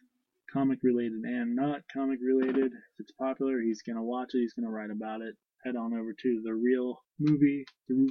comic 0.53 0.79
related 0.83 1.23
and 1.23 1.55
not 1.55 1.81
comic 1.93 2.19
related, 2.21 2.71
if 2.73 2.99
it's 2.99 3.11
popular, 3.19 3.61
he's 3.61 3.81
going 3.81 3.95
to 3.95 4.01
watch 4.03 4.29
it, 4.33 4.39
he's 4.39 4.53
going 4.53 4.65
to 4.65 4.71
write 4.71 4.91
about 4.91 5.21
it. 5.21 5.35
Head 5.65 5.75
on 5.75 5.93
over 5.93 6.13
to 6.13 6.41
the 6.43 6.53
Real 6.53 6.97
Movie, 7.19 7.65
the, 7.87 8.09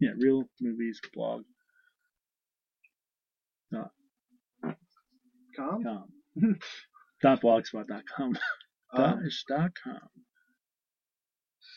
yeah, 0.00 0.10
Real 0.18 0.44
Movies 0.60 1.00
blog. 1.12 1.42
Dot 3.72 3.90
Com? 5.56 5.82
com. 5.82 6.04
dot 7.22 7.40
blogspot.com. 7.42 8.38
Um, 8.92 9.22
Dash 9.24 9.44
dot 9.48 9.70
com. 9.82 9.98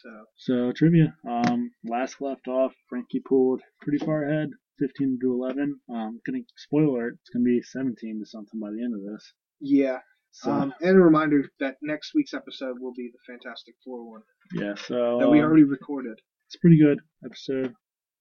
so 0.01 0.09
So 0.37 0.71
trivia. 0.71 1.15
Um, 1.27 1.71
last 1.83 2.21
left 2.21 2.47
off, 2.47 2.73
Frankie 2.89 3.21
pulled 3.27 3.61
pretty 3.81 4.03
far 4.03 4.23
ahead, 4.23 4.49
15 4.79 5.19
to 5.21 5.31
11. 5.33 5.79
Um, 5.89 6.19
gonna 6.25 6.39
spoiler 6.55 6.85
alert, 6.87 7.13
it's 7.21 7.29
gonna 7.31 7.45
be 7.45 7.61
17 7.61 8.19
to 8.19 8.25
something 8.25 8.59
by 8.59 8.69
the 8.69 8.83
end 8.83 8.93
of 8.93 9.01
this. 9.01 9.33
Yeah. 9.59 9.99
So 10.31 10.51
Um, 10.51 10.73
and 10.81 10.97
a 10.97 11.01
reminder 11.01 11.49
that 11.59 11.77
next 11.81 12.13
week's 12.13 12.33
episode 12.33 12.77
will 12.79 12.93
be 12.93 13.09
the 13.11 13.19
Fantastic 13.33 13.75
Four 13.83 14.09
one 14.11 14.21
yeah, 14.53 14.75
so 14.75 15.17
that 15.19 15.29
we 15.29 15.39
um, 15.39 15.45
already 15.45 15.63
recorded. 15.63 16.19
it's 16.47 16.55
a 16.55 16.59
pretty 16.59 16.77
good 16.77 16.99
episode. 17.25 17.73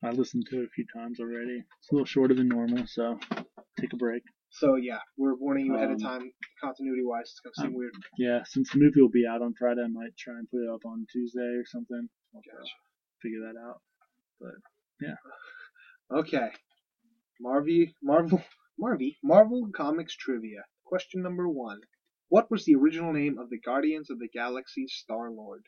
I 0.04 0.10
listened 0.10 0.46
to 0.50 0.60
it 0.60 0.64
a 0.66 0.68
few 0.74 0.84
times 0.94 1.20
already. 1.20 1.62
It's 1.80 1.90
a 1.90 1.94
little 1.94 2.06
shorter 2.06 2.34
than 2.34 2.48
normal, 2.48 2.86
so 2.86 3.18
take 3.80 3.92
a 3.92 3.96
break. 3.96 4.22
So 4.50 4.76
yeah, 4.76 4.98
we're 5.18 5.34
warning 5.34 5.66
you 5.66 5.74
ahead 5.74 5.90
of 5.90 5.96
Um, 5.96 6.00
time, 6.00 6.32
continuity 6.62 7.02
wise. 7.04 7.22
It's 7.30 7.40
gonna 7.40 7.54
seem 7.66 7.74
um, 7.74 7.78
weird. 7.78 7.92
Yeah, 8.18 8.40
since 8.44 8.70
the 8.72 8.78
movie 8.78 9.00
will 9.02 9.10
be 9.10 9.26
out 9.26 9.42
on 9.42 9.54
Friday, 9.58 9.82
I 9.82 9.88
might 9.88 10.16
try 10.16 10.34
and 10.38 10.48
put 10.48 10.62
it 10.62 10.70
up 10.72 10.84
on 10.86 11.06
Tuesday 11.12 11.40
or 11.40 11.64
something. 11.66 12.08
I'll 12.34 12.40
Gotcha. 12.40 12.72
figure 13.22 13.40
that 13.40 13.58
out. 13.60 13.80
But, 14.40 14.52
yeah. 15.00 15.14
Okay. 16.18 16.50
Marvy, 17.44 17.92
Marvel, 18.02 18.40
Marvy, 18.80 19.16
Marvel 19.24 19.68
Comics 19.74 20.14
trivia. 20.16 20.62
Question 20.86 21.20
number 21.20 21.48
one. 21.48 21.80
What 22.28 22.48
was 22.48 22.64
the 22.64 22.76
original 22.76 23.12
name 23.12 23.38
of 23.38 23.50
the 23.50 23.58
Guardians 23.58 24.08
of 24.08 24.20
the 24.20 24.28
Galaxy 24.28 24.86
Star 24.86 25.32
Lord? 25.32 25.64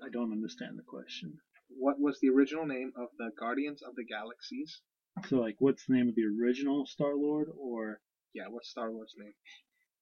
I 0.00 0.08
don't 0.10 0.30
understand 0.30 0.78
the 0.78 0.84
question. 0.84 1.38
What 1.68 2.00
was 2.00 2.20
the 2.20 2.28
original 2.28 2.66
name 2.66 2.92
of 2.96 3.08
the 3.18 3.30
Guardians 3.36 3.82
of 3.82 3.96
the 3.96 4.04
Galaxies? 4.04 4.80
So, 5.26 5.38
like, 5.40 5.56
what's 5.58 5.86
the 5.86 5.94
name 5.94 6.08
of 6.08 6.14
the 6.14 6.24
original 6.24 6.86
Star 6.86 7.16
Lord 7.16 7.48
or 7.58 8.00
Yeah, 8.32 8.46
what's 8.48 8.70
Star 8.70 8.90
Lord's 8.92 9.14
name? 9.18 9.34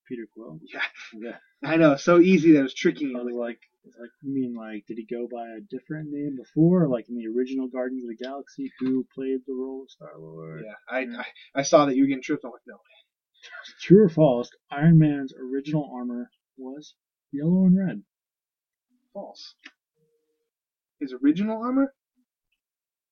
Peter 0.08 0.26
Quill? 0.34 0.58
Yeah, 0.72 0.82
Yeah. 1.14 1.36
I 1.62 1.76
know. 1.76 1.96
So 1.96 2.18
easy 2.20 2.52
that 2.52 2.60
it 2.60 2.62
was 2.62 2.74
tricking 2.74 3.14
I 3.16 3.20
oh, 3.20 3.24
was 3.24 3.32
you. 3.32 3.40
like, 3.40 3.58
I 3.84 4.02
like, 4.02 4.10
you 4.22 4.34
mean 4.34 4.54
like, 4.54 4.84
did 4.86 4.98
he 4.98 5.06
go 5.06 5.28
by 5.30 5.46
a 5.48 5.60
different 5.60 6.10
name 6.10 6.36
before, 6.36 6.88
like 6.88 7.08
in 7.08 7.16
the 7.16 7.26
original 7.28 7.68
Guardians 7.68 8.04
of 8.04 8.16
the 8.16 8.24
Galaxy, 8.24 8.70
who 8.80 9.06
played 9.14 9.40
the 9.46 9.54
role 9.54 9.82
of 9.82 9.90
Star 9.90 10.12
Lord? 10.18 10.62
Yeah, 10.64 10.74
I, 10.88 11.00
Yeah. 11.00 11.22
I 11.54 11.60
I 11.60 11.62
saw 11.62 11.86
that 11.86 11.96
you 11.96 12.02
were 12.04 12.08
getting 12.08 12.22
tripped. 12.22 12.44
I'm 12.44 12.50
like, 12.52 12.60
no. 12.66 12.76
True 13.80 14.04
or 14.04 14.08
false? 14.08 14.50
Iron 14.70 14.98
Man's 14.98 15.32
original 15.34 15.90
armor 15.94 16.30
was 16.56 16.94
yellow 17.32 17.64
and 17.66 17.76
red. 17.78 18.02
False. 19.14 19.54
His 21.00 21.12
original 21.22 21.62
armor 21.62 21.94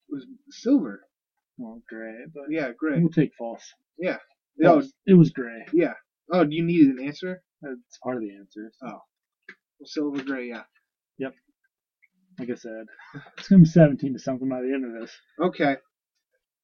was 0.09 0.27
silver. 0.51 1.03
Well, 1.59 1.83
gray, 1.89 2.27
but 2.35 2.45
Yeah, 2.51 2.73
gray. 2.77 3.01
we'll 3.01 3.09
take 3.11 3.33
false. 3.39 3.73
Yeah. 3.99 4.19
False. 4.63 4.87
Oh, 4.87 4.91
it 5.07 5.15
was 5.15 5.31
gray. 5.31 5.65
yeah. 5.73 5.95
Oh, 6.33 6.45
do 6.45 6.55
you 6.55 6.65
need 6.65 6.89
an 6.89 7.05
answer? 7.05 7.43
That's 7.63 7.99
part 8.03 8.17
of 8.17 8.23
the 8.23 8.35
answer. 8.37 8.71
so, 8.81 8.87
Oh. 8.87 9.01
Well, 9.79 9.87
silver 9.87 10.23
gray, 10.23 10.49
yeah. 10.49 10.63
Yep. 11.19 11.35
Like 12.39 12.51
I 12.51 12.55
said, 12.55 12.87
it's 13.39 13.49
gonna 13.49 13.61
be 13.63 13.69
17 13.69 14.13
to 14.15 14.19
something 14.19 14.49
by 14.49 14.61
the 14.63 14.73
end 14.73 14.85
of 14.85 15.01
this. 15.01 15.13
Okay. 15.41 15.77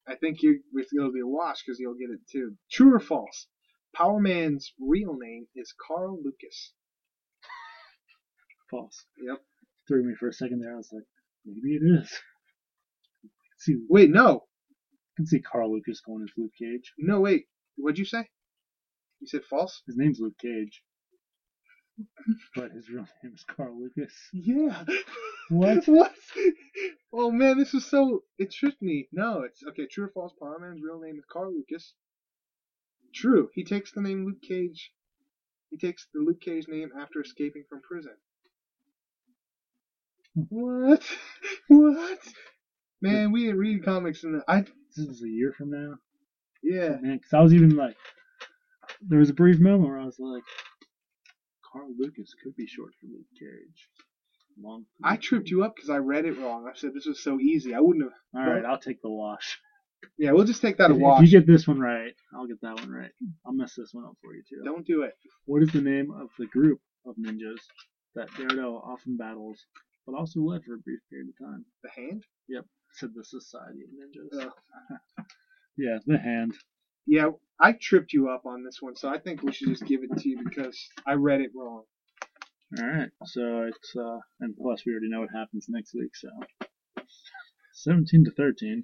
I 0.07 0.15
think 0.15 0.41
you 0.41 0.59
it'll 0.97 1.13
be 1.13 1.21
a 1.21 1.27
wash 1.27 1.63
because 1.65 1.79
you'll 1.79 1.93
get 1.95 2.09
it 2.13 2.19
too. 2.31 2.55
True 2.71 2.95
or 2.95 2.99
false? 2.99 3.47
Power 3.95 4.19
Man's 4.19 4.73
real 4.79 5.15
name 5.17 5.45
is 5.55 5.73
Carl 5.87 6.17
Lucas. 6.23 6.73
False. 8.71 9.05
Yep. 9.25 9.37
Threw 9.87 10.03
me 10.03 10.13
for 10.19 10.27
a 10.27 10.33
second 10.33 10.59
there. 10.61 10.73
I 10.73 10.77
was 10.77 10.89
like, 10.91 11.03
maybe 11.45 11.75
it 11.75 11.83
is. 12.01 12.09
I 13.23 13.27
can 13.27 13.59
see, 13.59 13.75
Wait, 13.89 14.09
no, 14.09 14.45
I 14.75 15.11
can 15.17 15.27
see 15.27 15.39
Carl 15.41 15.71
Lucas 15.73 16.01
going 16.01 16.23
as 16.23 16.31
Luke 16.37 16.51
Cage. 16.59 16.91
no, 16.97 17.19
wait. 17.21 17.45
What'd 17.77 17.97
you 17.99 18.05
say? 18.05 18.27
You 19.23 19.27
said 19.27 19.45
false? 19.49 19.81
His 19.87 19.95
name's 19.95 20.19
Luke 20.19 20.37
Cage. 20.37 20.83
but 22.57 22.71
his 22.73 22.89
real 22.89 23.07
name 23.23 23.33
is 23.33 23.45
Carl 23.45 23.79
Lucas. 23.79 24.13
Yeah. 24.33 24.83
What? 25.49 25.83
what? 25.87 26.13
Oh 27.13 27.29
man, 27.29 27.57
this 27.57 27.73
is 27.73 27.85
so. 27.85 28.23
It 28.39 28.51
tricked 28.51 28.81
me. 28.81 29.07
No, 29.11 29.41
it's 29.43 29.61
okay. 29.69 29.85
True 29.87 30.05
or 30.05 30.11
false? 30.13 30.33
Power 30.41 30.57
Man's 30.59 30.81
real 30.81 30.99
name 31.01 31.17
is 31.17 31.25
Carl 31.31 31.53
Lucas. 31.53 31.93
True. 33.13 33.49
He 33.53 33.63
takes 33.65 33.91
the 33.93 34.01
name 34.01 34.25
Luke 34.25 34.41
Cage. 34.41 34.91
He 35.69 35.77
takes 35.77 36.07
the 36.13 36.21
Luke 36.21 36.41
Cage 36.41 36.67
name 36.69 36.89
after 36.99 37.21
escaping 37.21 37.63
from 37.69 37.81
prison. 37.81 38.13
What? 40.35 41.03
What? 41.67 42.19
Man, 43.01 43.31
we 43.33 43.43
didn't 43.43 43.59
read 43.59 43.83
comics 43.85 44.23
in 44.23 44.33
the. 44.33 44.43
I 44.47 44.61
This 44.95 45.07
is 45.07 45.23
a 45.23 45.29
year 45.29 45.53
from 45.57 45.71
now. 45.71 45.95
yeah. 46.63 46.95
Man, 47.01 47.17
because 47.17 47.33
I 47.33 47.41
was 47.41 47.53
even 47.53 47.75
like, 47.75 47.97
there 49.07 49.19
was 49.19 49.29
a 49.29 49.33
brief 49.33 49.59
moment 49.59 49.89
where 49.89 49.99
I 49.99 50.05
was 50.05 50.17
like, 50.19 50.43
Carl 51.71 51.89
Lucas 51.97 52.33
could 52.43 52.55
be 52.55 52.67
short 52.67 52.91
for 52.99 53.07
Luke 53.07 53.25
Cage. 53.39 53.89
Long. 54.61 54.85
I 55.03 55.17
tripped 55.17 55.49
you 55.49 55.63
up 55.63 55.75
because 55.75 55.89
I 55.89 55.97
read 55.97 56.25
it 56.25 56.37
wrong. 56.37 56.67
I 56.71 56.77
said 56.77 56.91
this 56.93 57.07
was 57.07 57.23
so 57.23 57.39
easy. 57.39 57.73
I 57.73 57.79
wouldn't 57.79 58.05
have. 58.05 58.13
All 58.47 58.53
right, 58.53 58.63
I'll 58.63 58.77
take 58.77 59.01
the 59.01 59.09
wash. 59.09 59.57
Yeah, 60.17 60.31
we'll 60.33 60.45
just 60.45 60.61
take 60.61 60.77
that 60.77 60.91
a 60.91 60.93
If, 60.93 60.99
wash. 60.99 61.23
if 61.23 61.31
you 61.31 61.39
get 61.39 61.47
this 61.47 61.67
one 61.67 61.79
right, 61.79 62.13
I'll 62.35 62.45
get 62.45 62.61
that 62.61 62.75
one 62.75 62.91
right. 62.91 63.09
I'll 63.45 63.53
mess 63.53 63.73
this 63.75 63.89
one 63.93 64.05
up 64.05 64.15
for 64.21 64.35
you 64.35 64.43
too. 64.47 64.61
Don't 64.63 64.85
do 64.85 65.01
it. 65.03 65.13
What 65.45 65.63
is 65.63 65.71
the 65.71 65.81
name 65.81 66.11
of 66.11 66.29
the 66.37 66.45
group 66.45 66.79
of 67.07 67.15
ninjas 67.15 67.57
that 68.15 68.27
Daredevil 68.37 68.83
often 68.85 69.17
battles, 69.17 69.57
but 70.05 70.13
also 70.15 70.41
led 70.41 70.63
for 70.65 70.75
a 70.75 70.79
brief 70.79 70.99
period 71.09 71.29
of 71.29 71.47
time? 71.47 71.65
The 71.83 71.89
hand. 71.89 72.23
Yep. 72.47 72.65
Said 72.93 73.09
the 73.15 73.23
Society 73.23 73.79
of 73.83 73.89
Ninjas. 73.89 74.51
Yeah, 75.77 75.97
the 76.05 76.19
hand. 76.19 76.53
yeah, 77.07 77.29
I 77.63 77.71
tripped 77.71 78.11
you 78.11 78.29
up 78.29 78.45
on 78.45 78.65
this 78.65 78.79
one, 78.81 78.93
so 78.97 79.07
I 79.07 79.17
think 79.19 79.41
we 79.41 79.53
should 79.53 79.69
just 79.69 79.85
give 79.85 80.01
it 80.03 80.17
to 80.17 80.29
you 80.29 80.43
because 80.43 80.77
I 81.07 81.13
read 81.13 81.39
it 81.39 81.51
wrong. 81.55 81.83
All 82.77 82.85
right, 82.87 83.09
so 83.25 83.69
it's 83.69 83.95
uh, 83.95 84.17
and 84.41 84.53
plus 84.57 84.83
we 84.85 84.91
already 84.91 85.09
know 85.09 85.21
what 85.21 85.29
happens 85.33 85.67
next 85.69 85.93
week. 85.93 86.11
So, 86.13 86.27
seventeen 87.73 88.25
to 88.25 88.31
thirteen, 88.31 88.83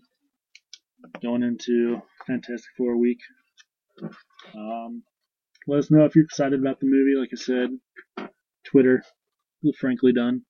going 1.22 1.44
into 1.44 2.02
Fantastic 2.26 2.70
Four 2.78 2.96
week. 2.98 3.20
Um, 4.56 5.04
let 5.68 5.80
us 5.80 5.92
know 5.92 6.06
if 6.06 6.16
you're 6.16 6.24
excited 6.24 6.62
about 6.62 6.80
the 6.80 6.86
movie. 6.86 7.20
Like 7.20 7.32
I 7.34 7.38
said, 7.38 8.30
Twitter, 8.66 9.04
frankly 9.78 10.14
done. 10.14 10.44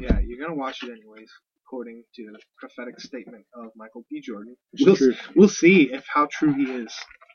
Yeah, 0.00 0.18
you're 0.26 0.44
gonna 0.44 0.58
watch 0.58 0.82
it 0.82 0.90
anyways, 0.90 1.30
according 1.66 2.02
to 2.16 2.24
the 2.32 2.38
prophetic 2.58 2.98
statement 2.98 3.44
of 3.54 3.70
Michael 3.76 4.04
B. 4.10 4.20
Jordan. 4.20 4.56
We'll, 4.80 4.96
we'll 5.36 5.48
see 5.48 5.92
if 5.92 6.04
how 6.12 6.26
true 6.32 6.52
he 6.54 6.64
is. 6.64 6.92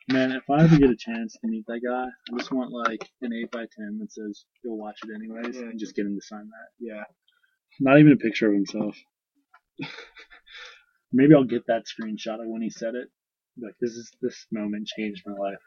Man, 0.08 0.32
if 0.32 0.44
I 0.50 0.64
ever 0.64 0.78
get 0.78 0.90
a 0.92 0.96
chance 0.96 1.34
to 1.34 1.48
meet 1.48 1.66
that 1.68 1.82
guy, 1.88 2.06
I 2.34 2.38
just 2.38 2.52
want 2.52 2.72
like 2.72 3.10
an 3.22 3.34
eight 3.34 3.50
by 3.52 3.66
ten 3.76 3.98
that 4.00 4.12
says 4.12 4.46
you'll 4.64 4.78
watch 4.78 5.00
it 5.04 5.10
anyways, 5.16 5.56
Yeah. 5.56 5.64
and 5.70 5.80
just 5.80 5.96
get 5.96 6.06
him 6.06 6.16
to 6.16 6.26
sign 6.26 6.48
that. 6.48 6.70
Yeah. 6.80 7.04
Not 7.80 8.00
even 8.00 8.12
a 8.14 8.18
picture 8.18 8.48
of 8.50 8.54
himself. 8.54 8.96
Maybe 11.12 11.34
I'll 11.34 11.44
get 11.44 11.66
that 11.68 11.84
screenshot 11.86 12.36
of 12.42 12.48
when 12.48 12.62
he 12.62 12.70
said 12.70 12.94
it. 12.96 13.10
Like 13.60 13.74
this 13.82 13.92
is 13.92 14.12
this 14.22 14.46
moment 14.52 14.88
changed 14.88 15.24
my 15.26 15.34
life. 15.34 15.60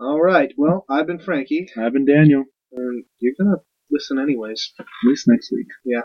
All 0.00 0.20
right. 0.20 0.52
Well, 0.56 0.84
I've 0.90 1.06
been 1.06 1.20
Frankie, 1.20 1.68
I've 1.78 1.92
been 1.92 2.06
Daniel. 2.06 2.44
and 2.72 3.04
you're 3.20 3.34
gonna 3.38 3.58
listen 3.90 4.18
anyways 4.18 4.72
At 4.80 4.86
least 5.04 5.26
next 5.28 5.52
week. 5.52 5.68
Yeah. 5.84 6.02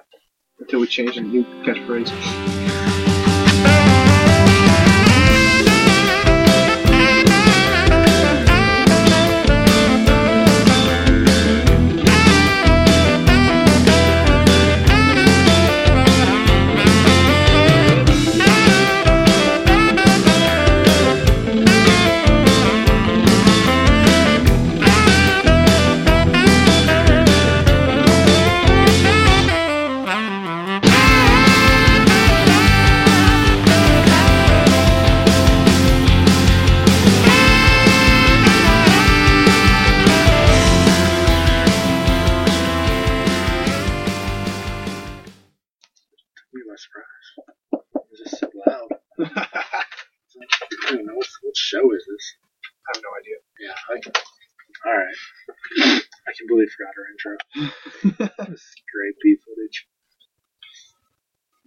Until 0.60 0.82
we 0.82 0.88
change 0.88 1.18
a 1.18 1.22
new 1.22 1.44
catchphrase. 1.64 2.79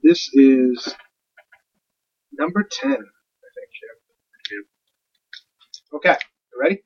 This 0.03 0.31
is 0.35 0.95
number 2.33 2.65
ten, 2.71 2.93
I 2.93 3.51
think. 3.57 3.71
Yep. 4.53 4.67
Okay, 5.97 6.17
you 6.53 6.61
ready? 6.63 6.83